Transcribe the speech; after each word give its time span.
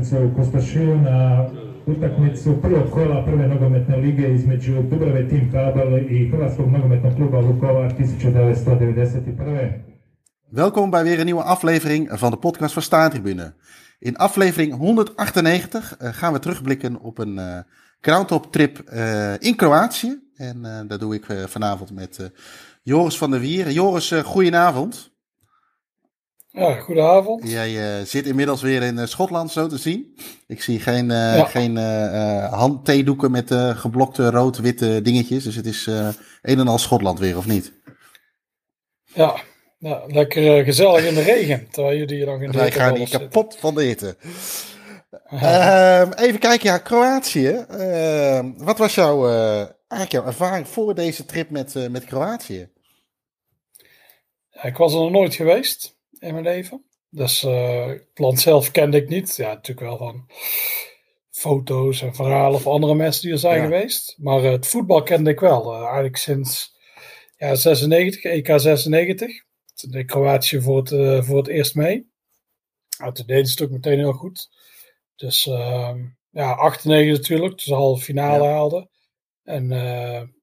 što 0.00 0.08
se 0.08 0.24
ukostašio 0.24 0.96
na 0.96 1.46
utakmicu 1.86 2.58
prvog 2.62 2.90
kola 2.90 3.24
prve 3.24 3.48
nogometne 3.48 3.96
lige 3.96 4.34
između 4.34 4.82
Dubrave 4.82 5.28
Team 5.28 5.50
Kabel 5.52 5.98
i 5.98 6.30
Hrvatskog 6.30 6.70
nogometnog 6.72 7.14
kluba 7.14 7.40
Vukovar 7.40 7.92
1991. 7.98 9.70
Welkom 10.50 10.90
bij 10.90 11.04
weer 11.04 11.18
een 11.18 11.24
nieuwe 11.24 11.42
aflevering 11.42 12.08
van 12.18 12.30
de 12.30 12.36
podcast 12.36 12.74
van 12.74 12.82
Staantribune. 12.82 13.54
In 13.98 14.16
aflevering 14.16 14.76
198 14.76 15.96
uh, 16.02 16.08
gaan 16.12 16.32
we 16.32 16.38
terugblikken 16.38 17.00
op 17.00 17.18
een 17.18 17.36
uh, 17.38 17.58
groundhop 18.00 18.52
trip 18.52 18.82
uh, 18.94 19.32
in 19.38 19.56
Kroatië. 19.56 20.18
En 20.36 20.86
dat 20.88 21.00
doe 21.00 21.14
ik 21.14 21.26
vanavond 21.46 21.92
met 21.92 22.30
Joris 22.82 23.18
van 23.18 23.30
der 23.30 23.40
Wier. 23.40 23.70
Joris, 23.70 24.12
goedenavond. 24.24 25.09
Ja, 26.52 26.74
goedenavond. 26.74 27.50
Jij 27.50 27.98
uh, 27.98 28.04
zit 28.04 28.26
inmiddels 28.26 28.62
weer 28.62 28.82
in 28.82 28.96
uh, 28.96 29.04
Schotland, 29.04 29.50
zo 29.50 29.66
te 29.66 29.78
zien. 29.78 30.16
Ik 30.46 30.62
zie 30.62 30.80
geen, 30.80 31.04
uh, 31.04 31.36
ja. 31.36 31.44
geen 31.44 31.76
handtheedoeken 32.50 33.30
met 33.30 33.54
geblokte 33.54 34.30
rood-witte 34.30 35.02
dingetjes. 35.02 35.44
Dus 35.44 35.56
het 35.56 35.66
is 35.66 35.86
een 36.42 36.58
en 36.58 36.68
al 36.68 36.78
Schotland 36.78 37.18
weer, 37.18 37.36
of 37.36 37.46
niet? 37.46 37.72
Ja, 39.04 39.40
ja 39.78 40.02
lekker 40.06 40.64
gezellig 40.64 41.04
in 41.04 41.14
de 41.14 41.22
regen. 41.22 41.68
Terwijl 41.70 41.96
jullie 41.96 42.16
hier 42.16 42.26
nog 42.26 42.40
in 42.40 42.50
de 42.50 42.58
Wij 42.58 42.72
gaan 42.72 42.96
hier 42.96 43.08
kapot 43.08 43.56
van 43.58 43.74
de 43.74 43.82
hitte. 43.82 44.16
Ehm, 45.24 46.12
even 46.12 46.38
kijken, 46.38 46.70
ja, 46.70 46.78
Kroatië. 46.78 47.48
Ehm, 47.68 48.52
wat 48.56 48.78
was 48.78 48.94
jouw, 48.94 49.28
eigenlijk 49.28 50.12
jouw 50.12 50.26
ervaring 50.26 50.68
voor 50.68 50.94
deze 50.94 51.24
trip 51.24 51.50
met, 51.50 51.90
met 51.90 52.04
Kroatië? 52.04 52.68
Ja, 54.50 54.62
ik 54.62 54.76
was 54.76 54.92
er 54.92 55.00
nog 55.00 55.10
nooit 55.10 55.34
geweest 55.34 55.98
in 56.20 56.32
mijn 56.32 56.44
leven. 56.44 56.84
Dus 57.10 57.42
uh, 57.42 57.86
het 57.86 58.18
land 58.18 58.40
zelf 58.40 58.70
kende 58.70 58.96
ik 58.96 59.08
niet. 59.08 59.36
Ja, 59.36 59.48
natuurlijk 59.48 59.86
wel 59.86 59.96
van 59.96 60.30
foto's 61.30 62.02
en 62.02 62.14
verhalen 62.14 62.60
van 62.60 62.72
andere 62.72 62.94
mensen 62.94 63.22
die 63.22 63.32
er 63.32 63.38
zijn 63.38 63.56
ja. 63.56 63.62
geweest. 63.62 64.16
Maar 64.18 64.44
uh, 64.44 64.50
het 64.50 64.66
voetbal 64.66 65.02
kende 65.02 65.30
ik 65.30 65.40
wel. 65.40 65.74
Uh, 65.74 65.82
eigenlijk 65.82 66.16
sinds 66.16 66.76
ja, 67.36 67.54
96, 67.54 68.22
EK 68.22 68.60
96. 68.60 69.44
Toen 69.74 69.90
deed 69.90 70.06
Kroatië 70.06 70.60
voor 70.60 70.76
het, 70.76 71.24
voor 71.26 71.36
het 71.36 71.48
eerst 71.48 71.74
mee. 71.74 72.10
Nou, 72.98 73.12
toen 73.12 73.26
deden 73.26 73.46
ze 73.46 73.52
het 73.52 73.62
ook 73.62 73.70
meteen 73.70 73.98
heel 73.98 74.12
goed. 74.12 74.48
Dus 75.16 75.46
ehm, 75.46 76.04
ja, 76.30 76.52
98 76.52 77.18
natuurlijk. 77.18 77.50
Toen 77.50 77.58
ze 77.58 77.74
halve 77.74 78.04
finale 78.04 78.44
ja. 78.44 78.50
haalden. 78.50 78.90
En 79.42 79.68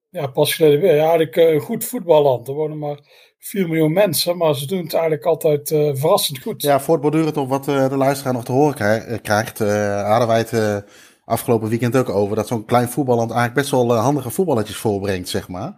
ja, 0.10 0.28
pas 0.28 0.56
geleden 0.56 0.80
weer. 0.80 0.96
Ja, 0.96 1.02
eigenlijk 1.02 1.36
een 1.36 1.60
goed 1.60 1.86
voetballand. 1.86 2.48
Er 2.48 2.54
wonen 2.54 2.78
maar 2.78 3.00
4 3.40 3.68
miljoen 3.68 3.94
mensen, 3.94 4.38
maar 4.38 4.56
ze 4.56 4.66
doen 4.66 4.84
het 4.84 4.94
eigenlijk 4.94 5.26
altijd 5.26 5.72
uh, 5.72 5.90
verrassend 5.94 6.42
goed. 6.42 6.62
Ja, 6.62 6.80
voortbordurend 6.80 7.38
op 7.38 7.50
wat 7.50 7.68
uh, 7.68 7.90
de 7.90 7.98
luisteraar 7.98 8.34
nog 8.34 8.44
te 8.44 8.52
horen 8.52 8.76
krijg, 8.76 9.22
krijgt, 9.22 9.60
uh, 9.60 10.10
hadden 10.10 10.28
wij 10.28 10.38
het 10.38 10.84
afgelopen 11.26 11.70
weekend 11.70 11.96
ook 11.96 12.10
over. 12.10 12.36
Dat 12.36 12.48
zo'n 12.48 12.66
klein 12.66 12.90
voetballand 12.90 13.32
eigenlijk 13.32 13.60
best 13.60 13.72
wel 13.72 13.96
handige 13.96 14.30
voetballetjes 14.30 14.78
voorbrengt, 14.78 15.30
zeg 15.30 15.48
maar. 15.48 15.76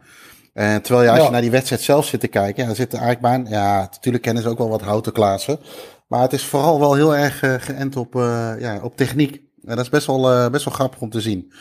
En 0.54 0.82
terwijl 0.82 1.06
je 1.06 1.10
als 1.10 1.20
ja. 1.20 1.26
je 1.26 1.32
naar 1.32 1.42
die 1.42 1.52
wedstrijd 1.52 1.82
zelf 1.82 2.06
zit 2.06 2.20
te 2.20 2.28
kijken, 2.28 2.68
ja, 2.68 2.74
zit 2.74 2.94
er 2.94 3.00
eigenlijk 3.00 3.48
ja, 3.48 3.80
natuurlijk 3.80 4.24
kennen 4.24 4.44
ze 4.44 4.50
ook 4.50 4.58
wel 4.58 4.70
wat 4.70 4.82
houten 4.82 5.12
klassen. 5.12 5.60
Maar 6.08 6.22
het 6.22 6.34
is 6.34 6.46
vooral 6.46 6.80
wel 6.80 6.94
heel 6.94 7.16
erg 7.16 7.40
geënt 7.40 7.96
op, 7.96 8.14
ja, 8.60 8.80
op 8.84 8.96
techniek. 8.96 9.42
En 9.64 9.76
dat 9.76 9.86
is 9.86 9.90
best 9.90 10.08
wel, 10.08 10.50
best 10.50 10.66
wel 10.66 10.74
grappig 10.74 11.02
om 11.02 11.10
te 11.10 11.22
zien. 11.22 11.54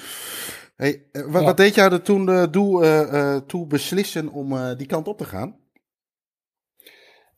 Hey, 0.77 1.03
wat, 1.13 1.41
ja. 1.41 1.47
wat 1.47 1.57
deed 1.57 1.75
jou 1.75 1.93
er 1.93 2.03
toen 2.03 2.49
doe, 2.51 3.43
toe 3.47 3.67
beslissen 3.67 4.29
om 4.29 4.77
die 4.77 4.87
kant 4.87 5.09
op 5.09 5.19
te 5.19 5.25
gaan? 5.25 5.55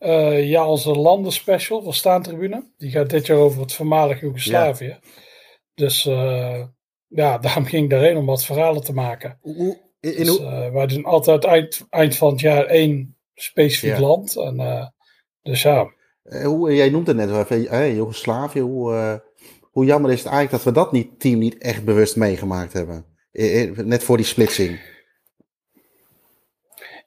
Uh, 0.00 0.48
ja, 0.48 0.68
onze 0.68 0.90
landenspecial 0.90 1.82
van 1.82 1.92
Staantribune. 1.92 2.64
Die 2.76 2.90
gaat 2.90 3.10
dit 3.10 3.26
jaar 3.26 3.38
over 3.38 3.60
het 3.60 3.72
voormalig 3.72 4.20
Joegoslavië. 4.20 4.86
Ja. 4.86 4.98
Dus 5.74 6.06
uh, 6.06 6.64
ja, 7.06 7.38
daarom 7.38 7.64
ging 7.64 7.84
ik 7.84 7.90
daarheen 7.90 8.16
om 8.16 8.26
wat 8.26 8.44
verhalen 8.44 8.82
te 8.82 8.92
maken. 8.92 9.38
Hoe, 9.40 9.78
in, 10.00 10.24
dus, 10.24 10.40
uh, 10.40 10.70
wij 10.70 10.86
doen 10.86 11.04
altijd 11.04 11.44
eind, 11.44 11.86
eind 11.90 12.16
van 12.16 12.30
het 12.30 12.40
jaar 12.40 12.64
één 12.64 13.16
specifiek 13.34 13.90
ja. 13.90 14.00
land. 14.00 14.36
En, 14.36 14.92
dus 15.42 15.62
ja. 15.62 15.92
hoe, 16.44 16.74
jij 16.74 16.90
noemt 16.90 17.06
het 17.06 17.16
net 17.16 17.48
hey, 17.48 17.94
Joegoslavië. 17.94 18.60
Hoe, 18.60 19.22
hoe 19.60 19.84
jammer 19.84 20.10
is 20.10 20.22
het 20.22 20.32
eigenlijk 20.32 20.64
dat 20.64 20.74
we 20.74 20.80
dat 20.80 20.92
niet, 20.92 21.20
team 21.20 21.38
niet 21.38 21.58
echt 21.58 21.84
bewust 21.84 22.16
meegemaakt 22.16 22.72
hebben? 22.72 23.04
Net 23.84 24.04
voor 24.04 24.16
die 24.16 24.26
splitsing. 24.26 24.78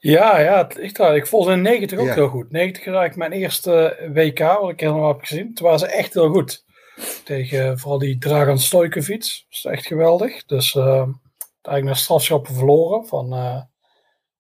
Ja, 0.04 0.40
ja, 0.40 0.70
echt 0.70 0.98
waar. 0.98 1.16
Ik 1.16 1.28
vond 1.28 1.46
ze 1.46 1.52
in 1.52 1.62
90 1.62 2.00
ook 2.00 2.08
ja. 2.08 2.14
heel 2.14 2.28
goed. 2.28 2.52
90 2.52 2.86
was 2.86 2.96
eigenlijk 2.96 3.30
mijn 3.30 3.42
eerste 3.42 3.98
WK, 4.14 4.40
wat 4.40 4.70
ik 4.70 4.80
helemaal 4.80 5.08
heb 5.08 5.20
gezien. 5.20 5.54
Toen 5.54 5.66
waren 5.66 5.80
ze 5.80 5.88
echt 5.88 6.14
heel 6.14 6.30
goed. 6.30 6.66
Tegen 7.24 7.80
vooral 7.80 8.00
die 8.00 8.18
Dragan 8.18 8.60
Stojkovic. 8.60 9.20
Dat 9.20 9.46
is 9.50 9.66
echt 9.66 9.86
geweldig. 9.86 10.46
Dus 10.46 10.74
uh, 10.74 11.08
eigenlijk 11.62 11.84
naar 11.84 11.96
strafschappen 11.96 12.54
verloren 12.54 13.06
van 13.06 13.34
uh, 13.34 13.62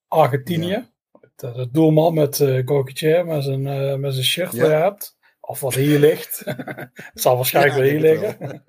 Argentinië. 0.07 0.67
Ja. 0.67 0.89
De, 1.35 1.51
de, 1.51 1.69
doelman 1.71 2.13
met 2.13 2.39
uh, 2.39 2.61
Gokic 2.65 3.25
met 3.25 3.43
zijn, 3.43 3.67
uh, 3.67 3.95
met 3.95 4.13
zijn 4.13 4.25
shirt 4.25 4.51
ja. 4.51 4.65
hebt. 4.65 5.17
Of 5.39 5.59
wat 5.59 5.73
hier 5.73 5.99
ligt. 5.99 6.43
Het 7.13 7.21
zal 7.21 7.35
waarschijnlijk 7.35 7.75
wel 7.75 7.89
hier 7.89 7.99
liggen. 7.99 8.63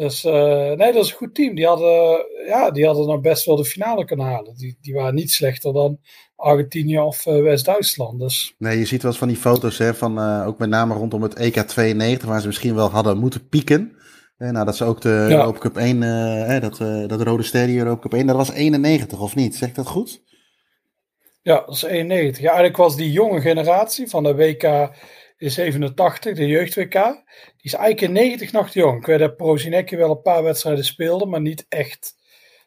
Dus 0.00 0.24
uh, 0.24 0.32
nee, 0.72 0.92
dat 0.92 1.04
is 1.04 1.10
een 1.10 1.16
goed 1.16 1.34
team. 1.34 1.54
Die 1.54 1.66
hadden, 1.66 2.26
ja, 2.46 2.70
die 2.70 2.86
hadden 2.86 3.06
dan 3.06 3.20
best 3.20 3.44
wel 3.44 3.56
de 3.56 3.64
finale 3.64 4.04
kunnen 4.04 4.26
halen. 4.26 4.54
Die, 4.56 4.78
die 4.80 4.94
waren 4.94 5.14
niet 5.14 5.30
slechter 5.30 5.72
dan 5.72 5.98
Argentinië 6.36 6.98
of 6.98 7.26
uh, 7.26 7.42
West-Duitsland. 7.42 8.20
Dus. 8.20 8.54
Nee, 8.58 8.78
je 8.78 8.84
ziet 8.84 9.02
wel 9.02 9.10
eens 9.10 9.20
van 9.20 9.28
die 9.28 9.36
foto's, 9.36 9.78
hè, 9.78 9.94
van, 9.94 10.18
uh, 10.18 10.46
ook 10.46 10.58
met 10.58 10.68
name 10.68 10.94
rondom 10.94 11.22
het 11.22 11.34
EK 11.34 11.56
92, 11.56 12.28
waar 12.28 12.40
ze 12.40 12.46
misschien 12.46 12.74
wel 12.74 12.90
hadden 12.90 13.18
moeten 13.18 13.48
pieken. 13.48 13.96
Eh, 14.36 14.50
nou, 14.50 14.64
dat 14.64 14.76
ze 14.76 14.84
ook 14.84 15.00
de 15.00 15.26
ja. 15.28 15.38
Europa 15.38 15.58
Cup 15.58 15.76
1, 15.76 16.02
eh, 16.02 16.60
dat, 16.60 17.08
dat 17.08 17.22
rode 17.22 17.42
ster 17.42 17.66
die 17.66 17.78
Europa 17.78 18.00
Cup 18.00 18.14
1, 18.14 18.26
dat 18.26 18.36
was 18.36 18.50
91 18.52 19.20
of 19.20 19.34
niet? 19.34 19.56
Zeg 19.56 19.68
ik 19.68 19.74
dat 19.74 19.86
goed? 19.86 20.22
Ja, 21.42 21.62
dat 21.66 21.74
is 21.74 21.82
91. 21.82 22.42
Ja, 22.42 22.46
eigenlijk 22.46 22.76
was 22.76 22.96
die 22.96 23.12
jonge 23.12 23.40
generatie 23.40 24.08
van 24.08 24.22
de 24.22 24.34
WK 24.34 24.90
in 25.40 25.50
87, 25.50 26.34
de 26.34 26.46
jeugd-WK. 26.46 26.92
Die 26.92 27.54
is 27.60 27.74
eigenlijk 27.74 28.00
in 28.00 28.12
90 28.12 28.52
nog 28.52 28.68
jong. 28.68 28.98
Ik 28.98 29.06
weet 29.06 29.18
dat 29.18 29.36
Prozinecki 29.36 29.96
wel 29.96 30.10
een 30.10 30.22
paar 30.22 30.42
wedstrijden 30.42 30.84
speelde, 30.84 31.26
maar 31.26 31.40
niet 31.40 31.66
echt, 31.68 32.14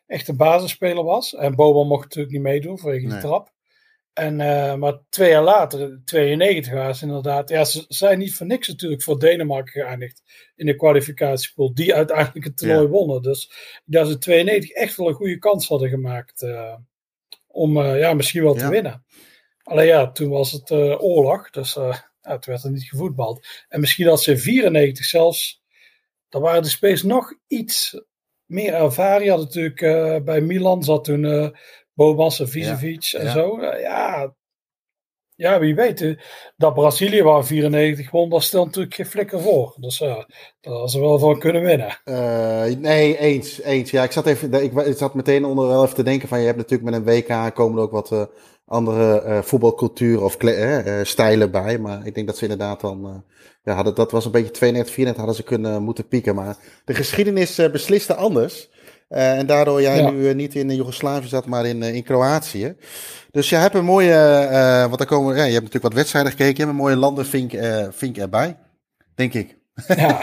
echt 0.06 0.28
een 0.28 0.38
basisspeler 0.38 1.03
was. 1.03 1.35
En 1.35 1.56
Boban 1.56 1.88
mocht 1.88 2.03
natuurlijk 2.03 2.34
niet 2.34 2.41
meedoen 2.41 2.79
vanwege 2.79 3.06
nee. 3.06 3.16
de 3.16 3.22
trap. 3.22 3.51
En, 4.13 4.39
uh, 4.39 4.75
maar 4.75 5.00
twee 5.09 5.29
jaar 5.29 5.44
later, 5.44 6.01
92 6.06 6.73
waren 6.73 6.95
ze 6.95 7.06
inderdaad. 7.06 7.50
Ja, 7.50 7.63
ze 7.63 7.85
zijn 7.88 8.19
niet 8.19 8.35
voor 8.35 8.45
niks 8.45 8.67
natuurlijk 8.67 9.01
voor 9.01 9.19
Denemarken 9.19 9.81
geëindigd 9.81 10.23
in 10.55 10.66
de 10.66 10.75
kwalificatiepool, 10.75 11.73
die 11.73 11.94
uiteindelijk 11.95 12.45
het 12.45 12.57
toernooi 12.57 12.81
ja. 12.81 12.88
wonnen. 12.88 13.22
Dus 13.22 13.51
dat 13.85 14.07
ze 14.07 14.17
92 14.17 14.69
echt 14.69 14.95
wel 14.95 15.07
een 15.07 15.13
goede 15.13 15.40
kans 15.40 15.67
hadden 15.67 15.90
gemaakt 15.90 16.41
uh, 16.41 16.75
om 17.47 17.78
uh, 17.78 18.00
ja, 18.00 18.13
misschien 18.13 18.44
wel 18.44 18.53
te 18.53 18.59
ja. 18.59 18.69
winnen. 18.69 19.05
Alleen 19.63 19.88
ja, 19.88 20.11
toen 20.11 20.29
was 20.29 20.51
het 20.51 20.72
oorlog, 21.01 21.50
dus 21.50 21.78
ja, 22.23 22.38
toen 22.38 22.53
werd 22.53 22.63
er 22.63 22.72
niet 22.72 22.84
gevoetbald. 22.84 23.47
En 23.69 23.79
misschien 23.79 24.07
als 24.07 24.23
ze 24.23 24.31
in 24.31 24.39
94 24.39 25.06
zelfs, 25.06 25.63
dan 26.29 26.41
waren 26.41 26.61
de 26.61 26.69
spelers 26.69 27.03
nog 27.03 27.34
iets 27.47 28.01
meer 28.45 28.73
ervaren. 28.73 29.23
Je 29.23 29.29
had 29.29 29.39
natuurlijk 29.39 29.81
uh, 29.81 30.17
bij 30.23 30.41
Milan 30.41 30.84
zat 30.84 31.03
toen 31.03 31.23
uh, 31.23 31.50
Bobas 31.94 32.39
en 32.39 32.50
Vicevic 32.50 33.03
ja, 33.03 33.19
en 33.19 33.25
ja. 33.25 33.31
zo. 33.31 33.59
Uh, 33.59 33.81
ja, 33.81 34.34
ja, 35.35 35.59
wie 35.59 35.75
weet. 35.75 36.17
Dat 36.57 36.73
Brazilië 36.73 37.22
waar 37.22 37.45
94 37.45 38.11
won, 38.11 38.29
dat 38.29 38.44
stelt 38.44 38.66
natuurlijk 38.66 38.95
geen 38.95 39.05
flikker 39.05 39.40
voor. 39.40 39.75
Dus 39.79 39.97
daar 39.97 40.28
hadden 40.61 40.90
ze 40.90 41.00
wel 41.00 41.19
van 41.19 41.40
kunnen 41.40 41.61
winnen. 41.61 42.00
nee, 42.79 43.17
eens, 43.17 43.61
eens. 43.61 43.91
Ja, 43.91 44.03
ik 44.03 44.11
zat, 44.11 44.25
even, 44.25 44.63
ik, 44.63 44.73
ik 44.73 44.97
zat 44.97 45.13
meteen 45.13 45.45
onder 45.45 45.67
wel 45.67 45.84
even 45.84 45.95
te 45.95 46.03
denken 46.03 46.28
van, 46.28 46.40
je 46.40 46.45
hebt 46.45 46.57
natuurlijk 46.57 46.90
met 46.90 46.94
een 46.94 47.23
WK 47.23 47.55
komen 47.55 47.78
er 47.78 47.84
ook 47.84 47.91
wat 47.91 48.29
andere 48.66 49.24
uh, 49.25 49.41
voetbalcultuur 49.41 50.24
of 50.24 50.41
uh, 50.41 50.99
stijlen 51.03 51.52
bij. 51.52 51.78
Maar 51.78 52.05
ik 52.05 52.16
denk 52.16 52.28
dat 52.28 52.38
ze 52.38 52.43
inderdaad 52.43 52.82
dan. 52.82 53.05
Uh, 53.05 53.16
ja, 53.64 53.73
hadden, 53.73 53.96
dat 53.96 54.11
was 54.11 54.26
een 54.26 54.32
beetje 54.32 54.52
92, 54.52 54.93
94 54.93 55.26
hadden 55.26 55.35
ze 55.35 55.43
kunnen 55.43 55.84
moeten 55.84 56.08
pieken. 56.08 56.35
Maar 56.35 56.58
de 56.85 56.93
geschiedenis 56.93 57.55
besliste 57.72 58.16
anders. 58.16 58.70
en 59.08 59.46
daardoor 59.46 59.82
jij 59.82 59.97
ja. 59.97 60.09
nu 60.09 60.34
niet 60.34 60.55
in 60.55 60.76
Joegoslavië 60.76 61.28
zat, 61.28 61.46
maar 61.46 61.66
in, 61.66 61.84
in 61.84 62.03
Kroatië. 62.03 62.76
Dus 63.32 63.49
je 63.49 63.55
hebt 63.55 63.76
een 63.76 63.85
mooie. 63.85 64.88
wat 64.90 64.99
er 64.99 65.05
komen, 65.05 65.35
ja, 65.35 65.43
je 65.43 65.52
hebt 65.52 65.64
natuurlijk 65.64 65.84
wat 65.84 65.93
wedstrijden 65.93 66.32
gekeken. 66.32 66.53
Je 66.53 66.59
hebt 66.59 66.72
een 66.72 66.84
mooie 66.84 66.96
landenvink 66.96 67.52
vink 67.91 68.17
erbij. 68.17 68.58
Denk 69.16 69.34
ik. 69.34 69.63
ja. 69.87 70.22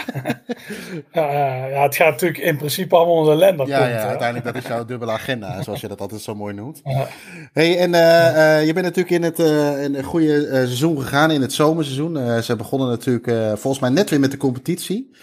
ja, 1.11 1.83
het 1.83 1.95
gaat 1.95 2.11
natuurlijk 2.11 2.41
in 2.41 2.57
principe 2.57 2.95
allemaal 2.95 3.15
onder 3.15 3.33
de 3.33 3.39
lender. 3.39 3.67
Ja, 3.67 3.87
ja, 3.87 4.07
uiteindelijk 4.07 4.45
dat 4.45 4.63
is 4.63 4.69
jouw 4.69 4.85
dubbele 4.85 5.11
agenda, 5.11 5.61
zoals 5.63 5.81
je 5.81 5.87
dat 5.87 6.01
altijd 6.01 6.21
zo 6.21 6.35
mooi 6.35 6.53
noemt. 6.53 6.81
Ja. 6.83 7.07
Hey, 7.53 7.77
en 7.77 7.93
uh, 7.93 7.99
uh, 7.99 8.65
je 8.65 8.73
bent 8.73 8.85
natuurlijk 8.85 9.15
in 9.15 9.23
het 9.23 9.39
uh, 9.39 9.83
in 9.83 9.95
een 9.95 10.03
goede 10.03 10.47
seizoen 10.49 11.01
gegaan, 11.01 11.31
in 11.31 11.41
het 11.41 11.53
zomerseizoen. 11.53 12.43
ze 12.43 12.55
begonnen 12.55 12.87
natuurlijk 12.87 13.57
volgens 13.59 13.79
mij 13.79 13.89
net 13.89 14.09
weer 14.09 14.19
met 14.19 14.31
de 14.31 14.37
competitie. 14.37 15.15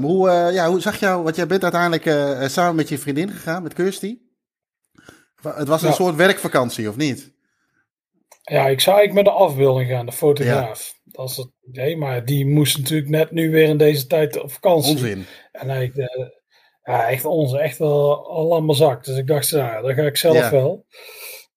hoe, 0.00 0.50
ja, 0.52 0.68
hoe 0.68 0.80
zag 0.80 1.00
jou, 1.00 1.22
want 1.22 1.36
jij 1.36 1.46
bent 1.46 1.62
uiteindelijk 1.62 2.04
samen 2.50 2.74
met 2.74 2.88
je 2.88 2.98
vriendin 2.98 3.30
gegaan, 3.30 3.62
met 3.62 3.74
Kirsty. 3.74 4.18
Het 5.42 5.68
was 5.68 5.82
een 5.82 5.88
ja. 5.88 5.94
soort 5.94 6.16
werkvakantie, 6.16 6.88
of 6.88 6.96
niet? 6.96 7.36
Ja, 8.42 8.66
ik 8.66 8.80
zou 8.80 8.96
eigenlijk 8.96 9.26
met 9.26 9.34
de 9.34 9.40
afbeelding 9.40 9.90
gaan, 9.90 10.06
de 10.06 10.12
fotograaf. 10.12 10.97
Dat 11.18 11.30
is 11.30 11.36
het 11.36 11.50
idee, 11.68 11.96
maar 11.96 12.24
die 12.24 12.46
moest 12.46 12.78
natuurlijk 12.78 13.08
net 13.08 13.30
nu 13.30 13.50
weer 13.50 13.68
in 13.68 13.76
deze 13.76 14.06
tijd 14.06 14.40
op 14.42 14.52
vakantie. 14.52 14.90
Onzin. 14.92 15.24
En 15.52 15.68
hij, 15.68 15.90
uh, 15.94 16.06
ja, 16.82 17.08
echt 17.08 17.24
onzin, 17.24 17.58
echt 17.58 17.78
wel 17.78 18.28
al 18.30 18.56
aan 18.56 18.64
mijn 18.64 18.76
zak. 18.78 19.04
Dus 19.04 19.16
ik 19.16 19.26
dacht, 19.26 19.52
nou, 19.52 19.86
dat 19.86 19.94
ga 19.94 20.02
ik 20.02 20.16
zelf 20.16 20.36
Ja. 20.36 20.50
wel. 20.50 20.86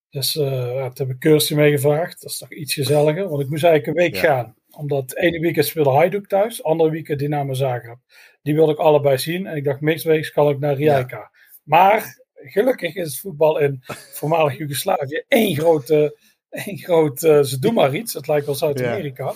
Dus 0.10 0.36
uh, 0.36 0.74
ja, 0.74 0.90
toen 0.90 1.08
heb 1.08 1.16
ik 1.16 1.20
Kirsty 1.20 1.54
meegevraagd. 1.54 2.22
Dat 2.22 2.32
is 2.32 2.38
toch 2.38 2.52
iets 2.52 2.74
gezelliger, 2.74 3.30
want 3.30 3.42
ik 3.42 3.50
moest 3.50 3.64
eigenlijk 3.64 3.98
een 3.98 4.04
week 4.04 4.16
Ja. 4.16 4.22
gaan. 4.22 4.56
Omdat 4.78 5.02
het 5.02 5.18
ene 5.18 5.40
weekend 5.40 5.66
speelde 5.66 5.90
Hajduk 5.90 6.28
thuis, 6.28 6.64
andere 6.64 6.90
weekend 6.90 7.20
Dynamo 7.20 7.54
Zagreb. 7.54 7.98
Die 8.42 8.56
wilde 8.56 8.72
ik 8.72 8.78
allebei 8.78 9.18
zien. 9.18 9.48
En 9.48 9.56
ik 9.56 9.64
dacht, 9.64 9.82
mixweeks 9.82 10.32
kan 10.32 10.50
ik 10.50 10.60
naar 10.60 10.76
Rijeka. 10.76 11.32
Maar 11.64 12.24
gelukkig 12.34 12.96
is 12.96 13.08
het 13.12 13.20
voetbal 13.20 13.60
in 13.60 13.80
voormalig 14.14 14.58
Joegoslavië 14.58 15.24
één 15.28 15.56
grote, 15.56 16.18
één 16.50 16.78
groot, 16.78 17.24
uh, 17.24 17.42
ze 17.42 17.60
doen 17.60 17.74
maar 17.74 17.96
iets. 17.96 18.14
Het 18.14 18.28
lijkt 18.28 18.46
wel 18.46 18.56
Zuid-Amerika. 18.56 19.34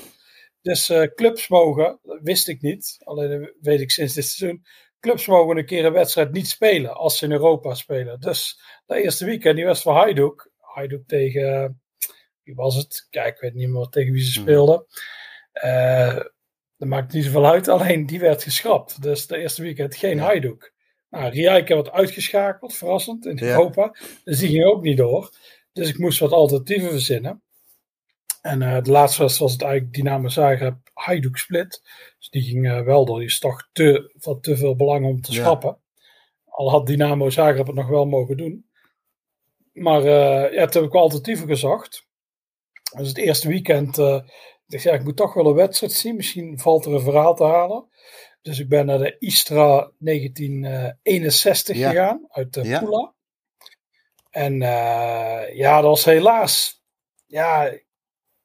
Dus 0.65 0.89
uh, 0.89 1.03
clubs 1.15 1.47
mogen, 1.47 1.99
dat 2.03 2.19
wist 2.21 2.47
ik 2.47 2.61
niet, 2.61 2.97
alleen 3.03 3.41
dat 3.41 3.51
weet 3.59 3.79
ik 3.79 3.91
sinds 3.91 4.13
dit 4.13 4.25
seizoen. 4.25 4.65
Clubs 4.99 5.25
mogen 5.27 5.57
een 5.57 5.65
keer 5.65 5.85
een 5.85 5.93
wedstrijd 5.93 6.31
niet 6.31 6.47
spelen 6.47 6.95
als 6.95 7.17
ze 7.17 7.25
in 7.25 7.31
Europa 7.31 7.73
spelen. 7.73 8.19
Dus 8.19 8.61
dat 8.85 8.97
eerste 8.97 9.25
weekend, 9.25 9.55
die 9.55 9.65
was 9.65 9.81
voor 9.81 9.93
Hajduk. 9.93 10.51
Hajduk 10.59 11.07
tegen, 11.07 11.81
wie 12.43 12.55
was 12.55 12.75
het? 12.75 13.07
Kijk, 13.09 13.35
ik 13.35 13.41
weet 13.41 13.53
niet 13.53 13.69
meer 13.69 13.85
tegen 13.85 14.13
wie 14.13 14.23
ze 14.23 14.31
speelden. 14.31 14.85
Uh, 15.63 16.19
dat 16.77 16.87
maakt 16.87 17.13
niet 17.13 17.23
zoveel 17.23 17.45
uit, 17.45 17.67
alleen 17.67 18.05
die 18.05 18.19
werd 18.19 18.43
geschrapt. 18.43 19.01
Dus 19.01 19.27
de 19.27 19.37
eerste 19.37 19.61
weekend 19.61 19.95
geen 19.95 20.17
ja. 20.17 20.23
Hajduk. 20.23 20.73
Nou, 21.09 21.33
Rijeka 21.33 21.75
werd 21.75 21.91
uitgeschakeld, 21.91 22.75
verrassend, 22.75 23.25
in 23.25 23.43
Europa. 23.43 23.95
Dus 24.23 24.39
die 24.39 24.49
ging 24.49 24.65
ook 24.65 24.81
niet 24.81 24.97
door. 24.97 25.29
Dus 25.73 25.89
ik 25.89 25.97
moest 25.97 26.19
wat 26.19 26.31
alternatieven 26.31 26.89
verzinnen. 26.89 27.43
En 28.45 28.61
uh, 28.61 28.81
de 28.81 28.91
laatste 28.91 29.21
was, 29.21 29.37
was 29.37 29.51
het 29.51 29.61
eigenlijk 29.61 29.93
Dynamo 29.93 30.27
Zagreb 30.27 30.75
Hajduk 30.93 31.37
Split. 31.37 31.81
Dus 32.17 32.29
die 32.29 32.41
ging 32.41 32.65
uh, 32.65 32.81
wel 32.81 33.05
door. 33.05 33.17
Die 33.17 33.27
is 33.27 33.39
toch 33.39 33.69
te, 33.71 34.13
van 34.17 34.41
te 34.41 34.57
veel 34.57 34.75
belang 34.75 35.05
om 35.05 35.21
te 35.21 35.31
ja. 35.31 35.37
schrappen. 35.37 35.77
Al 36.45 36.69
had 36.69 36.87
Dynamo 36.87 37.29
Zagreb 37.29 37.65
het 37.65 37.75
nog 37.75 37.87
wel 37.87 38.05
mogen 38.05 38.37
doen. 38.37 38.69
Maar 39.73 39.99
uh, 40.01 40.53
ja, 40.53 40.65
toen 40.65 40.81
heb 40.81 40.91
ik 40.91 40.97
alternatieven 40.97 41.47
gezocht. 41.47 42.07
Dus 42.97 43.07
het 43.07 43.17
eerste 43.17 43.47
weekend 43.47 43.97
uh, 43.97 44.15
ik 44.15 44.63
dacht, 44.67 44.83
ja, 44.83 44.93
ik 44.93 45.03
moet 45.03 45.17
toch 45.17 45.33
wel 45.33 45.47
een 45.47 45.53
wedstrijd 45.53 45.93
zien. 45.93 46.15
Misschien 46.15 46.59
valt 46.59 46.85
er 46.85 46.93
een 46.93 47.01
verhaal 47.01 47.35
te 47.35 47.43
halen. 47.43 47.87
Dus 48.41 48.59
ik 48.59 48.69
ben 48.69 48.85
naar 48.85 48.97
de 48.97 49.15
Istra 49.19 49.91
1961 49.97 51.77
ja. 51.77 51.89
gegaan, 51.89 52.25
uit. 52.27 52.49
Pula. 52.49 53.13
En 54.29 54.59
ja, 55.55 55.81
dat 55.81 55.89
was 55.89 56.05
helaas 56.05 56.83
ja, 57.25 57.79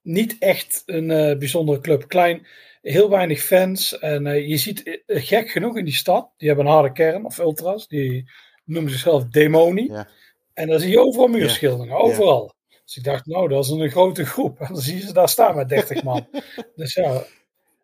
niet 0.02 0.36
echt 0.38 0.82
een 0.86 1.10
uh, 1.10 1.38
bijzondere 1.38 1.80
club. 1.80 2.08
Klein, 2.08 2.46
heel 2.82 3.10
weinig 3.10 3.42
fans. 3.42 3.98
En 3.98 4.26
uh, 4.26 4.48
je 4.48 4.56
ziet 4.56 5.02
gek 5.06 5.50
genoeg 5.50 5.76
in 5.76 5.84
die 5.84 5.94
stad, 5.94 6.30
die 6.36 6.48
hebben 6.48 6.66
een 6.66 6.72
harde 6.72 6.92
kern, 6.92 7.24
of 7.24 7.38
ultras, 7.38 7.88
die 7.88 8.30
noemen 8.64 8.90
zichzelf 8.90 9.24
Demoni. 9.24 9.86
Ja. 9.86 10.08
En 10.54 10.68
dan 10.68 10.80
zie 10.80 10.90
je 10.90 11.00
overal 11.00 11.28
muurschilderingen, 11.28 11.96
overal. 11.96 12.54
Dus 12.84 12.96
ik 12.96 13.04
dacht, 13.04 13.26
nou, 13.26 13.48
dat 13.48 13.64
is 13.64 13.70
een 13.70 13.90
grote 13.90 14.26
groep. 14.26 14.60
En 14.60 14.66
dan 14.74 14.82
zie 14.82 14.96
je 14.96 15.06
ze 15.06 15.12
daar 15.12 15.28
staan 15.28 15.56
met 15.56 15.68
30 15.68 16.02
man. 16.02 16.28
dus 16.76 16.94
ja, 16.94 17.24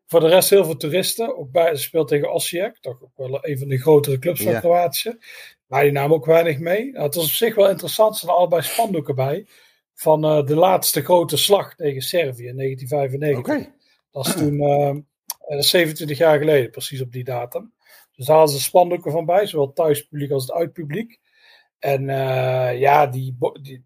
voor 0.07 0.21
de 0.21 0.29
rest 0.29 0.51
heel 0.51 0.65
veel 0.65 0.77
toeristen. 0.77 1.37
Ook 1.37 1.51
bij, 1.51 1.75
ze 1.75 1.83
speelt 1.83 2.09
tegen 2.09 2.33
Osijek, 2.33 2.79
toch 2.81 3.03
ook 3.03 3.17
wel 3.17 3.39
een 3.47 3.59
van 3.59 3.69
de 3.69 3.79
grotere 3.79 4.19
clubs 4.19 4.43
van 4.43 4.53
Ja. 4.53 4.61
Kroatië. 4.61 5.19
Maar 5.67 5.83
die 5.83 5.93
namen 5.93 6.17
ook 6.17 6.27
weinig 6.27 6.59
mee. 6.59 6.93
Nou, 6.93 7.05
het 7.05 7.15
was 7.15 7.25
op 7.25 7.31
zich 7.31 7.55
wel 7.55 7.69
interessant, 7.69 8.13
er 8.13 8.19
staan 8.19 8.35
allebei 8.35 8.63
spandoeken 8.63 9.15
bij. 9.15 9.47
Van 9.97 10.25
eh, 10.25 10.45
de 10.47 10.55
laatste 10.55 11.03
grote 11.03 11.37
slag 11.37 11.75
tegen 11.75 12.03
Servië 12.03 12.47
in 12.47 12.57
1995. 12.57 13.39
Oké. 13.39 13.75
Dat 14.11 14.27
is 14.27 14.35
toen 14.35 14.61
eh, 14.61 14.95
dat 15.49 15.59
is 15.59 15.71
27 15.71 16.19
jaar 16.19 16.39
geleden, 16.39 16.71
precies 16.71 17.01
op 17.01 17.13
die 17.13 17.25
datum. 17.25 17.73
Dus 18.17 18.27
daar 18.27 18.37
hadden 18.37 18.57
ze 18.57 18.63
spandoeken 18.63 19.13
van 19.13 19.25
bij, 19.25 19.47
zowel 19.47 19.73
thuispubliek 19.73 20.31
als 20.31 20.43
het 20.47 20.53
uitpubliek. 20.53 21.21
En 21.79 22.09
eh, 22.09 22.79
ja, 22.81 23.07
die, 23.07 23.37
die, 23.63 23.85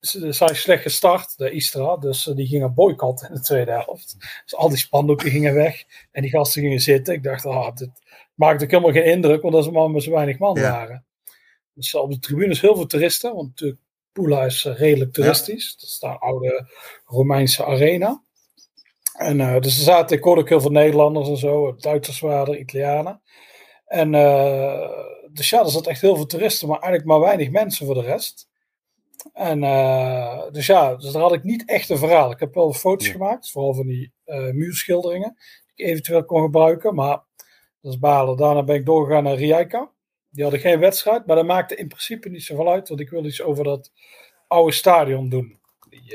ze 0.00 0.32
zijn 0.32 0.56
slecht 0.56 0.82
gestart, 0.82 1.38
de 1.38 1.50
Istra. 1.50 1.96
Dus 1.96 2.26
eh, 2.28 2.34
die 2.34 2.46
gingen 2.46 2.74
boycotten 2.74 3.28
in 3.28 3.34
de 3.34 3.40
tweede 3.40 3.70
helft. 3.70 4.16
Dus 4.44 4.56
al 4.56 4.68
die 4.68 4.78
spandoeken 4.78 5.30
gingen 5.30 5.54
weg. 5.54 5.84
En 6.10 6.22
die 6.22 6.30
gasten 6.30 6.62
gingen 6.62 6.80
zitten. 6.80 7.14
Ik 7.14 7.22
dacht, 7.22 7.46
ah, 7.46 7.76
dit 7.76 7.90
maakt 8.34 8.62
ook 8.62 8.70
helemaal 8.70 8.92
geen 8.92 9.04
indruk, 9.04 9.42
want 9.42 9.54
dat 9.54 9.64
ze 9.64 9.70
maar 9.70 9.90
met 9.90 10.02
zo 10.02 10.10
weinig 10.10 10.38
man 10.38 10.54
Ja. 10.56 10.70
waren. 10.70 11.04
Dus 11.74 11.94
op 11.94 12.10
de 12.10 12.18
tribunes 12.18 12.60
heel 12.60 12.74
veel 12.74 12.86
toeristen, 12.86 13.34
want 13.34 13.48
natuurlijk 13.48 13.80
Pula 14.12 14.44
is 14.44 14.64
eh, 14.64 14.78
redelijk 14.78 15.12
toeristisch. 15.12 15.76
Dat 15.76 15.88
is 15.88 15.98
de 15.98 16.06
oude 16.06 16.68
Romeinse 17.04 17.64
arena. 17.64 18.22
En 19.12 19.40
eh, 19.40 19.60
dus 19.60 19.76
er 19.76 19.82
zaten, 19.84 20.16
ik 20.16 20.24
hoorde 20.24 20.40
ook 20.40 20.48
heel 20.48 20.60
veel 20.60 20.70
Nederlanders 20.70 21.28
en 21.28 21.36
zo, 21.36 21.76
Duitsers 21.76 22.20
waren 22.20 22.54
er, 22.54 22.60
Italianen. 22.60 23.22
En 23.86 24.12
uh, 24.12 24.90
dus 25.32 25.50
ja, 25.50 25.60
er 25.60 25.70
zat 25.70 25.86
echt 25.86 26.00
heel 26.00 26.16
veel 26.16 26.26
toeristen, 26.26 26.68
maar 26.68 26.78
eigenlijk 26.78 27.10
maar 27.10 27.20
weinig 27.20 27.50
mensen 27.50 27.86
voor 27.86 27.94
de 27.94 28.00
rest. 28.02 28.48
En 29.32 29.62
uh, 29.62 30.42
dus 30.50 30.66
ja, 30.66 30.96
dus 30.96 31.12
daar 31.12 31.22
had 31.22 31.32
ik 31.32 31.42
niet 31.42 31.68
echt 31.68 31.88
een 31.88 31.98
verhaal. 31.98 32.30
Ik 32.30 32.40
heb 32.40 32.54
wel 32.54 32.72
foto's 32.72 33.06
Ja. 33.06 33.12
gemaakt, 33.12 33.50
vooral 33.50 33.74
van 33.74 33.86
die 33.86 34.12
muurschilderingen, 34.52 35.36
die 35.74 35.84
ik 35.86 35.90
eventueel 35.92 36.24
kon 36.24 36.42
gebruiken. 36.42 36.94
Maar 36.94 37.24
dat 37.80 37.92
is 37.92 37.98
balen. 37.98 38.36
Daarna 38.36 38.62
ben 38.62 38.76
ik 38.76 38.86
doorgegaan 38.86 39.22
naar 39.22 39.34
Rijeka. 39.36 39.91
Die 40.32 40.42
hadden 40.42 40.60
geen 40.60 40.78
wedstrijd, 40.78 41.26
maar 41.26 41.36
dat 41.36 41.46
maakte 41.46 41.76
in 41.76 41.88
principe 41.88 42.28
niet 42.28 42.42
zoveel 42.42 42.70
uit, 42.70 42.88
want 42.88 43.00
ik 43.00 43.10
wilde 43.10 43.28
iets 43.28 43.42
over 43.42 43.64
dat 43.64 43.92
oude 44.46 44.72
stadion 44.72 45.28
doen. 45.28 45.60
Die 45.88 46.14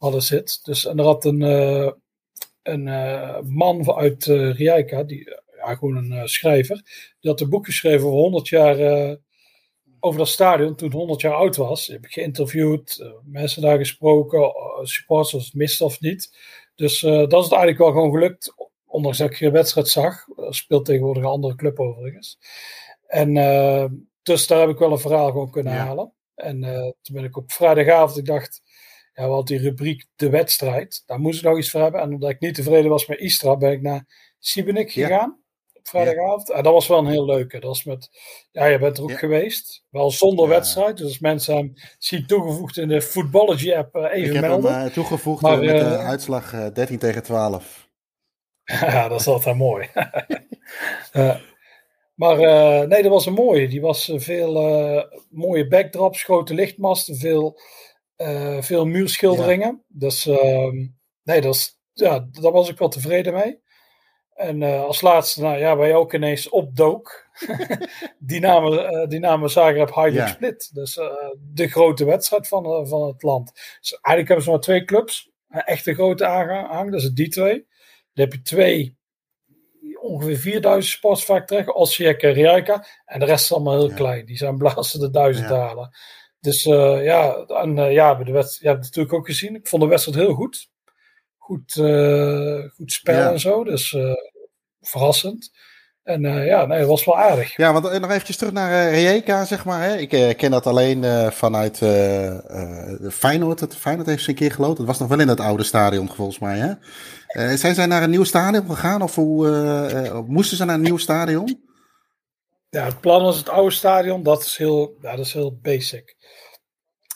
uh, 0.00 0.18
zit. 0.18 0.64
Dus 0.64 0.86
en 0.86 0.98
er 0.98 1.04
had 1.04 1.24
een, 1.24 1.40
uh, 1.40 1.90
een 2.62 2.86
uh, 2.86 3.40
man 3.40 3.94
uit 3.94 4.24
Rijeka, 4.24 5.02
die, 5.02 5.24
ja, 5.56 5.74
gewoon 5.74 5.96
een 5.96 6.28
schrijver, 6.28 6.76
die 7.20 7.30
had 7.30 7.40
een 7.40 7.48
boek 7.48 7.64
geschreven 7.66 8.06
over 8.06 8.18
100 8.18 8.48
jaar 8.48 9.16
over 10.00 10.18
dat 10.18 10.28
stadion 10.28 10.76
toen 10.76 10.88
het 10.88 10.96
100 10.96 11.20
jaar 11.20 11.34
oud 11.34 11.56
was. 11.56 11.86
Heb 11.86 12.04
ik 12.04 12.12
geïnterviewd, 12.12 13.12
mensen 13.24 13.62
daar 13.62 13.78
gesproken, 13.78 14.52
supporters 14.82 15.52
mist 15.52 15.80
of 15.80 16.00
niet. 16.00 16.36
Dus 16.74 17.00
dat 17.00 17.32
is 17.32 17.44
het 17.44 17.52
eigenlijk 17.52 17.78
wel 17.78 17.90
gewoon 17.90 18.10
gelukt, 18.10 18.54
ondanks 18.86 19.18
dat 19.18 19.30
ik 19.30 19.36
geen 19.36 19.52
wedstrijd 19.52 19.88
zag. 19.88 20.26
Speelt 20.48 20.84
tegenwoordig 20.84 21.22
een 21.22 21.28
andere 21.28 21.54
club 21.54 21.80
overigens. 21.80 22.38
En 23.08 23.36
uh, 23.36 23.84
dus 24.22 24.46
daar 24.46 24.60
heb 24.60 24.68
ik 24.68 24.78
wel 24.78 24.92
een 24.92 24.98
verhaal 24.98 25.26
gewoon 25.30 25.50
kunnen 25.50 25.72
Ja. 25.72 25.78
halen. 25.84 26.12
En 26.34 26.62
uh, 26.62 26.78
toen 26.78 27.14
ben 27.14 27.24
ik 27.24 27.36
op 27.36 27.52
vrijdagavond, 27.52 28.18
ik 28.18 28.26
dacht, 28.26 28.60
ja, 29.12 29.24
we 29.24 29.30
hadden 29.32 29.56
die 29.58 29.68
rubriek 29.68 30.06
De 30.16 30.30
Wedstrijd. 30.30 31.02
Daar 31.06 31.18
moest 31.20 31.38
ik 31.38 31.44
nog 31.44 31.58
iets 31.58 31.70
voor 31.70 31.80
hebben. 31.80 32.00
En 32.00 32.12
omdat 32.12 32.30
ik 32.30 32.40
niet 32.40 32.54
tevreden 32.54 32.90
was 32.90 33.06
met 33.06 33.18
Istra, 33.18 33.56
ben 33.56 33.72
ik 33.72 33.82
naar 33.82 34.32
Siebenik 34.38 34.90
Ja. 34.90 35.06
gegaan. 35.06 35.42
Op 35.72 35.88
vrijdagavond. 35.88 36.50
En 36.50 36.62
dat 36.62 36.72
was 36.72 36.86
wel 36.86 36.98
een 36.98 37.06
heel 37.06 37.24
leuke. 37.24 37.58
Dat 37.58 37.68
was 37.68 37.84
met, 37.84 38.08
ja, 38.50 38.64
je 38.64 38.78
bent 38.78 38.96
er 38.96 39.02
ook 39.02 39.10
Ja. 39.10 39.16
geweest. 39.16 39.84
Wel 39.90 40.10
zonder 40.10 40.48
wedstrijd. 40.48 40.96
Dus 40.96 41.06
als 41.06 41.18
mensen 41.18 41.56
hem 41.56 41.72
zien 41.98 42.26
toegevoegd 42.26 42.76
in 42.76 42.88
de 42.88 43.02
Footballogy 43.02 43.72
app, 43.74 43.96
Ik 43.96 44.10
even 44.10 44.32
heb 44.36 44.44
melden. 44.46 44.74
hem 44.78 44.86
uh, 44.86 44.92
toegevoegd 44.92 45.42
Maar, 45.42 45.62
uh, 45.64 45.72
met 45.72 45.80
de 45.90 45.96
uitslag 45.96 46.52
uh, 46.52 46.66
13 46.72 46.98
tegen 46.98 47.22
12. 47.22 47.86
Ja, 48.80 49.08
dat 49.08 49.20
is 49.20 49.26
altijd 49.26 49.56
mooi. 49.56 49.88
Eh, 52.18 52.26
maar 52.26 52.40
uh, 52.40 52.88
nee, 52.88 53.02
dat 53.02 53.12
was 53.12 53.26
een 53.26 53.32
mooie. 53.32 53.68
Die 53.68 53.80
was 53.80 54.08
uh, 54.08 54.20
veel 54.20 54.68
uh, 54.68 55.02
mooie 55.30 55.68
backdrops, 55.68 56.22
grote 56.22 56.54
lichtmasten, 56.54 57.16
veel, 57.16 57.60
uh, 58.16 58.62
veel 58.62 58.86
muurschilderingen. 58.86 59.84
Dus 59.88 60.26
uh, 60.26 60.72
nee, 61.22 61.40
dat, 61.40 61.54
is, 61.54 61.78
ja, 61.92 62.28
daar 62.30 62.52
was 62.52 62.68
ik 62.68 62.78
wel 62.78 62.88
tevreden 62.88 63.32
mee. 63.32 63.60
En 64.34 64.62
als 64.62 65.00
laatste, 65.00 65.42
nou 65.42 65.58
ja, 65.58 65.76
waar 65.76 65.86
je 65.86 65.94
ook 65.94 66.14
ineens 66.14 66.48
opdook. 66.48 67.26
Dynamo, 68.18 68.72
uh, 68.72 69.06
Dynamo 69.08 69.48
Zagreb 69.48 69.90
Hajduk 69.90 70.20
Ja. 70.20 70.26
Split. 70.26 70.74
Dus 70.74 71.00
de 71.52 71.68
grote 71.68 72.04
wedstrijd 72.04 72.48
van, 72.48 72.88
van 72.88 73.06
het 73.06 73.22
land. 73.22 73.52
Dus 73.80 73.90
eigenlijk 73.92 74.26
hebben 74.28 74.44
ze 74.44 74.50
maar 74.50 74.60
twee 74.60 74.84
clubs. 74.84 75.30
Een 75.48 75.62
echte 75.62 75.94
grote 75.94 76.26
aanhang, 76.26 76.90
dat 76.90 77.00
is 77.00 77.06
het 77.06 77.16
die 77.16 77.28
twee. 77.28 77.66
Dan 78.12 78.24
heb 78.24 78.32
je 78.32 78.42
twee, 78.42 78.97
ongeveer 80.08 80.36
4000 80.38 80.92
sports 80.94 81.24
vaak 81.24 81.46
terecht. 81.46 81.74
Osijek 81.74 82.22
en 82.22 82.32
Rijeka. 82.32 82.86
En 83.04 83.20
de 83.20 83.24
rest 83.26 83.44
is 83.44 83.52
allemaal 83.52 83.78
heel 83.78 83.88
Ja. 83.88 83.94
klein. 83.94 84.26
Die 84.26 84.36
zijn 84.36 84.56
blazen 84.58 85.00
de 85.00 85.10
duizend 85.10 85.48
halen. 85.48 85.96
Dus 86.40 86.66
uh, 86.66 87.04
ja, 87.04 87.34
en 87.46 87.76
uh, 87.76 87.92
ja, 87.92 88.14
de 88.14 88.32
wedstrijd, 88.32 88.60
je 88.62 88.66
hebt 88.68 88.84
het 88.84 88.86
natuurlijk 88.86 89.14
ook 89.14 89.26
gezien. 89.26 89.54
Ik 89.54 89.68
vond 89.68 89.82
de 89.82 89.88
wedstrijd 89.88 90.18
heel 90.18 90.34
goed. 90.34 90.68
Goed, 91.36 91.76
uh, 91.76 92.64
goed 92.74 92.92
spel 92.92 93.30
en 93.32 93.40
zo. 93.40 93.64
Dus 93.64 93.96
verrassend. 94.80 95.50
En 96.08 96.24
uh, 96.24 96.46
ja, 96.46 96.66
nee, 96.66 96.78
het 96.78 96.88
was 96.88 97.04
wel 97.04 97.18
aardig. 97.18 97.56
Ja, 97.56 97.72
want 97.72 97.86
eh, 97.86 98.00
nog 98.00 98.10
eventjes 98.10 98.36
terug 98.36 98.52
naar 98.52 98.70
uh, 98.70 98.90
Rijeka, 98.90 99.44
zeg 99.44 99.64
maar. 99.64 99.82
Hè? 99.82 99.96
Ik 99.96 100.12
uh, 100.12 100.34
ken 100.34 100.50
dat 100.50 100.66
alleen 100.66 101.32
vanuit 101.32 101.76
Feyenoord. 103.12 103.60
Het 103.60 103.76
Feyenoord 103.76 104.08
heeft 104.08 104.22
ze 104.22 104.30
een 104.30 104.36
keer 104.36 104.52
geloot. 104.52 104.76
Dat 104.76 104.86
was 104.86 104.98
nog 104.98 105.08
wel 105.08 105.20
in 105.20 105.28
het 105.28 105.40
oude 105.40 105.62
stadion, 105.62 106.08
volgens 106.08 106.38
mij. 106.38 106.58
Hè? 106.58 107.56
Zijn 107.56 107.74
zij 107.74 107.86
naar 107.86 108.02
een 108.02 108.10
nieuw 108.10 108.24
stadion 108.24 108.66
gegaan? 108.66 109.02
Of 109.02 109.14
hoe, 109.14 110.24
moesten 110.26 110.56
ze 110.56 110.64
naar 110.64 110.74
een 110.74 110.80
nieuw 110.80 110.96
stadion? 110.96 111.66
Ja, 112.70 112.84
het 112.84 113.00
plan 113.00 113.22
was 113.22 113.36
het 113.36 113.48
oude 113.48 113.74
stadion. 113.74 114.22
Dat 114.22 114.44
is 114.44 114.56
heel, 114.56 114.96
ja, 115.00 115.16
dat 115.16 115.26
is 115.26 115.32
heel 115.32 115.58
basic. 115.62 116.16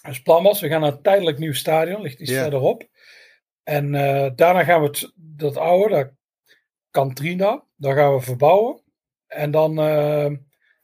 Dus 0.03 0.23
plan 0.23 0.43
was, 0.43 0.61
we 0.61 0.69
gaan 0.69 0.81
naar 0.81 0.93
een 0.93 1.03
tijdelijk 1.03 1.39
nieuw 1.39 1.55
stadion, 1.55 2.03
ligt 2.03 2.21
iets 2.21 2.33
verderop. 2.33 2.89
En 3.63 3.93
daarna 4.37 4.65
gaan 4.65 4.81
we 4.81 4.87
het, 4.87 5.13
dat 5.15 5.57
oude, 5.57 5.95
dat 5.95 6.11
Cantrina, 6.91 7.65
daar 7.77 7.97
gaan 7.97 8.15
we 8.15 8.21
verbouwen. 8.21 8.82
En 9.33 9.51
dan 9.51 9.77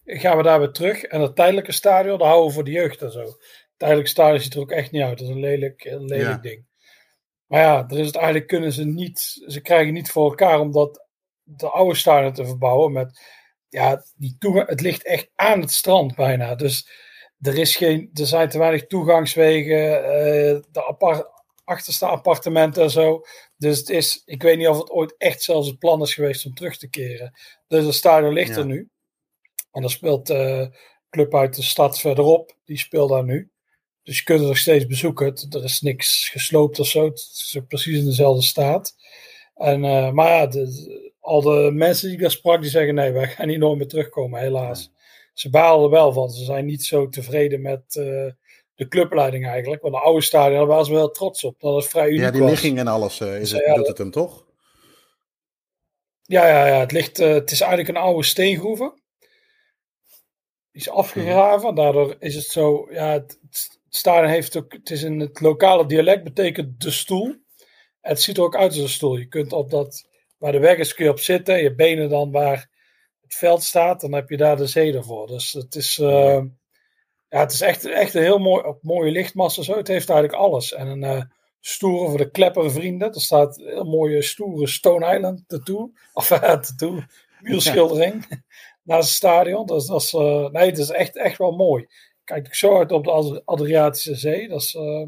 gaan 0.04 0.36
we 0.36 0.42
daar 0.42 0.58
weer 0.58 0.70
terug. 0.70 1.02
En 1.02 1.20
dat 1.20 1.36
tijdelijke 1.36 1.72
stadion, 1.72 2.18
daar 2.18 2.26
houden 2.28 2.48
we 2.48 2.54
voor 2.54 2.64
de 2.64 2.70
jeugd 2.70 3.02
en 3.02 3.12
zo. 3.12 3.20
Het 3.20 3.38
tijdelijke 3.76 4.10
stadion 4.10 4.40
ziet 4.40 4.54
er 4.54 4.60
ook 4.60 4.70
echt 4.70 4.90
niet 4.90 5.02
uit. 5.02 5.18
Dat 5.18 5.28
is 5.28 5.34
een 5.34 5.40
lelijk, 5.40 5.84
lelijk 5.98 6.42
ding. 6.42 6.66
Maar 7.46 7.60
ja, 7.60 7.86
er 7.88 7.98
is 7.98 8.06
het 8.06 8.16
eigenlijk 8.16 8.46
kunnen 8.46 8.72
ze 8.72 8.84
niet. 8.84 9.44
Ze 9.46 9.60
krijgen 9.60 9.92
niet 9.92 10.10
voor 10.10 10.28
elkaar 10.28 10.60
om 10.60 10.72
dat 10.72 11.06
de 11.42 11.68
oude 11.68 11.94
stadion 11.94 12.32
te 12.32 12.46
verbouwen. 12.46 12.92
Met, 12.92 13.20
ja, 13.68 14.04
die 14.16 14.36
toegang, 14.38 14.68
het 14.68 14.80
ligt 14.80 15.04
echt 15.04 15.30
aan 15.34 15.60
het 15.60 15.72
strand 15.72 16.14
bijna. 16.14 16.54
Dus 16.54 16.88
er, 17.40 17.58
is 17.58 17.76
geen, 17.76 18.10
er 18.12 18.26
zijn 18.26 18.48
te 18.48 18.58
weinig 18.58 18.86
toegangswegen. 18.86 20.00
Uh, 20.00 20.62
de 20.70 20.86
apart, 20.88 21.26
achterste 21.64 22.06
appartementen 22.06 22.82
en 22.82 22.90
zo. 22.90 23.22
Dus 23.58 23.78
het 23.78 23.90
is, 23.90 24.22
ik 24.24 24.42
weet 24.42 24.58
niet 24.58 24.68
of 24.68 24.78
het 24.78 24.90
ooit 24.90 25.14
echt 25.16 25.42
zelfs 25.42 25.68
het 25.68 25.78
plan 25.78 26.02
is 26.02 26.14
geweest 26.14 26.46
om 26.46 26.54
terug 26.54 26.76
te 26.76 26.88
keren. 26.88 27.32
Dus 27.66 27.84
het 27.84 27.94
stadion 27.94 28.32
ligt 28.32 28.56
er 28.56 28.66
nu. 28.66 28.88
En 29.72 29.80
dan 29.80 29.90
speelt 29.90 30.30
uh, 30.30 30.66
club 31.10 31.34
uit 31.34 31.54
de 31.54 31.62
stad 31.62 32.00
verderop. 32.00 32.56
Die 32.64 32.78
speelt 32.78 33.10
daar 33.10 33.24
nu. 33.24 33.50
Dus 34.02 34.18
je 34.18 34.24
kunt 34.24 34.38
het 34.38 34.48
nog 34.48 34.58
steeds 34.58 34.86
bezoeken. 34.86 35.34
Er 35.50 35.64
is 35.64 35.80
niks 35.80 36.28
gesloopt 36.28 36.78
of 36.80 36.86
zo. 36.86 37.04
Het 37.04 37.18
is 37.18 37.58
precies 37.68 37.98
in 37.98 38.04
dezelfde 38.04 38.42
staat. 38.42 38.94
En, 39.54 39.84
uh, 39.84 40.10
maar 40.10 40.28
ja, 40.28 40.46
de, 40.46 41.12
al 41.20 41.40
de 41.42 41.70
mensen 41.72 42.06
die 42.06 42.16
ik 42.16 42.22
daar 42.22 42.30
sprak, 42.30 42.60
die 42.60 42.70
zeggen 42.70 42.94
nee, 42.94 43.12
wij 43.12 43.28
gaan 43.28 43.48
niet 43.48 43.58
nooit 43.58 43.78
meer 43.78 43.88
terugkomen, 43.88 44.40
helaas. 44.40 44.92
Ze 45.32 45.50
balen 45.50 45.84
er 45.84 45.90
wel 45.90 46.12
van. 46.12 46.30
Ze 46.30 46.44
zijn 46.44 46.64
niet 46.64 46.84
zo 46.84 47.08
tevreden 47.08 47.60
met 47.60 47.94
uh, 47.94 48.32
de 48.78 48.88
clubleiding 48.88 49.46
eigenlijk. 49.46 49.82
Want 49.82 49.94
de 49.94 50.00
oude 50.00 50.22
stadion, 50.22 50.58
daar 50.58 50.66
waren 50.66 50.84
ze 50.84 50.92
wel 50.92 51.10
trots 51.10 51.44
op. 51.44 51.60
Dat 51.60 51.82
is 51.82 51.88
vrij 51.88 52.08
uniek 52.08 52.20
Ja, 52.20 52.30
die 52.30 52.44
ligging 52.44 52.78
en 52.78 52.86
alles 52.86 53.20
uh, 53.20 53.40
is 53.40 53.52
het, 53.52 53.64
ja, 53.64 53.74
doet 53.74 53.86
het 53.86 53.98
hem 53.98 54.10
toch? 54.10 54.46
Ja, 56.22 56.46
ja, 56.46 56.66
ja 56.66 56.78
het, 56.78 56.92
ligt, 56.92 57.16
het 57.16 57.50
is 57.50 57.60
eigenlijk 57.60 57.90
een 57.90 58.02
oude 58.02 58.24
steengroeven. 58.24 59.02
Die 60.70 60.82
is 60.82 60.90
afgegraven. 60.90 61.74
Daardoor 61.74 62.16
is 62.18 62.34
het 62.34 62.44
zo, 62.44 62.88
ja, 62.90 63.12
het, 63.12 63.38
stadion 63.88 64.30
heeft 64.30 64.56
ook, 64.56 64.72
het 64.72 64.90
is 64.90 65.02
in 65.02 65.20
het 65.20 65.40
lokale 65.40 65.86
dialect, 65.86 66.24
betekent 66.24 66.80
de 66.80 66.90
stoel. 66.90 67.34
Het 68.00 68.20
ziet 68.20 68.36
er 68.36 68.42
ook 68.42 68.56
uit 68.56 68.72
als 68.72 68.80
een 68.80 68.88
stoel. 68.88 69.16
Je 69.16 69.26
kunt 69.26 69.52
op 69.52 69.70
dat, 69.70 70.08
waar 70.36 70.52
de 70.52 70.58
weg 70.58 70.76
is, 70.76 70.94
kun 70.94 71.04
je 71.04 71.10
op 71.10 71.20
zitten. 71.20 71.62
Je 71.62 71.74
benen 71.74 72.08
dan 72.08 72.30
waar 72.30 72.70
het 73.20 73.34
veld 73.34 73.62
staat, 73.62 74.00
dan 74.00 74.12
heb 74.12 74.28
je 74.28 74.36
daar 74.36 74.56
de 74.56 74.66
zee 74.66 74.94
ervoor. 74.94 75.26
Dus 75.26 75.52
het 75.52 75.74
is, 75.74 75.98
uh, 75.98 76.42
ja, 77.28 77.38
het 77.40 77.52
is 77.52 77.60
echt, 77.60 77.84
echt 77.84 78.14
een 78.14 78.22
heel 78.22 78.38
mooi, 78.38 78.64
op 78.64 78.82
mooie 78.82 79.10
lichtmassa 79.10 79.62
zo. 79.62 79.76
Het 79.76 79.88
heeft 79.88 80.10
eigenlijk 80.10 80.40
alles. 80.40 80.72
En 80.72 80.86
een 80.86 81.02
uh, 81.02 81.22
stoere 81.60 82.08
voor 82.08 82.18
de 82.18 82.30
kleppervrienden. 82.30 83.12
Er 83.12 83.20
staat 83.20 83.58
een 83.58 83.66
heel 83.66 83.84
mooie 83.84 84.22
stoere 84.22 84.66
Stone 84.66 85.14
Island 85.14 85.44
tattoo. 85.46 85.92
Of 86.12 86.30
uh, 86.32 86.38
tattoo, 86.38 87.02
wielschildering. 87.40 88.42
naast 88.82 89.08
het 89.08 89.16
stadion. 89.16 89.66
Dus 89.66 89.86
dat 89.86 90.02
is, 90.02 90.12
uh, 90.12 90.48
nee, 90.48 90.66
het 90.66 90.78
is 90.78 90.90
echt, 90.90 91.16
echt 91.16 91.38
wel 91.38 91.52
mooi 91.52 91.86
kijk 92.28 92.54
zo 92.54 92.78
uit 92.78 92.92
op 92.92 93.04
de 93.04 93.42
Adriatische 93.44 94.14
Zee. 94.14 94.48
Dat 94.48 94.60
is 94.60 94.74
uh, 94.74 95.06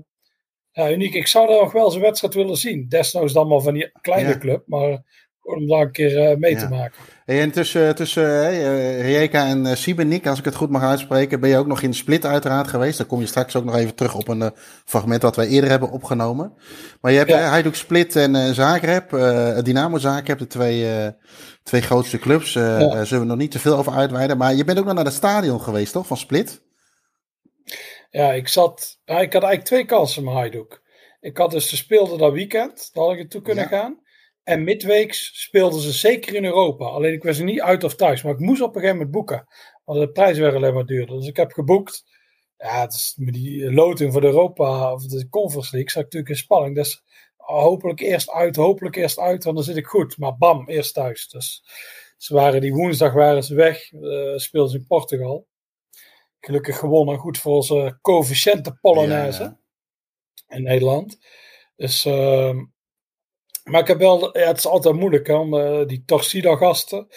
ja, 0.71 0.91
uniek. 0.91 1.15
Ik 1.15 1.27
zou 1.27 1.49
daar 1.49 1.61
nog 1.61 1.73
wel 1.73 1.85
eens 1.85 1.95
een 1.95 2.01
wedstrijd 2.01 2.35
willen 2.35 2.57
zien. 2.57 2.89
Desnoods 2.89 3.33
dan 3.33 3.49
maar 3.49 3.61
van 3.61 3.75
die 3.75 3.91
kleine 4.01 4.39
club, 4.39 4.63
maar 4.67 5.05
om 5.43 5.67
daar 5.67 5.81
een 5.81 5.93
keer 5.93 6.31
uh, 6.31 6.37
mee 6.37 6.57
te 6.57 6.69
maken. 6.69 6.99
Hey, 7.25 7.41
en 7.41 7.51
tussen, 7.51 7.95
tussen 7.95 8.23
uh, 8.23 9.01
Rijeka 9.01 9.47
en 9.47 9.65
uh, 9.65 9.75
Siebenik, 9.75 10.27
als 10.27 10.39
ik 10.39 10.45
het 10.45 10.55
goed 10.55 10.71
mag 10.71 10.83
uitspreken, 10.83 11.41
ben 11.41 11.51
je 11.51 11.57
ook 11.57 11.67
nog 11.67 11.83
in 11.83 11.95
Split 11.95 12.25
uiteraard 12.25 12.69
geweest. 12.69 12.99
Dan 12.99 13.07
kom 13.07 13.21
je 13.21 13.27
straks 13.27 13.57
ook 13.57 13.65
nog 13.65 13.77
even 13.77 13.95
terug 13.95 14.15
op 14.15 14.29
een 14.29 14.53
fragment 14.85 15.21
dat 15.21 15.37
wij 15.37 15.47
eerder 15.47 15.71
hebben 15.71 15.91
opgenomen. 15.91 16.53
Maar 17.01 17.13
je 17.13 17.19
hebt 17.19 17.31
ja. 17.31 17.39
Hajduk 17.39 17.75
Split 17.75 18.17
en 18.17 18.55
Zagreb, 18.55 19.11
Dynamo 19.65 19.99
Zagreb, 19.99 20.39
de 20.39 20.47
twee, 20.47 20.87
twee 21.63 21.81
grootste 21.81 22.19
clubs. 22.19 22.53
Ja. 22.53 23.05
zullen 23.05 23.23
we 23.23 23.29
nog 23.29 23.39
niet 23.39 23.51
te 23.51 23.59
veel 23.59 23.77
over 23.77 23.93
uitweiden. 23.93 24.37
Maar 24.37 24.55
je 24.55 24.65
bent 24.65 24.79
ook 24.79 24.85
nog 24.85 24.95
naar 24.95 25.05
het 25.05 25.15
stadion 25.15 25.61
geweest, 25.61 25.93
toch, 25.93 26.07
van 26.07 26.17
Split? 26.17 26.63
Ja, 28.11 28.33
ik 28.33 28.49
zat. 28.49 28.99
ik 29.05 29.15
had 29.15 29.19
eigenlijk 29.43 29.65
twee 29.65 29.85
kansen 29.85 30.25
met 30.25 30.35
Hajduk. 30.35 30.83
Ik 31.21 31.37
had 31.37 31.51
dus, 31.51 31.69
ze 31.69 31.77
speelden 31.77 32.19
dat 32.19 32.33
weekend, 32.33 32.91
daar 32.93 33.05
had 33.05 33.17
ik 33.17 33.31
toe 33.31 33.43
kunnen 33.43 33.69
gaan. 33.69 33.99
En 34.51 34.65
midweeks 34.65 35.43
speelden 35.43 35.81
ze 35.81 35.93
zeker 35.93 36.35
in 36.35 36.45
Europa. 36.45 36.85
Alleen 36.85 37.13
ik 37.13 37.23
was 37.23 37.39
er 37.39 37.45
niet 37.45 37.61
uit 37.61 37.85
of 37.85 37.95
thuis. 37.95 38.23
Maar 38.23 38.33
ik 38.33 38.39
moest 38.39 38.61
op 38.61 38.69
een 38.69 38.81
gegeven 38.81 38.97
moment 38.97 39.15
boeken. 39.15 39.47
Want 39.85 40.01
de 40.01 40.11
prijs 40.11 40.39
werd 40.39 40.55
alleen 40.55 40.75
maar 40.75 40.87
duurder. 40.87 41.17
Dus 41.17 41.27
ik 41.27 41.37
heb 41.37 41.53
geboekt. 41.53 42.05
Ja, 42.57 42.81
het 42.81 42.93
is 42.93 43.15
met 43.17 43.35
die 43.35 43.73
loting 43.73 44.13
voor 44.13 44.21
de 44.21 44.27
Europa 44.27 44.93
of 44.93 45.07
de 45.07 45.29
Conference 45.29 45.71
League 45.73 45.91
zat 45.91 46.03
natuurlijk 46.03 46.31
in 46.31 46.37
spanning. 46.37 46.75
Dus 46.75 47.03
hopelijk 47.37 48.01
eerst 48.01 48.31
uit, 48.31 48.57
hopelijk 48.57 48.97
eerst 48.97 49.19
uit, 49.19 49.45
want 49.45 49.57
dan 49.57 49.65
zit 49.65 49.77
ik 49.77 49.87
goed. 49.87 50.19
Maar 50.19 50.37
bam, 50.37 50.69
eerst 50.69 50.95
thuis. 50.95 51.29
Dus 51.29 51.65
ze 52.17 52.35
waren 52.35 52.61
die 52.61 52.75
woensdag 52.75 53.13
waren 53.13 53.45
ze 53.45 53.55
weg. 53.55 53.93
Uh, 53.93 54.37
speelden 54.37 54.71
ze 54.71 54.77
in 54.77 54.87
Portugal 54.87 55.47
gelukkig 56.41 56.79
gewonnen. 56.79 57.19
Goed 57.19 57.39
voor 57.39 57.55
onze 57.55 57.99
coëfficiënte 58.03 58.79
Polonaise 58.81 59.57
in 60.49 60.63
Nederland. 60.63 61.19
Dus, 61.77 62.05
uh, 62.05 62.55
maar 63.65 63.81
ik 63.81 63.87
heb 63.87 63.99
wel, 63.99 64.39
ja, 64.39 64.47
het 64.47 64.59
is 64.59 64.67
altijd 64.67 64.95
moeilijk 64.95 65.27
hè, 65.27 65.35
om 65.35 65.55
uh, 65.55 65.87
die 65.87 66.03
Torsida-gasten 66.05 67.09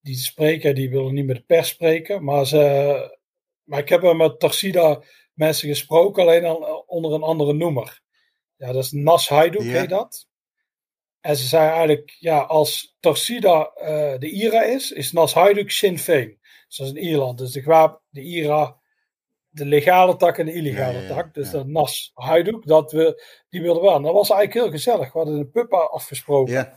die 0.00 0.16
spreken, 0.16 0.74
die 0.74 0.90
willen 0.90 1.14
niet 1.14 1.26
met 1.26 1.36
de 1.36 1.42
pers 1.42 1.68
spreken. 1.68 2.24
Maar, 2.24 2.46
ze, 2.46 3.18
maar 3.64 3.78
ik 3.78 3.88
heb 3.88 4.00
wel 4.00 4.14
met 4.14 4.40
Torsida 4.40 5.02
mensen 5.34 5.68
gesproken, 5.68 6.22
alleen 6.22 6.44
al 6.44 6.84
onder 6.86 7.12
een 7.12 7.22
andere 7.22 7.52
noemer. 7.52 8.00
Ja, 8.56 8.72
dat 8.72 8.84
is 8.84 8.92
Nas 8.92 9.28
Hajduk, 9.28 9.62
ja. 9.62 9.80
heet 9.80 9.88
dat. 9.88 10.26
En 11.20 11.36
ze 11.36 11.46
zei 11.46 11.68
eigenlijk, 11.68 12.16
ja, 12.18 12.38
als 12.38 12.96
Torsida 13.00 13.72
uh, 13.80 14.18
de 14.18 14.30
IRA 14.30 14.62
is, 14.62 14.92
is 14.92 15.12
Nas 15.12 15.34
Hajduk 15.34 15.70
Sinn 15.70 15.98
Féin. 15.98 16.38
Zoals 16.68 16.92
in 16.92 17.02
Ierland. 17.02 17.38
Dus 17.38 17.52
de 17.52 17.98
de 18.10 18.20
IRA, 18.22 18.80
de 19.58 19.64
legale 19.64 20.16
tak 20.16 20.38
en 20.38 20.46
de 20.46 20.52
illegale 20.52 21.06
tak. 21.06 21.34
Dus 21.34 21.50
dat 21.50 21.66
NAS 21.66 22.10
Hajduk, 22.14 22.66
dat 22.66 22.92
we, 22.92 23.24
die 23.48 23.62
wilden 23.62 23.82
we 23.82 23.90
aan. 23.90 24.02
Dat 24.02 24.12
was 24.12 24.30
eigenlijk 24.30 24.64
heel 24.64 24.78
gezellig. 24.78 25.12
We 25.12 25.18
hadden 25.18 25.38
een 25.38 25.50
pub 25.50 25.72
afgesproken. 25.72 26.72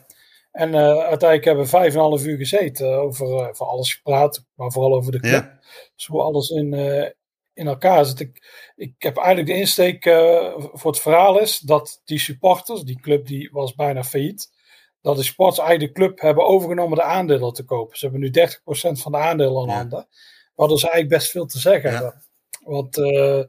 En 0.51 0.69
uh, 0.69 0.75
uiteindelijk 0.85 1.45
hebben 1.45 1.63
we 1.63 1.69
vijf 1.69 1.93
en 1.93 1.99
een 1.99 2.05
half 2.05 2.25
uur 2.25 2.37
gezeten. 2.37 2.93
Over, 2.93 3.27
uh, 3.27 3.47
over 3.47 3.65
alles 3.65 3.93
gepraat, 3.93 4.45
maar 4.55 4.71
vooral 4.71 4.93
over 4.93 5.11
de 5.11 5.19
club. 5.19 5.51
Dus 5.95 6.05
hoe 6.05 6.21
alles 6.21 6.49
in, 6.49 6.73
in 7.53 7.67
elkaar 7.67 8.05
zit. 8.05 8.19
Ik, 8.19 8.43
ik 8.75 8.93
heb 8.97 9.17
eigenlijk 9.17 9.47
de 9.47 9.59
insteek 9.59 10.03
voor 10.73 10.91
het 10.91 11.01
verhaal 11.01 11.39
is 11.39 11.59
dat 11.59 12.01
die 12.05 12.19
supporters, 12.19 12.81
die 12.81 12.99
club 12.99 13.27
die 13.27 13.49
was 13.51 13.75
bijna 13.75 14.03
failliet 14.03 14.49
dat 15.01 15.15
de 15.15 15.23
sports 15.23 15.59
eigen 15.59 15.93
club 15.93 16.19
hebben 16.19 16.45
overgenomen 16.45 16.97
de 16.97 17.03
aandelen 17.03 17.53
te 17.53 17.63
kopen. 17.63 17.97
Ze 17.97 18.07
hebben 18.07 18.21
nu 18.21 18.49
30% 18.49 19.01
van 19.01 19.11
de 19.11 19.17
aandelen 19.17 19.61
aan 19.61 19.75
handen. 19.75 20.07
Waardoor 20.55 20.79
ze 20.79 20.89
eigenlijk 20.89 21.19
best 21.19 21.31
veel 21.31 21.45
te 21.45 21.59
zeggen 21.59 21.91
hebben. 21.91 22.23
Want 22.63 22.97
uh, 22.97 23.43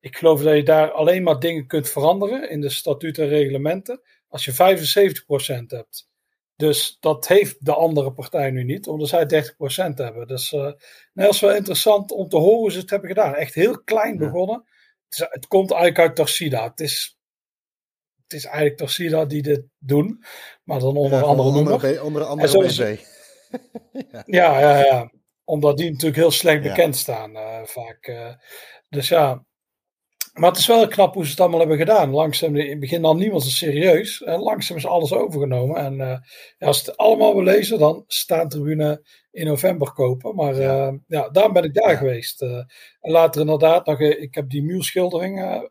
ik 0.00 0.16
geloof 0.16 0.42
dat 0.42 0.56
je 0.56 0.62
daar 0.62 0.90
alleen 0.90 1.22
maar 1.22 1.38
dingen 1.38 1.66
kunt 1.66 1.88
veranderen 1.88 2.50
in 2.50 2.60
de 2.60 2.68
statuten 2.68 3.24
en 3.24 3.28
reglementen. 3.28 4.00
Als 4.28 4.44
je 4.44 4.52
75% 4.52 5.66
hebt. 5.66 6.08
Dus 6.56 6.96
dat 7.00 7.28
heeft 7.28 7.64
de 7.64 7.74
andere 7.74 8.12
partij 8.12 8.50
nu 8.50 8.64
niet, 8.64 8.86
omdat 8.86 9.08
zij 9.08 9.44
30% 9.90 9.94
hebben. 9.94 10.26
Dus 10.26 10.52
uh, 10.52 10.72
dat 11.12 11.34
is 11.34 11.40
wel 11.40 11.54
interessant 11.54 12.10
om 12.10 12.28
te 12.28 12.36
horen 12.36 12.58
hoe 12.58 12.72
ze 12.72 12.78
het 12.78 12.90
hebben 12.90 13.08
gedaan. 13.08 13.34
Echt 13.34 13.54
heel 13.54 13.82
klein 13.82 14.16
begonnen. 14.16 14.64
Het, 15.08 15.18
is, 15.18 15.26
het, 15.30 15.46
komt 15.46 15.70
eigenlijk 15.70 16.00
uit 16.00 16.16
Tarsida. 16.16 16.64
Het 16.64 16.80
is 16.80 17.20
het 18.30 18.38
is 18.38 18.44
eigenlijk 18.44 18.76
toch 18.76 18.90
Sida 18.90 19.24
die 19.24 19.42
dit 19.42 19.62
doen, 19.78 20.24
maar 20.64 20.80
dan 20.80 20.96
onder 20.96 21.18
ja, 21.18 21.24
andere. 21.24 21.48
Onder 21.48 21.52
andere 21.52 22.02
ja. 24.10 24.22
ja, 24.26 24.60
ja, 24.60 24.84
ja. 24.84 25.10
Omdat 25.50 25.76
die 25.76 25.90
natuurlijk 25.90 26.16
heel 26.16 26.30
slecht 26.30 26.62
bekend 26.62 26.96
staan 26.96 27.30
uh, 27.30 27.64
vaak. 27.64 28.06
Uh, 28.06 28.34
dus 28.88 29.08
ja. 29.08 29.44
Maar 30.32 30.50
het 30.50 30.58
is 30.58 30.66
wel 30.66 30.88
knap 30.88 31.14
hoe 31.14 31.24
ze 31.24 31.30
het 31.30 31.40
allemaal 31.40 31.58
hebben 31.58 31.76
gedaan. 31.76 32.10
Langzaam, 32.10 32.56
in 32.56 32.70
het 32.70 32.80
begin 32.80 33.02
dan 33.02 33.18
niemand 33.18 33.44
is 33.44 33.56
serieus. 33.56 34.22
En 34.22 34.40
langzaam 34.40 34.76
is 34.76 34.86
alles 34.86 35.12
overgenomen. 35.12 35.76
En 35.76 35.92
uh, 35.92 36.16
ja, 36.58 36.66
als 36.66 36.86
het 36.86 36.96
allemaal 36.96 37.34
wil 37.34 37.42
lezen, 37.42 37.78
dan 37.78 38.04
staat 38.06 38.50
tribune 38.50 39.06
in 39.30 39.46
november 39.46 39.92
kopen. 39.92 40.34
Maar 40.34 40.54
ja, 40.54 40.98
ja 41.06 41.28
daarom 41.28 41.52
ben 41.52 41.64
ik 41.64 41.74
daar 41.74 41.96
geweest. 41.96 42.42
en 42.42 42.66
later 43.00 43.40
inderdaad 43.40 43.86
nog, 43.86 44.00
ik 44.00 44.34
heb 44.34 44.50
die 44.50 44.62
muurschildering 44.62 45.68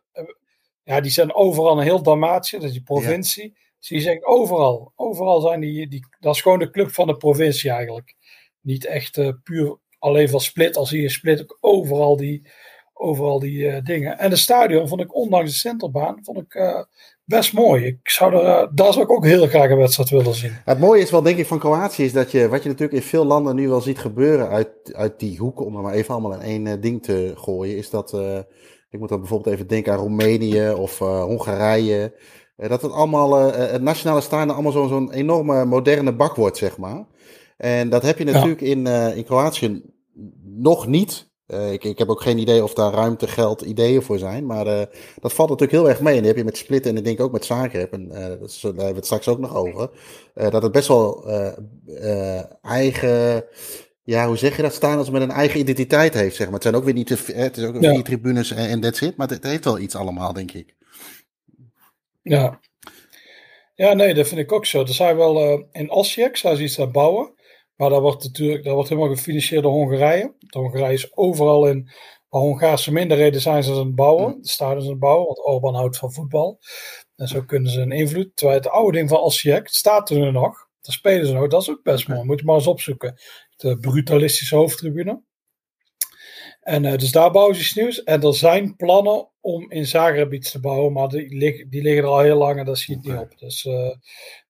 ja, 0.90 1.00
die 1.00 1.10
zijn 1.10 1.34
overal 1.34 1.78
in 1.78 1.84
heel 1.84 2.02
Dalmatië, 2.02 2.56
dat 2.56 2.66
is 2.66 2.72
die 2.72 2.82
provincie. 2.82 3.58
Dus 3.78 3.88
die 3.88 4.00
zeggen 4.00 4.26
overal. 4.26 4.92
Overal 4.96 5.40
zijn 5.40 5.60
die, 5.60 5.88
die. 5.88 6.06
Dat 6.18 6.34
is 6.34 6.40
gewoon 6.40 6.58
de 6.58 6.70
club 6.70 6.90
van 6.90 7.06
de 7.06 7.16
provincie 7.16 7.70
eigenlijk. 7.70 8.14
Niet 8.60 8.86
echt 8.86 9.16
uh, 9.16 9.28
puur 9.44 9.78
alleen 9.98 10.28
van 10.28 10.40
Split. 10.40 10.76
Als 10.76 10.90
hier 10.90 11.10
Split 11.10 11.42
ook 11.42 11.58
overal 11.60 12.16
die, 12.16 12.46
overal 12.94 13.38
die 13.38 13.58
uh, 13.58 13.76
dingen. 13.82 14.18
En 14.18 14.30
de 14.30 14.36
stadion 14.36 14.88
vond 14.88 15.00
ik, 15.00 15.14
ondanks 15.14 15.50
de 15.50 15.56
centerbaan, 15.56 16.18
vond 16.22 16.38
ik 16.38 16.54
uh, 16.54 16.82
best 17.24 17.52
mooi. 17.52 17.86
Ik 17.86 18.08
zou 18.10 18.34
er, 18.34 18.70
daar 18.74 18.92
zou 18.92 19.04
ik 19.04 19.10
ook 19.10 19.24
heel 19.24 19.46
graag 19.46 19.70
een 19.70 19.76
wedstrijd 19.76 20.10
willen 20.10 20.34
zien. 20.34 20.52
Het 20.64 20.78
mooie 20.78 21.02
is 21.02 21.10
wel, 21.10 21.22
denk 21.22 21.38
ik, 21.38 21.46
van 21.46 21.58
Kroatië 21.58 22.04
is 22.04 22.12
dat 22.12 22.30
je, 22.30 22.48
wat 22.48 22.62
je 22.62 22.68
natuurlijk 22.68 23.02
in 23.02 23.08
veel 23.08 23.24
landen 23.24 23.54
nu 23.54 23.68
wel 23.68 23.80
ziet 23.80 23.98
gebeuren 23.98 24.48
uit, 24.48 24.70
uit 24.92 25.18
die 25.18 25.38
hoeken, 25.38 25.66
om 25.66 25.76
er 25.76 25.82
maar 25.82 25.94
even 25.94 26.14
allemaal 26.14 26.40
in 26.40 26.64
één 26.64 26.80
ding 26.80 27.02
te 27.02 27.32
gooien, 27.36 27.76
is 27.76 27.90
dat 27.90 28.12
Ik 28.90 28.98
moet 28.98 29.08
dan 29.08 29.20
bijvoorbeeld 29.20 29.54
even 29.54 29.66
denken 29.66 29.92
aan 29.92 29.98
Roemenië 29.98 30.70
of 30.70 30.98
Hongarije. 30.98 32.12
dat 32.56 32.82
het 32.82 32.92
allemaal, 32.92 33.52
het 33.52 33.82
nationale 33.82 34.20
stadion 34.20 34.54
allemaal 34.54 34.72
zo'n 34.72 34.88
zo'n 34.88 35.12
enorme 35.12 35.64
moderne 35.64 36.12
bak 36.12 36.36
wordt, 36.36 36.56
zeg 36.56 36.78
maar. 36.78 37.06
En 37.60 37.88
dat 37.88 38.02
heb 38.02 38.18
je 38.18 38.24
natuurlijk 38.24 38.60
in, 38.60 38.86
in 38.86 39.24
Kroatië 39.24 39.82
nog 40.42 40.86
niet. 40.86 41.28
Uh, 41.46 41.72
ik, 41.72 41.84
ik, 41.84 41.98
heb 41.98 42.08
ook 42.08 42.22
geen 42.22 42.38
idee 42.38 42.62
of 42.62 42.74
daar 42.74 42.92
ruimte, 42.92 43.26
geld, 43.26 43.60
ideeën 43.60 44.02
voor 44.02 44.18
zijn. 44.18 44.46
Maar 44.46 44.66
uh, 44.66 44.82
dat 45.20 45.32
valt 45.32 45.48
natuurlijk 45.48 45.78
heel 45.78 45.88
erg 45.88 46.00
mee. 46.00 46.14
En 46.14 46.18
die 46.18 46.28
heb 46.28 46.36
je 46.36 46.44
met 46.44 46.56
Split 46.56 46.86
en 46.86 46.96
ik 46.96 47.04
denk 47.04 47.20
ook 47.20 47.32
met 47.32 47.44
Zagreb. 47.44 47.92
En 47.92 48.08
dat 48.08 48.50
is, 48.50 48.60
daar 48.60 48.72
hebben 48.72 48.88
we 48.88 48.94
het 48.94 49.04
straks 49.04 49.28
ook 49.28 49.38
nog 49.38 49.54
over. 49.54 49.90
dat 50.34 50.62
het 50.62 50.72
best 50.72 50.88
wel 50.88 51.30
eigen... 52.62 53.44
Ja, 54.02 54.26
hoe 54.26 54.36
zeg 54.36 54.56
je 54.56 54.62
dat? 54.62 54.74
Staan 54.74 54.98
als 54.98 55.10
met 55.10 55.22
een 55.22 55.30
eigen 55.30 55.60
identiteit 55.60 56.14
heeft, 56.14 56.36
zeg 56.36 56.46
maar. 56.46 56.54
Het 56.54 56.62
zijn 56.62 56.74
ook 56.74 56.84
weer 56.84 56.94
niet 56.94 57.06
te... 57.06 57.32
Het 57.32 57.56
is 57.56 57.64
ook 57.64 57.76
weer 57.78 57.92
ja. 57.92 58.02
tribunes 58.02 58.50
en 58.50 58.80
that's 58.80 59.00
it. 59.00 59.16
Maar 59.16 59.28
het, 59.28 59.44
heeft 59.44 59.64
wel 59.64 59.78
iets 59.78 59.94
allemaal, 59.94 60.32
denk 60.32 60.52
ik. 60.52 60.74
Ja. 62.22 62.60
Ja, 63.74 63.92
nee, 63.92 64.14
dat 64.14 64.28
vind 64.28 64.40
ik 64.40 64.52
ook 64.52 64.66
zo. 64.66 64.80
Er 64.80 64.94
zijn 64.94 65.16
wel... 65.16 65.66
in 65.72 65.90
Osijek 65.90 66.36
zijn 66.36 66.56
ze 66.56 66.62
iets 66.62 66.78
aan 66.78 66.84
het 66.84 66.92
bouwen. 66.92 67.32
Maar 67.80 67.90
dat 67.90 68.00
wordt 68.00 68.24
natuurlijk 68.24 68.64
dat 68.64 68.74
wordt 68.74 68.88
helemaal 68.88 69.14
gefinancierd 69.14 69.62
door 69.62 69.72
Hongarije. 69.72 70.34
De 70.38 70.58
Hongarije 70.58 70.92
is 70.92 71.16
overal 71.16 71.68
in 71.68 71.90
waar 72.28 72.40
Hongaarse 72.40 72.92
minderheden 72.92 73.40
zijn 73.40 73.62
ze 73.62 73.72
aan 73.72 73.78
het 73.78 73.94
bouwen. 73.94 74.42
De 74.42 74.48
stadions 74.48 74.84
aan 74.84 74.90
het 74.90 74.98
bouwen, 74.98 75.26
want 75.26 75.46
Orbán 75.46 75.74
houdt 75.74 75.96
van 75.96 76.12
voetbal. 76.12 76.58
En 77.16 77.28
zo 77.28 77.42
kunnen 77.42 77.70
ze 77.70 77.80
een 77.80 77.92
invloed. 77.92 78.36
Terwijl 78.36 78.58
het 78.58 78.68
oude 78.68 78.96
ding 78.96 79.08
van 79.08 79.20
Osijek 79.20 79.68
staat 79.68 80.10
er 80.10 80.18
nu 80.18 80.30
nog. 80.30 80.68
Daar 80.80 80.94
spelen 80.94 81.26
ze 81.26 81.32
nog. 81.32 81.48
Dat 81.48 81.62
is 81.62 81.70
ook 81.70 81.82
best 81.82 82.08
mooi. 82.08 82.22
Moet 82.22 82.38
je 82.38 82.44
maar 82.44 82.54
eens 82.54 82.66
opzoeken. 82.66 83.20
De 83.56 83.78
brutalistische 83.78 84.56
hoofdtribune. 84.56 85.22
En 86.60 86.84
uh, 86.84 86.96
dus 86.96 87.12
daar 87.12 87.30
bouwen 87.30 87.54
ze 87.56 87.60
iets 87.60 87.74
nieuws. 87.74 88.02
En 88.02 88.22
er 88.22 88.34
zijn 88.34 88.76
plannen 88.76 89.28
om 89.40 89.70
in 89.70 89.86
Zagreb 89.86 90.32
iets 90.32 90.50
te 90.50 90.60
bouwen, 90.60 90.92
maar 90.92 91.08
die, 91.08 91.68
die 91.68 91.82
liggen 91.82 92.02
er 92.02 92.08
al 92.08 92.20
heel 92.20 92.36
lang 92.36 92.58
en 92.58 92.64
dat 92.64 92.78
schiet 92.78 93.04
niet 93.04 93.16
op. 93.16 93.38
Dus 93.38 93.64
uh, 93.64 93.90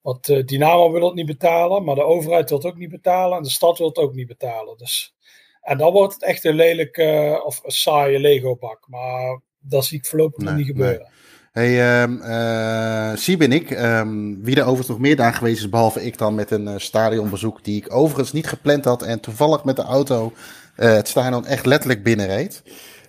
wat 0.00 0.28
uh, 0.28 0.44
Dynamo 0.44 0.92
wil 0.92 1.04
het 1.04 1.14
niet 1.14 1.26
betalen, 1.26 1.84
maar 1.84 1.94
de 1.94 2.04
overheid 2.04 2.48
wil 2.48 2.58
het 2.58 2.66
ook 2.66 2.76
niet 2.76 2.90
betalen 2.90 3.36
en 3.36 3.42
de 3.42 3.50
stad 3.50 3.78
wil 3.78 3.88
het 3.88 3.98
ook 3.98 4.14
niet 4.14 4.26
betalen. 4.26 4.78
Dus, 4.78 5.14
en 5.62 5.78
dan 5.78 5.92
wordt 5.92 6.14
het 6.14 6.22
echt 6.22 6.44
een 6.44 6.54
lelijke 6.54 7.40
of 7.44 7.60
een 7.64 7.70
saaie 7.70 8.18
Lego-bak. 8.18 8.86
Maar 8.88 9.40
dat 9.60 9.84
zie 9.84 9.98
ik 9.98 10.06
voorlopig 10.06 10.44
nog 10.44 10.56
niet 10.56 10.66
gebeuren. 10.66 11.08
Hey, 11.52 12.02
um, 12.02 12.20
uh, 12.22 13.16
Zie 13.16 13.36
ben 13.36 13.52
ik. 13.52 13.70
Um, 13.70 14.44
wie 14.44 14.54
er 14.54 14.62
overigens 14.62 14.88
nog 14.88 14.98
meer 14.98 15.16
daar 15.16 15.34
geweest 15.34 15.58
is, 15.58 15.68
behalve 15.68 16.04
ik 16.04 16.18
dan 16.18 16.34
met 16.34 16.50
een 16.50 16.80
stadionbezoek 16.80 17.64
die 17.64 17.76
ik 17.76 17.94
overigens 17.94 18.32
niet 18.32 18.46
gepland 18.46 18.84
had 18.84 19.02
en 19.02 19.20
toevallig 19.20 19.64
met 19.64 19.76
de 19.76 19.82
auto 19.82 20.32
het 20.74 21.08
stadion 21.08 21.46
echt 21.46 21.66
letterlijk 21.66 22.02
binnenreed. 22.02 22.62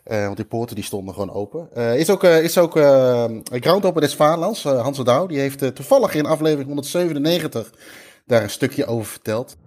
Uh, 0.05 0.25
want 0.25 0.37
die 0.37 0.45
poorten 0.45 0.75
die 0.75 0.85
stonden 0.85 1.13
gewoon 1.13 1.31
open. 1.31 1.69
Uh, 1.77 1.97
is 1.97 2.09
ook, 2.09 2.23
uh, 2.23 2.43
is 2.43 2.57
ook 2.57 2.71
Groundhopper 3.49 4.01
des 4.01 4.15
Vaderlands, 4.15 4.63
Hans 4.63 5.03
Douw, 5.03 5.27
die 5.27 5.39
heeft 5.39 5.75
toevallig 5.75 6.13
in 6.13 6.25
aflevering 6.25 6.67
197 6.67 7.73
daar 8.25 8.43
een 8.43 8.49
stukje 8.49 8.85
over 8.85 9.11
verteld. 9.11 9.57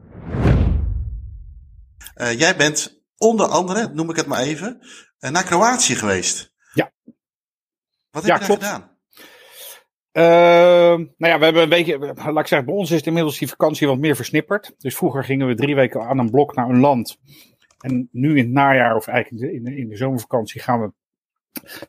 jij 2.15 2.57
bent 2.57 3.03
onder 3.17 3.47
andere, 3.47 3.91
noem 3.93 4.11
ik 4.11 4.17
het 4.17 4.27
maar 4.27 4.43
even, 4.43 4.79
naar 5.19 5.45
Kroatië 5.45 5.95
geweest. 5.95 6.53
Ja. 6.73 6.93
Wat 8.11 8.23
heb 8.23 8.25
ja, 8.25 8.33
je 8.33 8.39
daar 8.39 8.49
klopt. 8.49 8.65
gedaan? 8.65 8.93
Uh, 10.17 10.25
nou 11.17 11.33
ja, 11.33 11.39
we 11.39 11.45
hebben 11.45 11.63
een 11.63 11.69
beetje, 11.69 11.99
laat 11.99 12.39
ik 12.39 12.47
zeggen, 12.47 12.65
bij 12.65 12.75
ons 12.75 12.91
is 12.91 13.01
inmiddels 13.01 13.39
die 13.39 13.49
vakantie 13.49 13.87
wat 13.87 13.99
meer 13.99 14.17
versnipperd. 14.17 14.75
Dus 14.79 14.97
vroeger 14.97 15.25
gingen 15.25 15.47
we 15.47 15.55
drie 15.55 15.75
weken 15.75 16.01
aan 16.01 16.19
een 16.19 16.31
blok 16.31 16.55
naar 16.55 16.69
een 16.69 16.81
land. 16.81 17.19
En 17.85 18.09
nu 18.13 18.31
in 18.31 18.45
het 18.45 18.53
najaar, 18.53 18.97
of 18.97 19.07
eigenlijk 19.07 19.53
in 19.53 19.65
de, 19.65 19.77
in 19.77 19.89
de 19.89 19.97
zomervakantie, 19.97 20.61
gaan 20.61 20.81
we, 20.81 20.93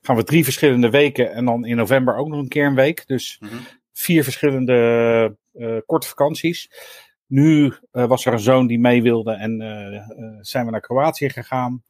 gaan 0.01 0.15
we 0.15 0.23
drie 0.23 0.43
verschillende 0.43 0.89
weken. 0.89 1.33
En 1.33 1.45
dan 1.45 1.65
in 1.65 1.75
november 1.75 2.15
ook 2.15 2.27
nog 2.27 2.39
een 2.39 2.47
keer 2.47 2.65
een 2.65 2.75
week. 2.75 3.07
Dus 3.07 3.37
mhm. 3.39 3.55
vier 3.93 4.23
verschillende 4.23 5.37
uh, 5.53 5.77
korte 5.85 6.07
vakanties. 6.07 6.69
Nu 7.25 7.73
uh, 7.91 8.05
was 8.05 8.25
er 8.25 8.33
een 8.33 8.39
zoon 8.39 8.67
die 8.67 8.79
mee 8.79 9.01
wilde 9.01 9.33
en 9.33 9.61
uh, 9.61 10.39
zijn 10.41 10.65
we 10.65 10.71
naar 10.71 10.81
Kroatië 10.81 11.29
gegaan. 11.29 11.83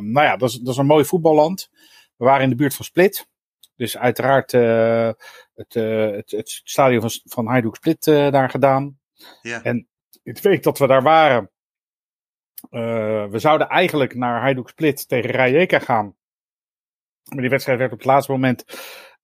nou 0.00 0.20
ja, 0.22 0.36
dat 0.36 0.48
is, 0.48 0.56
dat 0.56 0.72
is 0.72 0.80
een 0.80 0.86
mooi 0.86 1.04
voetballand. 1.04 1.70
We 2.16 2.24
waren 2.24 2.42
in 2.42 2.50
de 2.50 2.56
buurt 2.56 2.74
van 2.74 2.84
Split. 2.84 3.28
Dus 3.76 3.96
uiteraard 3.96 4.52
het, 4.52 5.74
het, 5.74 6.30
het, 6.30 6.60
stadion 6.64 7.00
van, 7.00 7.10
van 7.24 7.46
Hajduk 7.46 7.74
Split 7.74 8.04
daar 8.04 8.50
gedaan. 8.50 8.98
Ja. 9.42 9.62
En 9.62 9.88
het 10.22 10.40
week 10.40 10.62
dat 10.62 10.78
we 10.78 10.86
daar 10.86 11.02
waren, 11.02 11.50
we 13.30 13.38
zouden 13.38 13.68
eigenlijk 13.68 14.14
naar 14.14 14.40
Hajduk 14.40 14.68
Split 14.68 15.08
tegen 15.08 15.30
Rijeka 15.30 15.78
gaan. 15.78 16.16
Maar 17.30 17.40
die 17.40 17.50
wedstrijd 17.50 17.78
werd 17.78 17.92
op 17.92 17.98
het 17.98 18.06
laatste 18.06 18.32
moment 18.32 18.64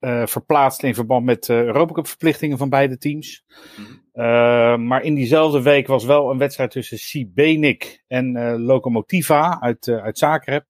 uh, 0.01 0.27
verplaatst 0.27 0.83
in 0.83 0.95
verband 0.95 1.25
met 1.25 1.49
uh, 1.49 1.63
Europacup 1.63 2.07
verplichtingen 2.07 2.59
van 2.59 2.69
beide 2.69 2.99
teams. 2.99 3.45
Mm. 3.77 4.87
maar 4.87 5.03
in 5.03 5.15
diezelfde 5.15 5.63
week 5.63 5.87
was 5.87 6.05
wel 6.05 6.31
een 6.31 6.39
wedstrijd 6.39 6.71
tussen 6.71 6.99
Sibenik 6.99 8.05
en 8.07 8.59
Lokomotiva 8.61 9.61
uit, 9.61 9.89
uit 9.89 10.19
Zagreb. 10.19 10.65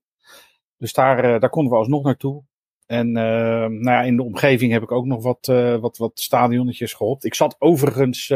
Dus 0.77 0.93
daar, 0.93 1.41
daar 1.41 1.51
konden 1.51 1.73
we 1.73 1.79
alsnog 1.79 2.03
naartoe. 2.03 2.43
En 2.87 3.13
nou 3.13 3.83
ja, 3.85 4.03
in 4.03 4.17
de 4.17 4.23
omgeving 4.23 4.73
heb 4.73 4.83
ik 4.83 4.93
ook 4.93 5.07
nog 5.07 5.23
wat, 5.23 5.47
wat, 5.81 5.97
wat 5.97 6.21
stadionnetjes 6.21 6.93
gehopt. 6.93 7.25
Ik 7.25 7.35
zat 7.35 7.57
overigens 7.59 8.29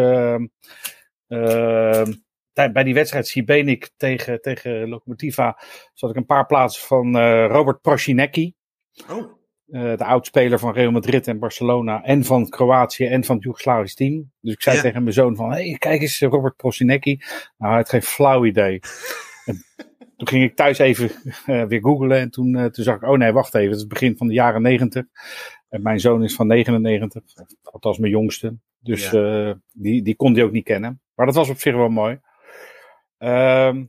bij 2.57 2.85
die 2.85 2.95
wedstrijd 2.95 3.27
Sibenik 3.27 3.90
tegen, 3.97 4.40
tegen 4.40 4.88
Lokomotiva 4.88 5.59
zat 5.95 6.11
ik 6.11 6.16
een 6.16 6.27
paar 6.27 6.47
plaatsen 6.47 6.87
van 6.87 7.16
uh, 7.16 7.47
Robert 7.47 7.81
Prosinecki. 7.81 8.55
Oh. 9.11 9.35
Uh, 9.66 9.97
de 9.97 10.05
oudspeler 10.05 10.59
van 10.59 10.73
Real 10.73 10.90
Madrid 10.90 11.29
en 11.29 11.38
Barcelona 11.38 12.03
en 12.03 12.25
van 12.25 12.49
Kroatië 12.49 13.07
en 13.07 13.25
van 13.25 13.35
het 13.35 13.45
Joegoslavisch 13.45 13.95
team. 13.95 14.33
Dus 14.40 14.53
ik 14.53 14.62
zei 14.62 14.81
tegen 14.81 15.03
mijn 15.03 15.14
zoon 15.14 15.37
van, 15.37 15.51
hey, 15.51 15.77
kijk 15.79 16.01
eens 16.01 16.21
Robert 16.21 16.57
Prosinecki. 16.57 17.16
Nou, 17.59 17.73
hij 17.73 17.81
had 17.81 17.88
geen 17.88 18.03
flauw 18.03 18.45
idee. 18.45 18.81
toen 20.16 20.29
ging 20.29 20.45
ik 20.45 20.57
thuis 20.57 20.79
even 20.79 21.11
uh, 21.47 21.64
weer 21.64 21.81
googlen 21.81 22.19
en 22.19 22.31
toen, 22.31 22.53
toen 22.53 22.85
zag 22.85 22.97
ik, 22.97 23.03
oh 23.03 23.19
nee, 23.19 23.33
wacht 23.33 23.55
even, 23.55 23.66
het 23.66 23.75
is 23.75 23.81
het 23.81 23.92
begin 23.92 24.16
van 24.16 24.27
de 24.27 24.35
jaren 24.35 24.62
negentig. 24.62 25.05
En 25.69 25.83
mijn 25.83 26.01
zoon 26.01 26.25
is 26.25 26.35
van 26.35 26.47
99, 26.47 27.23
althans 27.62 27.99
mijn 27.99 28.12
jongste. 28.12 28.57
Dus 28.81 29.11
ja. 29.11 29.59
die, 29.73 30.03
die 30.03 30.16
kon 30.16 30.33
die 30.33 30.45
ook 30.45 30.53
niet 30.53 30.64
kennen. 30.64 31.01
Maar 31.14 31.27
dat 31.27 31.35
was 31.35 31.49
op 31.49 31.59
zich 31.59 31.75
wel 31.75 31.88
mooi. 31.88 32.21
Ehm, 33.19 33.85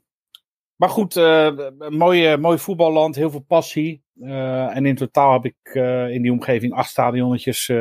maar 0.75 0.89
goed, 0.89 1.15
uh, 1.15 1.51
mooi, 1.89 2.37
mooi 2.37 2.57
voetballand, 2.57 3.15
heel 3.15 3.29
veel 3.29 3.45
passie. 3.47 4.03
Uh, 4.15 4.75
en 4.75 4.85
in 4.85 4.95
totaal 4.95 5.33
heb 5.33 5.45
ik 5.45 5.55
uh, 5.73 6.09
in 6.09 6.21
die 6.21 6.31
omgeving 6.31 6.73
acht 6.73 6.89
stadionnetjes 6.89 7.71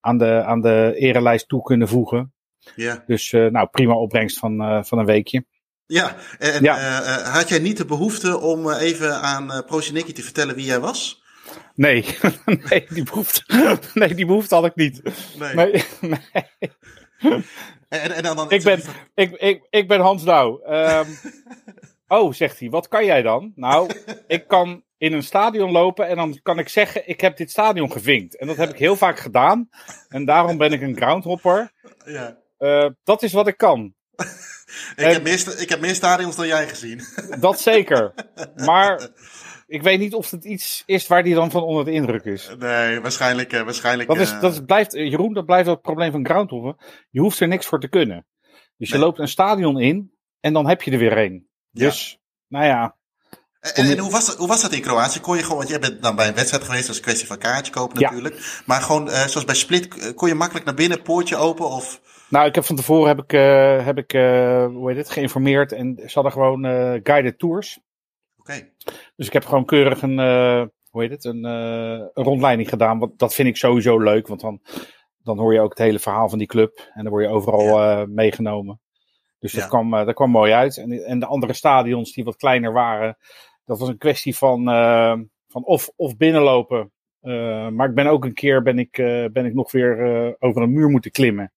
aan, 0.00 0.18
de, 0.18 0.42
aan 0.44 0.60
de 0.60 0.94
erelijst 0.96 1.48
toe 1.48 1.62
kunnen 1.62 1.88
voegen. 1.88 2.32
Ja. 2.76 3.04
Dus 3.06 3.30
nou, 3.30 3.66
prima 3.66 3.94
opbrengst 3.94 4.38
van, 4.38 4.84
van 4.84 4.98
een 4.98 5.06
weekje. 5.06 5.44
Ja, 5.86 6.16
en 6.38 6.62
ja. 6.62 7.02
had 7.22 7.48
jij 7.48 7.58
niet 7.58 7.76
de 7.76 7.84
behoefte 7.84 8.38
om 8.38 8.70
even 8.70 9.20
aan 9.20 9.52
uh, 9.52 9.60
Proziniki 9.66 10.12
te 10.12 10.22
vertellen 10.22 10.54
wie 10.54 10.64
jij 10.64 10.80
was? 10.80 11.22
Nee, 11.74 12.04
nee, 12.68 12.86
die 12.88 13.04
behoefte, 13.04 13.42
nee, 13.94 14.14
die 14.14 14.26
behoefte 14.26 14.54
had 14.54 14.64
ik 14.64 14.74
niet. 14.74 15.02
Nee. 15.38 15.54
nee, 15.54 15.84
nee. 17.20 17.44
En, 18.02 18.12
en 18.12 18.22
dan, 18.22 18.36
dan 18.36 18.50
ik, 18.50 18.62
ben, 18.62 18.82
ik, 19.14 19.32
ik, 19.32 19.66
ik 19.70 19.88
ben 19.88 20.00
Hans 20.00 20.24
Douw. 20.24 20.62
Um, 20.68 21.06
oh, 22.18 22.32
zegt 22.32 22.60
hij, 22.60 22.70
wat 22.70 22.88
kan 22.88 23.04
jij 23.04 23.22
dan? 23.22 23.52
Nou, 23.54 23.90
ik 24.26 24.48
kan 24.48 24.82
in 24.98 25.12
een 25.12 25.22
stadion 25.22 25.70
lopen 25.70 26.08
en 26.08 26.16
dan 26.16 26.38
kan 26.42 26.58
ik 26.58 26.68
zeggen, 26.68 27.08
ik 27.08 27.20
heb 27.20 27.36
dit 27.36 27.50
stadion 27.50 27.92
gevinkt. 27.92 28.36
En 28.36 28.46
dat 28.46 28.56
heb 28.56 28.70
ik 28.70 28.78
heel 28.78 28.96
vaak 28.96 29.18
gedaan. 29.18 29.68
En 30.08 30.24
daarom 30.24 30.56
ben 30.56 30.72
ik 30.72 30.82
een 30.82 30.96
groundhopper. 30.96 31.72
Ja. 32.04 32.38
Uh, 32.58 32.90
dat 33.04 33.22
is 33.22 33.32
wat 33.32 33.48
ik 33.48 33.56
kan. 33.56 33.94
ik, 34.96 35.04
heb 35.04 35.22
meer, 35.22 35.60
ik 35.60 35.68
heb 35.68 35.80
meer 35.80 35.94
stadions 35.94 36.36
dan 36.36 36.46
jij 36.46 36.68
gezien. 36.68 37.00
dat 37.40 37.60
zeker. 37.60 38.14
Maar 38.54 39.00
ik 39.66 39.82
weet 39.82 39.98
niet 39.98 40.14
of 40.14 40.30
het 40.30 40.44
iets 40.44 40.82
is 40.86 41.06
waar 41.06 41.22
die 41.22 41.34
dan 41.34 41.50
van 41.50 41.62
onder 41.62 41.84
de 41.84 41.92
indruk 41.92 42.24
is. 42.24 42.54
Nee, 42.58 43.00
waarschijnlijk. 43.00 43.52
Uh, 43.52 43.62
waarschijnlijk 43.62 44.08
dat, 44.08 44.18
is, 44.18 44.32
uh... 44.32 44.40
dat 44.40 44.66
blijft, 44.66 44.94
eh, 44.94 45.10
Jeroen, 45.10 45.32
dat 45.32 45.46
blijft 45.46 45.68
het 45.68 45.82
probleem 45.82 46.12
van 46.12 46.26
groundhoppen. 46.26 46.76
Je 47.10 47.20
hoeft 47.20 47.40
er 47.40 47.48
niks 47.48 47.66
voor 47.66 47.80
te 47.80 47.88
kunnen. 47.88 48.26
Dus 48.76 48.90
je 48.90 48.98
loopt 48.98 49.18
een 49.18 49.28
stadion 49.28 49.80
in 49.80 50.12
en 50.40 50.52
dan 50.52 50.68
heb 50.68 50.82
je 50.82 50.90
er 50.90 50.98
weer 50.98 51.18
een. 51.18 51.48
Dus, 51.70 52.18
nou 52.48 52.64
ja. 52.64 52.96
En, 53.60 53.84
en, 53.84 53.98
hoe, 53.98 54.10
was 54.10 54.26
dat, 54.26 54.36
hoe 54.36 54.48
was 54.48 54.62
dat 54.62 54.72
in 54.72 54.80
Kroatië? 54.80 55.20
Kon 55.20 55.36
je 55.36 55.42
gewoon, 55.42 55.56
want 55.56 55.68
jij 55.68 55.78
bent 55.78 56.02
dan 56.02 56.16
bij 56.16 56.28
een 56.28 56.34
wedstrijd 56.34 56.64
geweest, 56.64 56.86
dat 56.86 56.90
is 56.90 56.96
een 56.96 57.06
kwestie 57.06 57.26
van 57.26 57.38
kaartje 57.38 57.72
kopen 57.72 58.02
natuurlijk. 58.02 58.34
Ja. 58.34 58.62
Maar 58.66 58.80
gewoon, 58.80 59.08
uh, 59.08 59.12
zoals 59.12 59.44
bij 59.44 59.54
Split, 59.54 60.14
kon 60.14 60.28
je 60.28 60.34
makkelijk 60.34 60.66
naar 60.66 60.74
binnen, 60.74 61.02
poortje 61.02 61.36
open 61.36 61.66
of... 61.66 62.00
Nou, 62.28 62.46
ik 62.46 62.54
heb 62.54 62.64
van 62.64 62.76
tevoren 62.76 63.08
heb 63.08 63.22
ik, 63.22 63.32
uh, 63.32 63.84
heb 63.84 63.98
ik 63.98 64.12
uh, 64.12 64.66
hoe 64.66 64.88
heet 64.88 64.96
het, 64.96 65.10
geïnformeerd 65.10 65.72
en 65.72 66.00
ze 66.06 66.12
hadden 66.14 66.32
gewoon 66.32 66.64
guided 67.02 67.38
tours. 67.38 67.78
Dus 69.16 69.26
ik 69.26 69.32
heb 69.32 69.44
gewoon 69.44 69.64
keurig 69.64 70.02
een, 70.02 70.18
uh, 70.18 70.64
hoe 70.90 71.02
heet 71.02 71.10
het, 71.10 71.24
een, 71.24 71.44
uh, 71.44 72.06
een 72.12 72.24
rondleiding 72.24 72.68
gedaan. 72.68 72.98
Want 72.98 73.18
dat 73.18 73.34
vind 73.34 73.48
ik 73.48 73.56
sowieso 73.56 73.98
leuk, 73.98 74.26
want 74.26 74.40
dan, 74.40 74.60
dan 75.22 75.38
hoor 75.38 75.52
je 75.52 75.60
ook 75.60 75.70
het 75.70 75.78
hele 75.78 75.98
verhaal 75.98 76.28
van 76.28 76.38
die 76.38 76.46
club. 76.46 76.90
En 76.94 77.02
dan 77.02 77.12
word 77.12 77.24
je 77.24 77.30
overal 77.30 77.82
uh, 77.82 78.06
meegenomen. 78.06 78.80
Dus 79.38 79.52
dat, 79.52 79.68
kwam, 79.68 79.90
dat 79.90 80.14
kwam 80.14 80.30
mooi 80.30 80.52
uit. 80.52 80.76
En, 80.76 81.04
en 81.04 81.18
de 81.18 81.26
andere 81.26 81.52
stadions 81.52 82.12
die 82.12 82.24
wat 82.24 82.36
kleiner 82.36 82.72
waren, 82.72 83.16
dat 83.64 83.78
was 83.78 83.88
een 83.88 83.98
kwestie 83.98 84.36
van, 84.36 84.64
van 84.64 85.30
van 85.54 85.64
of, 85.64 85.90
of 85.96 86.16
binnenlopen. 86.16 86.92
Maar 87.70 87.88
ik 87.88 87.94
ben 87.94 88.06
ook 88.06 88.24
een 88.24 88.34
keer 88.34 88.62
ben 88.62 88.78
ik, 88.78 88.90
ben 89.32 89.44
ik 89.44 89.54
nog 89.54 89.72
weer 89.72 89.96
over 90.38 90.62
een 90.62 90.72
muur 90.72 90.88
moeten 90.88 91.10
klimmen. 91.10 91.52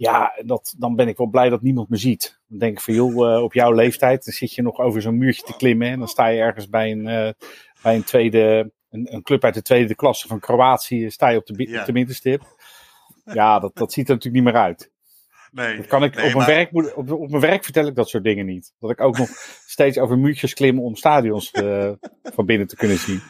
Ja, 0.00 0.32
dat, 0.44 0.74
dan 0.78 0.96
ben 0.96 1.08
ik 1.08 1.16
wel 1.16 1.26
blij 1.26 1.48
dat 1.48 1.62
niemand 1.62 1.88
me 1.88 1.96
ziet. 1.96 2.40
Dan 2.48 2.58
denk 2.58 2.72
ik 2.72 2.80
van 2.80 2.94
joh, 2.94 3.42
op 3.42 3.52
jouw 3.52 3.72
leeftijd 3.72 4.24
dan 4.24 4.34
zit 4.34 4.54
je 4.54 4.62
nog 4.62 4.78
over 4.78 5.02
zo'n 5.02 5.18
muurtje 5.18 5.42
te 5.42 5.56
klimmen. 5.56 5.88
En 5.88 5.98
dan 5.98 6.08
sta 6.08 6.26
je 6.26 6.40
ergens 6.40 6.68
bij 6.68 6.90
een, 6.90 7.34
bij 7.82 7.94
een 7.94 8.04
tweede, 8.04 8.72
een, 8.90 9.14
een, 9.14 9.22
club 9.22 9.44
uit 9.44 9.54
de 9.54 9.62
tweede 9.62 9.94
klasse 9.94 10.28
van 10.28 10.40
Kroatië. 10.40 11.10
Sta 11.10 11.28
je 11.28 11.38
op 11.38 11.46
de, 11.46 11.68
ja. 11.68 11.80
op 11.80 11.86
de 11.86 11.92
middenstip. 11.92 12.42
Ja, 13.24 13.58
dat, 13.58 13.76
dat 13.76 13.92
ziet 13.92 14.08
er 14.08 14.14
natuurlijk 14.14 14.44
niet 14.44 14.52
meer 14.52 14.62
uit. 14.62 14.90
Nee, 15.52 15.76
dat 15.76 15.86
kan 15.86 16.04
ik 16.04 16.14
nee, 16.14 16.26
op, 16.26 16.34
mijn 16.34 16.46
werk, 16.46 16.96
op, 16.96 17.10
op, 17.10 17.30
mijn 17.30 17.42
werk 17.42 17.64
vertel 17.64 17.86
ik 17.86 17.94
dat 17.94 18.08
soort 18.08 18.24
dingen 18.24 18.46
niet. 18.46 18.74
Dat 18.78 18.90
ik 18.90 19.00
ook 19.00 19.18
nog 19.18 19.28
steeds 19.66 19.98
over 19.98 20.18
muurtjes 20.18 20.54
klim 20.54 20.80
om 20.80 20.96
stadions 20.96 21.52
uh, 21.52 21.92
van 22.22 22.46
binnen 22.46 22.66
te 22.66 22.76
kunnen 22.76 22.98
zien. 22.98 23.20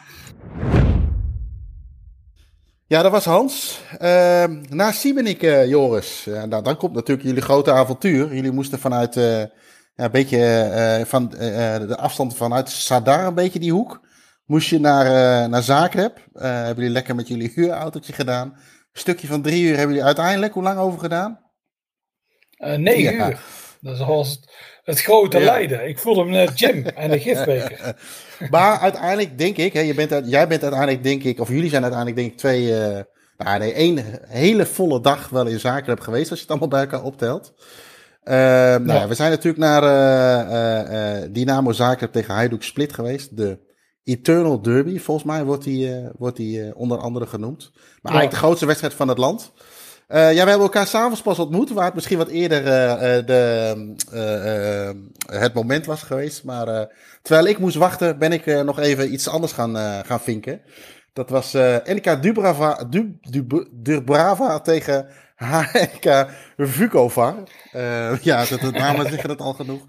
Ja, 2.91 3.01
dat 3.01 3.11
was 3.11 3.25
Hans. 3.25 3.81
Uh, 4.01 4.43
na 4.69 4.91
Siebenik, 4.91 5.43
uh, 5.43 5.67
Joris. 5.69 6.25
Uh, 6.27 6.43
nou, 6.43 6.63
dan 6.63 6.77
komt 6.77 6.93
natuurlijk 6.93 7.27
jullie 7.27 7.41
grote 7.41 7.71
avontuur. 7.71 8.33
Jullie 8.35 8.51
moesten 8.51 8.79
vanuit 8.79 9.13
ja, 9.13 9.49
een 9.95 10.11
beetje 10.11 11.03
van 11.07 11.29
de 11.29 11.97
afstand 11.97 12.35
vanuit 12.35 12.69
Sadar, 12.69 13.25
een 13.25 13.33
beetje 13.33 13.59
die 13.59 13.71
hoek. 13.71 14.01
Moest 14.45 14.69
je 14.69 14.79
naar, 14.79 15.49
naar 15.49 15.61
Zagreb. 15.61 16.17
hebben 16.33 16.75
jullie 16.75 16.89
lekker 16.89 17.15
met 17.15 17.27
jullie 17.27 17.51
huurautootje 17.55 18.13
gedaan. 18.13 18.47
Een 18.47 18.99
stukje 18.99 19.27
van 19.27 19.41
drie 19.41 19.63
uur 19.63 19.77
hebben 19.77 19.87
jullie 19.87 20.03
uiteindelijk 20.03 20.53
hoe 20.53 20.63
lang 20.63 20.79
over 20.79 20.99
gedaan? 20.99 21.39
Negen 22.57 23.15
ja. 23.15 23.29
uur. 23.29 23.39
Dat 23.81 23.97
was 23.97 24.29
het, 24.29 24.51
het 24.83 25.01
grote 25.01 25.39
ja. 25.39 25.45
lijden. 25.45 25.87
Ik 25.87 25.99
voelde 25.99 26.23
me 26.23 26.31
net 26.31 26.59
Jim 26.59 26.85
en 26.95 27.09
de 27.09 27.19
gifbeker. 27.19 27.95
maar 28.49 28.79
uiteindelijk 28.79 29.37
denk 29.37 29.57
ik, 29.57 29.73
hè, 29.73 29.79
je 29.79 29.93
bent, 29.93 30.29
jij 30.29 30.47
bent 30.47 30.61
uiteindelijk 30.61 31.03
denk 31.03 31.23
ik, 31.23 31.39
of 31.39 31.49
jullie 31.49 31.69
zijn 31.69 31.83
uiteindelijk 31.83 32.21
denk 32.21 32.31
ik 32.31 32.37
twee, 32.37 32.63
uh, 32.63 32.99
nou 33.37 33.59
nee, 33.59 33.73
één 33.73 34.03
hele 34.27 34.65
volle 34.65 35.01
dag 35.01 35.29
wel 35.29 35.45
in 35.45 35.59
Zagreb 35.59 35.99
geweest, 35.99 36.29
als 36.29 36.39
je 36.39 36.45
het 36.45 36.49
allemaal 36.49 36.79
bij 36.79 36.81
elkaar 36.81 37.03
optelt. 37.03 37.53
Uh, 38.23 38.33
nou, 38.33 38.93
ja. 38.93 39.07
we 39.07 39.13
zijn 39.13 39.29
natuurlijk 39.29 39.63
naar 39.63 39.83
uh, 39.83 41.27
Dynamo 41.31 41.71
Zagreb 41.71 42.11
tegen 42.11 42.33
Hajduk 42.33 42.63
Split 42.63 42.93
geweest. 42.93 43.37
De 43.37 43.59
Eternal 44.03 44.61
Derby, 44.61 44.99
volgens 44.99 45.25
mij 45.25 45.43
wordt 45.43 45.63
die, 45.63 46.09
wordt 46.17 46.37
die 46.37 46.75
onder 46.75 46.97
andere 46.97 47.27
genoemd. 47.27 47.71
Maar 47.73 48.11
eigenlijk 48.11 48.31
de 48.31 48.45
grootste 48.45 48.65
wedstrijd 48.65 48.93
van 48.93 49.07
het 49.07 49.17
land. 49.17 49.51
Uh, 50.13 50.17
ja, 50.17 50.43
we 50.43 50.49
hebben 50.49 50.67
elkaar 50.67 50.87
s'avonds 50.87 51.21
pas 51.21 51.39
ontmoet, 51.39 51.69
waar 51.69 51.85
het 51.85 51.93
misschien 51.93 52.17
wat 52.17 52.27
eerder 52.27 52.61
uh, 52.61 53.25
de, 53.25 53.95
uh, 54.13 55.39
het 55.39 55.53
moment 55.53 55.85
was 55.85 56.03
geweest. 56.03 56.43
Maar 56.43 56.87
terwijl 57.21 57.47
ik 57.47 57.57
moest 57.57 57.75
wachten, 57.75 58.19
ben 58.19 58.31
ik 58.31 58.63
nog 58.63 58.79
even 58.79 59.13
iets 59.13 59.27
anders 59.27 59.51
gaan, 59.51 59.75
gaan 60.05 60.21
vinken. 60.21 60.61
Dat 61.13 61.29
was 61.29 61.53
Elika 61.53 62.15
Dubrava, 62.15 62.83
du, 62.89 63.17
du, 63.21 63.67
Dubrava 63.71 64.59
tegen 64.59 65.07
HK 65.35 66.27
Vukova. 66.57 67.35
ja, 68.21 68.45
de, 68.45 68.57
de 68.61 68.71
namen 68.71 69.09
zeggen 69.09 69.29
het 69.29 69.41
al 69.41 69.53
genoeg. 69.53 69.81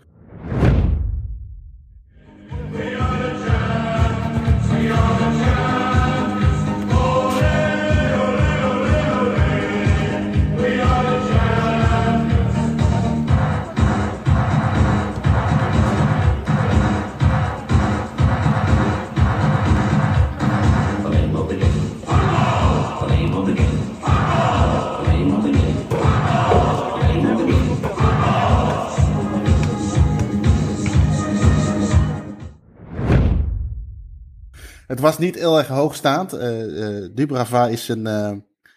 Was 35.03 35.19
niet 35.19 35.35
heel 35.35 35.59
erg 35.59 35.69
hoogstaand. 35.69 36.35
Uh, 36.35 36.63
uh, 36.67 37.09
Dubrava 37.15 37.67
is 37.67 37.89
een, 37.89 38.07
uh, 38.07 38.31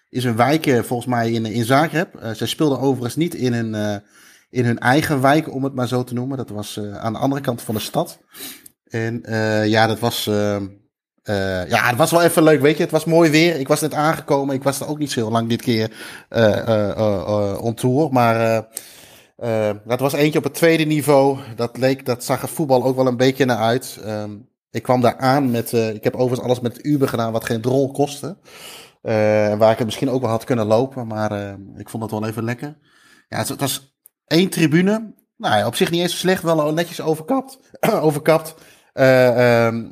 is 0.09 0.23
een 0.23 0.35
wijk 0.35 0.81
volgens 0.83 1.05
mij 1.05 1.31
in, 1.31 1.45
in 1.45 1.65
Zagreb. 1.65 2.19
zij 2.33 2.47
speelden 2.47 2.79
overigens 2.79 3.15
niet 3.15 3.33
in 3.33 3.53
hun, 3.53 4.01
in 4.49 4.65
hun 4.65 4.79
eigen 4.79 5.21
wijk, 5.21 5.53
om 5.53 5.63
het 5.63 5.73
maar 5.73 5.87
zo 5.87 6.03
te 6.03 6.13
noemen. 6.13 6.37
Dat 6.37 6.49
was 6.49 6.79
aan 6.93 7.13
de 7.13 7.19
andere 7.19 7.41
kant 7.41 7.61
van 7.61 7.75
de 7.75 7.81
stad. 7.81 8.19
En 8.85 9.23
ja, 9.67 9.87
dat 9.87 9.99
was, 9.99 10.23
ja, 11.23 11.87
het 11.89 11.97
was 11.97 12.11
wel 12.11 12.21
even 12.21 12.43
leuk, 12.43 12.61
weet 12.61 12.77
je. 12.77 12.83
Het 12.83 12.91
was 12.91 13.05
mooi 13.05 13.29
weer. 13.29 13.59
Ik 13.59 13.67
was 13.67 13.81
net 13.81 13.93
aangekomen. 13.93 14.55
Ik 14.55 14.63
was 14.63 14.79
er 14.79 14.87
ook 14.87 14.99
niet 14.99 15.11
zo 15.11 15.19
heel 15.19 15.31
lang 15.31 15.49
dit 15.49 15.61
keer 15.61 15.91
on 17.59 17.73
tour. 17.73 18.11
Maar 18.11 18.67
dat 19.85 19.99
was 19.99 20.13
eentje 20.13 20.37
op 20.37 20.43
het 20.43 20.53
tweede 20.53 20.83
niveau. 20.83 21.39
Dat, 21.55 21.77
leek, 21.77 22.05
dat 22.05 22.23
zag 22.23 22.41
het 22.41 22.49
voetbal 22.49 22.83
ook 22.83 22.95
wel 22.95 23.07
een 23.07 23.17
beetje 23.17 23.45
naar 23.45 23.57
uit. 23.57 23.99
Um, 24.05 24.53
ik 24.75 24.83
kwam 24.83 25.01
daar 25.01 25.17
aan 25.17 25.51
met. 25.51 25.71
Uh, 25.71 25.93
ik 25.93 26.03
heb 26.03 26.15
overigens 26.15 26.41
alles 26.41 26.59
met 26.59 26.85
Uber 26.85 27.07
gedaan, 27.07 27.31
wat 27.31 27.45
geen 27.45 27.61
drol 27.61 27.91
kostte. 27.91 28.37
Uh, 29.01 29.11
waar 29.57 29.71
ik 29.71 29.77
het 29.77 29.85
misschien 29.85 30.09
ook 30.09 30.21
wel 30.21 30.29
had 30.29 30.43
kunnen 30.43 30.65
lopen, 30.65 31.07
maar 31.07 31.31
uh, 31.31 31.53
ik 31.77 31.89
vond 31.89 32.03
het 32.03 32.11
wel 32.11 32.25
even 32.25 32.43
lekker. 32.43 32.77
Ja, 33.27 33.37
het, 33.37 33.59
was 33.59 33.97
één 34.27 34.49
tribune. 34.49 35.13
Nou 35.37 35.65
op 35.65 35.75
zich 35.75 35.91
niet 35.91 36.01
eens 36.01 36.19
slecht, 36.19 36.43
wel 36.43 36.73
netjes 36.73 37.01
overkapt. 37.01 37.59
overkapt. 38.07 38.55
Ehm, 38.93 39.83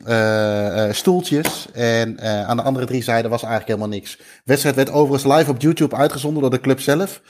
stoeltjes. 0.94 1.68
En 1.74 2.22
aan 2.48 2.58
de 2.58 2.64
andere 2.64 2.86
drie 2.86 3.04
zijden 3.04 3.32
was 3.32 3.44
eigenlijk 3.44 3.72
helemaal 3.72 3.98
niks. 3.98 4.18
De 4.18 4.24
wedstrijd 4.44 4.76
werd 4.76 4.92
overigens 4.92 5.34
live 5.34 5.52
op 5.52 5.62
YouTube 5.62 5.96
uitgezonden 5.96 6.42
door 6.42 6.52
de 6.52 6.60
club 6.60 6.80
zelf. 6.80 7.22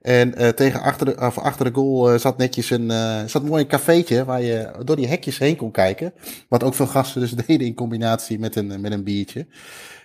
En 0.00 0.42
uh, 0.42 0.48
tegen 0.48 0.80
achter 0.80 1.06
de, 1.06 1.16
of 1.16 1.38
achter 1.38 1.64
de 1.64 1.74
goal 1.74 2.12
uh, 2.12 2.18
zat 2.18 2.38
netjes 2.38 2.70
een, 2.70 2.90
uh, 2.90 3.24
zat 3.26 3.42
mooi 3.42 3.62
een 3.62 3.68
cafeetje 3.68 4.24
waar 4.24 4.42
je 4.42 4.70
door 4.84 4.96
die 4.96 5.08
hekjes 5.08 5.38
heen 5.38 5.56
kon 5.56 5.70
kijken. 5.70 6.12
Wat 6.48 6.62
ook 6.62 6.74
veel 6.74 6.86
gasten 6.86 7.20
dus 7.20 7.30
deden 7.46 7.66
in 7.66 7.74
combinatie 7.74 8.38
met 8.38 8.56
een, 8.56 8.80
met 8.80 8.92
een 8.92 9.04
biertje. 9.04 9.46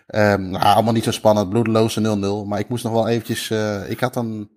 Um, 0.08 0.50
nou, 0.50 0.64
allemaal 0.64 0.94
niet 0.94 1.04
zo 1.04 1.12
spannend, 1.12 1.50
bloedeloze 1.50 2.18
0-0. 2.46 2.48
Maar 2.48 2.60
ik 2.60 2.70
moest 2.70 2.84
nog 2.84 2.94
wel 2.94 3.08
eventjes, 3.08 3.52
ik 3.88 4.00
had 4.00 4.16
een 4.16 4.50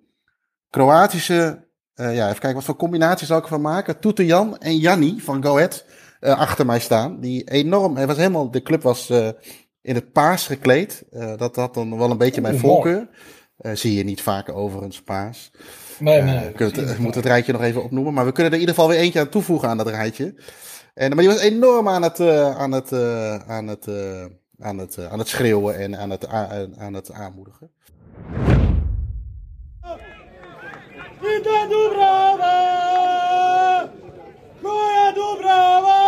Kroatische, 0.70 1.64
ja, 1.94 2.11
even 2.11 2.38
kijken 2.38 2.55
wat 2.55 2.64
voor 2.64 2.77
combinatie 2.77 3.27
zou 3.27 3.38
ik 3.38 3.44
ervan 3.44 3.61
maken. 3.61 3.99
Toete 3.99 4.27
Jan 4.27 4.59
en 4.59 4.79
Janni 4.79 5.20
van 5.20 5.42
Go 5.44 5.57
Ahead 5.57 5.85
achter 6.20 6.66
mij 6.66 6.81
staan. 6.81 7.20
Die 7.20 7.51
enorm, 7.51 7.96
het 7.96 8.07
was 8.07 8.16
helemaal, 8.16 8.51
de 8.51 8.62
club 8.62 8.83
was 8.83 9.11
in 9.83 9.94
het 9.94 10.12
paars 10.12 10.46
gekleed. 10.46 11.05
dat 11.37 11.57
had 11.57 11.75
dan 11.75 11.99
wel 11.99 12.11
een 12.11 12.18
beetje 12.18 12.40
mijn 12.40 12.59
voorkeur. 12.59 13.09
Uh, 13.60 13.72
zie 13.74 13.96
je 13.96 14.04
niet 14.04 14.22
vaak 14.22 14.48
overigens 14.48 15.02
paas. 15.02 15.50
Nee, 15.98 16.22
nee. 16.22 16.52
Uh, 16.52 16.68
we 16.68 16.96
moeten 16.98 17.20
het 17.20 17.30
rijtje 17.30 17.52
nog 17.52 17.62
even 17.62 17.82
opnoemen. 17.82 18.14
Maar 18.14 18.24
we 18.24 18.32
kunnen 18.32 18.52
er 18.52 18.58
in 18.58 18.64
ieder 18.66 18.74
geval 18.74 18.90
weer 18.90 19.00
eentje 19.00 19.20
aan 19.20 19.28
toevoegen 19.28 19.68
aan 19.68 19.76
dat 19.76 19.88
rijtje. 19.88 20.34
En, 20.94 21.08
maar 21.08 21.18
die 21.24 21.28
was 21.28 21.40
enorm 21.40 21.88
aan 21.88 22.02
het, 22.02 22.18
uh, 22.18 22.58
aan 22.58 22.72
het, 22.72 22.92
aan 23.46 23.66
het, 23.66 23.88
aan 24.58 24.78
het, 24.78 24.98
aan 25.10 25.18
het 25.18 25.28
schreeuwen 25.28 25.78
en 25.78 25.98
aan 25.98 26.10
het, 26.10 26.26
aan 26.78 26.94
het 26.94 27.12
aanmoedigen. 27.12 27.70
Vita 31.20 31.66
Dubrava! 31.66 32.54
Goja 34.62 35.12
Dubrava! 35.12 36.00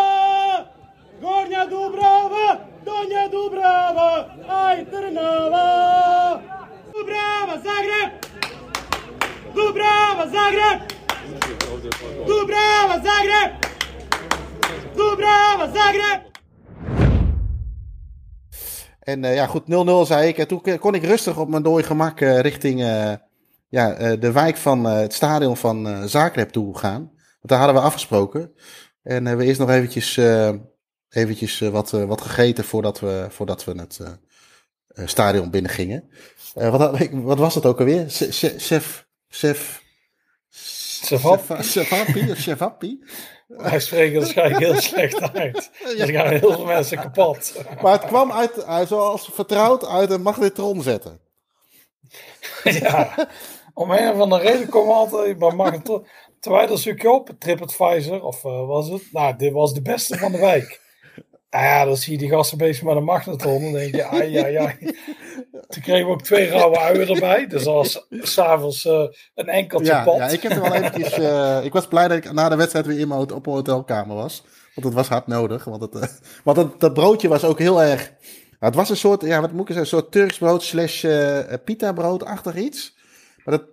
Gornja 1.22 1.66
Dubrava! 1.66 2.60
Donja 2.84 3.28
Dubrava! 3.28 4.26
Aj 4.46 4.86
Trnava! 4.90 6.57
Dubrava, 6.98 7.60
Zagreb! 7.64 8.10
Dubrava, 9.54 10.28
Zagreb! 10.32 10.80
Dubrava, 12.26 13.00
Zagreb! 13.04 13.50
Dubrava, 14.94 15.70
Zagreb! 15.74 16.22
En 19.00 19.24
uh, 19.24 19.34
ja, 19.34 19.46
goed, 19.46 19.62
0-0 19.62 20.06
zei 20.06 20.28
ik. 20.28 20.38
En 20.38 20.48
toen 20.48 20.78
kon 20.78 20.94
ik 20.94 21.04
rustig 21.04 21.38
op 21.38 21.48
mijn 21.48 21.62
dooi 21.62 21.84
gemak 21.84 22.20
uh, 22.20 22.40
richting 22.40 22.80
uh, 22.80 23.12
ja, 23.68 24.16
de 24.16 24.32
wijk 24.32 24.56
van 24.56 24.84
het 24.84 25.14
stadion 25.14 25.56
van 25.56 26.08
Zagreb 26.08 26.50
toe 26.50 26.78
gaan. 26.78 27.00
Want 27.00 27.48
daar 27.48 27.58
hadden 27.58 27.76
we 27.76 27.82
afgesproken. 27.82 28.52
En 29.02 29.36
we 29.36 29.44
eerst 29.44 29.60
nog 29.60 29.70
eventjes, 29.70 30.20
eventjes 31.08 31.58
wat, 31.60 31.90
wat 31.90 32.20
gegeten 32.20 32.64
voordat 32.64 33.00
we, 33.00 33.26
voordat 33.30 33.64
we 33.64 33.72
het 33.80 34.00
stadion 35.04 35.50
binnen 35.50 35.70
gingen. 35.70 36.10
Uh, 36.56 36.76
wat, 36.76 37.08
wat, 37.12 37.38
was 37.38 37.54
het 37.54 37.66
ook 37.66 37.78
alweer? 37.78 38.04
Chef. 38.58 39.06
Chef. 39.28 39.82
Chefapi 41.60 42.30
of 42.30 42.38
Chefapi? 42.38 42.98
Hij 43.56 43.80
spreekt 43.80 44.16
waarschijnlijk 44.16 44.64
heel 44.64 44.80
slecht 44.80 45.32
uit. 45.32 45.70
Dus 45.84 45.98
er 45.98 46.08
gaan 46.08 46.28
heel 46.28 46.52
veel 46.52 46.64
mensen 46.64 46.98
kapot. 46.98 47.54
Maar 47.82 47.92
het 47.92 48.04
kwam 48.04 48.32
uit, 48.32 48.64
uit 48.64 48.88
zoals 48.88 49.30
vertrouwd 49.32 49.86
uit 49.86 50.10
een 50.10 50.22
magnetron 50.22 50.82
zetten. 50.82 51.20
Ja, 52.62 53.28
om 53.74 53.90
een 53.90 54.12
of 54.12 54.20
andere 54.20 54.42
reden 54.42 54.68
komen 54.68 54.94
altijd 54.94 55.38
bij 55.38 55.50
magnetron. 55.50 56.06
Terwijl 56.40 56.66
dat 56.66 56.80
zoek 56.80 57.00
je 57.00 57.10
op, 57.10 57.30
TripAdvisor 57.38 58.22
of 58.22 58.44
uh, 58.44 58.66
was 58.66 58.88
het? 58.88 59.12
Nou, 59.12 59.36
dit 59.36 59.52
was 59.52 59.74
de 59.74 59.82
beste 59.82 60.18
van 60.18 60.32
de 60.32 60.38
wijk. 60.38 60.80
Ah 61.50 61.62
ja, 61.62 61.84
dan 61.84 61.96
zie 61.96 62.12
je 62.12 62.18
die 62.18 62.28
gasten 62.28 62.58
bezig 62.58 62.82
met 62.82 62.96
een 62.96 63.04
magnetron. 63.04 63.62
Dan 63.62 63.72
denk 63.72 63.94
je, 63.94 64.04
ai, 64.04 64.36
ai, 64.36 64.56
ai. 64.56 64.76
Toen 65.68 65.82
kregen 65.82 66.06
we 66.06 66.12
ook 66.12 66.22
twee 66.22 66.48
rauwe 66.48 66.78
uien 66.78 67.08
erbij. 67.08 67.46
Dus 67.46 67.66
als 67.66 68.06
s'avonds 68.10 68.84
uh, 68.84 69.06
een 69.34 69.48
enkeltje 69.48 69.92
ja, 69.92 70.04
pot. 70.04 70.16
Ja, 70.16 70.28
ik 70.28 70.42
heb 70.42 70.52
er 70.52 70.60
wel 70.60 70.74
eventjes... 70.74 71.18
Uh, 71.18 71.58
ik 71.64 71.72
was 71.72 71.86
blij 71.86 72.08
dat 72.08 72.16
ik 72.16 72.32
na 72.32 72.48
de 72.48 72.56
wedstrijd 72.56 72.86
weer 72.86 72.98
in 72.98 73.08
mijn 73.08 73.20
op 73.20 73.44
mijn 73.44 73.56
hotelkamer 73.56 74.16
was. 74.16 74.44
Want 74.74 74.86
het 74.86 74.96
was 74.96 75.08
hard 75.08 75.26
nodig. 75.26 75.64
Want, 75.64 75.82
het, 75.82 75.94
uh, 75.94 76.02
want 76.44 76.56
het, 76.56 76.80
dat 76.80 76.94
broodje 76.94 77.28
was 77.28 77.44
ook 77.44 77.58
heel 77.58 77.82
erg... 77.82 78.12
het 78.58 78.74
was 78.74 78.90
een 78.90 78.96
soort, 78.96 79.22
ja, 79.22 79.40
wat 79.40 79.52
moet 79.52 79.68
ik 79.68 79.74
zeggen, 79.74 79.82
een 79.82 80.00
soort 80.00 80.12
Turks 80.12 80.38
brood 80.38 80.62
slash 80.62 81.04
pita 81.64 81.92
brood-achtig 81.92 82.56
iets. 82.56 82.96
Maar 83.44 83.58
dat, 83.58 83.66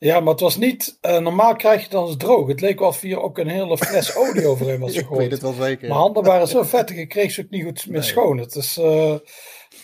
ja, 0.00 0.20
maar 0.20 0.32
het 0.32 0.40
was 0.40 0.56
niet. 0.56 0.98
Uh, 1.02 1.18
normaal 1.18 1.56
krijg 1.56 1.76
je 1.76 1.82
het 1.82 1.90
dan 1.90 2.06
eens 2.06 2.16
droog. 2.16 2.48
Het 2.48 2.60
leek 2.60 2.78
wel 2.78 2.88
of 2.88 3.00
hier 3.00 3.22
ook 3.22 3.38
een 3.38 3.48
hele 3.48 3.78
fles 3.78 4.14
olie 4.16 4.46
overheen 4.46 4.80
was 4.80 4.92
gegooid. 4.94 5.12
ik 5.12 5.18
weet 5.18 5.30
het 5.30 5.40
wel 5.40 5.66
zeker. 5.66 5.88
Mijn 5.88 6.00
handen 6.00 6.22
waren 6.22 6.48
zo 6.48 6.62
vettig, 6.76 6.96
ik 6.96 7.08
kreeg 7.08 7.30
ze 7.30 7.40
ook 7.40 7.50
niet 7.50 7.64
goed 7.64 7.86
meer 7.86 8.00
nee. 8.00 8.08
schoon. 8.08 8.38
Het 8.38 8.54
is. 8.54 8.78
Uh, 8.78 9.14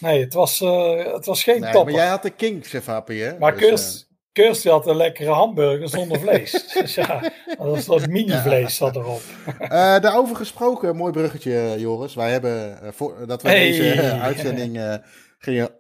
nee, 0.01 0.21
het 0.21 0.35
was, 0.35 0.61
uh, 0.61 1.13
het 1.15 1.27
was 1.27 1.43
geen 1.43 1.61
nee, 1.61 1.73
topper. 1.73 1.93
Maar 1.93 2.03
jij 2.03 2.11
had 2.11 2.23
de 2.23 2.31
King 2.31 2.67
Cefapi, 2.67 3.21
hè? 3.21 3.39
Maar 3.39 3.57
dus, 3.57 4.09
Kirst, 4.33 4.65
had 4.65 4.87
een 4.87 4.97
lekkere 4.97 5.31
hamburger 5.31 5.89
zonder 5.89 6.21
vlees. 6.21 6.67
dus 6.81 6.95
ja, 6.95 7.21
dat 7.47 7.67
was 7.67 7.85
dat 7.85 8.07
mini-vlees 8.07 8.77
zat 8.77 8.97
erop. 8.97 9.23
daarover 9.69 10.37
gesproken, 10.37 10.97
mooi 10.97 11.13
bruggetje, 11.13 11.75
Joris. 11.79 12.15
Wij 12.15 12.31
hebben, 12.31 12.79
voor, 12.95 13.27
dat 13.27 13.43
we 13.43 13.49
hey. 13.49 13.71
deze 13.71 14.13
uitzending 14.13 15.01
gingen 15.39 15.71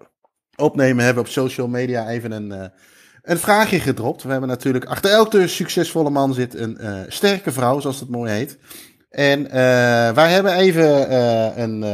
opnemen, 0.57 1.05
hebben 1.05 1.23
op 1.23 1.29
social 1.29 1.69
media 1.69 2.09
even 2.09 2.33
een 2.33 2.73
een 3.27 3.39
vraagje 3.39 3.81
gedropt. 3.81 4.23
We 4.23 4.31
hebben 4.31 4.49
natuurlijk 4.49 4.85
achter 4.85 5.11
elke 5.11 5.49
succesvolle 5.49 6.11
man 6.11 6.35
zit 6.35 6.55
een 6.55 6.79
uh, 6.81 6.99
sterke 7.09 7.53
vrouw, 7.53 7.81
zoals 7.81 8.01
het 8.01 8.09
mooi 8.09 8.33
heet. 8.33 8.59
En 9.11 9.41
uh, 9.41 9.51
wij 10.11 10.33
hebben 10.33 10.55
even 10.55 11.11
uh, 11.11 11.57
een 11.57 11.85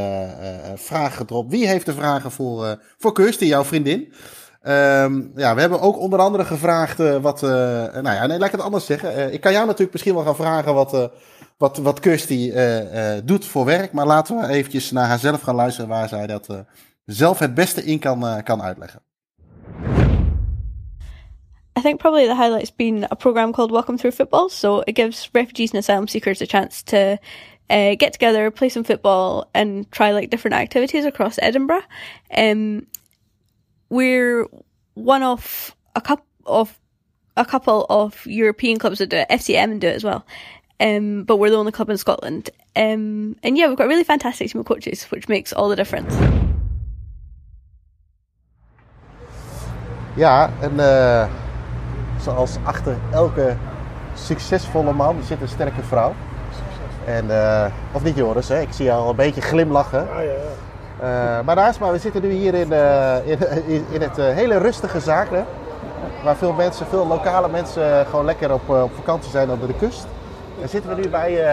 vraag 0.79 1.17
gedropt. 1.17 1.51
Wie 1.51 1.67
heeft 1.67 1.87
de 1.87 1.95
vragen 1.95 2.31
voor, 2.31 2.83
voor 2.99 3.13
Kirsty, 3.13 3.45
jouw 3.45 3.65
vriendin? 3.65 4.13
Um, 4.63 5.33
ja, 5.35 5.55
we 5.55 5.61
hebben 5.61 5.81
ook 5.81 5.99
onder 5.99 6.19
andere 6.19 6.45
gevraagd 6.45 6.99
wat. 7.21 7.41
nou 7.41 8.03
ja, 8.03 8.27
nee, 8.27 8.39
laat 8.39 8.47
ik 8.47 8.55
het 8.55 8.61
anders 8.61 8.87
zeggen. 8.87 9.33
ik 9.33 9.41
kan 9.41 9.53
jou 9.53 9.65
natuurlijk 9.65 9.93
misschien 9.93 10.15
wel 10.15 10.25
gaan 10.25 10.37
vragen 10.37 10.75
wat, 10.75 11.11
wat, 11.57 11.77
wat 11.77 12.01
Kirsty 12.01 12.53
doet 13.25 13.47
voor 13.47 13.65
werk. 13.65 13.93
Maar 13.93 14.07
laten 14.07 14.37
we 14.37 14.49
eventjes 14.49 14.91
naar 14.91 15.07
haarzelf 15.07 15.41
gaan 15.41 15.55
luisteren 15.55 15.89
waar 15.89 16.09
zij 16.09 16.27
dat 16.27 16.49
zelf 17.05 17.39
het 17.39 17.55
beste 17.55 17.85
in 17.85 17.99
kan, 17.99 18.43
kan 18.45 18.63
uitleggen. 18.63 19.03
I 21.75 21.81
think 21.81 22.01
probably 22.01 22.27
the 22.27 22.35
highlight's 22.35 22.71
been 22.71 23.07
a 23.11 23.17
program 23.17 23.53
called 23.53 23.73
Welcome 23.73 23.97
Through 23.97 24.11
Football. 24.11 24.51
So 24.51 24.85
it 24.87 24.93
gives 24.93 25.31
refugees 25.35 25.71
and 25.71 25.79
asylum 25.79 26.07
seekers 26.07 26.43
a 26.43 26.47
chance 26.47 26.83
to 26.85 27.19
uh, 27.71 27.95
get 27.95 28.13
together, 28.13 28.51
play 28.51 28.69
some 28.69 28.85
football, 28.85 29.49
and 29.55 29.91
try 29.91 30.13
like 30.13 30.29
different 30.29 30.55
activities 30.55 31.07
across 31.07 31.39
Edinburgh. 31.41 31.83
Um, 32.37 32.87
we're 33.89 34.47
one 34.95 35.23
of 35.23 35.75
a 35.97 36.01
couple 36.01 36.27
of 36.45 36.79
a 37.37 37.45
couple 37.47 37.87
of 37.89 38.27
European 38.27 38.79
clubs 38.79 38.99
that 38.99 39.09
do 39.09 39.17
it. 39.17 39.29
FCM 39.31 39.81
do 39.81 39.87
it 39.87 39.97
as 39.97 40.05
well. 40.05 40.27
Um, 40.79 41.25
but 41.25 41.37
we're 41.39 41.49
the 41.49 41.57
only 41.57 41.73
club 41.73 41.89
in 41.89 41.97
Scotland. 41.97 42.51
Um, 42.77 43.37
and 43.43 43.57
yeah, 43.57 43.69
we've 43.69 43.79
got 43.79 43.85
a 43.85 43.89
really 43.89 44.05
fantastic 44.05 44.51
team 44.51 44.61
of 44.61 44.67
coaches, 44.67 45.05
which 45.05 45.29
makes 45.29 45.53
all 45.53 45.71
the 45.71 45.77
difference. 45.77 46.13
Ja, 50.17 50.51
en 50.61 50.79
uh, 50.79 51.42
zoals 52.23 52.57
achter 52.63 52.97
elke 53.11 53.57
succesvolle 54.15 54.93
man 54.93 55.17
zit 55.27 55.41
een 55.41 55.49
sterke 55.49 55.83
vrouw. 55.83 56.13
En, 57.05 57.25
uh, 57.27 57.65
of 57.93 58.03
niet 58.03 58.17
Joris, 58.17 58.49
hè? 58.49 58.61
ik 58.61 58.73
zie 58.73 58.85
je 58.85 58.93
al 58.93 59.11
een 59.11 59.17
beetje 59.17 59.41
glimlachen. 59.41 60.07
Ja, 60.15 60.21
ja, 60.21 60.31
ja. 60.31 60.61
Uh, 61.03 61.45
maar 61.45 61.57
naast 61.57 61.81
maar 61.81 61.93
we 61.93 61.99
zitten 61.99 62.23
nu 62.23 62.31
hier 62.31 62.55
in, 62.55 62.73
uh, 62.73 63.17
in, 63.25 63.85
in, 63.91 64.01
het 64.01 64.17
hele 64.17 64.59
rustige 64.59 65.01
Zagreb. 65.01 65.47
Waar 66.25 66.37
veel 66.37 66.53
mensen, 66.53 66.87
veel 66.87 67.07
lokale 67.07 67.49
mensen 67.49 68.07
gewoon 68.07 68.25
lekker 68.25 68.53
op, 68.53 68.69
op 68.69 68.91
vakantie 68.95 69.31
zijn 69.31 69.51
onder 69.51 69.69
de 69.69 69.75
kust. 69.75 70.07
Dan 70.59 70.69
zitten 70.69 70.95
we 70.95 71.03
nu 71.03 71.09
bij 71.09 71.45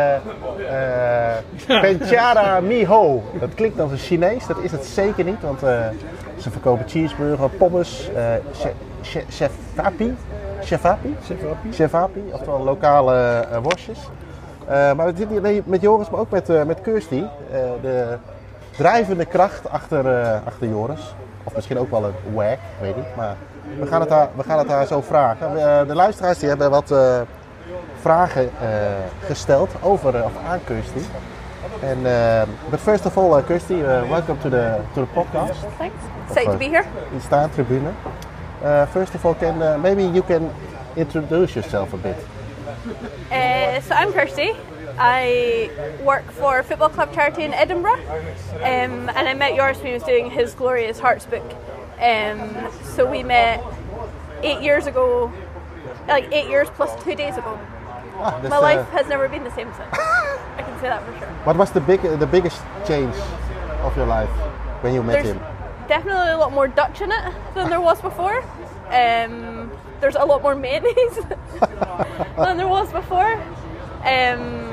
Penchara 1.82 2.60
Miho. 2.60 3.24
Dat 3.40 3.54
klinkt 3.56 3.80
als 3.80 3.92
een 3.92 3.98
Chinees, 3.98 4.48
dat 4.48 4.58
is 4.58 4.72
het 4.72 4.86
zeker 4.86 5.24
niet. 5.24 5.42
Want 5.42 5.60
ze 6.38 6.52
verkopen 6.52 6.90
cheeseburger, 6.90 7.50
pommes, 7.50 8.10
chefapi. 9.30 10.16
Chefapi? 10.64 11.16
Chefapi. 11.26 11.72
Chefapi, 11.72 12.24
oftewel 12.32 12.64
lokale 12.64 13.46
uh, 13.52 13.58
worstjes. 13.62 14.00
Uh, 14.00 14.94
maar 14.94 15.06
we 15.06 15.14
zitten 15.16 15.46
hier 15.46 15.62
met 15.66 15.82
Joris, 15.82 16.10
maar 16.10 16.20
ook 16.20 16.30
met, 16.30 16.50
uh, 16.50 16.64
met 16.64 16.82
Kirsty. 16.82 17.16
Uh, 17.16 17.58
de 17.82 18.18
drijvende 18.78 19.26
kracht 19.26 19.70
achter, 19.70 20.06
achter 20.46 20.68
Joris. 20.68 21.16
Of 21.44 21.56
misschien 21.56 21.78
ook 21.80 21.92
wel 21.92 22.04
een 22.04 22.34
wag, 22.34 22.58
weet 22.82 22.96
ik. 22.96 23.16
Maar 23.16 23.36
we 23.80 23.86
gaan 23.86 24.02
het 24.02 24.10
haar, 24.10 24.28
we 24.36 24.44
gaan 24.44 24.58
het 24.58 24.68
haar 24.68 24.86
zo 24.86 25.02
vragen. 25.02 25.54
de 25.88 25.96
luisteraars 25.96 26.40
die 26.40 26.50
hebben 26.50 26.70
wat 26.70 26.94
vragen 28.02 28.50
gesteld 29.26 29.70
over 29.82 30.24
of 30.24 30.32
aan 30.50 30.60
Kirsty. 30.64 31.00
And 31.84 32.04
but 32.70 32.80
first 32.80 33.06
of 33.06 33.18
all, 33.18 33.42
Kirsty, 33.42 33.82
welcome 34.10 34.38
to 34.42 34.50
the 34.50 34.76
to 34.94 35.02
the 35.02 35.08
podcast. 35.14 35.60
Thanks. 35.78 35.96
Excited 36.28 36.52
to 36.52 36.58
be 36.58 36.66
here. 36.66 36.86
In 37.12 37.22
Staantribune. 37.22 37.92
Uh, 38.62 38.86
first 38.88 39.16
of 39.16 39.26
all, 39.26 39.36
can 39.36 39.62
uh, 39.62 39.78
maybe 39.78 40.04
you 40.04 40.22
can 40.22 40.54
introduce 40.98 41.56
yourself 41.56 41.94
a 41.94 41.98
bit. 41.98 42.18
Uh, 43.32 43.80
so 43.82 43.96
I'm 43.96 44.12
Kirsty. 44.12 44.52
I 44.98 45.70
work 46.04 46.30
for 46.32 46.60
a 46.60 46.64
football 46.64 46.90
club 46.90 47.14
charity 47.14 47.44
in 47.44 47.54
Edinburgh, 47.54 48.02
um, 48.56 49.10
and 49.10 49.28
I 49.30 49.34
met 49.34 49.56
Joris 49.56 49.78
when 49.78 49.88
he 49.88 49.94
was 49.94 50.04
doing 50.04 50.30
his 50.30 50.54
Glorious 50.54 51.00
Hearts 51.00 51.26
book. 51.26 51.56
Um, 52.02 52.70
so 52.84 53.10
we 53.10 53.24
met 53.24 53.64
eight 54.44 54.62
years 54.62 54.88
ago, 54.88 55.32
like 56.08 56.30
eight 56.34 56.50
years 56.50 56.70
plus 56.72 57.02
two 57.04 57.16
days 57.16 57.38
ago. 57.38 57.58
Ah, 58.16 58.42
My 58.50 58.58
life 58.58 58.90
has 58.90 59.08
never 59.08 59.30
been 59.30 59.46
the 59.46 59.52
same 59.52 59.72
since. 59.74 59.88
I 59.94 60.64
can 60.64 60.76
say 60.82 60.90
that 60.90 61.06
for 61.06 61.18
sure. 61.18 61.28
What 61.46 61.56
was 61.56 61.72
the 61.72 61.80
big, 61.80 62.02
the 62.02 62.28
biggest 62.28 62.62
change 62.86 63.16
of 63.84 63.96
your 63.96 64.06
life 64.06 64.30
when 64.82 64.94
you 64.94 65.02
met 65.02 65.24
There's 65.24 65.38
him? 65.38 65.59
Definitely 65.90 66.30
a 66.30 66.38
lot 66.38 66.54
more 66.54 66.68
Dutch 66.68 67.02
in 67.02 67.12
it 67.12 67.34
than 67.56 67.70
there 67.70 67.82
was 67.82 68.00
before. 68.02 68.44
Um, 68.90 69.72
there's 70.00 70.16
a 70.16 70.24
lot 70.24 70.42
more 70.44 70.56
mayonnaise 70.56 71.16
than 72.38 72.58
there 72.58 72.68
was 72.68 72.92
before. 72.92 73.34
Um, 74.06 74.70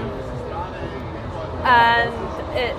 and 1.65 2.13
it, 2.55 2.77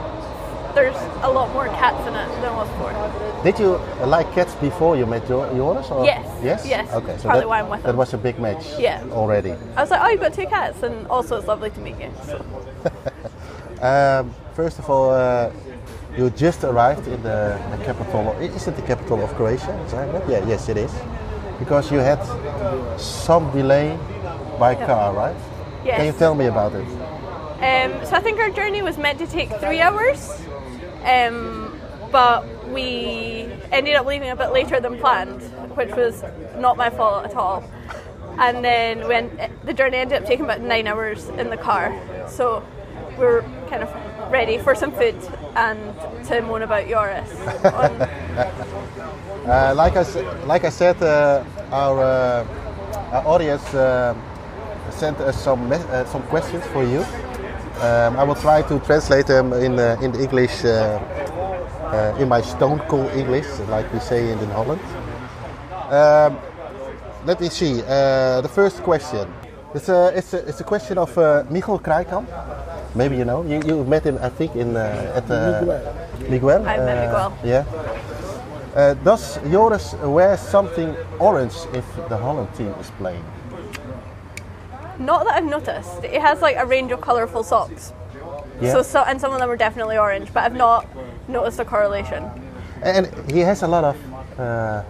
there's 0.76 0.96
a 1.24 1.32
lot 1.32 1.52
more 1.52 1.66
cats 1.66 2.08
in 2.08 2.14
it 2.14 2.28
than 2.42 2.56
was 2.56 2.70
before. 2.70 3.44
Did 3.44 3.58
you 3.60 3.78
like 4.06 4.32
cats 4.34 4.54
before 4.56 4.96
you 4.96 5.08
met 5.08 5.28
your, 5.28 5.52
yours? 5.54 5.88
Or? 5.90 6.06
Yes. 6.06 6.26
Yes? 6.44 6.66
Yes. 6.66 6.94
Okay, 6.94 7.18
so 7.18 7.24
Probably 7.24 7.40
that, 7.42 7.50
why 7.50 7.60
I'm 7.62 7.70
with 7.70 7.82
that 7.82 7.88
them. 7.88 7.98
was 7.98 8.14
a 8.14 8.18
big 8.20 8.38
match 8.40 8.66
Yeah. 8.78 9.04
already. 9.12 9.54
I 9.76 9.82
was 9.82 9.90
like, 9.90 10.02
oh, 10.02 10.10
you've 10.10 10.22
got 10.22 10.34
two 10.36 10.46
cats, 10.46 10.84
and 10.84 11.08
also 11.08 11.38
it's 11.38 11.48
lovely 11.48 11.72
to 11.72 11.80
meet 11.80 12.00
you. 12.00 12.12
So. 12.26 12.46
Um, 13.80 14.34
first 14.56 14.80
of 14.80 14.90
all, 14.90 15.12
uh, 15.12 15.52
you 16.18 16.32
just 16.32 16.64
arrived 16.64 17.08
in 17.08 17.22
the, 17.22 17.60
the 17.72 17.84
capital. 17.84 18.32
Of, 18.32 18.42
is 18.42 18.68
it 18.68 18.76
the 18.76 18.82
capital 18.82 19.24
of 19.24 19.30
Croatia? 19.36 19.80
Zagreb? 19.88 20.28
Yeah, 20.28 20.46
yes, 20.48 20.68
it 20.68 20.78
is. 20.78 20.94
Because 21.60 21.92
you 21.92 22.00
had 22.00 22.20
some 23.00 23.52
delay 23.52 23.98
by 24.60 24.74
car, 24.74 25.14
right? 25.14 25.36
Yes. 25.86 25.98
Can 25.98 26.06
you 26.08 26.14
tell 26.14 26.34
me 26.34 26.46
about 26.46 26.74
it? 26.74 26.88
Um, 27.62 28.06
so 28.06 28.16
I 28.16 28.20
think 28.20 28.40
our 28.40 28.50
journey 28.50 28.82
was 28.82 28.98
meant 28.98 29.20
to 29.20 29.28
take 29.28 29.50
three 29.60 29.80
hours, 29.80 30.32
um, 31.04 31.80
but 32.12 32.46
we 32.70 33.48
ended 33.72 33.96
up 33.96 34.06
leaving 34.06 34.30
a 34.30 34.36
bit 34.36 34.52
later 34.52 34.80
than 34.80 34.98
planned, 34.98 35.42
which 35.76 35.90
was 35.96 36.24
not 36.58 36.78
my 36.78 36.90
fault 36.90 37.26
at 37.26 37.36
all. 37.36 37.64
And 38.40 38.64
then 38.64 39.08
when 39.08 39.52
the 39.64 39.74
journey 39.74 39.98
ended 39.98 40.22
up 40.22 40.28
taking 40.28 40.46
about 40.46 40.62
nine 40.62 40.88
hours 40.88 41.30
in 41.30 41.50
the 41.50 41.58
car, 41.58 41.94
so 42.28 42.64
we 43.18 43.26
were 43.26 43.42
kind 43.70 43.82
of 43.82 43.90
ready 44.32 44.58
for 44.60 44.76
some 44.76 44.92
food 44.92 45.16
and 45.58 45.80
to 46.28 46.42
moan 46.42 46.62
about 46.62 46.88
Joris. 46.88 47.30
on, 47.74 47.92
Uh, 49.48 49.74
like 49.76 49.96
I 49.96 50.02
s- 50.02 50.18
like 50.46 50.66
I 50.66 50.70
said, 50.70 51.02
uh, 51.02 51.42
our, 51.72 52.00
uh, 52.04 52.46
our 53.14 53.26
audience 53.26 53.64
uh, 53.74 54.14
sent 54.92 55.18
us 55.22 55.42
some 55.42 55.70
mes- 55.70 55.86
uh, 55.86 56.04
some 56.06 56.22
questions 56.24 56.66
for 56.74 56.84
you. 56.84 57.00
Um, 57.82 58.18
I 58.20 58.24
will 58.26 58.36
try 58.36 58.62
to 58.64 58.80
translate 58.80 59.28
them 59.28 59.54
in 59.54 59.80
uh, 59.80 59.96
in 60.02 60.12
the 60.12 60.20
English, 60.20 60.66
uh, 60.66 61.00
uh, 61.94 62.20
in 62.22 62.28
my 62.28 62.42
stone 62.42 62.80
cold 62.90 63.10
English, 63.16 63.48
like 63.70 63.88
we 63.94 64.00
say 64.00 64.32
in, 64.32 64.38
in 64.40 64.50
Holland. 64.50 64.82
Um, 65.92 66.38
let 67.26 67.40
me 67.40 67.48
see. 67.50 67.82
Uh, 67.88 68.42
the 68.42 68.50
first 68.54 68.84
question. 68.84 69.28
It's 69.74 69.88
a 69.90 70.12
it's 70.14 70.34
a, 70.34 70.40
it's 70.50 70.60
a 70.60 70.66
question 70.66 70.98
of 70.98 71.18
uh, 71.18 71.44
Michel 71.50 71.80
Krijkamp. 71.80 72.28
Maybe 72.98 73.16
you 73.16 73.26
know. 73.26 73.44
You, 73.44 73.62
you 73.66 73.84
met 73.84 74.04
him, 74.04 74.18
I 74.22 74.30
think, 74.30 74.56
in 74.56 74.76
uh, 74.76 75.14
at 75.16 75.30
uh, 75.30 75.94
Miguel. 76.30 76.68
I 76.68 76.78
met 76.78 76.98
uh, 76.98 77.06
Miguel. 77.06 77.38
Yeah. 77.44 77.66
Uh, 78.76 78.94
does 78.96 79.40
Joris 79.52 79.94
wear 80.04 80.38
something 80.38 80.96
orange 81.20 81.56
if 81.74 81.86
the 82.10 82.18
Holland 82.18 82.50
team 82.56 82.74
is 82.80 82.92
playing? 82.98 83.24
not 85.00 85.26
that 85.26 85.36
I've 85.36 85.46
noticed. 85.46 86.04
He 86.04 86.16
has 86.16 86.42
like 86.42 86.56
a 86.58 86.66
range 86.66 86.92
of 86.92 87.02
colourful 87.02 87.44
socks. 87.44 87.94
Yeah. 88.62 88.72
So, 88.72 88.82
so 88.82 89.04
and 89.04 89.20
some 89.22 89.32
of 89.32 89.40
them 89.40 89.50
are 89.50 89.58
definitely 89.58 89.98
orange, 89.98 90.34
but 90.34 90.44
I've 90.44 90.56
not 90.56 90.88
noticed 91.28 91.60
a 91.60 91.66
correlation. 91.66 92.24
And 92.82 93.08
he 93.30 93.40
has 93.40 93.64
a 93.64 93.68
lot 93.68 93.84
of 93.84 94.40
uh, 94.40 94.84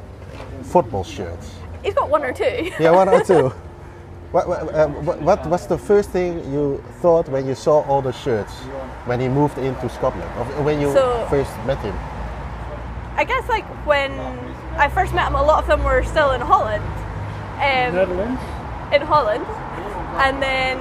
football 0.64 1.04
shirts. 1.04 1.52
He's 1.84 1.94
got 1.94 2.10
one 2.10 2.24
or 2.24 2.34
two. 2.34 2.72
Yeah, 2.80 2.92
one 2.92 3.10
or 3.10 3.24
two. 3.24 3.54
What, 4.32 4.48
what, 4.48 4.74
uh, 4.74 4.88
what, 4.88 5.22
what 5.22 5.46
was 5.48 5.68
the 5.68 5.78
first 5.78 6.10
thing 6.10 6.40
you 6.52 6.84
thought 7.02 7.30
when 7.30 7.48
you 7.48 7.56
saw 7.56 7.82
all 7.84 8.02
the 8.02 8.12
shirts 8.12 8.52
when 9.06 9.20
he 9.22 9.30
moved 9.30 9.58
into 9.58 9.88
Scotland? 9.90 10.30
Or 10.58 10.64
when 10.64 10.82
you 10.82 10.92
So- 10.92 11.26
first 11.30 11.52
met 11.66 11.78
him? 11.80 11.96
I 13.16 13.24
guess 13.24 13.48
like 13.50 13.66
when 13.88 14.12
I 14.78 14.90
first 14.90 15.14
met 15.14 15.28
him, 15.28 15.36
a 15.36 15.42
lot 15.42 15.60
of 15.64 15.68
them 15.68 15.84
were 15.84 16.04
still 16.04 16.32
in 16.32 16.42
Holland. 16.42 16.84
Um, 17.56 17.96
Netherlands. 17.96 18.42
in 18.94 19.02
Holland, 19.02 19.44
and 20.24 20.40
then 20.44 20.78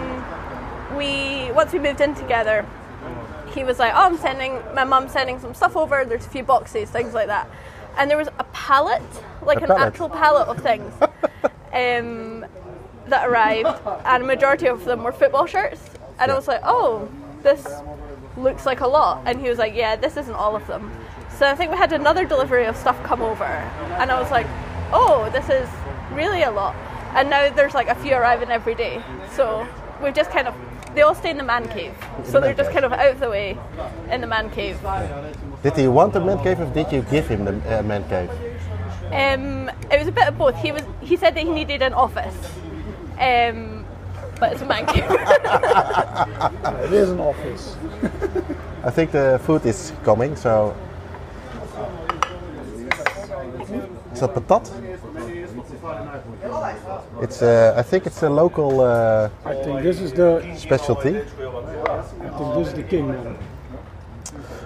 we 0.94 1.50
once 1.52 1.72
we 1.72 1.78
moved 1.78 2.02
in 2.02 2.14
together, 2.14 2.66
he 3.54 3.64
was 3.64 3.78
like, 3.78 3.92
"Oh, 3.94 4.02
I'm 4.04 4.18
sending 4.18 4.60
my 4.74 4.84
mum's 4.84 5.12
sending 5.12 5.38
some 5.40 5.54
stuff 5.54 5.74
over. 5.74 6.04
There's 6.04 6.26
a 6.26 6.28
few 6.28 6.42
boxes, 6.44 6.90
things 6.90 7.14
like 7.14 7.28
that." 7.28 7.48
And 7.96 8.10
there 8.10 8.18
was 8.18 8.28
a 8.38 8.44
pallet, 8.52 9.00
like 9.40 9.60
A 9.60 9.62
an 9.62 9.68
pallet? 9.68 9.82
actual 9.86 10.10
pallet 10.10 10.48
of 10.48 10.58
things, 10.58 10.92
um, 11.72 12.44
that 13.08 13.28
arrived, 13.28 13.80
and 14.04 14.22
a 14.22 14.26
majority 14.26 14.66
of 14.68 14.84
them 14.84 15.02
were 15.02 15.12
football 15.12 15.46
shirts. 15.46 15.80
And 16.18 16.30
I 16.30 16.34
was 16.34 16.48
like, 16.48 16.60
"Oh, 16.64 17.08
this 17.42 17.66
looks 18.36 18.66
like 18.66 18.80
a 18.80 18.86
lot." 18.86 19.22
And 19.26 19.40
he 19.40 19.48
was 19.48 19.58
like, 19.58 19.74
"Yeah, 19.74 19.96
this 19.96 20.16
isn't 20.16 20.34
all 20.34 20.56
of 20.56 20.66
them." 20.66 20.90
So 21.38 21.46
I 21.46 21.54
think 21.54 21.70
we 21.70 21.76
had 21.76 21.92
another 21.92 22.24
delivery 22.24 22.64
of 22.64 22.76
stuff 22.76 23.00
come 23.02 23.22
over, 23.22 23.44
and 23.44 24.10
I 24.10 24.20
was 24.20 24.30
like, 24.30 24.46
"Oh, 24.92 25.28
this 25.32 25.48
is 25.48 25.68
really 26.12 26.42
a 26.42 26.50
lot." 26.50 26.74
And 27.14 27.30
now 27.30 27.50
there's 27.50 27.74
like 27.74 27.88
a 27.88 27.94
few 27.94 28.14
arriving 28.14 28.50
every 28.50 28.74
day. 28.74 29.02
So 29.32 29.66
we've 30.02 30.14
just 30.14 30.30
kind 30.30 30.48
of 30.48 30.54
they 30.94 31.02
all 31.02 31.14
stay 31.14 31.30
in 31.30 31.36
the 31.36 31.44
man 31.44 31.68
cave. 31.68 31.94
So 32.24 32.40
they're 32.40 32.54
just 32.54 32.72
kind 32.72 32.84
of 32.84 32.92
out 32.92 33.10
of 33.10 33.20
the 33.20 33.28
way 33.28 33.58
in 34.10 34.22
the 34.22 34.26
man 34.26 34.50
cave. 34.50 34.80
Did 35.62 35.76
he 35.76 35.88
want 35.88 36.14
the 36.14 36.20
man 36.20 36.38
cave 36.42 36.58
or 36.58 36.66
did 36.66 36.90
you 36.90 37.02
give 37.02 37.28
him 37.28 37.44
the 37.44 37.78
uh, 37.78 37.82
man 37.82 38.08
cave? 38.08 38.30
Um, 39.12 39.70
it 39.90 39.98
was 39.98 40.08
a 40.08 40.12
bit 40.12 40.26
of 40.26 40.38
both. 40.38 40.56
He 40.56 40.72
was 40.72 40.82
he 41.00 41.16
said 41.16 41.34
that 41.34 41.44
he 41.44 41.50
needed 41.50 41.82
an 41.82 41.92
office, 41.92 42.34
um, 43.18 43.84
but 44.38 44.52
it's 44.52 44.62
a 44.62 44.66
man 44.66 44.86
cave. 44.86 45.04
It 46.84 46.92
is 46.92 47.10
an 47.10 47.20
office. 47.20 47.76
I 48.84 48.90
think 48.90 49.10
the 49.10 49.40
food 49.44 49.64
is 49.66 49.92
coming, 50.04 50.36
so. 50.36 50.74
Is 54.12 54.20
that 54.20 54.34
patat? 54.34 54.70
It's, 57.22 57.42
uh, 57.42 57.74
I 57.76 57.82
think 57.82 58.06
it's 58.06 58.22
a 58.22 58.30
local 58.30 58.80
uh, 58.80 59.30
I 59.44 59.54
think 59.54 59.82
this 59.82 60.00
is 60.00 60.12
the. 60.12 60.42
specialty. 60.56 61.16
I 61.16 61.22
think 62.38 62.54
this 62.54 62.68
is 62.68 62.74
the 62.74 62.82
king. 62.82 63.36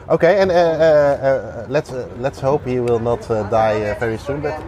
Okay, 0.08 0.42
and 0.42 0.50
uh, 0.50 0.54
uh, 0.54 0.58
uh, 0.58 1.66
let's 1.68 1.92
uh, 1.92 2.08
let's 2.18 2.40
hope 2.40 2.64
he 2.66 2.80
will 2.80 2.98
not 2.98 3.30
uh, 3.30 3.44
die 3.44 3.90
uh, 3.90 3.98
very 4.00 4.18
soon. 4.18 4.40
But 4.40 4.60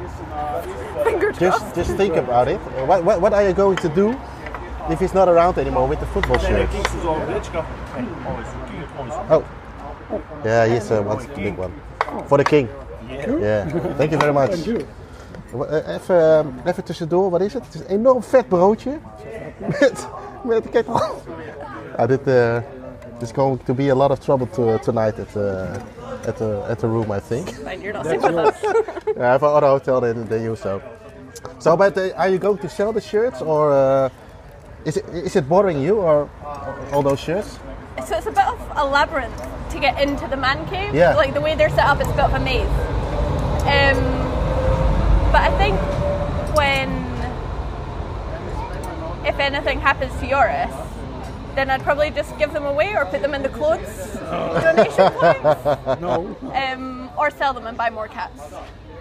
Finger 1.22 1.40
just 1.40 1.74
just 1.74 1.96
think 1.96 2.16
about 2.16 2.48
it. 2.48 2.60
Uh, 2.60 2.86
What, 2.86 3.04
what 3.04 3.20
what 3.20 3.32
are 3.32 3.42
you 3.48 3.52
going 3.54 3.76
to 3.76 3.88
do 3.88 4.14
if 4.90 4.98
he's 5.00 5.14
not 5.14 5.28
around 5.28 5.58
anymore 5.58 5.88
with 5.88 6.00
the 6.00 6.06
football 6.06 6.38
shirt? 6.38 6.68
Oh, 9.30 9.44
yeah, 10.44 10.66
he's 10.66 10.90
uh, 10.90 11.02
wants 11.06 11.26
the 11.26 11.34
big 11.34 11.56
one 11.58 11.72
for 12.28 12.38
the 12.38 12.44
king. 12.44 12.68
Yeah, 13.08 13.68
thank 13.98 14.10
you 14.12 14.18
very 14.18 14.32
much. 14.32 14.50
Thank 14.50 14.66
you. 14.66 14.86
Uh, 15.54 15.94
Even, 15.94 16.16
uh, 16.16 16.68
even 16.70 16.84
tussendoor, 16.84 17.30
wat 17.30 17.40
is 17.40 17.52
het? 17.52 17.64
Het 17.64 17.74
is 17.74 17.80
een 17.80 17.86
enorm 17.86 18.22
vet 18.22 18.48
broodje. 18.48 18.90
Met, 19.80 20.06
met 20.44 20.70
kijk 20.70 20.86
al. 20.86 21.00
Ah, 21.96 22.08
dit 22.08 22.20
uh, 22.26 22.56
is 23.20 23.32
going 23.32 23.60
to 23.64 23.74
be 23.74 23.90
a 23.90 23.94
lot 23.94 24.10
of 24.10 24.18
trouble 24.18 24.48
to, 24.50 24.78
tonight 24.78 25.18
at, 25.18 25.36
uh, 25.36 25.76
at, 26.26 26.36
the, 26.36 26.62
at 26.68 26.78
the 26.78 26.86
room, 26.86 27.12
I 27.12 27.20
think. 27.20 27.48
Fine, 27.48 27.80
you're 27.80 27.92
not 27.92 28.04
staying 28.04 28.22
with 28.22 28.34
us. 28.34 28.64
I 29.16 29.24
have 29.24 29.42
another 29.42 29.66
hotel 29.66 30.00
than, 30.00 30.26
than 30.28 30.42
you, 30.42 30.56
so. 30.56 30.80
So, 31.58 31.76
but 31.76 31.96
uh, 31.96 32.10
are 32.16 32.28
you 32.28 32.38
going 32.38 32.58
to 32.58 32.68
sell 32.68 32.92
the 32.92 33.00
shirts, 33.00 33.40
or 33.40 33.72
uh, 33.72 34.08
is 34.84 34.96
it 34.96 35.04
is 35.10 35.36
it 35.36 35.48
bothering 35.48 35.80
you, 35.80 35.98
or 35.98 36.28
all 36.92 37.02
those 37.02 37.20
shirts? 37.20 37.58
So 38.06 38.16
it's 38.16 38.26
a 38.26 38.32
bit 38.32 38.46
of 38.46 38.58
a 38.76 38.84
labyrinth 38.84 39.36
to 39.70 39.78
get 39.80 40.00
into 40.00 40.26
the 40.26 40.36
man 40.36 40.66
cave. 40.68 40.94
Yeah. 40.94 41.14
Like 41.14 41.34
the 41.34 41.40
way 41.40 41.54
they're 41.54 41.70
set 41.70 41.86
up, 41.86 42.00
it's 42.00 42.10
a 42.10 42.14
bit 42.14 42.24
of 42.24 42.34
a 42.34 42.40
maze. 42.40 42.66
Um, 43.62 44.00
but 45.30 45.42
I 45.42 45.50
think 45.56 45.78
when, 46.56 46.88
if 49.26 49.38
anything 49.38 49.80
happens 49.80 50.12
to 50.20 50.26
Joris, 50.28 50.72
then 51.54 51.70
I'd 51.70 51.82
probably 51.82 52.10
just 52.10 52.36
give 52.38 52.52
them 52.52 52.64
away 52.64 52.94
or 52.96 53.04
put 53.06 53.20
them 53.22 53.34
in 53.34 53.42
the 53.42 53.48
clothes 53.50 54.16
donation 54.62 55.10
points, 55.20 56.00
No. 56.00 56.34
um, 56.54 57.10
or 57.16 57.30
sell 57.30 57.52
them 57.52 57.66
and 57.66 57.76
buy 57.76 57.90
more 57.90 58.08
cats. 58.08 58.40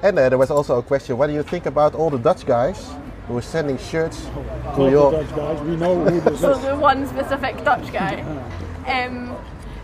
And 0.03 0.17
uh, 0.17 0.29
there 0.29 0.37
was 0.37 0.51
also 0.51 0.79
a 0.79 0.83
question: 0.83 1.17
What 1.17 1.27
do 1.27 1.33
you 1.33 1.43
think 1.43 1.65
about 1.65 1.93
all 1.95 2.09
the 2.09 2.17
Dutch 2.17 2.45
guys 2.45 2.89
who 3.27 3.37
are 3.37 3.41
sending 3.41 3.77
shirts 3.77 4.25
to 4.75 4.79
Not 4.79 4.91
your? 4.91 5.11
the 5.11 5.17
Dutch 5.23 5.35
guys. 5.35 5.61
We 5.61 5.75
know 5.75 6.03
who 6.05 6.19
this 6.21 6.39
So 6.41 6.51
is. 6.51 6.61
the 6.65 6.75
one 6.75 7.05
specific 7.07 7.63
Dutch 7.63 7.91
guy. 7.93 8.21
Um, 8.87 9.35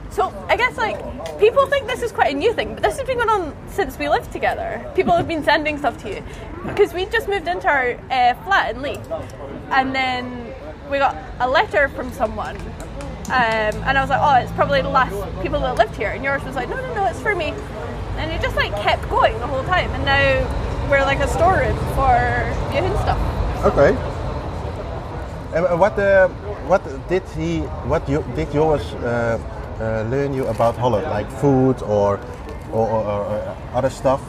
so 0.10 0.34
I 0.50 0.58
guess 0.58 0.76
like 0.78 0.98
people 1.40 1.68
think 1.68 1.86
this 1.88 2.02
is 2.02 2.12
quite 2.12 2.34
a 2.34 2.38
new 2.38 2.52
thing, 2.54 2.74
but 2.74 2.82
this 2.82 2.98
has 2.98 3.06
been 3.06 3.18
going 3.18 3.30
on 3.30 3.56
since 3.70 4.00
we 4.00 4.10
lived 4.10 4.32
together. 4.32 4.84
People 4.96 5.16
have 5.16 5.28
been 5.28 5.44
sending 5.44 5.78
stuff 5.78 6.02
to 6.04 6.10
you 6.16 6.24
because 6.66 6.94
we 6.94 7.06
just 7.06 7.28
moved 7.28 7.48
into 7.48 7.68
our 7.68 7.92
uh, 8.10 8.34
flat 8.46 8.76
in 8.76 8.82
Lee, 8.82 8.98
and 9.70 9.94
then 9.94 10.54
we 10.90 10.98
got 10.98 11.16
a 11.40 11.48
letter 11.48 11.90
from 11.90 12.12
someone. 12.12 12.58
Um, 13.28 13.76
and 13.84 13.98
I 13.98 14.02
was 14.02 14.10
like, 14.10 14.22
oh, 14.22 14.36
it's 14.42 14.52
probably 14.54 14.82
the 14.82 14.90
last 14.90 15.14
people 15.44 15.60
that 15.60 15.76
lived 15.76 15.96
here. 15.98 16.12
And 16.12 16.24
yours 16.24 16.42
was 16.46 16.56
like, 16.56 16.70
no, 16.70 16.78
no, 16.78 16.94
no, 16.96 17.06
it's 17.06 17.20
for 17.20 17.36
me. 17.36 17.54
And 18.18 18.32
it 18.32 18.42
just 18.42 18.56
like 18.56 18.74
kept 18.82 19.08
going 19.10 19.38
the 19.40 19.48
whole 19.48 19.64
time. 19.64 19.90
And 19.92 20.04
now 20.06 20.90
we're 20.90 21.06
like 21.06 21.20
a 21.20 21.28
storeroom 21.28 21.78
for 21.96 22.16
Yahoo 22.74 22.96
stuff. 23.04 23.20
Okay. 23.66 23.96
And 25.54 25.80
what 25.80 25.98
uh, 25.98 26.28
what 26.68 26.84
did 27.08 27.24
he 27.38 27.60
what 27.88 28.08
you 28.10 28.24
did 28.36 28.54
yours 28.54 28.94
uh, 28.96 29.40
uh, 29.80 30.04
learn 30.10 30.34
you 30.34 30.46
about 30.48 30.76
Holland, 30.78 31.08
like 31.10 31.30
food 31.32 31.82
or 31.84 32.20
or, 32.72 32.88
or, 32.88 33.26
or 33.26 33.58
other 33.74 33.90
stuff? 33.90 34.22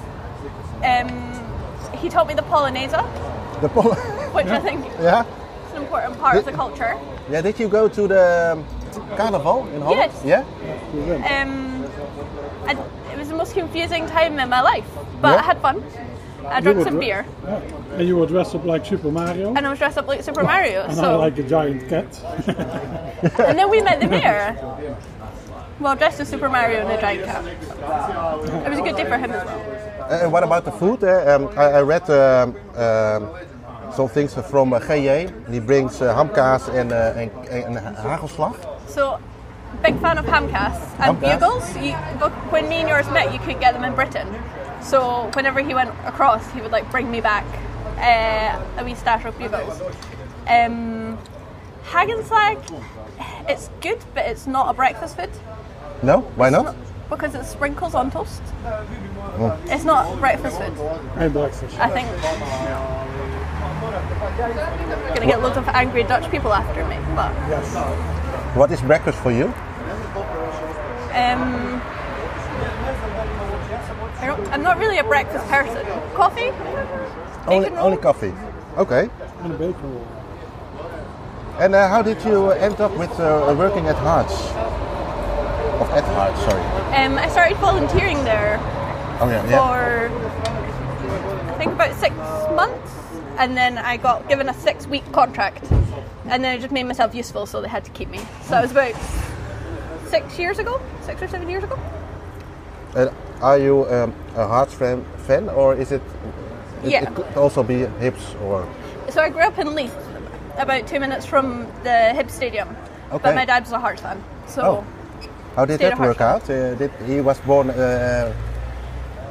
Um, 0.84 1.08
he 1.98 2.08
taught 2.08 2.28
me 2.28 2.34
the 2.34 2.42
Polonaise, 2.42 2.92
The 3.60 3.68
Pol- 3.68 3.94
which 4.32 4.46
I 4.46 4.60
think 4.60 4.84
yeah. 5.00 5.24
is 5.66 5.72
an 5.72 5.82
important 5.82 6.18
part 6.18 6.36
of 6.36 6.44
the 6.44 6.52
culture. 6.52 6.96
Yeah. 7.30 7.42
Did 7.42 7.58
you 7.58 7.68
go 7.68 7.88
to 7.88 8.08
the 8.08 8.52
um, 8.52 9.16
carnival 9.16 9.66
in 9.74 9.82
Holland? 9.82 10.12
Yes. 10.24 10.44
Yeah. 10.54 11.42
Um, 11.42 11.84
and 12.68 12.78
it 12.78 12.78
was 12.78 12.86
the 12.86 12.97
most 13.40 13.54
confusing 13.54 14.04
time 14.18 14.32
in 14.42 14.48
my 14.56 14.60
life, 14.72 14.88
but 15.22 15.30
Yeah? 15.32 15.42
I 15.42 15.44
had 15.50 15.58
fun. 15.66 15.76
I 16.56 16.60
drank 16.60 16.82
some 16.88 16.98
beer, 16.98 17.24
Yeah. 17.44 17.60
And 17.98 18.04
you 18.08 18.16
were 18.20 18.26
dressed 18.34 18.54
up 18.54 18.64
like 18.72 18.82
Super 18.92 19.10
Mario. 19.20 19.46
and 19.56 19.66
I 19.66 19.70
was 19.70 19.78
dressed 19.78 19.98
up 19.98 20.06
like 20.12 20.22
Super 20.28 20.44
Mario. 20.52 20.78
And 20.82 20.92
I 20.92 20.94
So, 20.94 21.18
like 21.26 21.36
a 21.38 21.46
giant 21.56 21.82
cat. 21.92 22.10
and 23.48 23.54
then 23.58 23.68
we 23.74 23.78
met 23.88 23.98
the 24.00 24.08
mayor. 24.16 24.56
Well, 25.80 25.94
dressed 25.96 26.20
as 26.20 26.28
Super 26.28 26.48
Mario 26.48 26.78
and 26.82 26.90
a 26.90 27.00
giant 27.00 27.24
cat. 27.30 27.42
It 28.66 28.70
was 28.70 28.78
a 28.78 28.82
good 28.82 28.96
day 28.96 29.04
for 29.12 29.18
him 29.18 29.30
as 29.32 29.44
well. 29.46 29.60
Uh, 30.10 30.22
And 30.22 30.32
what 30.32 30.42
about 30.42 30.64
the 30.64 30.72
food? 30.80 31.00
Uh, 31.04 31.10
um, 31.32 31.42
I, 31.56 31.64
I 31.78 31.82
read 31.92 32.04
um, 32.10 32.48
um, 32.84 33.22
some 33.96 34.08
things 34.08 34.34
from 34.50 34.72
uh, 34.72 34.80
GJ. 34.80 35.08
He 35.52 35.60
brings 35.60 36.00
uh, 36.02 36.14
hamkaas 36.18 36.68
en, 36.80 36.92
uh, 36.92 37.22
en, 37.22 37.30
en 37.50 37.76
hagelslag. 38.10 38.54
So, 38.88 39.18
big 39.82 40.00
fan 40.00 40.18
of 40.18 40.24
hamcas 40.26 40.76
and 41.00 41.16
Hamkaas? 41.18 41.40
bugles. 41.40 41.76
You, 41.76 41.92
when 42.50 42.68
me 42.68 42.76
and 42.76 42.88
yours 42.88 43.08
met, 43.10 43.32
you 43.32 43.38
couldn't 43.40 43.60
get 43.60 43.74
them 43.74 43.84
in 43.84 43.94
Britain. 43.94 44.28
So 44.82 45.30
whenever 45.34 45.60
he 45.60 45.74
went 45.74 45.90
across, 46.04 46.48
he 46.52 46.60
would 46.60 46.72
like 46.72 46.90
bring 46.90 47.10
me 47.10 47.20
back 47.20 47.44
uh, 47.98 48.80
a 48.80 48.84
wee 48.84 48.94
stash 48.94 49.24
of 49.24 49.38
bugles. 49.38 49.80
Um, 50.48 51.18
Hagenslag, 51.84 52.82
it's 53.48 53.70
good, 53.80 53.98
but 54.14 54.26
it's 54.26 54.46
not 54.46 54.68
a 54.70 54.74
breakfast 54.74 55.16
food 55.16 55.30
No? 56.02 56.20
Why 56.36 56.50
not? 56.50 56.74
because 57.08 57.34
it 57.34 57.44
sprinkles 57.44 57.94
on 57.94 58.10
toast. 58.10 58.42
It's 59.64 59.84
not 59.84 60.18
breakfast 60.18 60.58
food. 60.58 60.74
and 61.16 61.32
breakfast. 61.32 61.78
I 61.80 61.88
think. 61.88 62.06
I'm 64.38 65.14
Gonna 65.14 65.26
get 65.26 65.40
loads 65.42 65.56
of 65.56 65.66
angry 65.68 66.02
Dutch 66.04 66.30
people 66.30 66.52
after 66.52 66.84
me, 66.86 66.98
but 67.16 67.32
What 68.54 68.70
is 68.72 68.80
breakfast 68.80 69.18
for 69.18 69.30
you? 69.30 69.46
Um, 71.14 71.80
I 74.20 74.24
don't, 74.26 74.48
I'm 74.52 74.62
not 74.62 74.78
really 74.78 74.98
a 74.98 75.04
breakfast 75.04 75.46
person. 75.46 75.86
Coffee? 76.14 76.50
Only, 77.46 77.68
only 77.70 77.96
coffee. 77.98 78.32
Okay. 78.76 79.08
And 79.42 79.52
a 79.52 79.56
bacon 79.56 79.94
roll. 79.94 80.06
And 81.58 81.74
uh, 81.74 81.88
how 81.88 82.02
did 82.02 82.22
you 82.24 82.50
end 82.52 82.80
up 82.80 82.92
with 82.96 83.10
uh, 83.18 83.54
working 83.58 83.86
at 83.86 83.96
Hearts? 83.96 84.32
Of 84.32 85.90
at 85.90 86.04
Hearts, 86.14 86.40
sorry. 86.40 86.62
Um, 86.96 87.18
I 87.18 87.28
started 87.28 87.56
volunteering 87.58 88.22
there 88.24 88.58
Oh 89.20 89.28
yeah, 89.28 89.44
yeah. 89.48 89.58
for 89.58 91.52
I 91.52 91.58
think 91.58 91.72
about 91.72 91.94
six 91.96 92.14
months, 92.54 92.92
and 93.38 93.56
then 93.56 93.76
I 93.78 93.96
got 93.96 94.28
given 94.28 94.48
a 94.48 94.54
six-week 94.54 95.10
contract, 95.12 95.64
and 96.28 96.44
then 96.44 96.56
I 96.56 96.58
just 96.58 96.72
made 96.72 96.84
myself 96.84 97.14
useful, 97.14 97.46
so 97.46 97.60
they 97.60 97.68
had 97.68 97.84
to 97.84 97.90
keep 97.90 98.08
me. 98.08 98.20
So 98.44 98.58
it 98.58 98.62
was 98.62 98.70
about 98.70 98.94
six 100.06 100.38
years 100.38 100.58
ago, 100.58 100.80
six 101.02 101.22
or 101.22 101.28
seven 101.28 101.48
years 101.48 101.64
ago. 101.64 101.78
And 102.96 103.10
are 103.42 103.58
you 103.58 103.86
um, 103.90 104.14
a 104.36 104.46
Hearts 104.46 104.74
fan, 104.74 105.04
fan 105.26 105.48
or 105.48 105.74
is 105.74 105.92
it? 105.92 106.02
It, 106.84 106.90
Yeah. 106.90 107.02
it 107.02 107.14
could 107.14 107.36
also 107.36 107.62
be 107.62 107.86
Hips 108.00 108.34
or. 108.44 108.66
So 109.10 109.20
I 109.22 109.28
grew 109.30 109.42
up 109.42 109.58
in 109.58 109.74
Leith, 109.74 109.94
about 110.58 110.86
two 110.86 111.00
minutes 111.00 111.26
from 111.26 111.66
the 111.82 112.12
Hibs 112.14 112.30
Stadium. 112.30 112.68
Okay. 113.12 113.18
But 113.22 113.34
my 113.34 113.44
dad 113.44 113.62
was 113.64 113.72
a 113.72 113.78
Hearts 113.80 114.02
fan, 114.02 114.22
so 114.46 114.62
Oh. 114.62 114.84
How 115.56 115.64
did 115.64 115.80
that 115.80 115.98
a 115.98 116.00
work 116.02 116.18
Hearts 116.18 116.50
out? 116.50 116.56
Uh, 116.56 116.74
did 116.74 116.90
he 117.06 117.20
was 117.20 117.38
born 117.40 117.70
uh, 117.70 118.32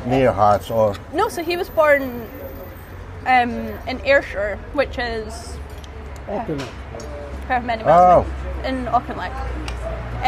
near 0.05 0.31
Hearts 0.31 0.69
or? 0.71 0.95
no. 1.13 1.29
So 1.29 1.41
he 1.43 1.55
was 1.57 1.69
born 1.69 2.27
um, 3.25 3.51
in 3.87 4.01
Ayrshire, 4.03 4.57
which 4.73 4.97
is 4.97 5.57
many 7.47 7.83
Oh. 7.83 7.85
miles 7.85 8.25
away, 8.25 8.69
in 8.69 8.85
Auchinleck. 8.87 9.31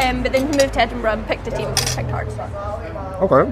Um, 0.08 0.22
but 0.22 0.32
then 0.32 0.42
he 0.46 0.52
moved 0.56 0.72
to 0.72 0.80
Edinburgh 0.80 1.12
and 1.12 1.26
picked 1.26 1.46
a 1.46 1.50
team, 1.50 1.68
picked 1.96 2.10
Hearts. 2.10 2.34
Okay. 3.20 3.44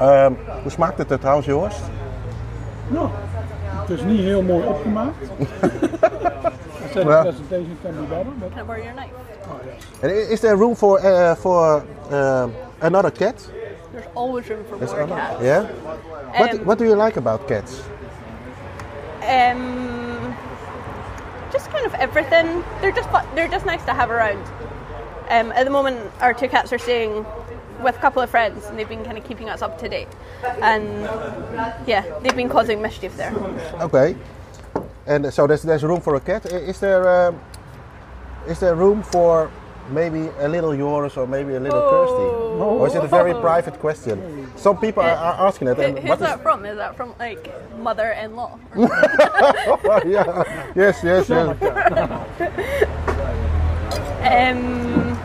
Ehm, 0.00 0.32
hoe 0.62 0.70
smaakt 0.70 0.98
het 0.98 1.10
er 1.10 1.18
trouwens, 1.18 1.46
Joris? 1.46 1.76
Nou, 2.88 3.08
het 3.80 3.90
is 3.90 4.02
niet 4.02 4.20
heel 4.20 4.42
mooi 4.42 4.66
opgemaakt. 4.66 5.14
I 6.88 6.90
said 6.92 7.06
Ja. 7.06 7.22
the 7.22 7.28
presentation 7.28 7.78
can 7.82 7.92
be 7.94 8.06
better, 8.08 8.32
but 8.40 8.50
Can 8.52 8.62
I 8.62 8.66
borrow 8.66 8.82
your 8.82 8.94
knife? 8.94 9.10
oh 9.50 9.56
yes. 9.64 9.84
And 10.02 10.30
is 10.30 10.40
there 10.40 10.56
room 10.56 10.74
for 10.76 10.98
uh, 11.04 11.34
for 11.34 11.82
uh, 12.10 12.46
another 12.78 13.10
cat? 13.12 13.34
There's 13.92 14.06
always 14.14 14.48
room 14.48 14.64
for 14.68 14.78
There's 14.78 14.92
more 14.92 15.02
another- 15.02 15.20
cats. 15.20 15.42
Yeah. 15.42 15.64
What 16.38 16.52
Um, 16.52 16.64
What 16.64 16.78
do 16.78 16.84
you 16.84 16.96
like 17.04 17.18
about 17.18 17.46
cats? 17.48 17.80
Um, 19.22 20.17
just 21.52 21.70
kind 21.70 21.86
of 21.86 21.94
everything. 21.94 22.64
They're 22.80 22.92
just 22.92 23.08
they're 23.34 23.48
just 23.48 23.66
nice 23.66 23.84
to 23.84 23.94
have 23.94 24.10
around. 24.10 24.44
Um, 25.30 25.52
at 25.52 25.64
the 25.64 25.70
moment, 25.70 26.10
our 26.20 26.32
two 26.32 26.48
cats 26.48 26.72
are 26.72 26.78
staying 26.78 27.24
with 27.82 27.96
a 27.96 27.98
couple 27.98 28.22
of 28.22 28.30
friends, 28.30 28.64
and 28.66 28.78
they've 28.78 28.88
been 28.88 29.04
kind 29.04 29.18
of 29.18 29.24
keeping 29.24 29.48
us 29.48 29.62
up 29.62 29.78
to 29.78 29.88
date. 29.88 30.08
And 30.62 31.02
yeah, 31.86 32.04
they've 32.20 32.36
been 32.36 32.48
causing 32.48 32.82
mischief 32.82 33.16
there. 33.16 33.34
Okay. 33.80 34.16
And 35.06 35.32
so 35.32 35.46
there's 35.46 35.62
there's 35.62 35.82
room 35.84 36.00
for 36.00 36.14
a 36.16 36.20
cat. 36.20 36.46
Is 36.46 36.80
there 36.80 37.28
um, 37.28 37.40
is 38.46 38.60
there 38.60 38.74
room 38.74 39.02
for 39.02 39.50
maybe 39.90 40.28
a 40.38 40.48
little 40.48 40.74
yours 40.74 41.16
or 41.16 41.26
maybe 41.26 41.54
a 41.54 41.60
little 41.60 41.80
Kirsty? 41.80 42.28
Or 42.62 42.86
is 42.86 42.94
it 42.94 43.04
a 43.04 43.08
very 43.08 43.32
private 43.48 43.78
question? 43.80 44.48
Some 44.56 44.78
people 44.78 45.02
are, 45.02 45.10
are 45.16 45.46
asking 45.48 45.68
it. 45.68 45.78
And 45.78 45.98
Who's 45.98 46.08
what 46.08 46.20
is- 46.20 46.26
that 46.26 46.42
from? 46.42 46.64
Is 46.64 46.76
that 46.76 46.96
from 46.96 47.14
like 47.18 47.50
mother-in-law? 47.78 48.58
Oh, 49.90 50.00
yeah. 50.06 50.72
Yes, 50.74 51.00
yes, 51.02 51.28
yes. 51.28 51.56
Um, 54.18 55.16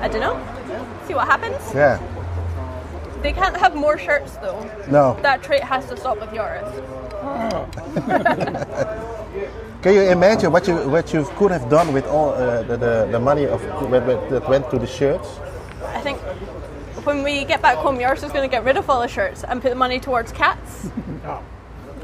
I 0.00 0.08
don't 0.08 0.20
know. 0.20 0.36
See 1.06 1.14
what 1.14 1.28
happens. 1.28 1.62
Yeah. 1.74 2.00
They 3.22 3.32
can't 3.32 3.56
have 3.56 3.74
more 3.76 3.98
shirts 3.98 4.36
though. 4.36 4.58
No. 4.90 5.16
That 5.22 5.42
trait 5.42 5.62
has 5.62 5.86
to 5.90 5.96
stop 5.96 6.18
with 6.20 6.32
Yoris. 6.32 6.68
Can 9.82 9.94
you 9.94 10.02
imagine 10.10 10.50
what 10.50 10.66
you 10.66 10.74
what 10.90 11.14
you 11.14 11.24
could 11.36 11.52
have 11.52 11.70
done 11.70 11.92
with 11.92 12.04
all 12.06 12.30
uh, 12.30 12.62
the, 12.64 12.76
the 12.76 13.08
the 13.12 13.20
money 13.20 13.46
of 13.46 13.62
that 13.90 14.48
went 14.48 14.68
to 14.70 14.78
the 14.78 14.86
shirts? 14.86 15.38
I 15.94 16.00
think 16.00 16.18
when 17.06 17.22
we 17.22 17.44
get 17.44 17.62
back 17.62 17.76
home, 17.76 18.00
Yoris 18.00 18.24
is 18.24 18.32
going 18.32 18.42
to 18.42 18.50
get 18.50 18.64
rid 18.64 18.76
of 18.76 18.90
all 18.90 19.00
the 19.00 19.06
shirts 19.08 19.44
and 19.44 19.62
put 19.62 19.68
the 19.68 19.76
money 19.76 20.00
towards 20.00 20.32
cats. 20.32 20.90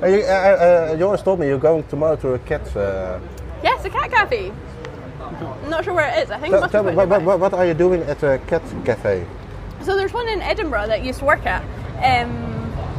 Uh, 0.02 0.06
you, 0.08 0.22
uh, 0.22 0.26
uh, 0.26 0.96
Joris 0.96 1.22
told 1.22 1.38
me 1.38 1.46
you're 1.46 1.56
going 1.56 1.84
tomorrow 1.84 2.16
to 2.16 2.34
a 2.34 2.38
cat. 2.40 2.76
Uh, 2.76 3.20
yes, 3.62 3.84
a 3.84 3.88
cat 3.88 4.10
cafe. 4.10 4.52
I'm 5.20 5.70
not 5.70 5.84
sure 5.84 5.94
where 5.94 6.08
it 6.08 6.24
is. 6.24 6.30
I 6.32 6.38
think 6.40 6.48
it 6.48 6.50
tell, 6.50 6.60
must 6.60 6.72
tell 6.72 6.82
be 6.82 6.90
me, 6.90 6.96
what, 6.96 7.22
what, 7.22 7.38
what 7.38 7.54
are 7.54 7.64
you 7.64 7.74
doing 7.74 8.02
at 8.02 8.20
a 8.24 8.38
cat 8.48 8.62
cafe? 8.84 9.24
So 9.82 9.96
there's 9.96 10.12
one 10.12 10.28
in 10.28 10.42
Edinburgh 10.42 10.88
that 10.88 11.00
I 11.00 11.02
used 11.02 11.20
to 11.20 11.24
work 11.24 11.46
at, 11.46 11.62
um, 12.02 12.34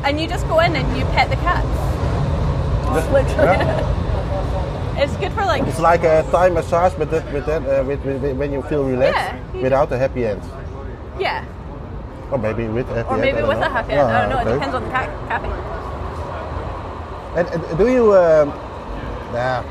and 0.05 0.19
you 0.19 0.28
just 0.28 0.47
go 0.47 0.61
in 0.61 0.73
and 0.73 0.97
you 0.97 1.03
pet 1.07 1.30
the 1.30 1.36
cats. 1.36 1.67
Literally. 3.11 4.01
It's 4.97 5.15
good 5.17 5.31
for 5.33 5.45
like 5.45 5.63
It's 5.63 5.79
like 5.79 6.03
a 6.03 6.23
Thai 6.31 6.49
massage, 6.49 6.93
but 6.93 7.09
that, 7.11 7.31
with 7.33 7.45
that, 7.45 7.61
uh, 7.63 7.83
with, 7.83 8.03
with, 8.05 8.21
with- 8.21 8.38
when 8.38 8.51
you 8.53 8.61
feel 8.63 8.83
relaxed, 8.83 9.36
Yeah, 9.53 9.61
without 9.61 9.91
a 9.91 9.97
happy 9.97 10.25
end, 10.25 10.41
yeah, 11.19 11.43
or 12.31 12.38
maybe 12.38 12.67
with 12.67 12.89
a 12.89 12.95
happy 12.95 13.09
or 13.09 13.13
end. 13.13 13.21
maybe 13.21 13.38
don't 13.39 13.47
with 13.49 13.59
know. 13.59 13.65
a 13.65 13.69
happy 13.69 13.93
end. 13.93 14.01
I 14.01 14.21
don't 14.21 14.29
know. 14.29 14.38
Ah, 14.38 14.41
It 14.41 14.53
depends 14.53 14.75
on 14.75 14.83
the 14.83 14.89
cat 14.89 15.09
cafe. 15.29 15.47
And, 17.39 17.47
and 17.49 17.77
do 17.77 17.88
you? 17.91 18.15
Um, 18.15 18.49
nah, 19.33 19.63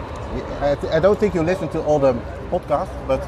I, 0.60 0.74
th- 0.74 0.92
I 0.92 1.00
don't 1.00 1.18
think 1.18 1.34
you 1.34 1.42
listen 1.42 1.68
to 1.70 1.82
all 1.82 1.98
the 1.98 2.12
podcasts, 2.50 2.92
but 3.08 3.20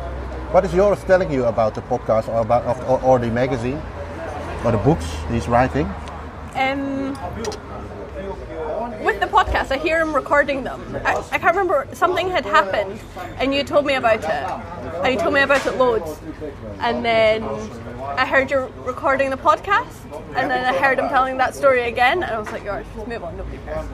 what 0.52 0.64
is 0.64 0.74
yours 0.74 1.02
telling 1.04 1.30
you 1.32 1.44
about 1.46 1.74
the 1.74 1.80
podcast 1.82 2.28
or 2.28 2.40
about 2.40 2.64
or, 2.88 3.00
or 3.02 3.18
the 3.18 3.28
magazine 3.30 3.80
or 4.64 4.72
the 4.72 4.78
books 4.78 5.06
he's 5.30 5.48
writing? 5.48 5.86
Um, 6.54 7.14
with 9.04 9.20
the 9.20 9.26
podcast, 9.26 9.70
I 9.70 9.78
hear 9.78 10.00
him 10.00 10.14
recording 10.14 10.64
them. 10.64 10.80
I, 11.04 11.16
I 11.32 11.38
can't 11.38 11.56
remember, 11.56 11.86
something 11.92 12.28
had 12.28 12.44
happened 12.44 12.98
and 13.38 13.54
you 13.54 13.64
told 13.64 13.86
me 13.86 13.94
about 13.94 14.20
it. 14.20 14.24
And 15.04 15.12
you 15.14 15.18
told 15.20 15.34
me 15.34 15.40
about 15.40 15.64
it 15.66 15.76
loads. 15.76 16.18
And 16.80 17.04
then 17.04 17.42
I 18.00 18.26
heard 18.26 18.50
you 18.50 18.72
recording 18.84 19.30
the 19.30 19.36
podcast 19.36 20.04
and 20.36 20.50
then 20.50 20.64
I 20.64 20.76
heard 20.78 20.98
him 20.98 21.08
telling 21.08 21.36
that 21.38 21.54
story 21.54 21.82
again 21.82 22.22
and 22.22 22.32
I 22.32 22.38
was 22.38 22.50
like, 22.50 22.64
yours, 22.64 22.86
just 22.94 23.06
move 23.06 23.24
on, 23.24 23.36
nobody 23.36 23.58
cares. 23.58 23.86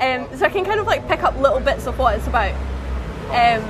Um, 0.00 0.38
so 0.38 0.46
I 0.46 0.48
can 0.48 0.64
kind 0.64 0.80
of 0.80 0.86
like 0.86 1.06
pick 1.08 1.22
up 1.22 1.38
little 1.38 1.60
bits 1.60 1.86
of 1.86 1.98
what 1.98 2.16
it's 2.16 2.26
about. 2.26 2.52
Um, 3.30 3.62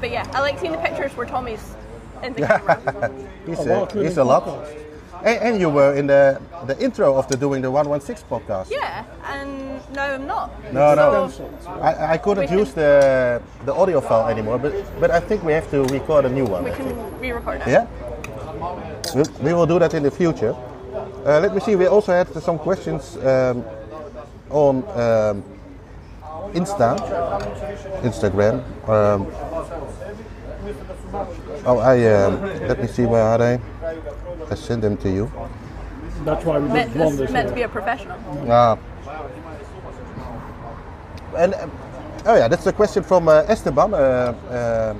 but 0.00 0.10
yeah, 0.10 0.28
I 0.32 0.40
like 0.40 0.58
seeing 0.58 0.72
the 0.72 0.78
pictures 0.78 1.16
where 1.16 1.26
Tommy's 1.26 1.74
in 2.22 2.32
the 2.32 2.40
camera. 2.46 3.12
he's, 3.46 3.58
well, 3.58 3.82
including 3.82 4.08
he's 4.08 4.18
a 4.18 4.24
lot. 4.24 4.46
And, 5.24 5.38
and 5.42 5.60
you 5.60 5.68
were 5.68 5.94
in 5.94 6.06
the 6.06 6.40
the 6.66 6.78
intro 6.78 7.14
of 7.16 7.26
the 7.28 7.36
doing 7.36 7.62
the 7.62 7.70
116 7.70 8.28
podcast. 8.28 8.70
Yeah, 8.70 9.04
and 9.24 9.80
no, 9.94 10.02
I'm 10.02 10.26
not. 10.26 10.50
No, 10.72 10.94
no. 10.94 11.30
I, 11.80 12.14
I 12.14 12.18
couldn't 12.18 12.46
can- 12.48 12.58
use 12.58 12.72
the 12.72 13.42
the 13.64 13.74
audio 13.74 14.00
file 14.00 14.28
anymore, 14.28 14.58
but 14.58 14.72
but 15.00 15.10
I 15.10 15.20
think 15.20 15.42
we 15.42 15.52
have 15.52 15.68
to 15.70 15.82
record 15.84 16.24
a 16.24 16.28
new 16.28 16.44
one. 16.44 16.64
We 16.64 16.70
I 16.70 16.74
think. 16.74 16.88
can 16.90 17.20
re-record 17.20 17.60
it. 17.62 17.66
Yeah? 17.68 17.86
We, 19.14 19.22
we 19.42 19.52
will 19.54 19.66
do 19.66 19.78
that 19.78 19.94
in 19.94 20.02
the 20.02 20.10
future. 20.10 20.54
Uh, 21.26 21.40
let 21.40 21.54
me 21.54 21.60
see, 21.60 21.76
we 21.76 21.86
also 21.86 22.12
had 22.12 22.28
some 22.42 22.58
questions 22.58 23.16
um, 23.18 23.64
on 24.50 24.76
um, 24.96 25.42
Insta, 26.54 26.96
Instagram. 28.02 28.62
Um, 28.88 29.26
oh, 31.66 31.78
I, 31.78 32.04
um, 32.14 32.40
let 32.68 32.80
me 32.80 32.86
see, 32.88 33.04
where 33.06 33.22
are 33.22 33.38
they? 33.38 33.60
I 34.50 34.54
sent 34.54 34.82
them 34.82 34.96
to 34.98 35.10
you. 35.10 35.30
That's 36.24 36.44
why 36.44 36.58
we 36.58 36.68
Meant, 36.68 36.92
did 36.92 36.98
blonde 36.98 37.12
it's 37.12 37.20
this 37.20 37.30
meant 37.30 37.48
to 37.48 37.54
be 37.54 37.62
a 37.62 37.68
professional. 37.68 38.18
Ah. 38.48 38.78
And, 41.36 41.54
um, 41.54 41.70
oh 42.26 42.34
yeah, 42.34 42.48
that's 42.48 42.66
a 42.66 42.72
question 42.72 43.02
from 43.02 43.28
uh, 43.28 43.44
Esteban. 43.48 43.94
Uh, 43.94 43.96
uh, 43.96 44.94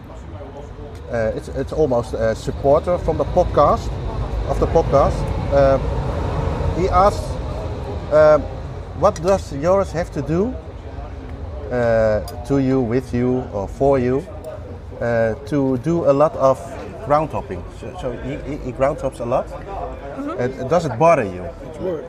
uh, 1.10 1.32
it's, 1.34 1.48
it's 1.48 1.72
almost 1.72 2.14
a 2.14 2.34
supporter 2.34 2.98
from 2.98 3.16
the 3.16 3.24
podcast, 3.24 3.90
of 4.48 4.60
the 4.60 4.66
podcast. 4.66 5.16
Uh, 5.52 5.78
he 6.78 6.88
asks, 6.88 7.24
um, 8.12 8.42
what 9.00 9.20
does 9.22 9.52
yours 9.54 9.90
have 9.92 10.10
to 10.12 10.22
do 10.22 10.54
uh, 11.72 12.20
to 12.44 12.58
you, 12.58 12.80
with 12.80 13.12
you, 13.14 13.40
or 13.52 13.66
for 13.66 13.98
you, 13.98 14.24
uh, 15.00 15.34
to 15.46 15.78
do 15.78 16.04
a 16.10 16.12
lot 16.12 16.34
of 16.36 16.58
ground 17.08 17.30
hopping? 17.30 17.62
So, 17.80 17.86
so 18.00 18.12
he, 18.12 18.36
he, 18.48 18.56
he 18.66 18.72
ground 18.72 19.00
hops 19.00 19.20
a 19.20 19.26
lot. 19.26 19.46
It 20.38 20.68
does 20.68 20.84
it 20.84 20.98
bother 20.98 21.24
you? 21.24 21.44
It's 21.66 21.78
work. 21.78 22.04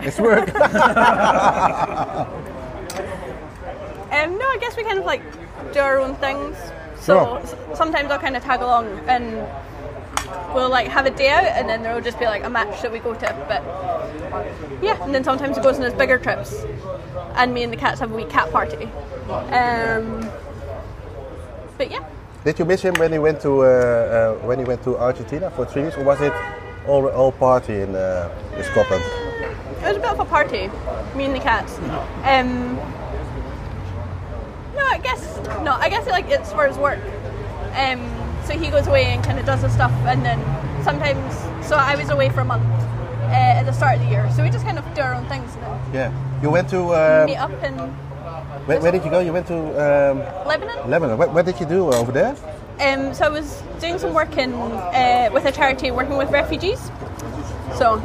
It's 0.00 0.18
work. 0.18 0.48
Um, 4.14 4.38
no, 4.38 4.44
I 4.46 4.58
guess 4.60 4.76
we 4.76 4.84
kind 4.84 4.98
of 4.98 5.04
like 5.04 5.22
do 5.72 5.80
our 5.80 5.98
own 5.98 6.14
things. 6.16 6.56
So 7.00 7.14
Yeah. 7.16 7.40
s- 7.42 7.54
sometimes 7.76 8.10
I'll 8.12 8.18
kind 8.20 8.36
of 8.36 8.44
tag 8.44 8.60
along 8.62 8.86
and 9.08 9.24
we'll 10.54 10.70
like 10.70 10.86
have 10.88 11.04
a 11.06 11.10
day 11.10 11.30
out 11.30 11.44
and 11.44 11.68
then 11.68 11.82
there'll 11.82 12.00
just 12.00 12.18
be 12.20 12.24
like 12.26 12.44
a 12.44 12.48
match 12.48 12.80
that 12.82 12.92
we 12.92 13.00
go 13.00 13.12
to. 13.14 13.44
But 13.48 13.62
yeah, 14.82 15.02
and 15.02 15.12
then 15.12 15.24
sometimes 15.24 15.58
it 15.58 15.64
goes 15.64 15.76
on 15.78 15.82
his 15.82 15.94
bigger 15.94 16.16
trips. 16.18 16.64
And 17.34 17.52
me 17.52 17.64
and 17.64 17.72
the 17.72 17.76
cats 17.76 17.98
have 18.00 18.12
a 18.12 18.14
wee 18.14 18.24
cat 18.24 18.50
party. 18.52 18.84
Um, 19.28 20.30
but 21.76 21.90
yeah, 21.90 22.04
Did 22.44 22.58
you 22.58 22.66
miss 22.66 22.82
him 22.82 22.94
when 22.98 23.10
he 23.10 23.18
went 23.18 23.40
to 23.40 23.62
uh, 23.62 23.66
uh, 23.66 24.46
when 24.46 24.58
he 24.58 24.66
went 24.66 24.82
to 24.84 24.98
Argentina 24.98 25.50
for 25.50 25.64
three 25.64 25.82
years, 25.82 25.94
or 25.94 26.04
was 26.04 26.20
it 26.20 26.32
all 26.86 27.08
all 27.08 27.32
party 27.32 27.80
in, 27.80 27.94
uh, 27.96 28.28
in 28.54 28.62
Scotland? 28.64 29.02
it 29.02 29.88
was 29.88 29.96
a 29.96 30.00
bit 30.00 30.10
of 30.10 30.20
a 30.20 30.24
party, 30.26 30.68
me 31.16 31.24
and 31.24 31.34
the 31.34 31.40
cats. 31.40 31.78
Um, 32.24 32.76
no, 34.76 34.84
I 34.84 34.98
guess 35.02 35.38
no. 35.64 35.72
I 35.72 35.88
guess 35.88 36.06
like 36.06 36.28
it's 36.28 36.52
for 36.52 36.66
his 36.66 36.76
work. 36.76 37.00
Um, 37.76 38.00
so 38.44 38.52
he 38.58 38.68
goes 38.70 38.86
away 38.88 39.06
and 39.06 39.24
kind 39.24 39.38
of 39.38 39.46
does 39.46 39.62
his 39.62 39.72
stuff, 39.72 39.92
and 40.04 40.22
then 40.22 40.38
sometimes. 40.84 41.34
So 41.66 41.76
I 41.76 41.96
was 41.96 42.10
away 42.10 42.28
for 42.28 42.40
a 42.40 42.44
month 42.44 42.64
uh, 42.64 43.58
at 43.58 43.62
the 43.62 43.72
start 43.72 43.96
of 43.96 44.02
the 44.02 44.10
year, 44.10 44.30
so 44.36 44.42
we 44.42 44.50
just 44.50 44.66
kind 44.66 44.78
of 44.78 44.84
do 44.94 45.00
our 45.00 45.14
own 45.14 45.24
things 45.28 45.54
and 45.54 45.62
then 45.62 45.94
Yeah. 45.94 46.40
You 46.42 46.50
went 46.50 46.68
to 46.70 46.94
um, 46.94 47.24
meet 47.24 47.36
up 47.36 47.52
in 47.62 47.74
where, 48.66 48.80
where 48.80 48.92
did 48.92 49.04
you 49.04 49.10
go? 49.10 49.20
You 49.20 49.32
went 49.32 49.46
to 49.48 49.56
um, 49.56 50.18
Lebanon. 50.46 50.90
Lebanon. 50.90 51.18
What, 51.18 51.32
what 51.32 51.44
did 51.44 51.60
you 51.60 51.66
do 51.66 51.92
over 51.92 52.12
there? 52.12 52.36
Um, 52.80 53.14
so 53.14 53.26
I 53.26 53.28
was 53.28 53.62
doing 53.80 53.98
some 53.98 54.14
work 54.14 54.36
in 54.36 54.52
uh, 54.52 55.30
with 55.32 55.44
a 55.44 55.52
charity 55.52 55.90
working 55.90 56.16
with 56.16 56.30
refugees. 56.30 56.80
So, 57.78 57.98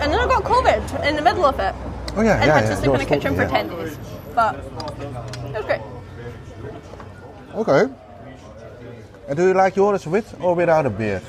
and 0.00 0.12
then 0.12 0.18
I 0.18 0.26
got 0.26 0.42
COVID 0.44 1.06
in 1.06 1.16
the 1.16 1.22
middle 1.22 1.44
of 1.44 1.58
it, 1.60 1.74
Oh 2.16 2.22
ja, 2.22 2.32
and 2.32 2.46
ja, 2.46 2.54
had 2.54 2.66
to 2.66 2.76
sleep 2.76 2.94
in 2.94 3.00
a 3.00 3.04
kitchen 3.04 3.34
for 3.36 3.46
ten 3.46 3.68
days. 3.68 3.98
But 4.34 4.56
it 4.56 5.52
was 5.52 5.64
great. 5.64 5.80
Okay. 7.54 7.92
And 9.28 9.36
do 9.36 9.48
you 9.48 9.54
like 9.54 9.76
yours 9.76 10.06
with 10.06 10.34
or 10.40 10.54
without 10.54 10.86
a 10.86 10.90
beard? 10.90 11.22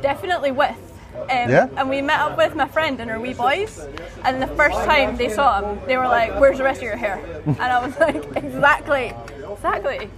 Definitely 0.00 0.52
with. 0.52 0.76
Um, 1.14 1.28
Yeah? 1.28 1.68
And 1.76 1.88
we 1.90 2.00
met 2.02 2.20
up 2.20 2.36
with 2.36 2.54
my 2.54 2.66
friend 2.68 3.00
and 3.00 3.10
her 3.10 3.20
wee 3.20 3.34
boys, 3.34 3.86
and 4.24 4.40
the 4.42 4.46
first 4.48 4.78
time 4.84 5.16
they 5.16 5.28
saw 5.28 5.60
him, 5.60 5.78
they 5.86 5.96
were 5.96 6.08
like, 6.08 6.38
"Where's 6.40 6.58
the 6.58 6.64
rest 6.64 6.78
of 6.78 6.84
your 6.84 6.96
hair?" 6.96 7.20
and 7.46 7.60
I 7.60 7.78
was 7.86 7.94
like, 8.00 8.16
"Exactly, 8.36 9.12
exactly." 9.52 10.08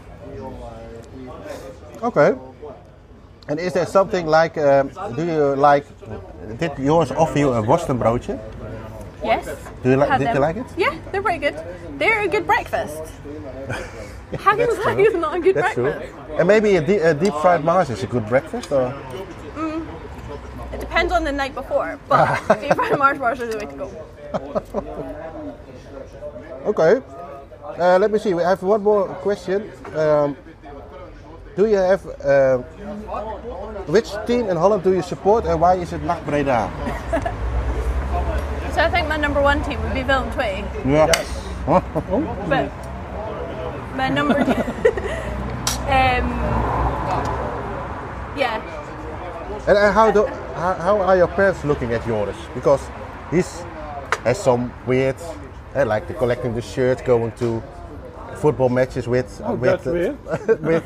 Okay. 2.02 2.34
And 3.48 3.60
is 3.60 3.72
there 3.74 3.86
something 3.86 4.26
like, 4.26 4.56
um, 4.56 4.88
do 5.16 5.24
you 5.24 5.54
like, 5.56 5.84
did 6.58 6.72
yours 6.78 7.10
offer 7.12 7.38
you 7.38 7.52
a 7.52 7.62
worstenbroodje? 7.62 8.38
Yes. 9.22 9.44
Do 9.82 9.90
you 9.90 9.96
li- 9.96 10.06
Had 10.08 10.18
did 10.18 10.34
you 10.34 10.40
like 10.40 10.56
it? 10.56 10.66
Yeah, 10.76 10.94
they're 11.12 11.22
pretty 11.22 11.38
good. 11.38 11.56
They're 11.98 12.22
a 12.22 12.28
good 12.28 12.46
breakfast. 12.46 13.02
How 14.38 14.56
can 14.56 14.68
you 14.68 14.82
say 14.82 15.02
it's 15.02 15.14
not 15.16 15.36
a 15.36 15.40
good 15.40 15.56
That's 15.56 15.74
true. 15.74 15.92
breakfast? 15.92 16.12
And 16.38 16.48
maybe 16.48 16.76
a, 16.76 16.80
de- 16.80 17.10
a 17.10 17.14
deep 17.14 17.34
fried 17.34 17.64
Mars 17.64 17.90
is 17.90 18.02
a 18.02 18.06
good 18.06 18.26
breakfast, 18.28 18.72
or? 18.72 18.92
It 20.94 20.98
depends 20.98 21.12
on 21.12 21.24
the 21.24 21.32
night 21.32 21.54
before, 21.56 21.98
but 22.08 22.38
deep 22.60 22.72
fried 22.76 22.96
Mars 22.96 23.18
bars 23.18 23.40
are 23.40 23.48
the 23.48 23.58
way 23.58 23.66
to 23.66 23.76
go. 23.76 23.90
Okay. 26.64 27.02
Uh, 27.78 27.98
let 27.98 28.10
me 28.12 28.18
see. 28.18 28.32
We 28.32 28.42
have 28.44 28.62
one 28.62 28.82
more 28.82 29.08
question. 29.26 29.70
Um, 29.94 30.36
do 31.56 31.66
you 31.66 31.76
have 31.76 32.06
uh, 32.24 32.58
which 33.90 34.08
team 34.26 34.48
in 34.48 34.56
Holland 34.56 34.82
do 34.84 34.94
you 34.94 35.02
support 35.02 35.44
and 35.44 35.60
why 35.60 35.74
is 35.74 35.92
it 35.92 36.02
NAC 36.02 36.24
Breda? 36.24 36.70
So 38.72 38.80
I 38.80 38.90
think 38.90 39.08
my 39.08 39.16
number 39.16 39.42
one 39.42 39.62
team 39.64 39.80
would 39.82 39.94
be 39.94 40.02
Willem 40.02 40.30
Twee, 40.32 40.64
Yeah. 40.86 41.06
but 41.66 42.70
my 43.94 44.08
number 44.08 44.34
um, 45.86 46.26
yeah, 48.36 48.58
And, 49.66 49.78
and 49.78 49.94
how 49.94 50.10
do 50.10 50.26
how, 50.54 50.74
how 50.74 51.00
are 51.00 51.16
your 51.16 51.28
parents 51.28 51.64
looking 51.64 51.92
at 51.92 52.04
Joris? 52.06 52.36
Because 52.54 52.80
he's 53.30 53.64
has 54.24 54.38
some 54.42 54.72
weird, 54.86 55.16
eh, 55.74 55.84
like 55.84 56.06
the 56.06 56.14
collecting 56.14 56.54
the 56.54 56.62
shirts, 56.62 57.02
going 57.02 57.32
to 57.32 57.62
football 58.36 58.68
matches 58.68 59.06
with 59.08 59.40
Oh, 59.44 59.54
with, 59.54 59.70
that's 59.70 59.84
weird. 59.86 60.18
with, 60.62 60.84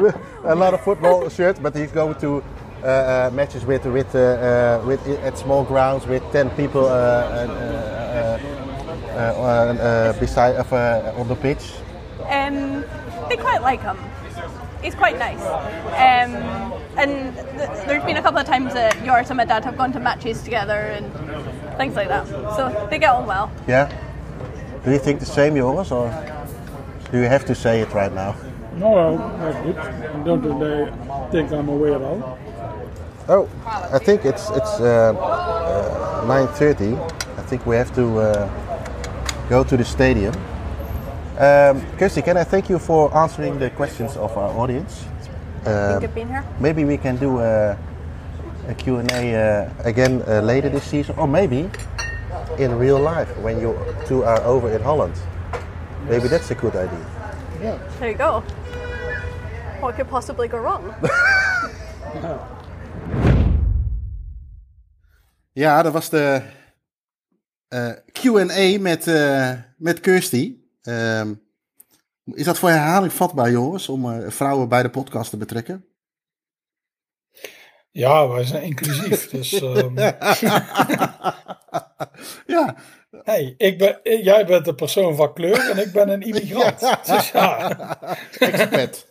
with 0.00 0.16
a 0.44 0.54
lot 0.54 0.74
of 0.74 0.80
football 0.82 1.28
shirts, 1.28 1.58
but 1.58 1.74
he's 1.74 1.92
going 1.92 2.14
to 2.16 2.42
uh, 2.82 2.86
uh, 2.86 3.30
matches 3.32 3.64
with 3.64 3.84
with 3.86 4.14
uh, 4.14 4.18
uh, 4.18 4.86
with 4.86 5.06
at 5.24 5.38
small 5.38 5.64
grounds 5.64 6.06
with 6.06 6.22
ten 6.32 6.50
people 6.50 6.84
uh, 6.86 6.90
uh, 6.90 7.48
uh, 8.02 8.38
uh, 9.12 9.18
uh, 9.18 9.82
uh, 9.82 10.12
beside 10.20 10.56
of, 10.56 10.72
uh, 10.72 11.12
on 11.16 11.28
the 11.28 11.36
pitch. 11.36 11.72
um, 12.28 12.84
they 13.28 13.36
quite 13.36 13.62
like 13.62 13.80
him. 13.82 13.96
He's 14.82 14.94
quite 14.94 15.18
nice. 15.18 15.40
Um, 15.40 16.34
and 16.96 17.34
th- 17.34 17.86
there's 17.86 18.04
been 18.04 18.16
a 18.16 18.22
couple 18.22 18.40
of 18.40 18.46
times 18.46 18.74
that 18.74 18.94
Joris 19.04 19.30
and 19.30 19.36
my 19.36 19.44
dad 19.44 19.64
have 19.64 19.76
gone 19.76 19.92
to 19.92 20.00
matches 20.00 20.42
together 20.42 20.72
and 20.74 21.10
things 21.76 21.94
like 21.94 22.08
that. 22.08 22.26
So 22.56 22.88
they 22.90 22.98
get 22.98 23.10
on 23.14 23.26
well. 23.26 23.50
Yeah. 23.68 23.90
Do 24.84 24.90
you 24.90 24.98
think 24.98 25.20
the 25.20 25.26
same, 25.26 25.54
Joris, 25.54 25.92
or 25.92 26.10
do 27.10 27.18
you 27.18 27.28
have 27.28 27.44
to 27.46 27.54
say 27.54 27.80
it 27.80 27.92
right 27.94 28.12
now? 28.12 28.34
No, 28.76 29.16
that's 29.38 29.64
good. 29.64 29.76
I 29.76 30.22
don't 30.24 30.42
think 30.42 30.58
they 30.60 31.30
think 31.30 31.52
I'm 31.52 31.68
a 31.68 31.72
weirdo. 31.72 32.38
Oh, 33.28 33.48
I 33.66 33.98
think 33.98 34.24
it's 34.24 34.50
it's 34.50 34.80
uh, 34.80 35.14
uh, 35.14 36.26
9:30. 36.26 36.98
I 37.38 37.42
think 37.42 37.66
we 37.66 37.76
have 37.76 37.94
to 37.94 38.18
uh, 38.18 39.48
go 39.48 39.62
to 39.62 39.76
the 39.76 39.84
stadium. 39.84 40.34
Um, 41.42 41.82
Kirsty, 41.98 42.22
can 42.22 42.36
I 42.36 42.44
thank 42.44 42.70
you 42.70 42.78
for 42.78 43.12
answering 43.16 43.58
the 43.58 43.70
questions 43.70 44.16
of 44.16 44.36
our 44.36 44.50
audience? 44.56 45.04
Um, 45.66 45.98
Good 45.98 46.14
being 46.14 46.28
here. 46.28 46.44
maybe 46.60 46.84
we 46.84 46.96
can 46.96 47.16
do 47.16 47.40
a, 47.40 47.76
a 48.68 48.74
Q&A 48.74 49.34
uh, 49.34 49.68
again 49.84 50.22
uh, 50.28 50.40
later 50.40 50.68
this 50.68 50.84
season, 50.84 51.16
or 51.18 51.26
maybe 51.26 51.68
in 52.58 52.78
real 52.78 53.00
life 53.00 53.28
when 53.38 53.60
you 53.60 53.76
two 54.06 54.22
are 54.22 54.40
over 54.44 54.70
in 54.70 54.82
Holland. 54.82 55.14
Maybe 56.08 56.28
that's 56.28 56.52
a 56.52 56.54
good 56.54 56.76
idea. 56.76 57.06
Yeah. 57.60 57.78
There 57.98 58.10
you 58.10 58.16
go. 58.16 58.44
What 59.80 59.96
could 59.96 60.08
possibly 60.08 60.46
go 60.46 60.58
wrong? 60.58 60.94
Ja, 65.54 65.82
dat 65.82 65.92
was 65.92 66.08
de 66.08 66.42
eh, 67.68 67.92
Q&A 68.12 68.78
met, 68.80 69.06
eh, 69.06 69.52
met 69.76 70.00
Kirsty. 70.00 70.61
Ehm, 70.82 71.34
is 72.24 72.44
dat 72.44 72.58
voor 72.58 72.68
herhaling 72.68 73.12
vatbaar, 73.12 73.50
Joris, 73.50 73.88
om 73.88 74.12
eh, 74.12 74.30
vrouwen 74.30 74.68
bij 74.68 74.82
de 74.82 74.90
podcast 74.90 75.30
te 75.30 75.36
betrekken? 75.36 75.86
Ja, 77.90 78.28
wij 78.28 78.44
zijn 78.44 78.62
inclusief. 78.62 79.28
Dus 79.30 79.52
ehm, 79.52 79.94
ja, 82.54 82.76
hey, 83.22 83.54
ik 83.56 83.78
ben, 83.78 84.22
jij 84.22 84.46
bent 84.46 84.66
een 84.66 84.74
persoon 84.74 85.16
van 85.16 85.32
kleur 85.32 85.70
en 85.70 85.78
ik 85.78 85.92
ben 85.92 86.08
een 86.08 86.22
immigrant. 86.32 86.80
Dus 87.06 87.30
ja, 87.30 87.98
expert. 88.38 89.06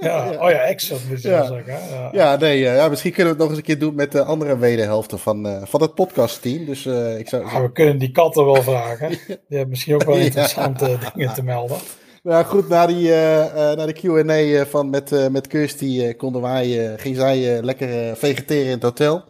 Ja. 0.00 0.30
oh 0.30 0.50
ja, 0.50 0.66
moet 1.08 1.22
je 1.22 1.28
Ja. 1.28 1.46
zeggen. 1.46 1.74
Ja. 1.90 2.08
ja, 2.12 2.36
nee, 2.36 2.66
eh, 2.66 2.76
ja, 2.76 2.88
misschien 2.88 3.12
kunnen 3.12 3.32
we 3.32 3.38
het 3.38 3.48
nog 3.48 3.48
eens 3.48 3.58
een 3.58 3.74
keer 3.74 3.78
doen 3.78 3.94
met 3.94 4.12
de 4.12 4.22
andere 4.22 4.58
wederhelften 4.58 5.18
van, 5.18 5.46
eh, 5.46 5.62
van 5.64 5.82
het 5.82 5.94
podcastteam. 5.94 6.64
Dus 6.64 6.86
eh, 6.86 7.18
ik 7.18 7.28
zou... 7.28 7.44
Ja, 7.46 7.62
we 7.62 7.72
kunnen 7.72 7.98
die 7.98 8.10
katten 8.10 8.44
wel 8.44 8.62
vragen. 8.62 9.08
Die 9.26 9.38
hebben 9.48 9.68
misschien 9.68 9.94
ook 9.94 10.04
wel 10.04 10.16
interessante 10.16 10.98
dingen 11.14 11.34
te 11.34 11.42
melden. 11.42 11.76
Nou 12.22 12.44
goed, 12.44 12.68
na, 12.68 12.86
die, 12.86 13.08
na 13.54 13.86
de 13.86 13.92
Q&A 13.92 14.66
van 14.66 14.90
met, 14.90 15.30
met 15.30 15.46
Kirsty 15.46 16.14
konden 16.14 16.42
wij, 16.42 16.94
ging 16.96 17.16
zij 17.16 17.62
lekker 17.62 18.16
vegeteren 18.16 18.64
in 18.64 18.70
het 18.70 18.82
hotel. 18.82 19.24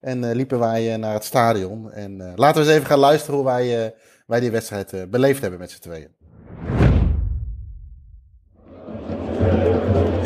En 0.00 0.32
liepen 0.32 0.58
wij 0.58 0.96
naar 0.96 1.14
het 1.14 1.24
stadion. 1.24 1.92
En 1.92 2.32
laten 2.34 2.60
we 2.62 2.66
eens 2.66 2.76
even 2.76 2.86
gaan 2.88 2.98
luisteren 2.98 3.34
hoe 3.36 3.44
wij, 3.44 3.94
wij 4.26 4.40
die 4.40 4.50
wedstrijd 4.50 5.10
beleefd 5.10 5.40
hebben 5.40 5.58
met 5.60 5.70
z'n 5.70 5.80
tweeën. 5.80 6.08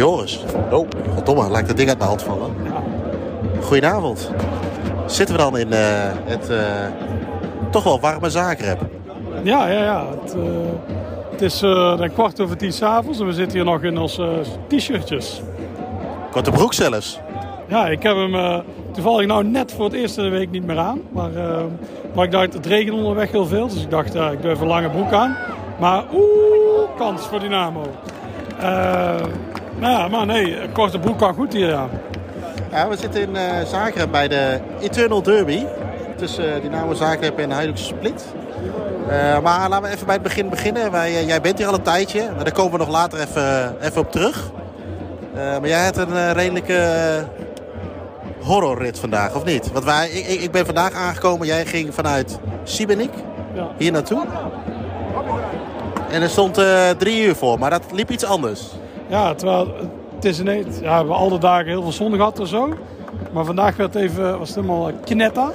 Joris. 0.01 0.40
Oh, 0.70 0.88
goddomme, 1.14 1.51
lijkt 1.51 1.68
dat 1.68 1.76
ding 1.76 1.88
uit 1.88 1.98
mijn 1.98 2.11
hand 2.11 2.22
vallen. 2.22 2.51
Goedenavond. 3.62 4.30
Zitten 5.07 5.36
we 5.36 5.42
dan 5.42 5.59
in 5.59 5.72
eh, 5.72 5.80
het 6.24 6.51
eh, 6.51 6.59
toch 7.70 7.84
wel 7.84 8.01
warme 8.01 8.30
Zagreb? 8.30 8.80
Ja, 9.42 9.68
ja, 9.68 9.82
ja. 9.82 10.07
Het, 10.20 10.34
eh, 10.34 10.40
het 11.30 11.42
is 11.42 11.64
kwart 12.12 12.40
over 12.40 12.57
tien 12.57 12.72
s'avonds 12.72 13.20
en 13.20 13.26
we 13.26 13.32
zitten 13.32 13.57
hier 13.57 13.66
nog 13.66 13.82
in 13.82 13.98
onze 13.98 14.40
t-shirtjes. 14.68 15.42
Korte 16.30 16.51
broek 16.51 16.74
zelfs. 16.74 17.18
Ja, 17.68 17.88
ik 17.88 18.03
heb 18.03 18.16
hem 18.16 18.62
toevallig 18.92 19.26
nou 19.26 19.44
net 19.44 19.72
voor 19.72 19.84
het 19.84 19.94
eerste 19.94 20.28
week 20.28 20.51
niet 20.51 20.66
meer 20.66 20.78
aan. 20.78 21.01
Maar, 21.12 21.30
maar 22.14 22.24
ik 22.24 22.30
dacht, 22.30 22.53
het 22.53 22.66
regent 22.66 22.96
onderweg 22.96 23.30
heel 23.30 23.46
veel. 23.46 23.68
Dus 23.68 23.82
ik 23.82 23.90
dacht, 23.90 24.14
ik 24.14 24.42
doe 24.42 24.51
even 24.51 24.62
een 24.62 24.68
lange 24.68 24.90
broek 24.90 25.12
aan. 25.12 25.36
Maar 25.78 26.05
oeh, 26.14 26.96
kans 26.96 27.26
voor 27.26 27.40
Dynamo. 27.40 27.82
Nou 28.61 29.60
ja, 29.81 30.09
maar 30.09 30.27
nee, 30.27 30.61
een 30.61 30.73
korte 30.73 30.99
broek 30.99 31.18
kan 31.18 31.35
goed 31.35 31.53
hier 31.53 31.75
aan. 31.75 31.91
Ja, 32.71 32.89
we 32.89 32.97
zitten 32.97 33.21
in 33.21 33.37
Zagreb 33.66 34.11
bij 34.11 34.29
de 34.29 34.61
Eternal 34.81 35.23
Derby. 35.23 35.64
Tussen 36.16 36.55
eh, 36.55 36.62
Dynamo 36.62 36.95
Zagreb 36.95 37.39
en 37.39 37.51
Hajduk 37.51 37.77
Split. 37.77 38.25
Eh, 39.09 39.39
maar 39.41 39.68
laten 39.68 39.83
we 39.89 39.95
even 39.95 40.07
bij 40.07 40.14
het 40.14 40.23
begin 40.25 40.49
beginnen. 40.49 40.91
Wij, 40.91 41.25
jij 41.25 41.41
bent 41.41 41.59
hier 41.59 41.66
al 41.66 41.75
een 41.75 41.83
tijdje. 41.83 42.29
Maar 42.35 42.45
daar 42.45 42.53
komen 42.53 42.73
we 42.73 42.79
nog 42.79 42.89
later 42.89 43.21
even, 43.21 43.77
even 43.81 44.01
op 44.01 44.11
terug. 44.12 44.51
Maar 45.35 45.68
jij 45.68 45.85
hebt 45.85 45.97
een 45.97 46.33
redelijke 46.33 46.89
horrorrit 48.41 48.99
vandaag, 48.99 49.35
of 49.35 49.45
niet? 49.45 49.73
Want 49.73 49.85
wij, 49.85 50.09
ik, 50.11 50.41
ik- 50.41 50.51
ben 50.51 50.66
vandaag 50.66 50.93
aangekomen. 50.93 51.47
Jij 51.47 51.66
ging 51.66 51.95
vanuit 51.95 52.39
Siebenik 52.64 53.11
Ja. 53.55 53.66
hier 53.77 53.93
naartoe. 53.93 54.23
En 56.11 56.23
er 56.23 56.29
stond 56.29 56.61
drie 56.99 57.23
uur 57.25 57.35
voor, 57.35 57.59
maar 57.59 57.71
dat 57.71 57.83
liep 57.93 58.11
iets 58.11 58.25
anders. 58.25 58.61
Ja, 59.11 59.35
terwijl 59.35 59.75
het 60.15 60.25
is 60.25 60.41
ineens, 60.41 60.79
ja, 60.79 60.81
we 60.81 60.97
hebben 60.97 61.15
al 61.17 61.29
de 61.29 61.39
dagen 61.39 61.67
heel 61.67 61.83
veel 61.83 61.93
zon 61.93 62.15
gehad 62.15 62.39
en 62.39 62.47
zo. 62.47 62.75
Maar 63.33 63.45
vandaag 63.45 63.77
werd 63.77 63.95
even, 63.95 64.39
was 64.39 64.49
het 64.49 64.57
helemaal 64.57 64.89
eh, 64.89 64.95
knetta. 65.05 65.53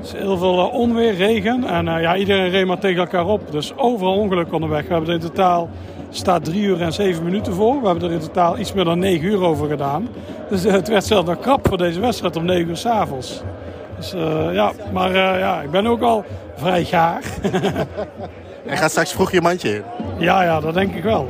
Dus 0.00 0.12
heel 0.12 0.36
veel 0.36 0.58
eh, 0.58 0.74
onweer, 0.74 1.14
regen. 1.14 1.64
En 1.64 1.88
eh, 1.88 2.02
ja, 2.02 2.16
iedereen 2.16 2.50
reed 2.50 2.66
maar 2.66 2.78
tegen 2.78 2.98
elkaar 2.98 3.26
op. 3.26 3.52
Dus 3.52 3.76
overal 3.76 4.14
ongeluk 4.14 4.52
onderweg. 4.52 4.86
We 4.86 4.92
hebben 4.92 5.08
er 5.08 5.14
in 5.14 5.26
totaal, 5.26 5.68
staat 6.10 6.44
3 6.44 6.62
uur 6.62 6.82
en 6.82 6.92
7 6.92 7.24
minuten 7.24 7.52
voor. 7.52 7.80
We 7.80 7.86
hebben 7.86 8.08
er 8.08 8.14
in 8.14 8.20
totaal 8.20 8.58
iets 8.58 8.72
meer 8.72 8.84
dan 8.84 8.98
9 8.98 9.26
uur 9.26 9.42
over 9.42 9.68
gedaan. 9.68 10.08
Dus 10.50 10.62
het 10.62 10.88
werd 10.88 11.04
zelfs 11.04 11.28
nog 11.28 11.38
krap 11.38 11.68
voor 11.68 11.78
deze 11.78 12.00
wedstrijd 12.00 12.36
om 12.36 12.44
9 12.44 12.68
uur 12.68 12.76
s'avonds. 12.76 13.42
Dus 13.96 14.14
ja, 14.52 14.72
maar 14.92 15.16
ja, 15.16 15.60
ik 15.60 15.70
ben 15.70 15.86
ook 15.86 16.02
al 16.02 16.24
vrij 16.56 16.84
gaar. 16.84 17.22
En 18.66 18.76
gaat 18.76 18.90
straks 18.90 19.12
vroeg 19.12 19.32
je 19.32 19.40
mandje 19.40 19.74
in. 19.74 19.82
ja, 20.18 20.42
ja, 20.42 20.60
dat 20.60 20.74
denk 20.74 20.94
ik 20.94 21.02
wel. 21.02 21.28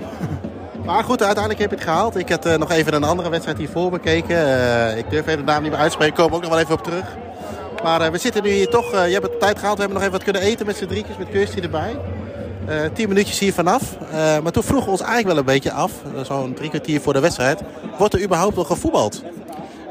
Maar 0.89 1.05
goed, 1.05 1.23
uiteindelijk 1.23 1.61
heb 1.61 1.71
je 1.71 1.77
het 1.77 1.85
gehaald. 1.85 2.17
Ik 2.17 2.29
had 2.29 2.47
eh, 2.47 2.57
nog 2.57 2.71
even 2.71 2.95
een 2.95 3.05
andere 3.05 3.29
wedstrijd 3.29 3.59
hiervoor 3.59 3.91
bekeken. 3.91 4.37
Eh, 4.37 4.99
ik 4.99 5.11
durf 5.11 5.27
even 5.27 5.39
de 5.39 5.53
naam 5.53 5.63
niet 5.63 5.71
meer 5.71 5.81
uitspreken, 5.81 6.15
komen 6.15 6.37
ook 6.37 6.41
nog 6.41 6.51
wel 6.51 6.61
even 6.61 6.75
op 6.75 6.83
terug. 6.83 7.05
Maar 7.83 8.01
eh, 8.01 8.11
we 8.11 8.19
zitten 8.19 8.43
nu 8.43 8.51
hier 8.51 8.69
toch, 8.69 8.91
je 8.91 9.13
hebt 9.13 9.23
het 9.23 9.41
tijd 9.41 9.59
gehaald, 9.59 9.77
we 9.77 9.83
hebben 9.83 10.01
nog 10.01 10.09
even 10.09 10.13
wat 10.13 10.23
kunnen 10.23 10.43
eten 10.43 10.67
met 10.67 10.77
z'n 10.77 10.87
drietjes, 10.87 11.17
met 11.17 11.29
Kirsty 11.29 11.61
erbij. 11.61 11.97
Tien 12.93 13.09
minuutjes 13.09 13.39
hier 13.39 13.53
vanaf. 13.53 13.83
Maar 14.43 14.53
toen 14.53 14.63
vroegen 14.63 14.87
we 14.87 14.91
ons 14.91 15.01
eigenlijk 15.01 15.29
wel 15.29 15.39
een 15.39 15.45
beetje 15.45 15.73
af, 15.73 15.93
zo'n 16.23 16.55
drie 16.55 16.69
kwartier 16.69 17.01
voor 17.01 17.13
de 17.13 17.21
wedstrijd. 17.21 17.61
Wordt 17.99 18.15
er 18.15 18.23
überhaupt 18.23 18.57
nog 18.57 18.67
gevoetbald? 18.67 19.23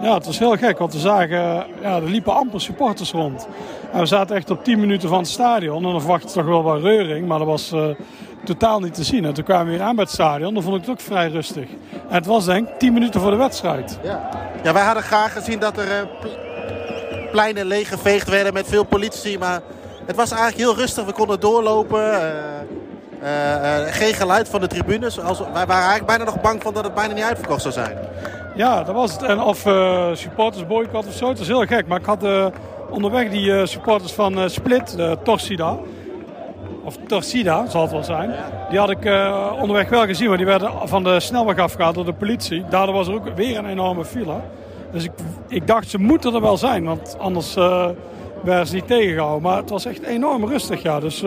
Ja, 0.01 0.13
het 0.13 0.25
was 0.25 0.39
heel 0.39 0.57
gek, 0.57 0.77
want 0.77 0.93
we 0.93 0.99
zagen, 0.99 1.37
ja, 1.81 1.95
er 1.95 2.03
liepen 2.03 2.33
amper 2.33 2.61
supporters 2.61 3.11
rond. 3.11 3.47
En 3.91 3.99
we 3.99 4.05
zaten 4.05 4.35
echt 4.35 4.49
op 4.49 4.63
10 4.63 4.79
minuten 4.79 5.09
van 5.09 5.17
het 5.17 5.27
stadion. 5.27 5.85
En 5.85 5.91
dan 5.91 5.99
verwacht 6.01 6.23
je 6.23 6.29
toch 6.29 6.45
wel 6.45 6.63
wat 6.63 6.81
reuring, 6.81 7.27
maar 7.27 7.37
dat 7.37 7.47
was 7.47 7.71
eh, 7.71 7.85
totaal 8.43 8.79
niet 8.79 8.93
te 8.93 9.03
zien. 9.03 9.25
En 9.25 9.33
toen 9.33 9.43
kwamen 9.43 9.65
we 9.65 9.71
weer 9.71 9.81
aan 9.81 9.95
bij 9.95 10.03
het 10.03 10.13
stadion, 10.13 10.53
dan 10.53 10.63
vond 10.63 10.75
ik 10.75 10.81
het 10.81 10.89
ook 10.89 10.99
vrij 11.01 11.27
rustig. 11.29 11.65
En 11.91 12.15
het 12.15 12.25
was 12.25 12.45
denk 12.45 12.67
ik 12.67 12.79
10 12.79 12.93
minuten 12.93 13.21
voor 13.21 13.31
de 13.31 13.37
wedstrijd. 13.37 13.99
Ja. 14.03 14.29
ja, 14.63 14.73
wij 14.73 14.83
hadden 14.83 15.03
graag 15.03 15.33
gezien 15.33 15.59
dat 15.59 15.77
er 15.77 16.07
ple- 16.21 16.37
pleinen 17.31 17.65
leeggeveegd 17.65 18.29
werden 18.29 18.53
met 18.53 18.67
veel 18.67 18.83
politie. 18.83 19.39
Maar 19.39 19.61
het 20.05 20.15
was 20.15 20.31
eigenlijk 20.31 20.61
heel 20.61 20.75
rustig. 20.75 21.05
We 21.05 21.11
konden 21.13 21.39
doorlopen. 21.39 22.21
eh, 23.21 23.81
geen 23.87 24.13
geluid 24.13 24.49
van 24.49 24.61
de 24.61 24.67
tribunes. 24.67 25.15
Wij 25.15 25.25
waren 25.53 25.69
eigenlijk 25.69 26.05
bijna 26.05 26.23
nog 26.23 26.41
bang 26.41 26.61
van 26.63 26.73
dat 26.73 26.83
het 26.83 26.93
bijna 26.93 27.13
niet 27.13 27.23
uitverkocht 27.23 27.61
zou 27.61 27.73
zijn. 27.73 27.97
Ja, 28.57 28.83
dat 28.83 28.95
was 28.95 29.11
het. 29.11 29.23
En 29.23 29.41
of 29.41 29.65
eh, 29.65 30.07
supporters 30.13 30.67
boycott 30.67 31.07
of 31.07 31.13
zo, 31.13 31.29
het 31.29 31.37
was 31.37 31.47
heel 31.47 31.65
gek. 31.65 31.87
Maar 31.87 31.99
ik 31.99 32.05
had 32.05 32.23
eh, 32.23 32.45
onderweg 32.89 33.29
die 33.29 33.57
eh, 33.57 33.65
supporters 33.65 34.11
van 34.11 34.49
Split, 34.49 34.95
de 34.95 35.17
Torsida. 35.23 35.77
Of 36.83 36.97
Torsida 37.07 37.65
zal 37.65 37.81
het 37.81 37.91
wel 37.91 38.03
zijn. 38.03 38.35
Die 38.69 38.79
had 38.79 38.89
ik 38.89 39.09
onderweg 39.61 39.89
wel 39.89 40.05
gezien, 40.05 40.27
maar 40.27 40.37
die 40.37 40.45
werden 40.45 40.71
van 40.83 41.03
de 41.03 41.19
snelweg 41.19 41.57
afgehaald 41.57 41.95
door 41.95 42.05
de 42.05 42.13
politie. 42.13 42.63
Daardoor 42.69 42.95
was 42.95 43.07
er 43.07 43.13
ook 43.13 43.35
weer 43.35 43.57
een 43.57 43.65
enorme 43.65 44.05
file. 44.05 44.35
Dus 44.91 45.03
ik, 45.03 45.11
ik 45.47 45.67
dacht, 45.67 45.89
ze 45.89 45.97
moeten 45.97 46.33
er 46.33 46.41
wel 46.41 46.57
zijn, 46.57 46.85
want 46.85 47.15
anders 47.19 47.53
werden 48.43 48.67
ze 48.67 48.73
niet 48.73 48.87
tegengehouden. 48.87 49.41
Maar 49.41 49.57
het 49.57 49.69
was 49.69 49.85
echt 49.85 50.03
enorm 50.03 50.45
rustig, 50.45 50.81
ja. 50.81 50.99
Dus 50.99 51.23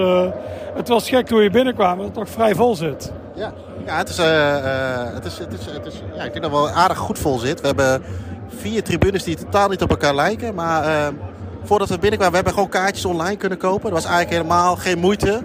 het 0.75 0.89
was 0.89 1.09
gek 1.09 1.27
toen 1.27 1.43
je 1.43 1.51
binnenkwam, 1.51 1.97
dat 1.97 2.05
het 2.05 2.15
toch 2.15 2.29
vrij 2.29 2.55
vol 2.55 2.75
zit. 2.75 3.13
Ja, 3.35 3.53
ja 3.87 3.97
het 3.97 4.09
is, 4.09 4.19
eh, 4.19 4.57
eh, 4.57 5.15
het 5.15 5.25
is, 5.25 5.39
het 5.39 5.53
is, 5.53 5.67
het 5.67 5.87
is 5.87 6.03
ja, 6.15 6.25
ik 6.25 6.33
denk 6.33 6.43
dat 6.43 6.43
het 6.43 6.61
wel 6.61 6.71
aardig 6.71 6.99
goed 6.99 7.19
vol 7.19 7.39
zit. 7.39 7.61
We 7.61 7.67
hebben 7.67 8.03
vier 8.49 8.83
tribunes 8.83 9.25
die 9.25 9.37
totaal 9.37 9.69
niet 9.69 9.83
op 9.83 9.91
elkaar 9.91 10.15
lijken. 10.15 10.55
Maar 10.55 10.85
eh, 10.85 11.07
voordat 11.65 11.89
we 11.89 11.99
binnenkwamen, 11.99 12.31
we 12.31 12.45
hebben 12.45 12.53
gewoon 12.53 12.83
kaartjes 12.83 13.05
online 13.05 13.37
kunnen 13.37 13.59
kopen. 13.59 13.91
Dat 13.91 14.03
was 14.03 14.05
eigenlijk 14.05 14.43
helemaal 14.43 14.77
geen 14.77 14.99
moeite. 14.99 15.43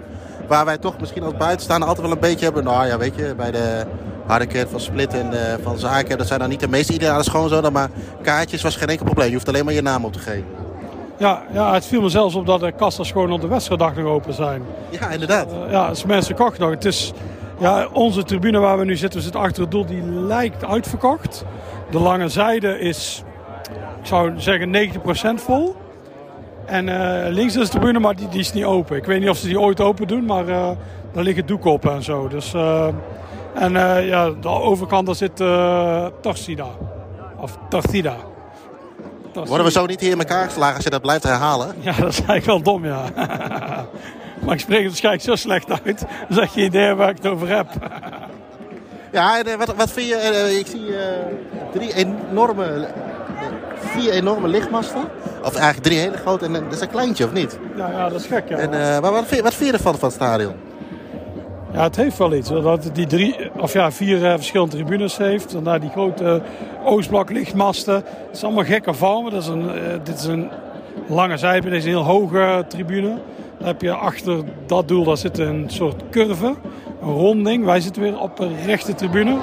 Waar 0.48 0.64
wij 0.64 0.78
toch 0.78 1.00
misschien 1.00 1.22
als 1.22 1.36
buitenstaander 1.36 1.88
altijd 1.88 2.06
wel 2.06 2.16
een 2.16 2.22
beetje 2.22 2.44
hebben. 2.44 2.64
Nou 2.64 2.86
ja, 2.86 2.98
weet 2.98 3.14
je, 3.16 3.34
bij 3.36 3.50
de 3.50 3.84
Hardeker 4.26 4.68
van 4.68 4.80
Split 4.80 5.14
en 5.14 5.32
van 5.62 5.78
Zaken. 5.78 6.18
Dat 6.18 6.26
zijn 6.26 6.40
dan 6.40 6.48
niet 6.48 6.60
de 6.60 6.68
meeste 6.68 6.92
ideale 6.92 7.22
schoonzonen. 7.22 7.72
Maar 7.72 7.90
kaartjes 8.22 8.62
was 8.62 8.76
geen 8.76 8.88
enkel 8.88 9.04
probleem. 9.04 9.28
Je 9.28 9.34
hoeft 9.34 9.48
alleen 9.48 9.64
maar 9.64 9.74
je 9.74 9.82
naam 9.82 10.04
op 10.04 10.12
te 10.12 10.18
geven. 10.18 10.66
Ja, 11.18 11.42
ja, 11.52 11.72
het 11.72 11.86
viel 11.86 12.00
me 12.00 12.08
zelfs 12.08 12.34
op 12.34 12.46
dat 12.46 12.60
de 12.60 12.72
kassa's 12.72 13.10
gewoon 13.10 13.32
op 13.32 13.40
de 13.40 13.46
wedstrijddag 13.46 13.94
nog 13.94 14.06
open 14.06 14.34
zijn. 14.34 14.62
Ja, 14.90 15.10
inderdaad. 15.10 15.52
Uh, 15.52 15.70
ja, 15.70 15.88
dus 15.88 16.04
mensen 16.04 16.34
kochten 16.34 16.60
nog. 16.60 16.70
Het 16.70 16.84
is, 16.84 17.12
ja, 17.58 17.88
onze 17.92 18.22
tribune 18.22 18.58
waar 18.58 18.78
we 18.78 18.84
nu 18.84 18.96
zitten, 18.96 19.18
we 19.18 19.24
zitten 19.24 19.40
achter 19.40 19.62
het 19.62 19.70
doel, 19.70 19.86
die 19.86 20.02
lijkt 20.02 20.64
uitverkocht. 20.64 21.44
De 21.90 21.98
lange 21.98 22.28
zijde 22.28 22.78
is, 22.78 23.24
ik 24.00 24.06
zou 24.06 24.32
zeggen, 24.36 24.90
90% 25.38 25.42
vol. 25.42 25.76
En 26.64 26.88
uh, 26.88 27.26
links 27.28 27.56
is 27.56 27.64
de 27.64 27.70
tribune, 27.70 27.98
maar 27.98 28.16
die, 28.16 28.28
die, 28.28 28.40
is 28.40 28.52
niet 28.52 28.64
open. 28.64 28.96
Ik 28.96 29.04
weet 29.04 29.20
niet 29.20 29.28
of 29.28 29.36
ze 29.36 29.46
die 29.46 29.60
ooit 29.60 29.80
open 29.80 30.08
doen, 30.08 30.24
maar 30.24 30.48
uh, 30.48 30.70
daar 31.12 31.22
liggen 31.22 31.46
doeken 31.46 31.70
op 31.70 31.86
en 31.86 32.02
zo. 32.02 32.28
Dus, 32.28 32.54
uh, 32.54 32.88
en 33.54 33.72
ja, 34.04 34.30
de 34.30 34.48
overkant 34.48 35.06
daar 35.06 35.14
zit 35.14 35.36
Torsida. 36.20 36.66
Of 37.36 37.58
Tortida. 37.68 38.16
Worden 39.32 39.66
we 39.66 39.72
zo 39.72 39.86
niet 39.86 40.00
hier 40.00 40.10
in 40.10 40.18
elkaar 40.18 40.44
geslagen 40.44 40.74
als 40.74 40.84
je 40.84 40.90
dat 40.90 41.02
blijft 41.02 41.22
herhalen? 41.22 41.74
Ja, 41.78 41.92
dat 41.92 42.08
is 42.08 42.22
eigenlijk 42.24 42.44
wel 42.44 42.62
dom, 42.62 42.84
ja. 42.84 43.04
maar 44.44 44.54
ik 44.54 44.60
spreek 44.60 44.78
het 44.78 44.86
waarschijnlijk 44.86 45.24
zo 45.24 45.34
slecht 45.34 45.82
uit, 45.84 46.04
dat 46.28 46.54
je 46.54 46.64
idee 46.64 46.94
waar 46.94 47.08
ik 47.08 47.16
het 47.16 47.26
over 47.26 47.48
heb. 47.48 47.66
ja, 49.12 49.42
en 49.42 49.58
wat, 49.58 49.74
wat 49.74 49.90
vind 49.90 50.08
je? 50.08 50.56
ik 50.58 50.66
zie 50.66 50.94
drie 51.72 51.94
enorme, 51.94 52.88
vier 53.78 54.12
enorme 54.12 54.48
lichtmasten. 54.48 55.02
Of 55.46 55.54
eigenlijk 55.54 55.82
drie 55.86 55.98
hele 55.98 56.16
grote. 56.16 56.44
En 56.44 56.52
dat 56.52 56.72
is 56.72 56.80
een 56.80 56.90
kleintje, 56.90 57.24
of 57.24 57.32
niet? 57.32 57.58
Ja, 57.76 57.90
ja 57.90 58.08
dat 58.08 58.20
is 58.20 58.26
gek, 58.26 58.48
ja. 58.48 58.56
En, 58.56 58.72
uh, 58.72 59.00
maar 59.00 59.12
wat 59.12 59.26
vind, 59.26 59.42
wat 59.42 59.54
vind 59.54 59.70
je 59.70 59.76
ervan, 59.76 59.94
van 59.98 60.08
het 60.08 60.16
stadion? 60.16 60.54
Ja, 61.72 61.82
het 61.82 61.96
heeft 61.96 62.18
wel 62.18 62.34
iets. 62.34 62.48
Dat 62.48 62.84
het 62.84 62.94
die 62.94 63.06
drie, 63.06 63.50
of 63.60 63.72
ja, 63.72 63.90
vier 63.90 64.18
uh, 64.18 64.32
verschillende 64.34 64.76
tribunes 64.76 65.16
heeft. 65.16 65.54
En 65.54 65.62
daar 65.62 65.80
die 65.80 65.90
grote 65.90 66.42
Oostblok 66.84 67.30
lichtmasten. 67.30 67.94
Het 67.94 68.04
is 68.32 68.44
allemaal 68.44 68.64
gekke 68.64 68.94
vormen. 68.94 69.32
Dat 69.32 69.42
is 69.42 69.48
een, 69.48 69.64
uh, 69.64 69.72
dit 70.02 70.18
is 70.18 70.24
een 70.24 70.50
lange 71.06 71.36
zijde, 71.36 71.68
dit 71.68 71.78
is 71.78 71.84
een 71.84 71.90
heel 71.90 72.04
hoge 72.04 72.64
tribune. 72.68 73.18
Dan 73.58 73.66
heb 73.66 73.80
je 73.82 73.92
achter 73.92 74.44
dat 74.66 74.88
doel, 74.88 75.04
daar 75.04 75.16
zit 75.16 75.38
een 75.38 75.64
soort 75.66 76.02
curve. 76.10 76.54
Een 77.02 77.12
ronding. 77.12 77.64
Wij 77.64 77.80
zitten 77.80 78.02
weer 78.02 78.20
op 78.20 78.38
een 78.38 78.56
rechte 78.64 78.94
tribune. 78.94 79.36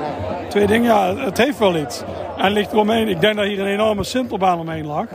Twee 0.50 0.68
dingen, 0.68 0.86
ja, 0.86 1.16
het 1.16 1.38
heeft 1.38 1.60
wel 1.60 1.76
iets. 1.76 2.04
En 2.38 2.52
ligt 2.52 2.72
eromheen, 2.72 3.08
ik 3.08 3.22
denk 3.22 3.36
dat 3.36 3.46
hier 3.46 3.60
een 3.60 3.68
enorme 3.68 4.04
sintelbaan 4.04 4.60
omheen 4.60 4.86
lag. 4.86 5.06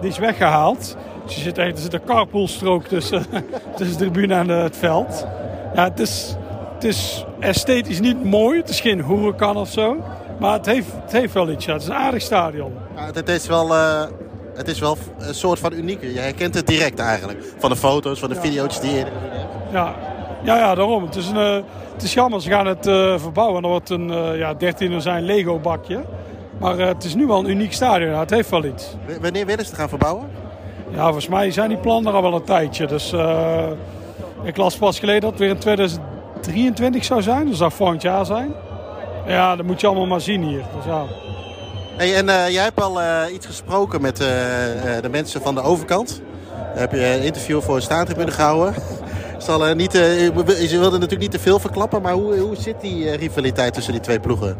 Die 0.00 0.10
is 0.10 0.18
weggehaald. 0.18 0.96
Dus 1.24 1.42
zit, 1.42 1.58
er 1.58 1.72
zit 1.74 1.92
een 1.92 2.04
carpoolstrook 2.04 2.84
tussen, 2.84 3.26
tussen 3.76 3.98
de 3.98 4.04
tribune 4.04 4.34
en 4.34 4.48
het 4.48 4.76
veld. 4.76 5.26
Ja, 5.74 5.84
het 5.84 6.00
is, 6.00 6.36
het 6.74 6.84
is 6.84 7.24
esthetisch 7.38 8.00
niet 8.00 8.24
mooi. 8.24 8.60
Het 8.60 8.68
is 8.68 8.80
geen 8.80 9.00
hoerenkan 9.00 9.56
of 9.56 9.68
zo. 9.68 9.96
Maar 10.38 10.52
het 10.52 10.66
heeft, 10.66 10.92
het 11.02 11.12
heeft 11.12 11.32
wel 11.32 11.50
iets. 11.50 11.64
Ja. 11.64 11.72
Het 11.72 11.82
is 11.82 11.88
een 11.88 11.94
aardig 11.94 12.22
stadion. 12.22 12.72
Ja, 12.96 13.10
het, 13.12 13.28
is 13.28 13.46
wel, 13.46 13.74
uh, 13.74 14.02
het 14.54 14.68
is 14.68 14.78
wel 14.78 14.96
een 15.18 15.34
soort 15.34 15.58
van 15.58 15.72
unieke. 15.72 16.12
Je 16.12 16.18
herkent 16.18 16.54
het 16.54 16.66
direct 16.66 16.98
eigenlijk. 16.98 17.54
Van 17.58 17.70
de 17.70 17.76
foto's, 17.76 18.18
van 18.18 18.28
de 18.28 18.34
ja. 18.34 18.40
video's 18.40 18.80
die 18.80 18.90
je 18.90 19.04
ja. 19.72 19.94
ja, 20.42 20.56
ja, 20.56 20.74
daarom. 20.74 21.04
Het 21.04 21.16
is, 21.16 21.28
een, 21.28 21.36
uh, 21.36 21.64
het 21.92 22.02
is 22.02 22.14
jammer. 22.14 22.42
Ze 22.42 22.50
gaan 22.50 22.66
het 22.66 22.86
uh, 22.86 23.18
verbouwen. 23.18 23.62
Dan 23.62 23.70
wordt 23.70 23.90
een 23.90 24.08
uh, 24.08 24.38
ja, 24.38 24.54
13 24.54 25.00
zijn 25.00 25.24
Lego 25.24 25.58
bakje. 25.58 26.04
Maar 26.58 26.78
het 26.78 27.04
is 27.04 27.14
nu 27.14 27.26
wel 27.26 27.38
een 27.38 27.50
uniek 27.50 27.72
stadion. 27.72 28.10
Ja, 28.10 28.18
het 28.18 28.30
heeft 28.30 28.50
wel 28.50 28.64
iets. 28.64 28.96
W 29.06 29.22
wanneer 29.22 29.46
willen 29.46 29.64
ze 29.64 29.70
het 29.70 29.80
gaan 29.80 29.88
verbouwen? 29.88 30.28
Ja, 30.90 31.02
volgens 31.02 31.28
mij 31.28 31.50
zijn 31.50 31.68
die 31.68 31.78
plannen 31.78 32.10
er 32.12 32.16
al 32.16 32.22
wel 32.22 32.34
een 32.34 32.44
tijdje. 32.44 32.86
Dus 32.86 33.14
ik 34.42 34.56
las 34.56 34.76
pas 34.76 34.98
geleden 34.98 35.20
dat 35.20 35.30
het 35.30 35.38
weer 35.38 35.48
in 35.48 35.58
2023 35.58 37.04
zou 37.04 37.22
zijn. 37.22 37.46
Dus 37.46 37.58
dat 37.58 37.72
volgend 37.72 38.02
jaar 38.02 38.26
zijn. 38.26 38.52
Ja, 39.26 39.56
dat 39.56 39.66
moet 39.66 39.80
je 39.80 39.86
allemaal 39.86 40.06
maar 40.06 40.20
zien 40.20 40.42
hier. 40.42 40.62
Dus 40.76 40.84
ja. 40.84 41.04
En 41.96 42.26
uh, 42.28 42.48
jij 42.48 42.62
hebt 42.62 42.82
al 42.82 43.00
uh, 43.00 43.22
iets 43.32 43.46
gesproken 43.46 44.00
met 44.00 44.20
uh, 44.20 44.26
de 45.02 45.08
mensen 45.10 45.40
van 45.42 45.54
de 45.54 45.60
overkant. 45.60 46.22
Heb 46.54 46.92
je 46.92 47.06
een 47.06 47.22
interview 47.22 47.60
voor 47.60 47.76
een 47.76 47.82
staantribune 47.82 48.30
gehouden. 48.30 48.74
Zal, 49.38 49.74
niet, 49.74 49.92
je 49.92 50.30
wilde 50.70 50.90
natuurlijk 50.90 51.20
niet 51.20 51.30
te 51.30 51.38
veel 51.38 51.58
verklappen, 51.58 52.02
maar 52.02 52.12
hoe, 52.12 52.38
hoe 52.38 52.56
zit 52.56 52.80
die 52.80 53.16
rivaliteit 53.16 53.74
tussen 53.74 53.92
die 53.92 54.02
twee 54.02 54.20
ploegen? 54.20 54.56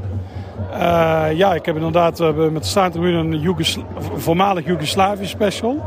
ja, 1.35 1.55
ik 1.55 1.67
heb 1.67 1.77
inderdaad 1.77 2.19
met 2.19 2.63
de 2.63 2.69
staantribune 2.69 3.19
een 3.19 3.55
voormalig 4.17 4.67
Joegoslavië 4.67 5.27
special. 5.27 5.83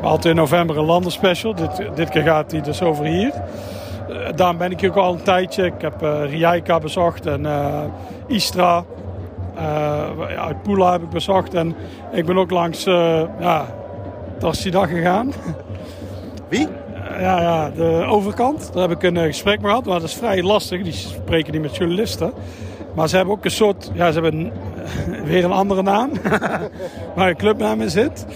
We 0.00 0.06
hadden 0.06 0.30
in 0.30 0.36
november 0.36 0.78
een 0.78 0.84
landenspecial. 0.84 1.54
Dit, 1.54 1.70
dit 1.94 2.08
keer 2.08 2.22
gaat 2.22 2.50
die 2.50 2.62
dus 2.62 2.82
over 2.82 3.04
hier. 3.04 3.32
Daarom 4.34 4.58
ben 4.58 4.70
ik 4.70 4.84
ook 4.84 4.96
al 4.96 5.12
een 5.12 5.22
tijdje. 5.22 5.64
Ik 5.64 5.80
heb 5.80 6.02
uh, 6.02 6.30
Rijeka 6.30 6.78
bezocht 6.78 7.26
en 7.26 7.40
uh, 7.40 7.82
Istra. 8.26 8.84
Uh, 9.56 10.38
uit 10.38 10.62
Pula 10.62 10.92
heb 10.92 11.02
ik 11.02 11.08
bezocht. 11.08 11.54
En 11.54 11.74
ik 12.12 12.26
ben 12.26 12.38
ook 12.38 12.50
langs 12.50 12.86
uh, 12.86 13.22
ja, 13.40 13.66
Tarsida 14.38 14.86
gegaan. 14.86 15.32
Wie? 16.48 16.68
ja, 17.18 17.40
ja, 17.40 17.70
de 17.70 18.04
overkant. 18.08 18.72
Daar 18.72 18.88
heb 18.88 19.02
ik 19.02 19.02
een 19.02 19.16
gesprek 19.16 19.60
mee 19.60 19.68
gehad. 19.68 19.84
Maar 19.84 20.00
dat 20.00 20.08
is 20.08 20.14
vrij 20.14 20.42
lastig. 20.42 20.82
Die 20.82 20.92
spreken 20.92 21.52
niet 21.52 21.62
met 21.62 21.76
journalisten. 21.76 22.32
Maar 22.94 23.08
ze 23.08 23.16
hebben 23.16 23.34
ook 23.34 23.44
een 23.44 23.50
soort... 23.50 23.90
Ja, 23.94 24.12
ze 24.12 24.20
hebben 24.20 24.52
weer 25.30 25.44
een 25.44 25.52
andere 25.52 25.82
naam. 25.82 26.10
waar 27.16 27.28
een 27.28 27.36
clubnaam 27.36 27.80
in 27.80 27.90
zit. 27.90 28.26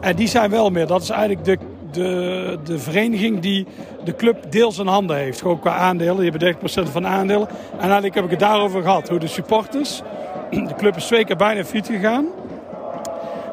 en 0.00 0.16
die 0.16 0.28
zijn 0.28 0.50
wel 0.50 0.70
meer. 0.70 0.86
Dat 0.86 1.02
is 1.02 1.10
eigenlijk 1.10 1.44
de 1.44 1.58
de, 1.92 2.58
de 2.64 2.78
vereniging 2.78 3.40
die 3.40 3.66
de 4.04 4.16
club 4.16 4.52
deels 4.52 4.78
in 4.78 4.86
handen 4.86 5.16
heeft. 5.16 5.40
Gewoon 5.40 5.60
qua 5.60 5.74
aandelen. 5.74 6.24
Je 6.24 6.30
hebt 6.30 6.88
30% 6.88 6.92
van 6.92 7.02
de 7.02 7.08
aandelen. 7.08 7.48
En 7.72 7.80
eigenlijk 7.80 8.14
heb 8.14 8.24
ik 8.24 8.30
het 8.30 8.40
daarover 8.40 8.82
gehad. 8.82 9.08
Hoe 9.08 9.18
de 9.18 9.26
supporters. 9.26 10.02
De 10.50 10.74
club 10.76 10.96
is 10.96 11.06
twee 11.06 11.24
keer 11.24 11.36
bijna 11.36 11.64
failliet 11.64 11.86
gegaan. 11.86 12.26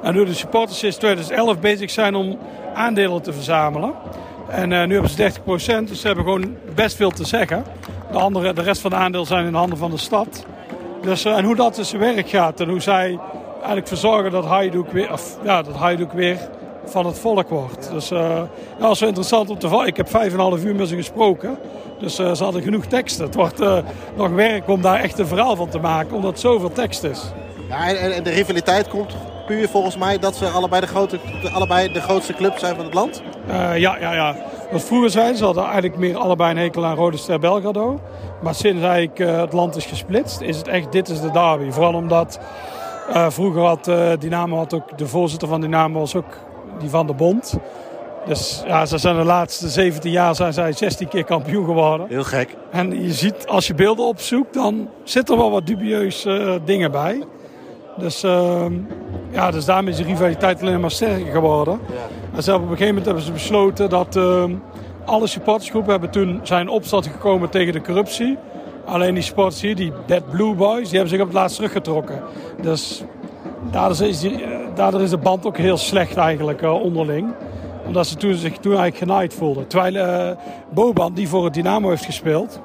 En 0.04 0.16
hoe 0.16 0.26
de 0.26 0.34
supporters 0.34 0.80
sinds 0.80 0.98
2011 0.98 1.60
bezig 1.60 1.90
zijn 1.90 2.16
om 2.16 2.38
aandelen 2.74 3.22
te 3.22 3.34
verzamelen. 3.34 3.94
En 4.48 4.72
uh, 4.72 4.86
nu 4.86 4.94
hebben 4.94 5.12
ze 5.12 5.32
30%. 5.32 5.44
Dus 5.90 6.02
ze 6.02 6.08
hebben 6.08 6.26
gewoon 6.26 6.56
best 6.76 6.96
veel 6.96 7.12
te 7.12 7.26
zeggen. 7.26 7.64
De, 8.12 8.18
andere, 8.18 8.54
de 8.54 8.62
rest 8.62 8.82
van 8.82 8.90
de 8.90 8.96
aandelen 8.96 9.28
zijn 9.28 9.46
in 9.46 9.52
de 9.52 9.58
handen 9.58 9.78
van 9.78 9.92
de 9.92 9.98
stad. 9.98 10.46
Dus, 11.02 11.26
uh, 11.26 11.38
en 11.38 11.44
hoe 11.44 11.56
dat 11.56 11.80
zijn 11.82 12.02
werk 12.02 12.30
gaat. 12.30 12.60
En 12.60 12.70
hoe 12.70 12.82
zij 12.82 13.20
eigenlijk 13.56 13.88
verzorgen 13.88 14.32
dat 14.32 14.46
Hajduk 14.46 14.92
weer, 14.92 15.12
of, 15.12 15.38
ja, 15.44 15.62
dat 15.62 16.12
weer 16.14 16.38
van 16.86 17.06
het 17.06 17.20
volk 17.20 17.50
wordt. 17.50 17.90
Dus 17.92 18.12
uh, 18.12 18.20
ja, 18.20 18.48
dat 18.80 18.92
is 18.92 19.00
wel 19.00 19.10
interessant 19.10 19.50
om 19.50 19.58
te 19.58 19.70
volgen. 19.70 19.88
Ik 19.88 19.98
heb 19.98 20.10
vijf 20.10 20.28
en 20.28 20.34
een 20.34 20.40
half 20.40 20.64
uur 20.64 20.76
met 20.76 20.88
ze 20.88 20.96
gesproken. 20.96 21.58
Dus 22.00 22.20
uh, 22.20 22.34
ze 22.34 22.44
hadden 22.44 22.62
genoeg 22.62 22.86
teksten. 22.86 23.26
Het 23.26 23.36
wordt 23.36 23.62
uh, 23.62 23.78
nog 24.16 24.30
werk 24.30 24.70
om 24.70 24.82
daar 24.82 25.00
echt 25.00 25.20
een 25.20 25.28
verhaal 25.28 25.56
van 25.56 25.70
te 25.70 25.80
maken, 25.80 26.16
omdat 26.16 26.32
het 26.32 26.40
zoveel 26.40 26.72
tekst 26.72 27.04
is. 27.04 27.22
Ja, 27.70 27.88
en, 27.88 28.14
en 28.14 28.24
de 28.24 28.30
rivaliteit 28.30 28.88
komt 28.88 29.16
puur 29.48 29.70
volgens 29.70 29.98
mij 29.98 30.20
dat 30.20 30.36
ze 30.36 30.48
allebei 30.48 30.82
de, 30.82 30.88
grote, 30.88 31.20
allebei 31.54 31.94
de 31.94 32.02
grootste 32.02 32.34
club 32.34 32.58
zijn 32.58 32.76
van 32.76 32.86
het 32.86 32.94
land? 32.94 33.22
ja, 33.76 33.76
ja, 33.76 34.14
ja. 34.14 34.36
Wat 34.72 34.84
vroeger 34.84 35.10
zijn 35.10 35.36
ze 35.36 35.44
hadden 35.44 35.64
eigenlijk 35.64 35.98
meer 35.98 36.18
allebei 36.18 36.52
een 36.52 36.58
hekel 36.58 36.86
aan 36.86 36.96
Rode 36.96 37.18
Ster 37.18 37.40
Belgrado. 37.40 38.00
Maar 38.42 38.56
sinds 38.56 38.84
eigenlijk 38.84 39.18
het 39.18 39.54
land 39.54 39.76
is 39.76 39.86
gesplitst, 39.86 40.42
is 40.42 40.58
het 40.58 40.68
echt 40.68 40.92
dit 40.92 41.10
is 41.10 41.22
de 41.22 41.32
derby. 41.32 41.72
Vooral 41.72 41.94
omdat 41.94 42.40
vroeger 43.14 43.62
had 43.62 43.92
Dynamo 44.20 44.58
had 44.58 44.74
ook 44.74 44.98
de 44.98 45.08
voorzitter 45.08 45.48
van 45.48 45.62
Dynamo 45.62 46.00
was 46.00 46.16
ook 46.16 46.38
die 46.80 46.90
van 46.90 47.08
de 47.08 47.14
Bond. 47.14 47.58
Dus 48.26 48.64
ja, 48.66 48.86
ze 48.86 48.98
zijn 48.98 49.16
de 49.16 49.24
laatste 49.24 49.70
17 49.70 50.12
jaar 50.12 50.36
zijn 50.36 50.54
zij 50.54 50.72
16 50.72 51.08
keer 51.08 51.24
kampioen 51.24 51.66
geworden. 51.66 52.08
Heel 52.10 52.24
gek. 52.24 52.56
En 52.72 53.04
je 53.04 53.14
ziet, 53.14 53.48
als 53.48 53.68
je 53.68 53.74
beelden 53.74 54.06
opzoekt, 54.06 54.54
dan 54.54 54.90
zitten 55.04 55.36
er 55.36 55.42
wel 55.42 55.52
wat 55.52 55.68
dubieuze 55.68 56.30
uh, 56.30 56.54
dingen 56.66 56.92
bij. 56.92 57.24
Dus, 57.98 58.24
uh, 58.24 58.66
ja, 59.32 59.52
dus 59.52 59.66
daarmee 59.66 59.92
is 59.92 59.98
de 59.98 60.04
rivaliteit 60.04 60.62
alleen 60.62 60.80
maar 60.80 60.92
sterker 60.92 61.32
geworden. 61.32 61.80
Ja. 61.88 62.36
En 62.36 62.44
ze 62.44 62.50
hebben 62.50 62.70
op 62.70 62.74
een 62.74 62.78
gegeven 62.78 62.88
moment 62.88 63.06
hebben 63.06 63.24
ze 63.24 63.32
besloten 63.32 63.90
dat 63.90 64.16
uh, 64.16 64.44
alle 65.06 65.28
supportersgroepen 65.28 65.92
hebben 65.92 66.10
toen 66.10 66.40
zijn 66.44 66.70
opstand 66.70 67.08
gekomen 67.08 67.50
tegen 67.50 67.74
de 67.74 67.82
corruptie. 67.82 68.38
Alleen 68.86 69.14
die 69.14 69.24
sporters 69.24 69.62
hier, 69.62 69.76
die 69.76 69.92
Dead 70.06 70.30
Blue 70.30 70.56
Boys, 70.56 70.90
die 70.90 71.00
hebben 71.00 71.10
zich 71.10 71.20
op 71.20 71.28
het 71.28 71.36
laatst 71.36 71.56
teruggetrokken. 71.56 72.22
Dus 72.62 73.04
daardoor 73.72 74.08
is, 74.08 74.20
die, 74.20 74.46
daardoor 74.76 75.02
is 75.02 75.10
de 75.10 75.18
band 75.18 75.46
ook 75.46 75.58
heel 75.58 75.78
slecht 75.78 76.18
eigenlijk 76.18 76.62
uh, 76.62 76.82
onderling. 76.84 77.34
Omdat 77.86 78.08
ze 78.08 78.16
toen, 78.16 78.34
zich 78.34 78.58
toen 78.58 78.78
eigenlijk 78.78 78.98
genaaid 78.98 79.34
voelden. 79.34 79.68
Terwijl 79.68 79.96
uh, 79.96 80.38
Boban, 80.70 81.14
die 81.14 81.28
voor 81.28 81.44
het 81.44 81.54
Dynamo 81.54 81.90
heeft 81.90 82.06
gespeeld, 82.06 82.60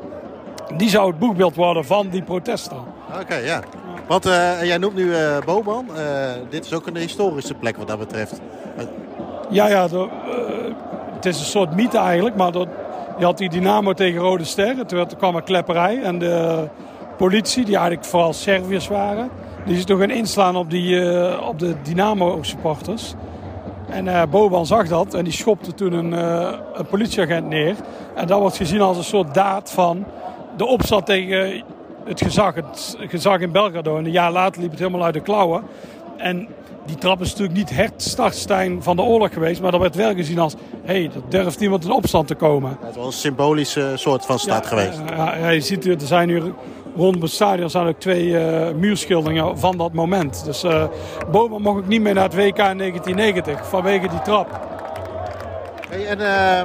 die 0.76 0.88
zou 0.88 1.10
het 1.10 1.18
boekbeeld 1.18 1.54
worden 1.54 1.84
van 1.84 2.08
die 2.08 2.22
protesten. 2.22 2.76
Oké, 3.08 3.20
okay, 3.20 3.44
ja. 3.44 3.60
Want 4.06 4.26
uh, 4.26 4.62
jij 4.62 4.78
noemt 4.78 4.94
nu 4.94 5.12
Boban. 5.44 5.86
dit 6.50 6.64
is 6.64 6.72
ook 6.72 6.86
een 6.86 6.96
historische 6.96 7.54
plek 7.54 7.76
wat 7.76 7.88
dat 7.88 7.98
betreft. 7.98 8.40
Ja, 9.50 9.68
ja. 9.68 9.88
De, 9.88 10.08
het 11.14 11.26
is 11.26 11.38
een 11.38 11.46
soort 11.46 11.74
mythe 11.74 11.98
eigenlijk. 11.98 12.36
Maar 12.36 12.52
dat, 12.52 12.68
je 13.18 13.24
had 13.24 13.38
die 13.38 13.48
Dynamo 13.48 13.92
tegen 13.92 14.20
Rode 14.20 14.44
Ster. 14.44 14.86
Toen 14.86 15.06
kwam 15.18 15.36
een 15.36 15.44
klepperij. 15.44 16.02
En 16.02 16.18
de 16.18 16.68
politie, 17.16 17.64
die 17.64 17.76
eigenlijk 17.76 18.06
vooral 18.06 18.32
Serviërs 18.32 18.88
waren 18.88 19.30
die 19.66 19.76
is 19.76 19.84
toch 19.84 19.98
gaan 19.98 20.10
inslaan 20.10 20.56
op, 20.56 20.70
die, 20.70 20.94
uh, 20.94 21.46
op 21.48 21.58
de 21.58 21.74
Dynamo-supporters. 21.82 23.14
En 23.88 24.06
uh, 24.06 24.22
Boban 24.30 24.66
zag 24.66 24.88
dat 24.88 25.14
en 25.14 25.24
die 25.24 25.32
schopte 25.32 25.74
toen 25.74 25.92
een, 25.92 26.12
uh, 26.12 26.52
een, 26.74 26.86
politieagent 26.86 27.48
neer. 27.48 27.74
En 28.14 28.26
dat 28.26 28.40
wordt 28.40 28.56
gezien 28.56 28.80
als 28.80 28.96
een 28.96 29.04
soort 29.04 29.34
daad 29.34 29.72
van 29.72 30.04
de 30.56 30.66
opstand 30.66 31.06
tegen 31.06 31.62
het 32.04 32.22
gezag, 32.22 32.54
het 32.54 32.96
gezag 32.98 33.40
in 33.40 33.52
Belgrado. 33.52 33.98
En 33.98 34.04
een 34.04 34.10
jaar 34.10 34.32
later 34.32 34.60
liep 34.60 34.70
het 34.70 34.78
helemaal 34.78 35.04
uit 35.04 35.14
de 35.14 35.20
klauwen. 35.20 35.62
En 36.16 36.48
die 36.86 36.96
trap 36.96 37.20
is 37.20 37.30
natuurlijk 37.30 37.58
niet 37.58 37.76
het 37.76 38.02
startstein 38.02 38.82
van 38.82 38.96
de 38.96 39.02
oorlog 39.02 39.32
geweest. 39.32 39.60
Maar 39.60 39.70
dat 39.70 39.80
werd 39.80 39.94
wel 39.94 40.14
gezien 40.14 40.38
als, 40.38 40.54
hé, 40.84 40.92
hey, 40.92 41.10
dat 41.14 41.30
durft 41.30 41.60
iemand 41.60 41.84
in 41.84 41.90
opstand 41.90 42.26
te 42.26 42.34
komen. 42.34 42.78
Het 42.80 42.96
was 42.96 43.06
een 43.06 43.12
symbolische 43.12 43.92
soort 43.94 44.24
van 44.26 44.38
stad 44.38 44.62
ja, 44.62 44.68
geweest. 44.68 45.00
Ja, 45.08 45.36
ja, 45.36 45.48
je 45.48 45.60
ziet, 45.60 45.86
er 45.86 46.00
zijn 46.00 46.28
nu 46.28 46.42
rond 46.96 47.22
het 47.22 47.30
stadion 47.30 47.68
staan 47.68 47.86
ook 47.86 48.00
twee 48.00 48.26
uh, 48.26 48.70
muurschilderingen 48.70 49.58
van 49.58 49.76
dat 49.76 49.92
moment. 49.92 50.44
Dus 50.44 50.64
uh, 50.64 50.84
Boban 51.30 51.62
mocht 51.62 51.78
ook 51.78 51.86
niet 51.86 52.00
meer 52.00 52.14
naar 52.14 52.24
het 52.24 52.34
WK 52.34 52.58
in 52.58 52.78
1990 52.78 53.68
vanwege 53.68 54.08
die 54.08 54.22
trap. 54.22 54.60
Hey, 55.88 56.06
en 56.06 56.18
uh, 56.18 56.60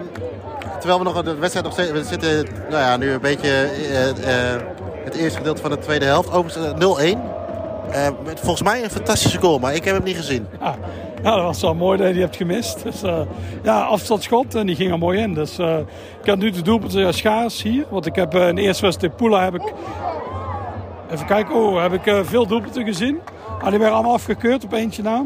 terwijl 0.79 0.99
we 0.99 1.05
nog 1.05 1.21
de 1.21 1.35
wedstrijd 1.35 1.65
nog 1.65 1.73
steeds... 1.73 1.91
We 1.91 2.03
zitten 2.03 2.47
nou 2.69 2.81
ja, 2.83 2.97
nu 2.97 3.11
een 3.11 3.21
beetje 3.21 3.69
het 5.03 5.15
eerste 5.15 5.37
gedeelte 5.37 5.61
van 5.61 5.71
de 5.71 5.77
tweede 5.77 6.05
helft. 6.05 6.31
Overigens 6.31 7.15
0-1. 7.15 7.17
volgens 8.25 8.61
mij 8.61 8.83
een 8.83 8.89
fantastische 8.89 9.39
goal, 9.39 9.59
maar 9.59 9.75
ik 9.75 9.83
heb 9.83 9.95
hem 9.95 10.03
niet 10.03 10.17
gezien. 10.17 10.47
Ja 11.23 11.35
dat 11.35 11.43
was 11.43 11.61
wel 11.61 11.75
mooi 11.75 11.97
dat 11.97 12.07
je 12.07 12.13
die 12.13 12.21
hebt 12.21 12.35
gemist. 12.35 12.83
Dus, 12.83 13.01
ja, 13.63 13.81
afstandsschot 13.81 14.55
en 14.55 14.65
die 14.65 14.75
ging 14.75 14.91
er 14.91 14.97
mooi 14.97 15.19
in. 15.19 15.33
Dus 15.33 15.59
ik 16.21 16.25
had 16.25 16.37
nu 16.37 16.49
de 16.49 16.61
doelpunten 16.61 17.13
schaars 17.13 17.61
hier. 17.61 17.85
Want 17.89 18.05
ik 18.05 18.15
heb 18.15 18.35
in 18.35 18.55
de 18.55 18.61
eerste 18.61 18.83
wedstrijd 18.83 19.15
Pula 19.15 19.43
heb 19.43 19.55
ik 19.55 19.73
Even 21.11 21.25
kijken, 21.25 21.55
oh, 21.55 21.81
heb 21.81 21.93
ik 21.93 22.05
uh, 22.05 22.19
veel 22.23 22.47
doelpunten 22.47 22.85
gezien. 22.85 23.19
Ah, 23.59 23.69
die 23.69 23.79
werden 23.79 23.91
allemaal 23.91 24.13
afgekeurd 24.13 24.63
op 24.63 24.73
eentje 24.73 25.03
na. 25.03 25.25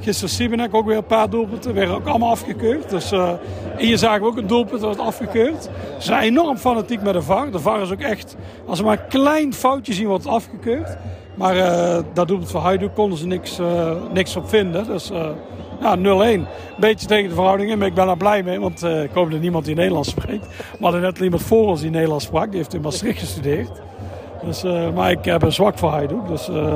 Gisteren 0.00 0.30
Sibenek 0.30 0.74
ook 0.74 0.86
weer 0.86 0.96
een 0.96 1.04
paar 1.04 1.30
doelpunten, 1.30 1.74
werden 1.74 1.94
ook 1.94 2.06
allemaal 2.06 2.30
afgekeurd. 2.30 2.90
Dus 2.90 3.12
uh, 3.12 3.32
hier 3.76 3.98
zagen 3.98 4.20
we 4.20 4.26
ook 4.26 4.36
een 4.36 4.46
doelpunt 4.46 4.80
dat 4.80 4.96
was 4.96 5.06
afgekeurd. 5.06 5.62
Ze 5.62 5.70
zijn 5.98 6.22
enorm 6.22 6.56
fanatiek 6.56 7.02
met 7.02 7.12
de 7.12 7.22
VAR. 7.22 7.50
De 7.50 7.58
VAR 7.58 7.80
is 7.80 7.90
ook 7.90 8.00
echt, 8.00 8.36
als 8.66 8.78
ze 8.78 8.84
maar 8.84 8.98
een 8.98 9.08
klein 9.08 9.54
foutje 9.54 9.92
zien, 9.92 10.06
wordt 10.06 10.24
het 10.24 10.32
afgekeurd. 10.32 10.96
Maar 11.38 11.56
uh, 11.56 11.98
dat 12.12 12.28
doelpunt 12.28 12.50
van 12.50 12.62
Hajduk 12.62 12.94
konden 12.94 13.18
ze 13.18 13.26
niks, 13.26 13.58
uh, 13.58 13.90
niks 14.12 14.36
op 14.36 14.48
vinden. 14.48 14.86
Dus 14.86 15.10
ja, 15.80 15.96
0-1. 15.96 16.00
Een 16.00 16.46
beetje 16.78 17.06
tegen 17.06 17.28
de 17.28 17.34
verhouding 17.34 17.70
in, 17.70 17.78
maar 17.78 17.86
ik 17.86 17.94
ben 17.94 18.06
daar 18.06 18.16
blij 18.16 18.42
mee. 18.42 18.60
Want 18.60 18.82
ik 18.82 19.10
hoop 19.12 19.30
dat 19.30 19.40
niemand 19.40 19.64
die 19.64 19.74
Nederlands 19.74 20.08
spreekt. 20.08 20.46
We 20.46 20.84
hadden 20.84 21.00
net 21.00 21.18
iemand 21.18 21.42
voor 21.42 21.66
ons 21.66 21.80
die 21.80 21.90
Nederlands 21.90 22.24
sprak. 22.24 22.48
Die 22.48 22.56
heeft 22.56 22.74
in 22.74 22.80
Maastricht 22.80 23.18
gestudeerd. 23.18 23.80
Dus, 24.42 24.64
uh, 24.64 24.90
maar 24.90 25.10
ik 25.10 25.24
heb 25.24 25.42
een 25.42 25.52
zwak 25.52 25.78
voor 25.78 25.90
Hajduk. 25.90 26.26
Dus 26.28 26.48
uh, 26.50 26.74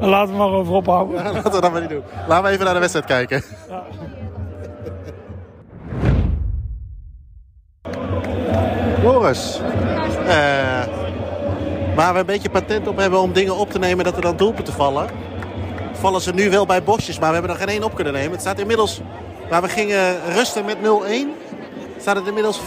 laten 0.00 0.32
we 0.32 0.38
maar 0.38 0.48
over 0.48 0.74
ophouden. 0.74 1.22
Ja, 1.22 1.32
laten 1.32 1.52
we 1.52 1.60
dat 1.60 1.72
maar 1.72 1.80
niet 1.80 1.90
doen. 1.90 2.02
Laten 2.28 2.44
we 2.44 2.50
even 2.50 2.64
naar 2.64 2.74
de 2.74 2.80
wedstrijd 2.80 3.06
kijken. 3.06 3.42
Ja. 3.68 3.82
Joris. 9.02 9.60
Uh, 10.26 10.73
waar 11.94 12.12
we 12.12 12.18
een 12.18 12.26
beetje 12.26 12.50
patent 12.50 12.88
op 12.88 12.96
hebben 12.96 13.20
om 13.20 13.32
dingen 13.32 13.56
op 13.56 13.70
te 13.70 13.78
nemen 13.78 14.04
dat 14.04 14.16
er 14.16 14.22
dan 14.22 14.36
doelpunten 14.36 14.74
vallen. 14.74 15.08
Vallen 15.92 16.20
ze 16.20 16.32
nu 16.32 16.50
wel 16.50 16.66
bij 16.66 16.82
bosjes, 16.82 17.18
maar 17.18 17.28
we 17.28 17.34
hebben 17.34 17.52
er 17.52 17.58
geen 17.58 17.68
één 17.68 17.82
op 17.82 17.94
kunnen 17.94 18.12
nemen. 18.12 18.30
Het 18.30 18.40
staat 18.40 18.58
inmiddels, 18.58 19.00
waar 19.48 19.62
we 19.62 19.68
gingen 19.68 20.16
rusten 20.34 20.64
met 20.64 20.76
0-1, 20.76 20.80
staat 21.98 22.16
het 22.16 22.26
inmiddels 22.26 22.58
4-1. 22.58 22.62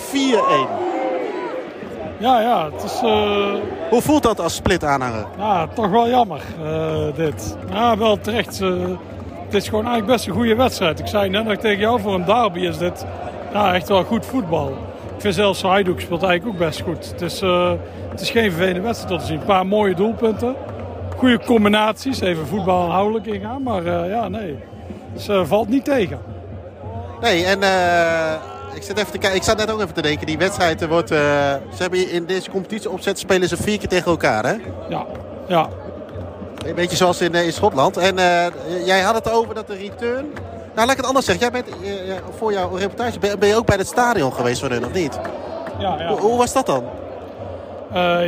Ja, 2.19 2.41
ja. 2.41 2.69
Het 2.71 2.83
is, 2.83 3.01
uh... 3.03 3.53
Hoe 3.89 4.01
voelt 4.01 4.23
dat 4.23 4.39
als 4.39 4.55
split 4.55 4.83
aanhanger? 4.83 5.25
Ja, 5.37 5.67
toch 5.67 5.89
wel 5.89 6.09
jammer, 6.09 6.41
uh, 6.63 7.15
dit. 7.15 7.57
Ja, 7.71 7.97
wel 7.97 8.19
terecht. 8.19 8.61
Uh, 8.61 8.83
het 9.45 9.53
is 9.53 9.69
gewoon 9.69 9.85
eigenlijk 9.85 10.17
best 10.17 10.27
een 10.27 10.33
goede 10.33 10.55
wedstrijd. 10.55 10.99
Ik 10.99 11.07
zei 11.07 11.29
net 11.29 11.45
nog 11.45 11.57
tegen 11.57 11.79
jou, 11.79 12.01
voor 12.01 12.13
een 12.13 12.25
derby 12.25 12.59
is 12.59 12.77
dit 12.77 13.05
ja, 13.53 13.73
echt 13.73 13.87
wel 13.87 14.03
goed 14.03 14.25
voetbal. 14.25 14.77
Ik 15.17 15.23
vind 15.23 15.35
zelfs 15.35 15.61
Hajduk 15.61 15.99
speelt 15.99 16.23
eigenlijk 16.23 16.53
ook 16.53 16.67
best 16.67 16.81
goed. 16.81 17.11
Het 17.11 17.21
is, 17.21 17.41
het 18.09 18.21
is 18.21 18.29
geen 18.29 18.51
vervelende 18.51 18.81
wedstrijd 18.81 19.13
tot 19.13 19.19
te 19.19 19.25
zien. 19.25 19.39
Een 19.39 19.45
paar 19.45 19.65
mooie 19.65 19.95
doelpunten. 19.95 20.55
Goede 21.15 21.39
combinaties. 21.45 22.19
Even 22.19 22.47
voetbal 22.47 22.83
aanhoudelijk 22.83 23.25
ingaan. 23.25 23.63
Maar 23.63 24.07
ja, 24.07 24.27
nee. 24.27 24.57
Het 25.13 25.47
valt 25.47 25.67
niet 25.67 25.85
tegen. 25.85 26.19
Nee, 27.21 27.45
en 27.45 27.57
ik 28.75 28.83
zit, 28.83 28.97
even 28.97 29.11
te 29.11 29.17
kijken. 29.17 29.37
ik 29.37 29.43
zat 29.43 29.57
net 29.57 29.71
ook 29.71 29.81
even 29.81 29.93
te 29.93 30.01
denken. 30.01 30.27
Die 30.27 30.37
wedstrijd 30.37 30.87
wordt. 30.87 31.09
Ze 31.09 31.59
hebben 31.77 32.11
in 32.11 32.25
deze 32.25 32.49
competitie 32.49 32.89
opzet 32.89 33.19
spelen 33.19 33.47
ze 33.47 33.57
vier 33.57 33.77
keer 33.77 33.87
tegen 33.87 34.11
elkaar, 34.11 34.45
hè? 34.45 34.55
Ja, 34.89 35.05
ja. 35.47 35.69
Een 36.65 36.75
beetje 36.75 36.97
zoals 36.97 37.21
in, 37.21 37.33
in 37.33 37.53
Schotland. 37.53 37.97
En 37.97 38.15
jij 38.85 39.01
had 39.01 39.15
het 39.15 39.31
over 39.31 39.55
dat 39.55 39.67
de 39.67 39.75
return. 39.75 40.25
Nou, 40.77 40.89
laat 40.89 40.97
ik 40.97 41.03
het 41.03 41.11
anders 41.11 41.25
zeggen. 41.25 41.51
Jij 41.51 41.63
bent 41.63 41.81
uh, 41.81 42.15
voor 42.37 42.51
jouw 42.51 42.75
reportage 42.75 43.19
ben, 43.19 43.39
ben, 43.39 43.49
je 43.49 43.55
ook 43.55 43.65
bij 43.65 43.77
het 43.77 43.87
stadion 43.87 44.33
geweest 44.33 44.59
van 44.59 44.71
hun, 44.71 44.85
of 44.85 44.93
niet? 44.93 45.19
Ja, 45.79 45.99
ja. 45.99 46.07
Hoe, 46.07 46.19
hoe 46.19 46.37
was 46.37 46.53
dat 46.53 46.65
dan? 46.65 46.83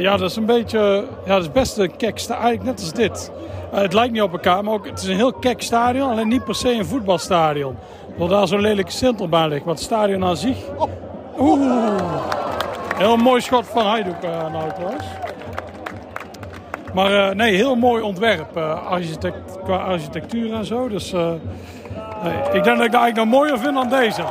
ja, 0.02 0.18
dat 0.18 0.30
is 0.30 0.36
een 0.36 0.46
beetje. 0.46 1.06
Ja, 1.26 1.34
dat 1.34 1.44
is 1.44 1.52
best 1.52 1.78
een 1.78 1.96
kek 1.96 2.26
Eigenlijk 2.30 2.64
net 2.64 2.80
als 2.80 2.94
dit. 2.94 3.32
het 3.72 3.94
lijkt 3.94 4.14
niet 4.14 4.22
op 4.22 4.32
elkaar, 4.32 4.64
maar 4.64 4.74
ook, 4.74 4.86
het 4.86 5.02
is 5.02 5.08
een 5.08 5.16
heel 5.16 5.34
kek 5.34 5.62
stadion. 5.62 6.10
Alleen 6.10 6.28
niet 6.28 6.44
per 6.44 6.56
se 6.56 6.72
een 6.72 6.86
voetbalstadion. 6.86 7.76
Omdat 8.12 8.30
daar 8.30 8.48
zo'n 8.48 8.62
lelijke 8.62 8.92
centelbaan 8.92 9.50
ligt. 9.50 9.66
Maar 9.66 9.74
het 9.74 9.84
stadion 9.84 10.24
aan 10.24 10.38
zich... 10.38 10.58
Oeh. 11.40 12.02
Heel 12.96 13.18
mooi 13.18 13.42
schot 13.42 13.68
van 13.68 13.86
Hajduk 13.86 14.24
uh, 14.24 14.52
nou 14.52 14.72
trouwens. 14.74 15.06
Maar 16.94 17.12
uh, 17.12 17.36
nee, 17.36 17.56
heel 17.56 17.76
mooi 17.76 18.02
ontwerp. 18.02 18.58
Uh, 18.58 18.88
architect, 18.88 19.58
qua 19.64 19.76
architectuur 19.76 20.54
en 20.54 20.66
zo. 20.66 20.88
Dus 20.88 21.14
nee, 22.24 22.38
ik 22.52 22.64
denk 22.64 22.78
dat 22.78 22.86
ik 22.86 22.92
dat 22.92 23.02
eigenlijk 23.02 23.16
nog 23.16 23.26
mooier 23.26 23.60
vind 23.60 23.74
dan 23.74 23.90
deze. 23.90 24.24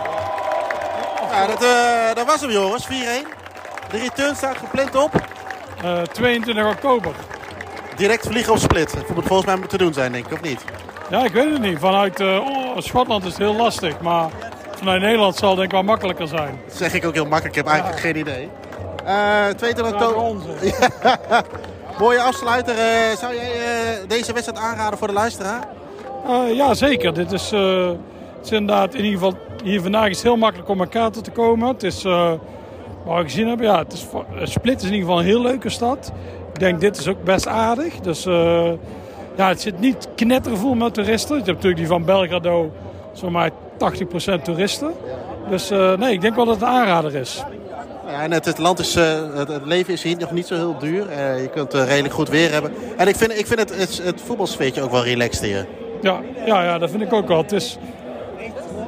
Ja, 1.30 1.46
dat, 1.46 1.64
dat 2.16 2.26
was 2.26 2.40
hem 2.40 2.50
Joris, 2.50 2.86
4-1. 2.86 2.90
De 3.90 3.98
return 3.98 4.36
staat 4.36 4.56
gepland 4.56 4.94
op? 4.94 5.10
22 6.12 6.66
oktober. 6.66 7.14
Direct 7.96 8.26
vliegen 8.26 8.52
op 8.52 8.58
Split. 8.58 8.94
Dat 8.94 9.08
moet 9.08 9.26
volgens 9.26 9.46
mij 9.46 9.56
moeten 9.56 9.78
doen 9.78 9.92
zijn, 9.92 10.12
denk 10.12 10.26
ik, 10.26 10.32
of 10.32 10.40
niet? 10.40 10.64
Ja, 11.10 11.24
ik 11.24 11.32
weet 11.32 11.52
het 11.52 11.60
niet. 11.60 11.78
Vanuit 11.78 12.20
uh, 12.20 12.38
oh, 12.38 12.76
Schotland 12.78 13.24
is 13.24 13.28
het 13.28 13.38
heel 13.38 13.54
lastig. 13.54 14.00
Maar 14.00 14.28
vanuit 14.76 15.00
Nederland 15.00 15.36
zal 15.36 15.48
het 15.48 15.56
denk 15.56 15.68
ik 15.68 15.74
wel 15.74 15.84
makkelijker 15.84 16.28
zijn. 16.28 16.60
Dat 16.66 16.76
zeg 16.76 16.92
ik 16.92 17.06
ook 17.06 17.14
heel 17.14 17.26
makkelijk. 17.26 17.56
Ik 17.56 17.64
heb 17.64 17.72
eigenlijk 17.72 18.00
geen 18.00 18.16
idee. 18.16 18.50
Uh, 19.06 19.46
22 19.46 19.92
oktober. 19.92 20.42
Ja, 20.62 21.42
Mooie 21.98 22.20
afsluiter. 22.20 22.74
Uh, 22.74 23.16
zou 23.16 23.34
jij 23.34 23.56
uh, 23.56 24.08
deze 24.08 24.32
wedstrijd 24.32 24.60
aanraden 24.62 24.98
voor 24.98 25.06
de 25.08 25.14
luisteraar? 25.14 25.77
Ja, 26.54 26.74
zeker. 26.74 27.14
Dit 27.14 27.32
is 27.32 27.52
Het 28.38 28.46
is 28.46 28.52
inderdaad, 28.52 28.94
in 28.94 29.04
ieder 29.04 29.18
geval, 29.18 29.38
hier 29.64 29.80
vandaag 29.80 30.08
is 30.08 30.16
het 30.16 30.24
heel 30.24 30.36
makkelijk 30.36 30.68
om 30.68 30.80
elkaar 30.80 31.10
te 31.10 31.30
komen. 31.30 31.68
Het 31.68 31.82
is, 31.82 32.04
uh, 32.04 32.32
wat 33.04 33.16
we 33.16 33.22
gezien 33.22 33.48
hebben, 33.48 33.66
ja, 33.66 33.78
het 33.78 33.92
is, 33.92 34.06
Split 34.42 34.76
is 34.76 34.86
in 34.86 34.94
ieder 34.94 35.06
geval 35.06 35.18
een 35.18 35.26
heel 35.26 35.42
leuke 35.42 35.68
stad. 35.68 36.12
Ik 36.52 36.58
denk, 36.58 36.80
dit 36.80 36.96
is 36.96 37.08
ook 37.08 37.24
best 37.24 37.46
aardig. 37.46 38.00
Dus 38.00 38.26
uh, 38.26 38.70
ja, 39.36 39.48
het 39.48 39.60
zit 39.60 39.80
niet 39.80 40.08
knettervol 40.14 40.74
met 40.74 40.94
toeristen. 40.94 41.36
Je 41.36 41.42
hebt 41.42 41.54
natuurlijk 41.54 41.76
die 41.76 41.86
van 41.86 42.04
Belgrado, 42.04 42.72
zomaar 43.12 43.50
80% 43.50 44.42
toeristen. 44.42 44.92
Dus 45.50 45.70
uh, 45.70 45.96
nee, 45.96 46.12
ik 46.12 46.20
denk 46.20 46.36
wel 46.36 46.44
dat 46.44 46.54
het 46.54 46.64
een 46.64 46.74
aanrader 46.74 47.14
is. 47.14 47.44
Ja, 48.06 48.22
en 48.22 48.32
het, 48.32 48.44
het 48.44 48.58
land 48.58 48.78
is, 48.78 48.96
uh, 48.96 49.34
het, 49.34 49.48
het, 49.48 49.66
leven 49.66 49.92
is 49.92 50.02
hier 50.02 50.16
nog 50.18 50.30
niet 50.30 50.46
zo 50.46 50.54
heel 50.54 50.78
duur. 50.78 51.06
Uh, 51.10 51.42
je 51.42 51.48
kunt 51.48 51.72
redelijk 51.72 52.14
goed 52.14 52.28
weer 52.28 52.52
hebben. 52.52 52.72
En 52.96 53.08
ik 53.08 53.16
vind, 53.16 53.38
ik 53.38 53.46
vind 53.46 53.58
het, 53.60 53.78
het, 53.78 54.00
het 54.02 54.20
voetbalsfeertje 54.20 54.82
ook 54.82 54.90
wel 54.90 55.04
relaxed 55.04 55.44
hier. 55.44 55.66
Ja, 56.00 56.20
ja, 56.46 56.62
ja, 56.64 56.78
dat 56.78 56.90
vind 56.90 57.02
ik 57.02 57.12
ook 57.12 57.28
wel. 57.28 57.36
Het 57.42 57.52
is, 57.52 57.78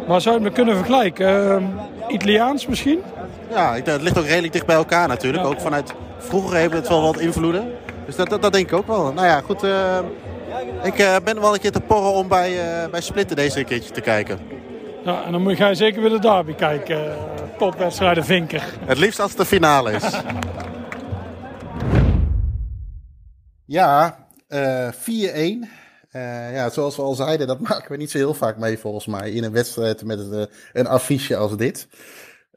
waar 0.07 0.21
zou 0.21 0.35
je 0.35 0.41
het 0.41 0.43
mee 0.43 0.65
kunnen 0.65 0.77
vergelijken? 0.77 1.75
Italiaans 2.09 2.67
misschien? 2.67 3.03
Ja, 3.51 3.75
het 3.75 4.03
ligt 4.03 4.19
ook 4.19 4.27
redelijk 4.27 4.53
dicht 4.53 4.67
bij 4.67 4.77
elkaar 4.77 5.09
natuurlijk. 5.09 5.43
Ja. 5.43 5.49
Ook 5.49 5.61
vanuit 5.61 5.95
vroeger 6.19 6.59
hebben 6.59 6.79
het 6.79 6.89
wel 6.89 7.03
wat 7.03 7.19
invloeden. 7.19 7.73
Dus 8.07 8.17
dat, 8.17 8.31
dat, 8.31 8.43
dat 8.43 8.53
denk 8.53 8.67
ik 8.67 8.73
ook 8.73 8.87
wel. 8.87 9.13
Nou 9.13 9.27
ja, 9.27 9.41
goed. 9.41 9.65
Uh, 9.65 9.99
ik 10.83 10.99
uh, 10.99 11.17
ben 11.25 11.41
wel 11.41 11.55
een 11.55 11.61
keer 11.61 11.73
te 11.73 11.81
porren 11.81 12.13
om 12.13 12.29
bij, 12.29 12.53
uh, 12.53 12.91
bij 12.91 13.01
Splitten 13.01 13.37
deze 13.37 13.59
een 13.59 13.65
keertje 13.65 13.91
te 13.91 14.01
kijken. 14.01 14.39
Ja, 15.05 15.25
en 15.25 15.33
dan 15.33 15.43
moet 15.43 15.59
je 15.59 15.75
zeker 15.75 16.01
weer 16.01 16.11
de 16.11 16.19
derby 16.19 16.55
kijken. 16.55 17.17
Topwedstrijden 17.59 18.25
Vinker. 18.25 18.63
Het 18.85 18.99
liefst 18.99 19.21
als 19.21 19.31
het 19.31 19.39
de 19.39 19.47
finale 19.47 19.93
is. 19.93 20.05
ja, 23.79 24.17
4-1. 24.49 25.80
Ja, 26.53 26.71
zoals 26.71 26.97
we 26.97 27.03
al 27.03 27.15
zeiden, 27.15 27.47
dat 27.47 27.61
maken 27.69 27.91
we 27.91 27.97
niet 27.97 28.11
zo 28.11 28.19
heel 28.19 28.35
vaak 28.35 28.57
mee 28.57 28.79
volgens 28.79 29.07
mij. 29.07 29.31
In 29.31 29.45
een 29.45 29.53
wedstrijd 29.53 30.05
met 30.05 30.19
een, 30.19 30.49
een 30.73 30.87
affiche 30.87 31.37
als 31.37 31.57
dit. 31.57 31.89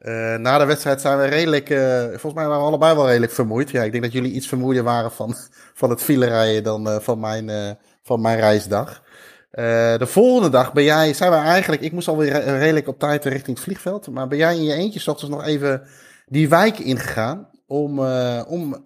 Uh, 0.04 0.36
na 0.36 0.58
de 0.58 0.64
wedstrijd 0.64 1.00
zijn 1.00 1.18
we 1.18 1.24
redelijk, 1.24 1.70
uh, 1.70 2.00
volgens 2.00 2.34
mij 2.34 2.46
waren 2.46 2.62
we 2.62 2.68
allebei 2.68 2.94
wel 2.94 3.06
redelijk 3.06 3.32
vermoeid. 3.32 3.70
Ja, 3.70 3.82
ik 3.82 3.90
denk 3.90 4.04
dat 4.04 4.12
jullie 4.12 4.32
iets 4.32 4.48
vermoeider 4.48 4.82
waren 4.82 5.12
van, 5.12 5.34
van 5.80 5.90
het 5.90 6.02
filerijden 6.02 6.62
dan 6.62 6.88
uh, 6.88 6.98
van, 6.98 7.20
mijn, 7.20 7.76
van 8.02 8.20
mijn 8.20 8.38
reisdag. 8.38 9.02
de 9.50 10.06
volgende 10.06 10.50
dag 10.50 10.72
ben 10.72 10.84
jij, 10.84 11.12
zijn 11.12 11.30
we 11.30 11.36
eigenlijk, 11.36 11.82
ik 11.82 11.92
moest 11.92 12.08
alweer 12.08 12.44
redelijk 12.58 12.88
op 12.88 12.98
tijd 12.98 13.24
richting 13.24 13.56
het 13.56 13.64
vliegveld. 13.64 14.08
Maar 14.08 14.28
ben 14.28 14.38
jij 14.38 14.56
in 14.56 14.64
je 14.64 14.72
eentje 14.72 15.00
s 15.00 15.06
nog 15.06 15.44
even 15.44 15.82
die 16.26 16.48
wijk 16.48 16.78
ingegaan 16.78 17.48
om, 17.66 17.98
om 18.46 18.82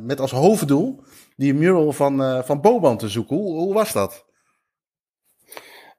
met 0.00 0.20
als 0.20 0.30
hoofddoel 0.30 1.02
die 1.36 1.54
mural 1.54 1.92
van, 1.92 2.44
van 2.44 2.60
Boban 2.60 2.98
te 2.98 3.08
zoeken. 3.08 3.36
Hoe, 3.36 3.58
hoe 3.58 3.74
was 3.74 3.92
dat? 3.92 4.26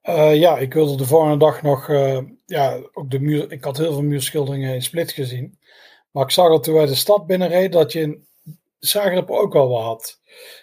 Uh, 0.10 0.36
ja, 0.36 0.58
ik 0.58 0.74
wilde 0.74 0.98
de 0.98 1.06
volgende 1.06 1.38
dag 1.38 1.62
nog. 1.62 1.88
Uh, 1.88 2.20
ja, 2.46 2.80
ook 2.94 3.12
de 3.12 3.20
muur. 3.20 3.52
Ik 3.52 3.64
had 3.64 3.78
heel 3.78 3.94
veel 3.94 4.04
muurschilderingen 4.04 4.74
in 4.74 4.82
Split 4.82 5.12
gezien. 5.12 5.60
Maar 6.12 6.24
ik 6.24 6.32
zag 6.32 6.50
al 6.50 6.60
toen 6.60 6.74
wij 6.74 6.86
de 6.86 6.96
stad 6.96 7.28
binnenreden 7.28 7.72
dat 7.72 7.92
je 7.92 8.02
in 8.02 8.28
Zagreb 8.80 9.30
ook 9.30 9.56
al 9.56 9.70
wat 9.70 9.84
had. 9.84 10.22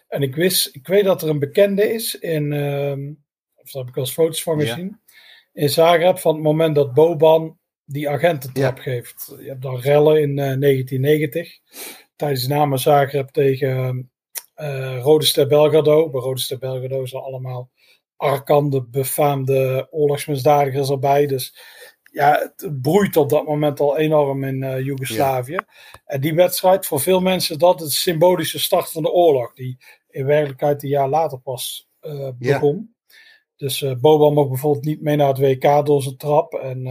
En 0.08 0.22
ik 0.22 0.34
wist, 0.34 0.74
ik 0.74 0.86
weet 0.86 1.04
dat 1.04 1.22
er 1.22 1.28
een 1.28 1.38
bekende 1.38 1.92
is 1.92 2.18
in. 2.18 2.52
Uh, 2.52 3.14
of 3.54 3.70
daar 3.70 3.82
heb 3.82 3.88
ik 3.88 3.94
wel 3.94 4.04
eens 4.04 4.12
foto's 4.12 4.42
van 4.42 4.60
gezien. 4.60 4.86
Ja. 4.86 5.62
In 5.62 5.68
Zagreb 5.68 6.18
van 6.18 6.34
het 6.34 6.42
moment 6.42 6.74
dat 6.74 6.94
Boban 6.94 7.58
die 7.84 8.08
agententrap 8.08 8.76
ja. 8.76 8.82
geeft. 8.82 9.34
Je 9.40 9.48
hebt 9.48 9.62
dan 9.62 9.80
rellen 9.80 10.20
in 10.20 10.36
1990. 10.36 11.58
Tijdens 12.16 12.42
de 12.42 12.48
namen 12.48 12.78
Zagreb 12.78 13.28
tegen 13.30 14.10
Rode 15.02 15.24
Ster 15.24 15.46
Belgrado. 15.46 16.11
Bij 16.11 16.20
Rode 16.20 16.40
Ster 16.40 16.59
Belgrado 16.59 17.07
zijn 17.07 17.22
allemaal 17.22 17.70
Arkan, 18.16 18.70
de 18.70 18.82
befaamde 18.82 19.88
oorlogsmisdadigers 19.90 20.90
erbij. 20.90 21.26
Dus 21.26 21.57
ja, 22.12 22.52
het 22.57 22.80
broeit 22.82 23.16
op 23.16 23.30
dat 23.30 23.46
moment 23.46 23.80
al 23.80 23.98
enorm 23.98 24.44
in 24.44 24.62
uh, 24.62 24.84
Joegoslavië. 24.84 25.52
Ja. 25.52 25.66
En 26.05 26.20
die 26.20 26.34
wedstrijd, 26.34 26.86
voor 26.86 27.00
veel 27.00 27.20
mensen, 27.20 27.59
dat 27.59 27.78
de 27.78 27.90
symbolische 27.90 28.59
start 28.59 28.90
van 28.90 29.02
de 29.02 29.11
oorlog. 29.11 29.55
Die 29.55 29.78
in 30.09 30.26
werkelijkheid 30.26 30.82
een 30.82 30.88
jaar 30.88 31.09
later 31.09 31.38
pas 31.38 31.88
uh, 32.02 32.28
begon. 32.38 32.94
Ja. 33.07 33.14
Dus 33.57 33.80
uh, 33.80 33.94
Boban 33.94 34.34
mocht 34.34 34.48
bijvoorbeeld 34.48 34.84
niet 34.84 35.02
mee 35.02 35.16
naar 35.16 35.28
het 35.28 35.38
WK 35.38 35.86
door 35.86 36.02
zijn 36.02 36.16
trap. 36.16 36.55
En 36.55 36.82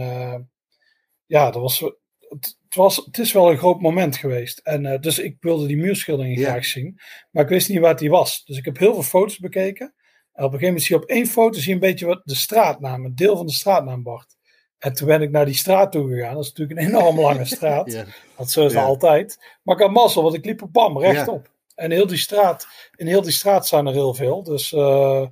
ja, 1.26 1.50
dat 1.50 1.62
was, 1.62 1.80
het, 2.18 2.58
het, 2.74 2.82
was, 2.82 2.96
het 2.96 3.18
is 3.18 3.32
wel 3.32 3.50
een 3.50 3.58
groot 3.58 3.80
moment 3.80 4.16
geweest. 4.16 4.58
En 4.58 5.00
dus 5.00 5.18
ik 5.18 5.36
wilde 5.40 5.66
die 5.66 5.76
muurschildering 5.76 6.38
graag 6.38 6.64
zien. 6.64 7.00
Maar 7.30 7.42
ik 7.42 7.48
wist 7.48 7.68
niet 7.68 7.78
waar 7.78 7.96
die 7.96 8.10
was. 8.10 8.44
Dus 8.44 8.56
ik 8.56 8.64
heb 8.64 8.78
heel 8.78 8.92
veel 8.92 9.02
foto's 9.02 9.38
bekeken. 9.38 9.94
En 10.32 10.44
op 10.44 10.52
een 10.52 10.58
gegeven 10.58 10.66
moment 10.66 10.82
zie 10.82 10.96
je 10.96 11.02
op 11.02 11.08
één 11.08 11.26
foto 11.26 11.58
zie 11.58 11.68
je 11.68 11.74
een 11.74 11.80
beetje 11.80 12.06
wat 12.06 12.20
de 12.24 12.34
straatnaam, 12.34 13.04
een 13.04 13.14
deel 13.14 13.36
van 13.36 13.46
de 13.46 13.52
straatnaambord. 13.52 14.36
En 14.78 14.92
toen 14.92 15.06
ben 15.06 15.22
ik 15.22 15.30
naar 15.30 15.44
die 15.44 15.54
straat 15.54 15.92
toe 15.92 16.08
gegaan. 16.08 16.34
Dat 16.34 16.44
is 16.44 16.52
natuurlijk 16.52 16.80
een 16.80 16.86
enorm 16.86 17.20
lange 17.20 17.44
straat. 17.44 18.04
Dat 18.36 18.50
zo 18.50 18.66
is 18.66 18.76
altijd. 18.76 19.58
Maar 19.62 19.76
ik 19.76 19.82
had 19.82 19.90
mazzel, 19.90 20.22
want 20.22 20.34
ik 20.34 20.44
liep 20.44 20.62
op 20.62 20.72
bam, 20.72 20.98
rechtop. 20.98 21.50
En 21.74 21.90
heel 21.90 22.06
die 22.06 22.18
straat, 22.18 22.66
in 22.96 23.06
heel 23.06 23.22
die 23.22 23.32
straat 23.32 23.66
zijn 23.66 23.86
er 23.86 23.92
heel 23.92 24.14
veel. 24.14 24.42
Dus, 24.42 24.72
uh, 24.72 25.26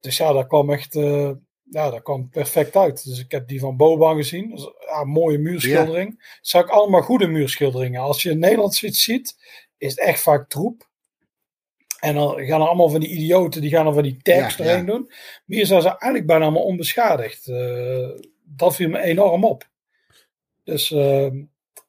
dus 0.00 0.16
ja, 0.16 0.32
dat 0.32 0.46
kwam 0.46 0.72
echt 0.72 0.94
uh, 0.94 1.30
ja, 1.70 1.90
dat 1.90 2.02
kwam 2.02 2.28
perfect 2.28 2.76
uit. 2.76 3.04
Dus 3.04 3.18
ik 3.18 3.30
heb 3.30 3.48
die 3.48 3.60
van 3.60 3.76
Boban 3.76 4.16
gezien. 4.16 4.50
Dus, 4.50 4.72
ja, 4.86 5.04
mooie 5.04 5.38
muurschildering. 5.38 6.14
Ja. 6.18 6.24
Zijn 6.40 6.62
ook 6.62 6.70
allemaal 6.70 7.02
goede 7.02 7.26
muurschilderingen. 7.26 8.00
Als 8.00 8.22
je 8.22 8.30
in 8.30 8.38
Nederland 8.38 8.74
ziet, 8.74 9.36
is 9.78 9.90
het 9.90 10.00
echt 10.00 10.22
vaak 10.22 10.48
troep. 10.48 10.88
En 12.00 12.14
dan 12.14 12.44
gaan 12.44 12.60
er 12.60 12.66
allemaal 12.66 12.88
van 12.88 13.00
die 13.00 13.08
idioten, 13.08 13.60
die 13.60 13.70
gaan 13.70 13.86
er 13.86 13.94
van 13.94 14.02
die 14.02 14.22
tags 14.22 14.56
ja, 14.56 14.64
erheen 14.64 14.86
ja. 14.86 14.92
doen. 14.92 15.04
Maar 15.08 15.56
hier 15.56 15.66
zijn 15.66 15.82
ze 15.82 15.88
eigenlijk 15.88 16.26
bijna 16.26 16.44
allemaal 16.44 16.62
onbeschadigd. 16.62 17.46
Uh, 17.46 18.08
dat 18.44 18.76
viel 18.76 18.88
me 18.88 19.00
enorm 19.00 19.44
op. 19.44 19.68
Dus 20.64 20.90
uh, 20.90 21.30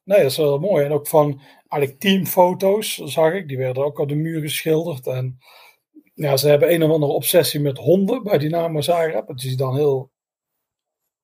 nee, 0.04 0.22
dat 0.22 0.30
is 0.30 0.36
wel 0.36 0.58
mooi. 0.58 0.84
En 0.84 0.92
ook 0.92 1.08
van 1.08 1.40
eigenlijk 1.68 2.00
teamfoto's 2.00 2.96
zag 2.96 3.32
ik. 3.32 3.48
Die 3.48 3.58
werden 3.58 3.84
ook 3.84 3.98
op 3.98 4.08
de 4.08 4.14
muur 4.14 4.40
geschilderd. 4.40 5.06
En 5.06 5.38
ja, 6.14 6.36
ze 6.36 6.48
hebben 6.48 6.72
een 6.72 6.82
of 6.82 6.90
andere 6.90 7.12
obsessie 7.12 7.60
met 7.60 7.78
honden 7.78 8.22
bij 8.22 8.38
Dynamo 8.38 8.80
Zagreb. 8.80 9.28
Het 9.28 9.44
is 9.44 9.56
dan 9.56 9.76
heel 9.76 10.10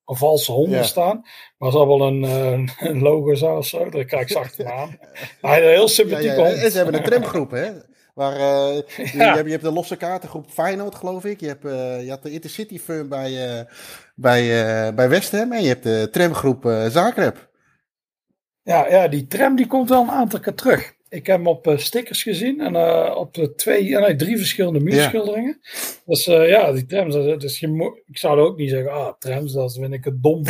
een 0.05 0.16
valse 0.16 0.53
honden 0.53 0.78
ja. 0.78 0.84
staan. 0.84 1.26
Maar 1.59 1.70
ze 1.70 1.78
hebben 1.78 1.99
wel 1.99 2.07
een, 2.07 2.22
een, 2.22 2.70
een 2.78 3.03
logo 3.03 3.34
zo 3.34 3.57
of 3.57 3.66
zo. 3.66 3.91
Daar 3.91 4.05
kijk 4.05 4.22
ik 4.22 4.28
zacht 4.28 4.64
aan. 4.64 4.99
Maar 5.41 5.62
een 5.62 5.68
heel 5.68 5.89
sympathiek 5.89 6.26
ja, 6.26 6.34
ja. 6.34 6.45
hond. 6.45 6.62
En 6.62 6.70
ze 6.70 6.76
hebben 6.76 6.95
een 6.95 7.03
trimgroep, 7.03 7.51
hè? 7.51 7.72
Waar, 8.14 8.32
uh, 8.32 8.76
je, 8.97 9.16
je, 9.16 9.22
hebt, 9.22 9.45
je 9.45 9.51
hebt 9.51 9.62
de 9.62 9.72
losse 9.72 9.97
kaartengroep 9.97 10.51
Feyenoord, 10.51 10.95
geloof 10.95 11.24
ik. 11.24 11.41
Je, 11.41 11.47
hebt, 11.47 11.64
uh, 11.64 12.05
je 12.05 12.11
had 12.11 12.22
de 12.22 12.30
Intercity 12.30 12.78
Firm 12.78 13.09
bij, 13.09 13.59
uh, 13.59 13.64
bij, 14.14 14.95
bij 14.95 15.09
West 15.09 15.32
Ham. 15.32 15.53
En 15.53 15.62
je 15.62 15.68
hebt 15.68 15.82
de 15.82 16.09
tramgroep 16.11 16.62
Zagreb. 16.89 17.51
Ja, 18.62 18.89
ja, 18.89 19.09
die 19.09 19.26
tram 19.26 19.57
die 19.57 19.66
komt 19.66 19.89
wel 19.89 20.03
een 20.03 20.11
aantal 20.11 20.41
keer 20.41 20.55
terug. 20.55 20.97
Ik 21.11 21.26
heb 21.26 21.36
hem 21.36 21.46
op 21.46 21.66
uh, 21.66 21.78
stickers 21.78 22.22
gezien 22.22 22.61
en 22.61 22.74
uh, 22.74 23.14
op 23.16 23.34
de 23.34 23.54
twee, 23.54 23.98
nee, 23.98 24.16
drie 24.16 24.36
verschillende 24.36 24.80
muurschilderingen. 24.80 25.59
Ja. 25.61 25.70
Dus 26.04 26.26
uh, 26.26 26.48
ja, 26.48 26.72
die 26.72 26.86
trams, 26.86 27.14
dus 27.14 27.61
je 27.61 28.00
ik 28.06 28.18
zou 28.18 28.40
ook 28.40 28.56
niet 28.56 28.70
zeggen, 28.70 28.92
ah, 28.92 29.12
trams, 29.18 29.52
dat 29.52 29.72
vind 29.72 29.92
ik 29.92 30.06
een 30.06 30.18
dom 30.20 30.44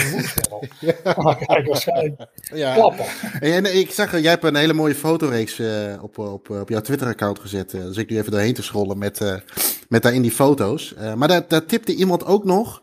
ja. 0.81 0.95
Maar 1.23 1.37
kijk, 1.37 1.67
waarschijnlijk 1.67 2.27
ja. 2.55 2.75
klappen. 2.75 3.05
En 3.41 3.77
ik 3.79 3.91
zag, 3.91 4.21
jij 4.21 4.31
hebt 4.31 4.45
een 4.45 4.57
hele 4.57 4.73
mooie 4.73 4.95
fotoreeks 4.95 5.61
op, 6.03 6.19
op, 6.19 6.51
op 6.51 6.69
jouw 6.69 6.81
Twitter-account 6.81 7.39
gezet. 7.39 7.71
dus 7.71 7.97
ik 7.97 8.11
nu 8.11 8.19
even 8.19 8.31
doorheen 8.31 8.55
te 8.55 8.63
scrollen 8.63 8.99
met, 8.99 9.43
met 9.89 10.03
daarin 10.03 10.23
die 10.23 10.31
foto's. 10.31 10.95
maar 11.17 11.29
daar, 11.29 11.45
daar 11.49 11.67
tipte 11.67 11.95
iemand 11.95 12.25
ook 12.25 12.45
nog 12.45 12.83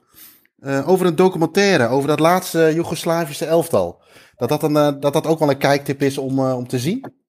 over 0.86 1.05
een 1.05 1.15
documentaire, 1.15 1.88
over 1.88 2.07
dat 2.07 2.19
laatste 2.19 2.71
Joegoslavische 2.73 3.45
elftal. 3.45 4.01
Dat 4.38 4.49
dat, 4.49 4.63
een, 4.63 4.99
dat 4.99 5.13
dat 5.13 5.28
ook 5.28 5.39
wel 5.39 5.49
een 5.49 5.57
kijktip 5.57 6.01
is 6.01 6.17
om, 6.17 6.39
om 6.39 6.67
te 6.67 6.80
zien. 6.80 7.23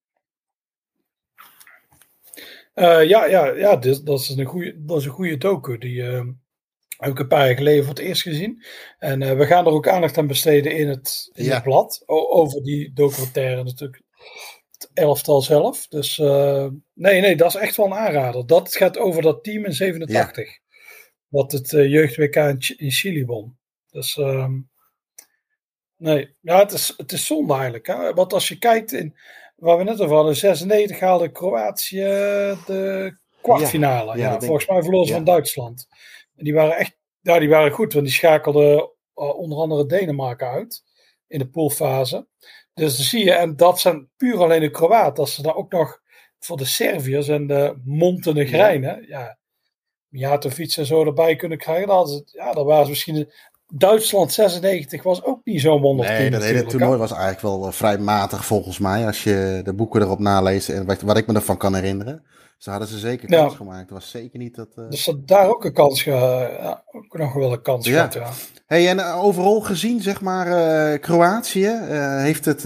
Uh, 2.76 3.08
ja, 3.08 3.26
ja, 3.26 3.46
ja 3.46 3.76
dit, 3.76 4.06
dat, 4.06 4.20
is 4.20 4.28
een 4.28 4.44
goede, 4.44 4.84
dat 4.84 4.98
is 4.98 5.04
een 5.04 5.10
goede 5.10 5.36
docu. 5.36 5.78
Die 5.78 5.96
uh, 5.96 6.24
heb 6.96 7.10
ik 7.10 7.18
een 7.18 7.28
paar 7.28 7.46
jaar 7.46 7.56
geleden 7.56 7.84
voor 7.84 7.94
het 7.94 8.02
eerst 8.02 8.22
gezien. 8.22 8.64
En 8.98 9.20
uh, 9.20 9.32
we 9.32 9.46
gaan 9.46 9.66
er 9.66 9.72
ook 9.72 9.88
aandacht 9.88 10.18
aan 10.18 10.26
besteden 10.26 10.76
in 10.76 10.88
het, 10.88 11.30
in 11.32 11.44
ja. 11.44 11.54
het 11.54 11.62
blad. 11.62 12.02
over 12.06 12.62
die 12.62 12.92
documentaire 12.92 13.64
natuurlijk. 13.64 14.02
Het 14.70 14.90
elftal 14.94 15.42
zelf. 15.42 15.86
Dus 15.88 16.18
nee, 16.94 17.20
nee, 17.20 17.36
dat 17.36 17.54
is 17.54 17.60
echt 17.60 17.76
wel 17.76 17.86
een 17.86 17.94
aanrader. 17.94 18.46
Dat 18.46 18.76
gaat 18.76 18.98
over 18.98 19.22
dat 19.22 19.44
team 19.44 19.64
in 19.64 19.72
87. 19.72 20.46
Ja. 20.46 20.58
Wat 21.28 21.52
het 21.52 21.70
jeugd-WK 21.70 22.36
in, 22.36 22.74
in, 22.76 22.90
Chili 22.90 23.24
won. 23.24 23.58
Dus 23.90 24.16
ehm, 24.16 24.52
nee, 25.96 26.36
ja, 26.40 26.58
het 26.58 26.72
is, 26.72 26.94
het 26.96 27.12
is 27.12 27.26
zonde 27.26 27.54
eigenlijk. 27.54 27.86
Hè? 27.86 28.12
Want 28.14 28.32
als 28.32 28.48
je 28.48 28.58
kijkt 28.58 28.92
in 28.92 29.16
waar 29.56 29.78
we 29.78 29.84
net 29.84 30.00
over 30.00 30.14
hadden, 30.14 30.36
96 30.36 31.00
haalde 31.00 31.32
Kroatië 31.32 32.04
de 32.66 33.16
kwartfinale. 33.42 34.18
Ja, 34.18 34.32
ja, 34.32 34.40
volgens 34.40 34.66
mij 34.66 34.82
verloren 34.82 35.06
ze 35.06 35.12
ja. 35.12 35.16
van 35.16 35.26
Duitsland. 35.26 35.86
En 36.36 36.44
die 36.44 36.54
waren 36.54 36.76
echt, 36.76 36.96
ja, 37.20 37.38
die 37.38 37.48
waren 37.48 37.72
goed, 37.72 37.92
want 37.92 38.04
die 38.06 38.14
schakelden 38.14 38.74
uh, 39.16 39.38
onder 39.38 39.58
andere 39.58 39.86
Denemarken 39.86 40.48
uit 40.48 40.82
in 41.26 41.38
de 41.38 41.48
poolfase. 41.48 42.26
Dus 42.74 42.96
dan 42.96 43.04
zie 43.04 43.24
je, 43.24 43.32
en 43.32 43.56
dat 43.56 43.80
zijn 43.80 44.08
puur 44.16 44.42
alleen 44.42 44.60
de 44.60 44.70
Kroaten, 44.70 45.22
als 45.22 45.34
ze 45.34 45.42
daar 45.42 45.56
ook 45.56 45.72
nog 45.72 46.00
voor 46.38 46.56
de 46.56 46.64
Serviërs 46.64 47.28
en 47.28 47.46
de 47.46 47.80
Montenegrijnen, 47.84 49.06
ja, 49.08 49.18
ja 49.18 49.38
Mijatovic 50.08 50.76
en 50.76 50.86
zo 50.86 51.04
erbij 51.04 51.36
kunnen 51.36 51.58
krijgen, 51.58 51.86
dan, 51.86 52.10
het, 52.10 52.30
ja, 52.32 52.52
dan 52.52 52.66
waren 52.66 52.84
ze 52.84 52.90
misschien 52.90 53.32
Duitsland 53.74 54.32
96 54.32 55.02
was 55.02 55.24
ook 55.24 55.40
niet 55.44 55.60
zo'n 55.60 55.80
wonderteam. 55.80 56.18
Nee, 56.18 56.30
dat 56.30 56.42
hele 56.42 56.64
toernooi 56.66 56.98
was 56.98 57.10
eigenlijk 57.10 57.40
wel 57.40 57.66
eh, 57.66 57.72
vrij 57.72 57.98
matig 57.98 58.44
volgens 58.44 58.78
mij. 58.78 59.06
Als 59.06 59.24
je 59.24 59.60
de 59.64 59.74
boeken 59.74 60.02
erop 60.02 60.18
naleest 60.18 60.68
en 60.68 60.86
wat, 60.86 61.00
wat 61.00 61.16
ik 61.16 61.26
me 61.26 61.34
ervan 61.34 61.56
kan 61.56 61.74
herinneren. 61.74 62.24
Ze 62.58 62.70
hadden 62.70 62.88
ze 62.88 62.98
zeker 62.98 63.30
Ja. 63.30 63.40
kans 63.40 63.54
gemaakt. 63.54 63.80
Het 63.80 63.90
was 63.90 64.10
zeker 64.10 64.38
niet 64.38 64.54
dat... 64.54 64.68
eh, 64.76 64.88
Dus 64.88 65.04
dat 65.04 65.26
daar 65.28 65.48
ook 65.48 65.64
een 65.64 65.72
kans, 65.72 66.02
ge, 66.02 66.80
ook 66.92 67.18
nog 67.18 67.32
wel 67.34 67.52
een 67.52 67.62
kans 67.62 67.86
Ja. 67.86 67.92
gehad, 67.94 68.14
ja. 68.14 68.30
Hey, 68.66 68.88
en 68.88 68.98
eh, 68.98 69.24
overal 69.24 69.60
gezien, 69.60 70.00
zeg 70.00 70.20
maar, 70.20 70.98
Kroatië, 70.98 71.68
heeft 72.22 72.44
het, 72.44 72.62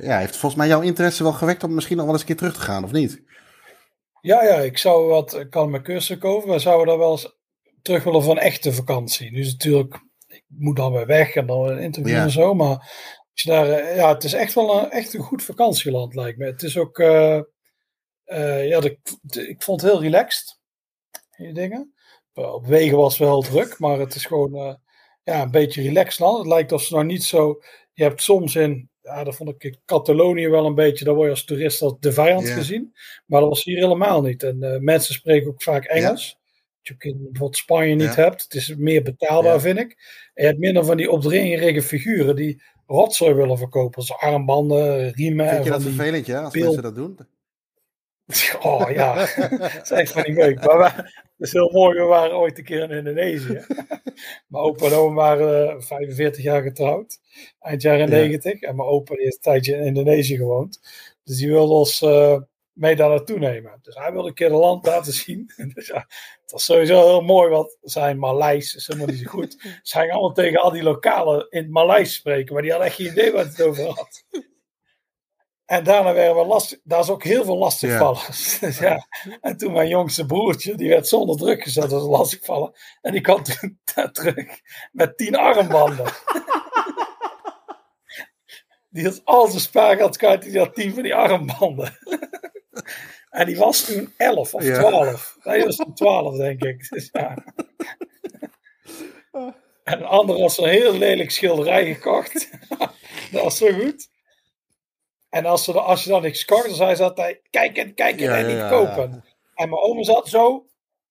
ja, 0.00 0.18
heeft 0.18 0.36
volgens 0.36 0.54
mij 0.54 0.66
jouw 0.68 0.80
interesse 0.80 1.22
wel 1.22 1.32
gewekt 1.32 1.64
om 1.64 1.74
misschien 1.74 1.96
nog 1.96 2.04
wel 2.04 2.14
eens 2.14 2.22
een 2.22 2.28
keer 2.28 2.36
terug 2.36 2.54
te 2.54 2.60
gaan, 2.60 2.84
of 2.84 2.92
niet? 2.92 3.22
Ja, 4.20 4.44
ja, 4.44 4.54
ik 4.56 4.78
zou 4.78 5.06
wat, 5.06 5.34
ik 5.38 5.50
kan 5.50 5.70
mijn 5.70 5.82
cursus 5.82 6.22
over. 6.22 6.50
We 6.50 6.58
zouden 6.58 6.86
daar 6.86 6.98
wel 6.98 7.10
eens 7.10 7.36
terug 7.82 8.04
willen 8.04 8.22
van 8.22 8.38
echte 8.38 8.72
vakantie. 8.72 9.30
Nu 9.32 9.40
is 9.40 9.46
het 9.48 9.56
natuurlijk, 9.64 10.03
moet 10.58 10.76
dan 10.76 10.92
weer 10.92 11.06
weg 11.06 11.34
en 11.34 11.46
dan 11.46 11.68
een 11.68 11.78
interview 11.78 12.14
Ja. 12.14 12.22
en 12.22 12.30
zo. 12.30 12.54
Maar 12.54 12.76
als 13.32 13.42
je 13.42 13.50
daar, 13.50 13.68
eh, 13.70 13.96
ja, 13.96 14.12
het 14.14 14.24
is 14.24 14.32
echt 14.32 14.54
wel 14.54 14.78
een, 14.82 14.90
echt 14.90 15.14
een 15.14 15.20
goed 15.22 15.42
vakantieland, 15.42 16.14
lijkt 16.14 16.38
me. 16.38 16.44
Het 16.46 16.62
is 16.62 16.78
ook, 16.78 16.98
eh, 16.98 17.36
eh, 18.24 18.68
ja, 18.68 18.80
de, 18.80 18.98
de- 19.22 19.48
ik 19.48 19.62
vond 19.62 19.80
het 19.80 19.90
heel 19.90 20.02
relaxed, 20.02 20.58
die 21.36 21.52
dingen. 21.52 21.94
Op 22.34 22.66
wegen 22.66 22.96
was 22.96 23.18
wel 23.18 23.42
druk, 23.42 23.78
maar 23.78 23.98
het 23.98 24.14
is 24.14 24.24
gewoon, 24.26 24.78
ja, 25.22 25.42
een 25.42 25.50
beetje 25.50 25.82
relaxed 25.82 26.18
land. 26.18 26.38
Het 26.38 26.46
lijkt 26.46 26.72
alsof 26.72 26.86
ze 26.88 26.94
nou 26.94 27.06
niet 27.06 27.24
zo, 27.24 27.60
je 27.92 28.02
hebt 28.02 28.22
soms 28.22 28.54
in, 28.54 28.90
ja, 29.00 29.24
dat 29.24 29.36
vond 29.36 29.48
ik 29.50 29.64
in 29.64 29.80
Catalonië 29.84 30.48
wel 30.48 30.66
een 30.66 30.74
beetje, 30.74 31.04
daar 31.04 31.14
word 31.14 31.26
je 31.26 31.30
als 31.34 31.44
toerist 31.44 31.82
als 31.82 31.94
de 32.00 32.12
vijand 32.12 32.46
Ja. 32.46 32.54
gezien. 32.54 32.92
Maar 33.26 33.40
dat 33.40 33.48
was 33.48 33.64
hier 33.64 33.78
helemaal 33.82 34.22
niet. 34.22 34.42
En 34.42 34.84
mensen 34.84 35.14
spreken 35.14 35.48
ook 35.48 35.62
vaak 35.62 35.84
Engels. 35.84 36.38
Je 36.88 36.94
in 36.98 37.16
bijvoorbeeld 37.18 37.56
Spanje 37.56 37.94
niet 37.94 38.14
Ja. 38.14 38.22
hebt. 38.22 38.42
Het 38.42 38.54
is 38.54 38.74
meer 38.76 39.02
betaalbaar, 39.02 39.52
Ja. 39.52 39.60
vind 39.60 39.78
ik. 39.78 39.90
En 40.34 40.42
je 40.42 40.46
hebt 40.48 40.58
minder 40.58 40.84
van 40.84 40.96
die 40.96 41.10
opdringerige 41.10 41.82
figuren 41.82 42.36
die 42.36 42.62
rotzooi 42.86 43.34
willen 43.34 43.58
verkopen. 43.58 44.02
Zoals 44.02 44.20
armbanden, 44.22 45.10
riemen. 45.12 45.48
Vind 45.48 45.64
je 45.64 45.70
dat 45.70 45.82
vervelend, 45.82 46.26
ja, 46.26 46.42
als 46.42 46.52
pil- 46.52 46.64
mensen 46.64 46.82
dat 46.82 46.94
doen? 46.94 47.18
Oh 48.62 48.90
ja, 48.90 49.14
dat 49.14 49.80
is 49.82 49.90
echt 49.90 50.12
van 50.12 50.22
die 50.22 50.34
leuk. 50.34 50.64
Maar 50.64 50.94
dat 51.36 51.46
is 51.46 51.52
heel 51.52 51.70
mooi. 51.72 51.98
We 51.98 52.04
waren 52.04 52.36
ooit 52.36 52.58
een 52.58 52.64
keer 52.64 52.82
in 52.82 52.90
Indonesië. 52.90 53.64
Mijn 54.48 54.64
opa 54.64 54.86
en 54.86 54.92
oma 54.92 55.14
waren 55.14 55.68
eh, 55.70 55.80
45 55.80 56.42
jaar 56.42 56.62
getrouwd. 56.62 57.18
Eind 57.60 57.82
jaren 57.82 57.98
Ja. 58.10 58.14
90. 58.16 58.60
En 58.60 58.76
mijn 58.76 58.88
opa 58.88 59.14
heeft 59.14 59.34
een 59.34 59.40
tijdje 59.40 59.76
in 59.76 59.84
Indonesië 59.84 60.36
gewoond. 60.36 60.80
Dus 61.24 61.36
die 61.36 61.48
wilde 61.48 61.72
ons 61.72 62.02
eh, 62.02 62.40
mee 62.74 62.96
daar 62.96 63.08
naartoe 63.08 63.38
nemen. 63.38 63.78
Dus 63.82 63.94
hij 63.94 64.12
wilde 64.12 64.28
een 64.28 64.34
keer 64.34 64.50
het 64.50 64.60
land 64.60 64.86
laten 64.94 65.12
zien. 65.12 65.52
dus 65.74 65.86
ja, 65.86 66.06
het 66.42 66.50
was 66.50 66.64
sowieso 66.64 67.06
heel 67.06 67.20
mooi. 67.20 67.50
Want 67.50 67.76
zijn 67.82 68.18
Maleis 68.18 68.74
is 68.74 68.86
helemaal 68.86 69.08
niet 69.08 69.18
zo 69.18 69.30
goed. 69.30 69.56
Ze 69.82 69.98
gingen 69.98 70.12
allemaal 70.12 70.32
tegen 70.32 70.60
al 70.60 70.70
die 70.70 70.82
lokalen 70.82 71.46
in 71.50 71.62
het 71.62 71.70
Maleis 71.70 72.14
spreken. 72.14 72.52
Maar 72.52 72.62
die 72.62 72.70
hadden 72.70 72.88
echt 72.88 72.96
geen 72.96 73.10
idee 73.10 73.32
waar 73.32 73.44
het 73.44 73.62
over 73.62 73.84
had. 73.84 74.24
En 75.64 75.84
daarna 75.84 76.12
werden 76.12 76.36
we 76.36 76.46
lastig. 76.46 76.78
Daar 76.82 77.00
is 77.00 77.08
ook 77.08 77.24
heel 77.24 77.44
veel 77.44 77.58
lastigvallers. 77.58 78.58
Dus 78.58 78.78
ja. 78.78 79.06
En 79.40 79.56
toen 79.56 79.72
mijn 79.72 79.88
jongste 79.88 80.26
broertje, 80.26 80.74
die 80.74 80.88
werd 80.88 81.08
zonder 81.08 81.36
druk 81.36 81.62
gezet 81.62 81.92
als 81.92 82.02
lastigvallen. 82.02 82.72
En 83.00 83.12
die 83.12 83.20
kwam 83.20 83.42
toen 83.42 83.78
terug 84.12 84.60
met 84.92 85.16
tien 85.16 85.36
armbanden. 85.36 86.12
Die 88.90 89.04
had 89.04 89.20
al 89.24 89.46
zijn 89.46 89.60
spaargeld 89.60 90.16
kwijt, 90.16 90.42
die 90.42 90.58
had 90.58 90.74
tien 90.74 90.94
van 90.94 91.02
die 91.02 91.14
armbanden. 91.14 91.98
En 93.34 93.46
die 93.46 93.56
was 93.56 93.84
toen 93.84 94.14
elf 94.16 94.54
of 94.54 94.62
Ja. 94.64 94.78
twaalf. 94.78 95.36
Nee, 95.42 95.56
die 95.56 95.64
was 95.64 95.76
toen 95.76 95.94
twaalf, 95.94 96.36
denk 96.36 96.62
ik. 96.62 96.86
Dus 96.90 97.08
ja. 97.12 97.44
En 99.84 99.98
een 99.98 100.04
ander 100.04 100.40
had 100.40 100.52
zo'n 100.52 100.68
heel 100.68 100.92
lelijk 100.92 101.30
schilderij 101.30 101.94
gekocht. 101.94 102.50
Dat 103.32 103.42
was 103.42 103.56
zo 103.56 103.72
goed. 103.72 104.08
En 105.28 105.46
als, 105.46 105.64
ze, 105.64 105.80
als 105.80 106.04
je 106.04 106.10
dan 106.10 106.22
niks 106.22 106.44
kocht, 106.44 106.66
dan 106.66 106.74
zei 106.74 106.94
ze 106.94 107.02
altijd: 107.02 107.40
kijken, 107.50 107.94
kijken 107.94 108.24
Ja, 108.24 108.36
en 108.36 108.40
ja, 108.40 108.46
niet 108.46 108.56
ja, 108.56 108.68
kopen. 108.68 109.24
En 109.54 109.68
mijn 109.68 109.82
oma 109.82 110.02
zat 110.02 110.28
zo: 110.28 110.66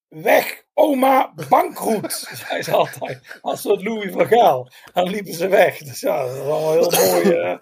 weg, 0.07 0.63
oma, 0.73 1.33
bankroet. 1.49 2.13
zei 2.47 2.61
ze 2.61 2.71
altijd. 2.71 3.39
Als 3.41 3.61
soort 3.61 3.83
Louis 3.83 4.11
van 4.11 4.27
Gaal. 4.27 4.69
Dan 4.93 5.09
liepen 5.09 5.33
ze 5.33 5.47
weg. 5.47 5.77
Dus 5.77 5.99
ja, 5.99 6.25
dat 6.25 6.37
was 6.37 6.47
allemaal 6.47 6.71
heel 6.71 7.11
mooi 7.11 7.35
eh, 7.35 7.57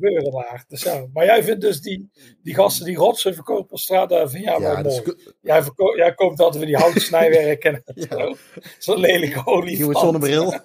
gebeuren 0.00 0.32
daar. 0.32 0.64
Dus 0.68 0.82
ja. 0.82 1.06
Maar 1.12 1.24
jij 1.24 1.42
vindt 1.44 1.60
dus 1.60 1.80
die, 1.80 2.10
die 2.42 2.54
gasten 2.54 2.84
die 2.84 2.96
rotsen 2.96 3.34
verkopen 3.34 3.70
op 3.72 3.78
straat, 3.78 4.08
daar 4.08 4.28
vind 4.30 4.44
jij 4.44 4.58
wel 4.60 4.70
Ja, 4.70 4.82
dat 4.82 5.04
mooi. 5.04 5.16
is 5.16 5.34
Jij, 5.40 5.62
verko- 5.62 5.96
jij 5.96 6.14
koopt 6.14 6.40
altijd 6.40 6.64
weer 6.64 6.76
die 6.76 6.82
houtsnijwerk 6.84 7.64
en 7.64 7.82
Ja. 7.94 8.06
zo. 8.18 8.34
Zo'n 8.92 8.98
lelijke 9.00 9.46
olie. 9.46 9.76
nieuwe 9.76 9.98
zonnebril. 9.98 10.52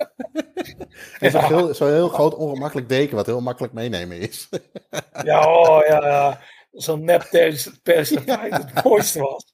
En 1.20 1.32
zo'n 1.32 1.44
heel, 1.44 1.74
zo'n 1.74 1.88
heel 1.92 2.08
groot 2.10 2.36
ongemakkelijk 2.36 2.90
deken, 2.90 3.16
wat 3.16 3.26
heel 3.26 3.42
makkelijk 3.42 3.74
meenemen 3.74 4.18
is. 4.20 4.50
Ja, 5.24 5.54
oh, 5.54 5.86
ja, 5.88 6.06
ja. 6.08 6.40
Zo'n 6.72 7.04
nep 7.04 7.28
perstapijt. 7.84 8.54
Het 8.54 8.84
mooiste 8.84 9.20
was. 9.20 9.46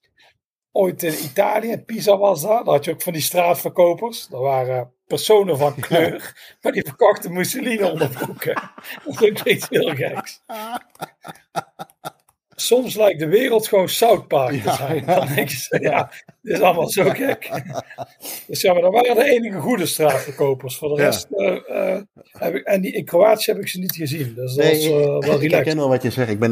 Ooit 0.71 1.03
in 1.03 1.13
Italië, 1.23 1.78
Pisa 1.86 2.17
was 2.17 2.41
dat. 2.41 2.65
Daar 2.65 2.73
had 2.73 2.86
je 2.86 2.91
ook 2.91 3.01
van 3.01 3.13
die 3.13 3.21
straatverkopers. 3.21 4.28
Dat 4.28 4.41
waren 4.41 4.93
personen 5.08 5.58
van 5.58 5.76
kleur. 5.80 6.36
Maar 6.62 6.72
die 6.72 6.84
verkochten 6.86 7.34
Mussolini 7.34 7.84
onderbroeken. 7.84 8.53
Dat 9.05 9.22
is 9.22 9.30
ook 9.30 9.43
iets 9.43 9.70
heel 9.70 9.95
geks. 9.95 10.41
Soms 12.60 12.95
lijkt 12.95 13.20
de 13.20 13.28
wereld 13.28 13.68
gewoon 13.68 13.89
South 13.89 14.28
Park 14.28 14.62
te 14.64 14.72
zijn. 14.74 15.05
Dan 15.05 15.28
denk 15.36 15.49
je, 15.49 15.58
zo, 15.58 15.78
ja, 15.82 16.12
dit 16.41 16.53
is 16.55 16.62
allemaal 16.62 16.89
zo 16.89 17.03
gek. 17.10 17.49
Dus 18.47 18.62
ja, 18.62 18.74
maar 18.74 18.82
dat 18.82 18.91
waren 18.93 19.16
de 19.16 19.30
enige 19.32 19.60
goede 19.60 19.86
straatverkopers. 19.86 20.78
Voor 20.78 20.89
de 20.95 21.01
Ja. 21.01 21.03
rest, 21.05 21.28
eh, 21.32 21.58
eh, 21.95 22.01
heb 22.32 22.55
ik, 22.55 22.64
en 22.66 22.82
die, 22.82 22.91
in 22.91 23.05
Kroatië 23.05 23.51
heb 23.51 23.60
ik 23.62 23.68
ze 23.68 23.80
niet 23.80 23.95
gezien. 23.95 24.34
Dus 24.36 24.53
dat 24.53 24.66
Nee, 24.66 24.74
was 24.93 25.01
eh, 25.01 25.05
wel 25.08 25.18
ik 25.18 25.24
relaxed. 25.26 25.51
herken 25.51 25.76
wel 25.78 25.89
wat 25.89 26.03
je 26.03 26.10
zegt. 26.10 26.30
Ik 26.30 26.39
ben, 26.39 26.51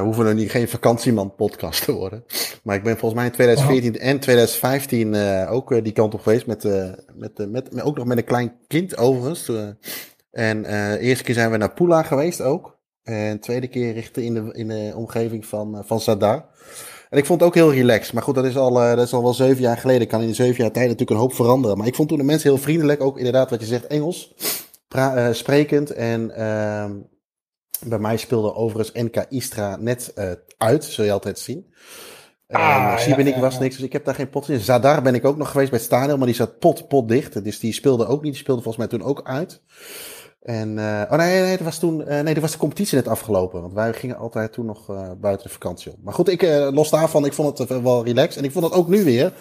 hoeven 0.00 0.26
er 0.26 0.34
niet 0.34 0.50
geen 0.50 0.68
vakantieman 0.68 1.34
podcast 1.34 1.84
te 1.84 1.92
worden. 1.92 2.24
Maar 2.62 2.76
ik 2.76 2.82
ben 2.82 2.92
volgens 2.98 3.14
mij 3.14 3.24
in 3.24 3.32
2014 3.36 3.98
en 3.98 4.18
2015 4.20 5.14
eh, 5.14 5.52
ook 5.52 5.84
die 5.84 5.92
kant 5.92 6.14
op 6.14 6.20
geweest. 6.20 6.46
Met, 6.46 6.64
met, 7.14 7.38
met, 7.48 7.72
met- 7.72 7.82
ook 7.82 7.96
nog 7.96 8.06
met 8.06 8.16
een 8.18 8.24
klein 8.24 8.52
kind 8.66 8.96
overigens. 8.96 9.50
En 10.30 10.62
de 10.62 10.98
eerste 11.00 11.24
keer 11.24 11.34
zijn 11.34 11.50
we 11.50 11.56
naar 11.56 11.72
Pula 11.72 12.02
geweest 12.02 12.40
ook. 12.40 12.80
En 13.02 13.32
de 13.32 13.38
tweede 13.38 13.68
keer 13.68 13.92
richting 13.92 14.26
in 14.26 14.34
de, 14.34 14.52
in 14.52 14.68
de 14.68 14.92
omgeving 14.96 15.46
van, 15.46 15.76
eh, 15.76 15.84
van 15.84 16.00
Zadar. 16.00 16.44
En 17.10 17.18
ik 17.18 17.26
vond 17.26 17.40
het 17.40 17.48
ook 17.48 17.54
heel 17.54 17.72
relaxed. 17.72 18.12
Maar 18.12 18.22
goed, 18.22 18.34
dat 18.34 18.44
is, 18.44 18.56
al, 18.56 18.82
eh, 18.82 18.96
dat 18.96 19.06
is 19.06 19.12
al 19.12 19.22
wel 19.22 19.34
zeven 19.34 19.62
jaar 19.62 19.76
geleden. 19.76 20.06
Kan 20.06 20.20
in 20.20 20.26
de 20.26 20.34
zeven 20.34 20.62
jaar 20.62 20.72
tijd 20.72 20.84
natuurlijk 20.84 21.10
een 21.10 21.16
hoop 21.16 21.34
veranderen. 21.34 21.78
Maar 21.78 21.86
ik 21.86 21.94
vond 21.94 22.08
toen 22.08 22.18
de 22.18 22.24
mensen 22.24 22.50
heel 22.50 22.58
vriendelijk. 22.58 23.02
Ook 23.02 23.18
inderdaad 23.18 23.50
wat 23.50 23.60
je 23.60 23.66
zegt, 23.66 23.86
Engels. 23.86 24.34
Pra- 24.88 25.16
eh, 25.16 25.34
sprekend. 25.34 25.90
En 25.90 26.36
ehm, 26.36 26.92
bij 27.84 27.98
mij 27.98 28.16
speelde 28.16 28.54
overigens 28.54 29.04
NK 29.04 29.26
Istra 29.28 29.76
net 29.76 30.12
uit. 30.58 30.84
Zul 30.84 31.04
je 31.04 31.12
altijd 31.12 31.38
zien. 31.38 31.72
Ah, 32.52 32.98
Siebenik 32.98 33.32
ja, 33.32 33.38
ja, 33.38 33.44
was 33.44 33.54
ja. 33.54 33.60
niks, 33.60 33.76
dus 33.76 33.84
ik 33.84 33.92
heb 33.92 34.04
daar 34.04 34.14
geen 34.14 34.30
pot 34.30 34.48
in. 34.48 34.60
Zadar 34.60 35.02
ben 35.02 35.14
ik 35.14 35.24
ook 35.24 35.36
nog 35.36 35.50
geweest 35.50 35.70
bij 35.70 35.80
stadion, 35.80 36.18
maar 36.18 36.26
die 36.26 36.36
zat 36.36 36.58
pot, 36.58 36.88
pot 36.88 37.08
dicht. 37.08 37.44
Dus 37.44 37.58
die 37.58 37.72
speelde 37.72 38.06
ook 38.06 38.22
niet. 38.22 38.32
Die 38.32 38.40
speelde 38.40 38.62
volgens 38.62 38.88
mij 38.88 38.98
toen 38.98 39.08
ook 39.08 39.20
uit. 39.24 39.60
En, 40.42 40.78
eh, 40.78 41.02
oh 41.10 41.18
nee, 41.18 41.40
nee, 41.40 41.58
was 41.58 41.78
toen, 41.78 42.06
eh, 42.06 42.20
nee, 42.20 42.34
dat 42.34 42.42
was 42.42 42.52
de 42.52 42.58
competitie 42.58 42.96
net 42.96 43.08
afgelopen. 43.08 43.60
Want 43.60 43.72
wij 43.72 43.92
gingen 43.92 44.16
altijd 44.16 44.52
toen 44.52 44.66
nog 44.66 44.90
eh, 44.90 45.10
buiten 45.20 45.46
de 45.46 45.52
vakantie 45.52 45.92
om. 45.92 45.98
Maar 46.02 46.14
goed, 46.14 46.28
ik, 46.28 46.42
los 46.72 46.90
daarvan, 46.90 47.24
ik 47.24 47.32
vond 47.32 47.58
het 47.58 47.82
wel 47.82 48.04
relaxed. 48.04 48.36
En 48.36 48.44
ik 48.44 48.52
vond 48.52 48.64
het 48.64 48.74
ook 48.74 48.88
nu 48.88 49.04
weer, 49.04 49.32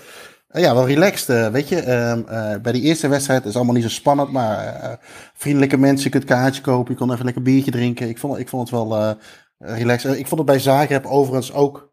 ja, 0.47 0.73
wel 0.73 0.87
relaxed. 0.87 1.51
weet 1.51 1.69
je, 1.69 1.81
Ehm, 1.81 2.21
eh, 2.27 2.61
bij 2.61 2.71
die 2.71 2.81
eerste 2.81 3.07
wedstrijd 3.07 3.45
is 3.45 3.55
allemaal 3.55 3.73
niet 3.73 3.83
zo 3.83 3.89
spannend. 3.89 4.31
Maar 4.31 4.99
vriendelijke 5.33 5.77
mensen, 5.77 6.03
je 6.03 6.09
kunt 6.09 6.23
kaartje 6.23 6.61
kopen. 6.61 6.91
Je 6.93 6.99
kon 6.99 7.11
even 7.11 7.25
lekker 7.25 7.43
biertje 7.43 7.71
drinken. 7.71 8.09
Ik 8.09 8.17
vond, 8.17 8.37
ik 8.37 8.49
vond 8.49 8.69
het 8.69 8.79
wel 8.79 9.15
relaxed. 9.57 10.17
Ik 10.17 10.27
vond 10.27 10.39
het 10.39 10.49
bij 10.49 10.59
Zagreb 10.59 11.05
overigens 11.05 11.53
ook, 11.53 11.89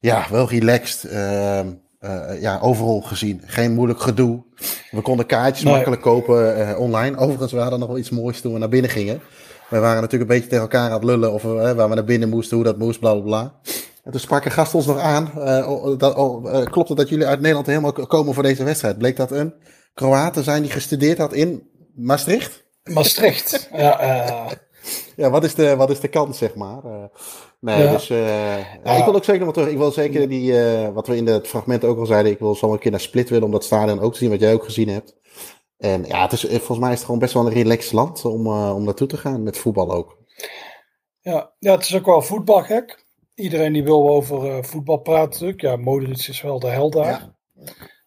ja, 0.00 0.26
wel 0.30 0.48
relaxed. 0.48 1.10
Eh, 2.04 2.40
ja, 2.40 2.58
overal 2.62 3.00
gezien. 3.00 3.42
Geen 3.46 3.72
moeilijk 3.72 4.00
gedoe. 4.00 4.42
We 4.90 5.00
konden 5.00 5.26
kaartjes 5.26 5.64
Nee. 5.64 5.72
makkelijk 5.72 6.02
kopen 6.02 6.68
eh, 6.68 6.78
online. 6.78 7.16
Overigens, 7.16 7.52
we 7.52 7.58
hadden 7.58 7.78
nog 7.78 7.88
wel 7.88 7.98
iets 7.98 8.10
moois 8.10 8.40
toen 8.40 8.52
we 8.52 8.58
naar 8.58 8.68
binnen 8.68 8.90
gingen. 8.90 9.20
We 9.68 9.78
waren 9.78 10.00
natuurlijk 10.00 10.30
een 10.30 10.36
beetje 10.36 10.48
tegen 10.48 10.64
elkaar 10.64 10.86
aan 10.88 10.92
het 10.94 11.04
lullen. 11.04 11.32
Of 11.32 11.44
eh, 11.44 11.72
waar 11.72 11.88
we 11.88 11.94
naar 11.94 12.04
binnen 12.04 12.28
moesten, 12.28 12.56
hoe 12.56 12.64
dat 12.64 12.78
moest, 12.78 13.00
bla 13.00 13.12
bla 13.12 13.22
bla. 13.22 13.54
En 14.04 14.10
toen 14.10 14.20
sprak 14.20 14.44
een 14.44 14.50
gast 14.50 14.74
ons 14.74 14.86
nog 14.86 14.98
aan. 14.98 15.30
dat, 15.98 16.14
klopt 16.70 16.88
het 16.88 16.98
dat 16.98 17.08
jullie 17.08 17.26
uit 17.26 17.40
Nederland 17.40 17.66
helemaal 17.66 17.92
komen 17.92 18.34
voor 18.34 18.42
deze 18.42 18.64
wedstrijd? 18.64 18.98
Bleek 18.98 19.16
dat 19.16 19.30
een 19.30 19.54
Kroaten 19.94 20.44
zijn 20.44 20.62
die 20.62 20.70
gestudeerd 20.70 21.18
had 21.18 21.32
in 21.32 21.68
Maastricht? 21.94 22.64
Maastricht. 22.84 23.68
Ja, 23.72 24.46
Ja, 25.16 25.30
wat 25.30 25.44
is 25.44 25.54
de, 25.54 25.76
wat 25.76 25.90
is 25.90 26.00
de 26.00 26.08
kans, 26.08 26.38
zeg 26.38 26.54
maar? 26.54 26.80
Nee, 27.64 27.82
Ja. 27.82 27.90
dus 27.92 28.10
eh, 28.10 28.58
ja, 28.84 28.96
ik 28.96 29.04
wil 29.04 29.14
ook 29.14 29.24
zeker 29.24 29.44
nog 29.44 29.54
terug. 29.54 29.68
Ik 29.68 29.76
wil 29.76 29.90
zeker 29.90 30.28
die, 30.28 30.58
eh, 30.58 30.88
wat 30.88 31.06
we 31.06 31.16
in 31.16 31.26
het 31.26 31.46
fragment 31.48 31.84
ook 31.84 31.98
al 31.98 32.06
zeiden, 32.06 32.32
ik 32.32 32.38
wil 32.38 32.54
zo 32.54 32.72
een 32.72 32.78
keer 32.78 32.90
naar 32.90 33.00
Split 33.00 33.28
willen 33.28 33.44
om 33.44 33.50
dat 33.50 33.64
stadion 33.64 34.00
ook 34.00 34.12
te 34.12 34.18
zien, 34.18 34.30
wat 34.30 34.40
jij 34.40 34.52
ook 34.52 34.64
gezien 34.64 34.88
hebt. 34.88 35.16
En 35.78 36.04
ja, 36.04 36.22
het 36.22 36.32
is, 36.32 36.44
eh, 36.44 36.56
volgens 36.56 36.78
mij 36.78 36.88
is 36.88 36.96
het 36.96 37.04
gewoon 37.04 37.20
best 37.20 37.32
wel 37.34 37.46
een 37.46 37.52
relaxed 37.52 37.92
land 37.92 38.24
om, 38.24 38.46
eh, 38.46 38.74
om 38.74 38.84
naartoe 38.84 39.06
te 39.06 39.16
gaan, 39.16 39.42
met 39.42 39.58
voetbal 39.58 39.92
ook. 39.92 40.18
ja. 41.20 41.52
ja, 41.58 41.72
het 41.72 41.82
is 41.84 41.94
ook 41.96 42.06
wel 42.06 42.22
voetbalgek. 42.22 43.04
Iedereen 43.34 43.72
die 43.72 43.84
wil 43.84 44.08
over 44.08 44.50
eh, 44.50 44.62
voetbal 44.62 44.96
praten 44.98 45.30
natuurlijk. 45.30 45.60
Ja, 45.60 45.76
Modric 45.76 46.26
is 46.28 46.42
wel 46.42 46.58
de 46.58 46.66
held 46.66 46.92
daar. 46.92 47.06
Ja. 47.06 47.36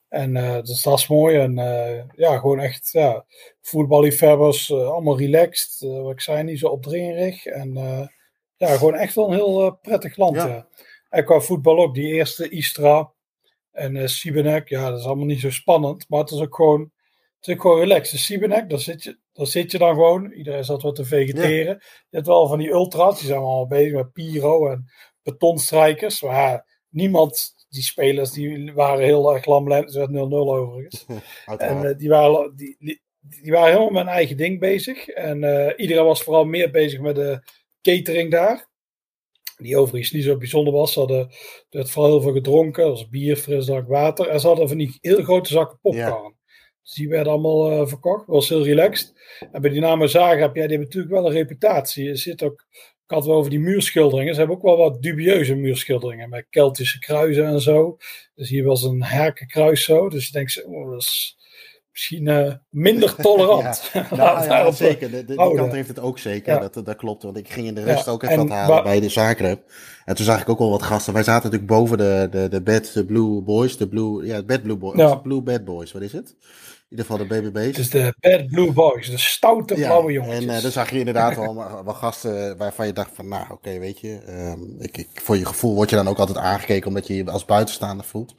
En 0.09 0.35
uh, 0.35 0.61
dus 0.61 0.81
dat 0.81 0.97
is 0.97 1.07
mooi. 1.07 1.37
En 1.37 1.57
uh, 1.57 2.03
ja, 2.15 2.37
gewoon 2.37 2.59
echt 2.59 2.89
ja, 2.91 3.25
voetballiefhebbers, 3.61 4.69
uh, 4.69 4.87
allemaal 4.89 5.17
relaxed. 5.17 5.89
wat 5.89 6.11
ik 6.11 6.21
zei, 6.21 6.43
niet 6.43 6.59
zo 6.59 6.67
opdringerig. 6.67 7.45
En 7.45 7.73
ja, 8.57 8.77
gewoon 8.77 8.95
echt 8.95 9.15
wel 9.15 9.27
een 9.27 9.33
heel 9.33 9.77
prettig 9.81 10.17
land. 10.17 10.35
Ja. 10.35 10.47
ja. 10.47 10.67
En 11.09 11.25
qua 11.25 11.39
voetbal 11.39 11.79
ook, 11.79 11.95
die 11.95 12.13
eerste 12.13 12.49
Istra 12.49 13.11
en 13.71 13.95
uh, 13.95 14.07
Sibenek, 14.07 14.69
ja, 14.69 14.89
dat 14.89 14.99
is 14.99 15.05
allemaal 15.05 15.25
niet 15.25 15.39
zo 15.39 15.49
spannend. 15.49 16.09
Maar 16.09 16.19
het 16.19 16.31
is 16.31 16.39
ook 16.39 16.55
gewoon, 16.55 16.91
het 17.39 17.47
is 17.47 17.53
ook 17.53 17.61
gewoon 17.61 17.79
relaxed. 17.79 18.11
De 18.11 18.17
Sibenek, 18.17 18.69
daar 18.69 18.79
zit, 18.79 19.03
je, 19.03 19.17
daar 19.33 19.47
zit 19.47 19.71
je 19.71 19.77
dan 19.77 19.93
gewoon. 19.93 20.31
Iedereen 20.31 20.63
zat 20.63 20.81
wat 20.81 20.95
te 20.95 21.05
vegeteren. 21.05 21.73
Je 22.09 22.15
hebt 22.15 22.27
wel 22.27 22.47
van 22.47 22.57
die 22.57 22.69
ultra's, 22.69 23.17
die 23.17 23.27
zijn 23.27 23.39
allemaal 23.39 23.67
bezig 23.67 23.93
met 23.93 24.13
pyro 24.13 24.69
en 24.69 24.91
betonstrijkers. 25.23 26.21
Maar 26.21 26.35
ja, 26.35 26.65
niemand 26.89 27.55
die 27.69 27.83
spelers 27.83 28.31
die 28.31 28.73
waren 28.73 29.03
heel 29.03 29.33
erg 29.33 29.45
lamlend. 29.45 29.85
Het 29.85 29.93
werd 29.93 30.09
0-0 30.09 30.13
overigens. 30.13 31.05
en 31.57 31.83
uh, 31.83 31.97
die, 31.97 32.09
waren, 32.09 32.55
die, 32.55 32.75
die, 32.79 33.01
die, 33.19 33.51
waren 33.51 33.67
helemaal 33.67 33.89
met 33.89 34.03
hun 34.03 34.13
eigen 34.13 34.37
ding 34.37 34.59
bezig. 34.59 35.07
En 35.07 35.43
uh, 35.43 35.71
iedereen 35.75 36.05
was 36.05 36.23
vooral 36.23 36.45
meer 36.45 36.71
bezig 36.71 36.99
met 36.99 37.15
de 37.15 37.41
catering 37.81 38.31
daar. 38.31 38.69
Die 39.57 39.77
overigens 39.77 40.11
niet 40.11 40.23
zo 40.23 40.37
bijzonder 40.37 40.73
was. 40.73 40.93
Ze 40.93 40.99
hadden 40.99 41.31
er 41.69 41.87
vooral 41.87 42.11
heel 42.11 42.21
veel 42.21 42.33
gedronken. 42.33 42.83
als 42.83 43.09
bier, 43.09 43.35
frisdrank, 43.35 43.87
water. 43.87 44.27
En 44.27 44.39
ze 44.39 44.47
hadden 44.47 44.67
van 44.67 44.77
die 44.77 44.97
heel 45.01 45.23
grote 45.23 45.49
zakken 45.49 45.79
popcorn. 45.81 46.05
Ja. 46.05 46.33
Dus 46.83 46.93
die 46.93 47.09
werden 47.09 47.31
allemaal 47.31 47.71
uh, 47.71 47.87
verkocht. 47.87 48.27
Was 48.27 48.49
heel 48.49 48.63
relaxed. 48.63 49.13
En 49.51 49.61
bij 49.61 49.71
die 49.71 49.81
namen 49.81 50.39
heb 50.39 50.55
jij 50.55 50.67
die 50.67 50.77
natuurlijk 50.77 51.13
wel 51.13 51.25
een 51.25 51.31
reputatie. 51.31 52.03
Je 52.03 52.15
zit 52.15 52.43
ook 52.43 52.65
ik 53.07 53.13
had 53.13 53.21
het 53.21 53.31
wel 53.31 53.39
over 53.39 53.51
die 53.51 53.59
muurschilderingen. 53.59 54.33
Ze 54.33 54.39
hebben 54.39 54.57
ook 54.57 54.63
wel 54.63 54.77
wat 54.77 55.01
dubieuze 55.01 55.55
muurschilderingen. 55.55 56.29
Met 56.29 56.45
Keltische 56.49 56.99
kruisen 56.99 57.45
en 57.45 57.61
zo. 57.61 57.97
Dus 58.35 58.49
hier 58.49 58.63
was 58.63 58.83
een 58.83 59.03
herkenkruis 59.03 59.83
zo. 59.83 60.09
Dus 60.09 60.25
je 60.25 60.31
denkt, 60.31 60.65
oh, 60.65 60.91
dat 60.91 61.01
is 61.01 61.37
misschien 61.97 62.27
uh, 62.27 62.53
minder 62.69 63.15
tolerant. 63.15 63.89
ja, 63.93 64.07
nou, 64.15 64.43
ja 64.49 64.71
zeker. 64.71 65.11
De, 65.11 65.25
de, 65.25 65.35
die 65.35 65.55
kant 65.55 65.71
heeft 65.71 65.87
het 65.87 65.99
ook 65.99 66.19
zeker. 66.19 66.59
Dat, 66.59 66.85
dat 66.85 66.95
klopt. 66.95 67.23
Want 67.23 67.37
ik 67.37 67.49
ging 67.49 67.67
in 67.67 67.75
de 67.75 67.83
rust 67.83 68.07
ook 68.07 68.23
even 68.23 68.37
wat 68.37 68.49
halen 68.49 68.83
bij 68.83 68.99
de 68.99 69.09
Zagreb. 69.09 69.71
En 70.05 70.15
toen 70.15 70.25
zag 70.25 70.41
ik 70.41 70.49
ook 70.49 70.59
wel 70.59 70.69
wat 70.69 70.83
gasten. 70.83 71.13
Wij 71.13 71.23
zaten 71.23 71.43
natuurlijk 71.43 71.71
boven 71.71 71.97
de, 71.97 72.27
de, 72.31 72.47
de 72.49 72.61
Bad 72.61 72.91
de 72.93 73.05
Blue 73.05 73.41
Boys. 73.41 73.77
De 73.77 73.87
Blue, 73.87 74.25
ja, 74.25 74.43
Bad 74.43 74.61
Blue 74.61 74.75
Boys. 74.75 75.21
Blue 75.23 75.41
Bad 75.41 75.65
Boys, 75.65 75.91
wat 75.91 76.01
is 76.01 76.13
het? 76.13 76.35
In 76.89 76.97
ieder 76.97 77.05
geval 77.05 77.27
de 77.27 77.41
BBB's. 77.41 77.75
Dus 77.75 77.89
de 77.89 78.13
Bad 78.19 78.47
Blue 78.47 78.71
Boys, 78.71 79.09
de 79.09 79.17
stoute 79.17 79.73
blauwe 79.73 80.11
jongens. 80.11 80.35
En 80.35 80.43
uh, 80.43 80.61
dan 80.61 80.71
zag 80.71 80.89
je 80.89 80.99
inderdaad 80.99 81.35
wel, 81.35 81.55
wel 81.83 81.93
gasten 81.93 82.57
waarvan 82.57 82.85
je 82.87 82.93
dacht 82.93 83.11
van, 83.13 83.27
nou 83.27 83.45
oké, 83.51 83.79
weet 83.79 83.99
je. 83.99 84.19
Um, 84.29 84.75
ik, 84.79 84.97
ik, 84.97 85.07
voor 85.13 85.37
je 85.37 85.45
gevoel 85.45 85.75
word 85.75 85.89
je 85.89 85.95
dan 85.95 86.07
ook 86.07 86.17
altijd 86.17 86.37
aangekeken 86.37 86.87
omdat 86.87 87.07
je 87.07 87.15
je 87.15 87.31
als 87.31 87.45
buitenstaander 87.45 88.05
voelt. 88.05 88.35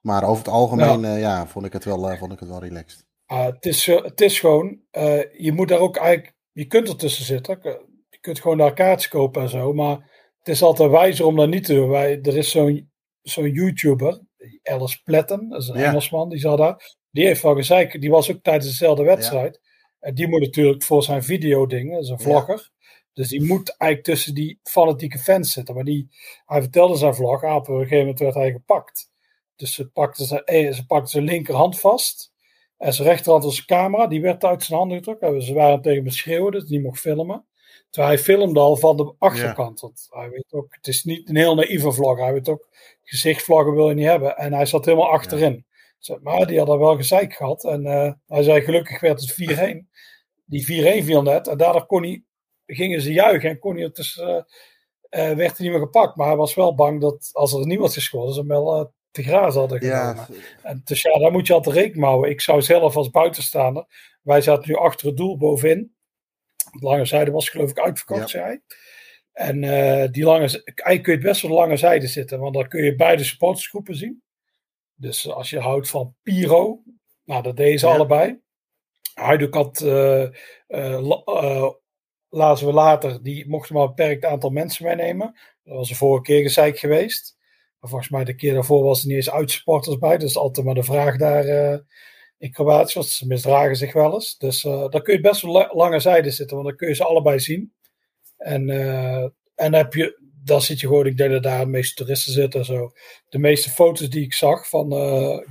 Maar 0.00 0.24
over 0.24 0.44
het 0.44 0.52
algemeen, 0.52 1.00
ja, 1.00 1.14
uh, 1.14 1.20
ja 1.20 1.46
vond, 1.46 1.66
ik 1.66 1.72
het 1.72 1.84
wel, 1.84 2.12
uh, 2.12 2.18
vond 2.18 2.32
ik 2.32 2.40
het 2.40 2.48
wel 2.48 2.60
relaxed. 2.60 3.06
Uh, 3.32 3.44
het, 3.44 3.66
is, 3.66 3.86
het 3.86 4.20
is 4.20 4.40
gewoon, 4.40 4.80
je 5.32 5.52
moet 5.54 5.68
daar 5.68 5.78
ook 5.78 5.96
eigenlijk, 5.96 6.36
je 6.52 6.66
kunt 6.66 6.88
ertussen 6.88 7.24
zitten. 7.24 7.58
Je 8.08 8.18
kunt 8.20 8.40
gewoon 8.40 8.58
daar 8.58 8.74
kaartjes 8.74 9.08
kopen 9.08 9.42
en 9.42 9.48
zo. 9.48 9.72
Maar 9.72 10.10
het 10.38 10.48
is 10.48 10.62
altijd 10.62 10.90
wijzer 10.90 11.26
om 11.26 11.36
dat 11.36 11.48
niet 11.48 11.64
te 11.64 11.74
doen. 11.74 11.88
Wij, 11.88 12.20
er 12.22 12.36
is 12.36 12.50
zo'n 12.50 12.90
zo'n 13.22 13.50
YouTuber, 13.50 14.20
Alice 14.62 15.02
Platten, 15.02 15.48
dat 15.48 15.62
is 15.62 15.68
een 15.68 15.78
ja. 15.78 15.84
Engelsman, 15.84 16.28
die 16.28 16.38
zat 16.38 16.58
daar 16.58 16.96
die 17.10 17.26
heeft 17.26 17.42
wel 17.42 17.54
gezegd, 17.54 18.00
die 18.00 18.10
was 18.10 18.30
ook 18.30 18.42
tijdens 18.42 18.66
dezelfde 18.66 19.02
wedstrijd. 19.02 19.60
En 20.00 20.14
die 20.14 20.28
moet 20.28 20.40
natuurlijk 20.40 20.82
voor 20.82 21.02
zijn 21.02 21.22
videodingen, 21.22 21.92
dat 21.92 22.02
is 22.02 22.08
een 22.08 22.20
vlogger. 22.20 22.70
Dus 23.12 23.28
die 23.28 23.42
moet 23.42 23.76
eigenlijk 23.76 24.10
tussen 24.10 24.34
die 24.34 24.60
fanatieke 24.62 25.18
fans 25.18 25.52
zitten. 25.52 25.74
Maar 25.74 25.84
die, 25.84 26.08
hij 26.44 26.60
vertelde 26.60 26.96
zijn 26.96 27.14
vlog, 27.14 27.42
op 27.42 27.68
een 27.68 27.76
gegeven 27.76 27.98
moment 27.98 28.18
werd 28.18 28.34
hij 28.34 28.52
gepakt. 28.52 29.10
Dus 29.58 29.74
ze 29.74 29.88
pakte 29.88 30.24
zijn, 30.24 30.44
eh, 30.44 30.72
ze 30.72 30.86
pakte 30.86 31.10
zijn 31.10 31.24
linkerhand 31.24 31.80
vast. 31.80 32.32
En 32.76 32.92
zijn 32.92 33.08
rechterhand 33.08 33.44
was 33.44 33.54
zijn 33.54 33.66
camera, 33.66 34.06
die 34.06 34.20
werd 34.20 34.44
uit 34.44 34.62
zijn 34.62 34.78
handen 34.78 34.96
getrokken. 34.96 35.42
Ze 35.42 35.54
waren 35.54 35.82
tegen 35.82 36.02
hem 36.02 36.12
schreeuwen, 36.12 36.52
dus 36.52 36.64
die 36.64 36.80
mocht 36.80 37.00
filmen. 37.00 37.46
Terwijl 37.90 38.14
hij 38.14 38.22
filmde 38.22 38.60
al 38.60 38.76
van 38.76 38.96
de 38.96 39.14
achterkant. 39.18 39.80
Want 39.80 40.06
hij 40.10 40.30
weet 40.30 40.52
ook, 40.52 40.74
het 40.74 40.86
is 40.86 41.04
niet 41.04 41.28
een 41.28 41.36
heel 41.36 41.54
naïeve 41.54 41.92
vlog. 41.92 42.18
Hij 42.18 42.32
weet 42.32 42.48
ook, 42.48 42.68
gezichtvloggen 43.02 43.74
wil 43.74 43.88
je 43.88 43.94
niet 43.94 44.06
hebben. 44.06 44.36
En 44.36 44.52
hij 44.52 44.66
zat 44.66 44.84
helemaal 44.84 45.10
achterin. 45.10 45.66
Maar 46.22 46.46
die 46.46 46.58
hadden 46.58 46.78
wel 46.78 46.96
gezeik 46.96 47.34
gehad. 47.34 47.64
En 47.64 47.84
uh, 47.84 48.12
hij 48.26 48.42
zei 48.42 48.60
gelukkig 48.60 49.00
werd 49.00 49.20
het 49.20 49.32
4-1. 49.32 49.88
Die 50.44 51.02
4-1 51.02 51.04
viel 51.04 51.22
net. 51.22 51.48
En 51.48 51.58
daardoor 51.58 51.86
kon 51.86 52.02
hij, 52.02 52.24
gingen 52.66 53.00
ze 53.00 53.12
juichen 53.12 53.50
en 53.50 53.58
kon 53.58 53.76
hij 53.76 53.90
dus, 53.92 54.16
uh, 54.16 54.26
uh, 54.26 54.40
werd 55.10 55.36
hij 55.36 55.54
niet 55.58 55.70
meer 55.70 55.78
gepakt. 55.78 56.16
Maar 56.16 56.26
hij 56.26 56.36
was 56.36 56.54
wel 56.54 56.74
bang 56.74 57.00
dat 57.00 57.30
als 57.32 57.52
er 57.52 57.66
niemand 57.66 57.92
gescoord, 57.92 58.32
ze 58.32 58.38
hem 58.38 58.48
wel 58.48 58.92
te 59.22 59.30
grazen 59.30 59.60
hadden 59.60 59.78
genomen. 59.78 60.26
Ja. 60.28 60.28
En 60.62 60.80
dus 60.84 61.02
ja, 61.02 61.18
daar 61.18 61.32
moet 61.32 61.46
je 61.46 61.52
altijd 61.52 61.76
rekening 61.76 62.04
houden. 62.04 62.30
Ik 62.30 62.40
zou 62.40 62.62
zelf 62.62 62.96
als 62.96 63.10
buitenstaander, 63.10 63.86
wij 64.22 64.40
zaten 64.40 64.68
nu 64.68 64.76
achter 64.76 65.06
het 65.06 65.16
doel 65.16 65.36
bovenin. 65.36 65.94
De 66.56 66.86
lange 66.86 67.04
zijde 67.04 67.30
was 67.30 67.48
geloof 67.48 67.70
ik 67.70 67.78
uitverkocht, 67.78 68.20
ja. 68.20 68.26
zei 68.26 68.44
hij. 68.44 68.60
En 69.32 69.60
die 70.12 70.24
lange, 70.24 70.62
eigenlijk 70.64 71.02
kun 71.02 71.12
je 71.12 71.18
best 71.18 71.42
wel 71.42 71.50
de 71.50 71.56
lange 71.56 71.76
zijde 71.76 72.06
zitten, 72.06 72.40
want 72.40 72.54
dan 72.54 72.68
kun 72.68 72.84
je 72.84 72.94
beide 72.94 73.24
supportersgroepen 73.24 73.96
zien. 73.96 74.22
Dus 74.94 75.30
als 75.30 75.50
je 75.50 75.58
houdt 75.58 75.88
van 75.88 76.14
Piro, 76.22 76.82
nou 77.24 77.42
dat 77.42 77.56
deden 77.56 77.78
ze 77.78 77.86
ja. 77.86 77.94
allebei. 77.94 78.40
Hajduk 79.14 79.54
had, 79.54 79.80
uh, 79.80 80.26
uh, 80.68 81.70
lazen 82.28 82.66
we 82.66 82.72
later, 82.72 83.22
die 83.22 83.48
mochten 83.48 83.74
maar 83.74 83.82
een 83.84 83.94
beperkt 83.94 84.24
aantal 84.24 84.50
mensen 84.50 84.84
meenemen. 84.84 85.38
Dat 85.64 85.76
was 85.76 85.88
de 85.88 85.94
vorige 85.94 86.22
keer 86.22 86.42
gezeik 86.42 86.78
geweest. 86.78 87.37
Maar 87.80 87.90
volgens 87.90 88.10
mij 88.10 88.24
de 88.24 88.34
keer 88.34 88.54
daarvoor 88.54 88.82
was 88.82 89.00
er 89.00 89.06
niet 89.06 89.16
eens 89.16 89.30
uitsupporters 89.30 89.98
bij. 89.98 90.18
Dus 90.18 90.36
altijd 90.36 90.66
maar 90.66 90.74
de 90.74 90.82
vraag 90.82 91.16
daar 91.16 91.46
uh, 91.46 91.78
in 92.38 92.52
Kroatië. 92.52 92.94
Want 92.94 93.06
ze 93.06 93.26
misdragen 93.26 93.76
zich 93.76 93.92
wel 93.92 94.14
eens. 94.14 94.38
Dus 94.38 94.64
uh, 94.64 94.88
dan 94.88 95.02
kun 95.02 95.14
je 95.14 95.20
best 95.20 95.42
wel 95.42 95.68
lange 95.72 96.00
zijde 96.00 96.30
zitten. 96.30 96.56
Want 96.56 96.68
dan 96.68 96.76
kun 96.76 96.88
je 96.88 96.94
ze 96.94 97.04
allebei 97.04 97.40
zien. 97.40 97.72
En, 98.36 98.68
uh, 98.68 99.22
en 99.22 99.32
dan 99.54 99.74
heb 99.74 99.94
je 99.94 100.26
dan 100.44 100.62
zit 100.62 100.80
je 100.80 100.86
gewoon, 100.86 101.06
ik 101.06 101.16
denk 101.16 101.30
dat 101.30 101.42
daar 101.42 101.60
de 101.60 101.70
meeste 101.70 101.94
toeristen 101.94 102.32
zitten 102.32 102.60
en 102.60 102.66
zo. 102.66 102.90
De 103.28 103.38
meeste 103.38 103.70
foto's 103.70 104.08
die 104.08 104.24
ik 104.24 104.32
zag 104.32 104.68
van 104.68 104.92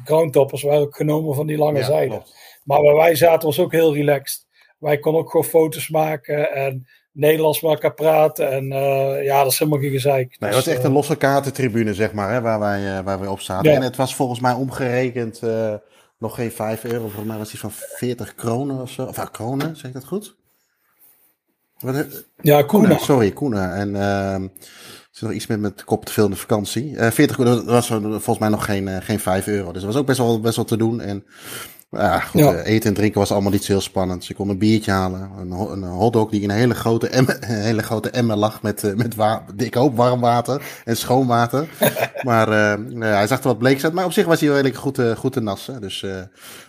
groundtoppers 0.03 0.61
waren 0.61 0.81
ook 0.81 0.95
genomen 0.95 1.35
van 1.35 1.47
die 1.47 1.57
lange 1.57 1.79
ja, 1.79 1.85
zijde. 1.85 2.09
Klopt. 2.09 2.35
Maar 2.63 2.81
waar 2.81 2.95
wij 2.95 3.15
zaten 3.15 3.47
was 3.47 3.59
ook 3.59 3.71
heel 3.71 3.93
relaxed. 3.93 4.47
Wij 4.79 4.99
konden 4.99 5.21
ook 5.21 5.29
gewoon 5.29 5.45
foto's 5.45 5.89
maken 5.89 6.51
en 6.51 6.87
Nederlands 7.17 7.61
met 7.61 7.71
elkaar 7.71 7.93
praten. 7.93 8.51
En 8.51 8.63
uh, 8.63 9.23
ja, 9.23 9.43
dat 9.43 9.51
is 9.51 9.59
helemaal 9.59 9.79
geen 9.79 9.91
gezeik. 9.91 10.35
Nee, 10.39 10.49
het 10.49 10.65
was 10.65 10.73
echt 10.73 10.83
een 10.83 10.91
losse 10.91 11.15
kaartentribune, 11.15 11.93
zeg 11.93 12.13
maar, 12.13 12.31
hè, 12.31 12.41
waar, 12.41 12.59
wij, 12.59 12.81
uh, 12.81 12.99
waar 12.99 13.19
wij 13.19 13.27
op 13.27 13.39
zaten. 13.39 13.71
Ja. 13.71 13.75
En 13.75 13.81
het 13.81 13.95
was 13.95 14.15
volgens 14.15 14.39
mij 14.39 14.53
omgerekend 14.53 15.41
nog 16.17 16.35
geen 16.35 16.51
5 16.51 16.83
euro. 16.83 16.99
Volgens 16.99 17.25
mij 17.25 17.37
was 17.37 17.49
die 17.49 17.59
van 17.59 17.71
40 17.71 18.35
kronen 18.35 18.81
of 18.81 18.89
zo. 18.89 19.03
Of 19.03 19.19
ah, 19.19 19.31
kronen, 19.31 19.75
zeg 19.75 19.85
ik 19.85 19.93
dat 19.93 20.05
goed? 20.05 20.35
Wat, 21.79 22.25
ja, 22.41 22.61
Koena. 22.61 22.97
Sorry, 22.97 23.31
Koena. 23.31 23.73
En 23.73 23.89
uh, 23.89 24.49
is 25.13 25.21
nog 25.21 25.31
iets 25.31 25.47
met, 25.47 25.59
met 25.59 25.83
kop 25.83 26.05
te 26.05 26.11
veel 26.11 26.25
in 26.25 26.31
de 26.31 26.37
vakantie. 26.37 26.91
Uh, 26.91 27.11
40 27.11 27.37
dat 27.37 27.63
was 27.63 27.87
volgens 27.87 28.39
mij 28.39 28.49
nog 28.49 28.65
geen, 28.65 29.01
geen 29.01 29.19
5 29.19 29.47
euro. 29.47 29.71
Dus 29.71 29.81
dat 29.81 29.91
was 29.91 30.01
ook 30.01 30.07
best 30.07 30.17
wel, 30.17 30.39
best 30.39 30.55
wel 30.55 30.65
te 30.65 30.77
doen. 30.77 31.01
En 31.01 31.25
ja, 31.89 32.19
goed, 32.19 32.41
ja. 32.41 32.53
Uh, 32.53 32.65
eten 32.65 32.89
en 32.89 32.95
drinken 32.95 33.19
was 33.19 33.31
allemaal 33.31 33.51
niet 33.51 33.67
heel 33.67 33.81
spannend. 33.81 34.19
Dus 34.19 34.29
ik 34.29 34.35
kon 34.35 34.49
een 34.49 34.57
biertje 34.57 34.91
halen. 34.91 35.31
Een, 35.37 35.51
een 35.51 35.83
hotdog 35.83 36.29
die 36.29 36.41
in 36.41 36.49
een 36.49 36.55
hele 36.55 36.73
grote 36.73 37.09
emmer, 37.09 37.37
een 37.41 37.61
hele 37.61 37.83
grote 37.83 38.09
emmer 38.09 38.35
lag 38.35 38.61
met, 38.61 38.83
uh, 38.83 38.93
met 38.93 39.15
wa 39.15 39.45
ik 39.57 39.73
hoop 39.73 39.95
warm 39.95 40.19
water 40.19 40.61
en 40.85 40.97
schoon 40.97 41.27
water. 41.27 41.67
maar 42.23 42.49
uh, 42.49 42.99
hij 42.99 43.27
zag 43.27 43.39
er 43.39 43.47
wat 43.47 43.57
bleek 43.57 43.83
uit. 43.83 43.93
Maar 43.93 44.05
op 44.05 44.11
zich 44.11 44.25
was 44.25 44.39
hij 44.39 44.49
wel 44.49 44.57
redelijk 44.57 44.81
goed, 44.81 45.01
goed 45.17 45.33
te 45.33 45.41
nassen. 45.41 45.81
Dus, 45.81 46.05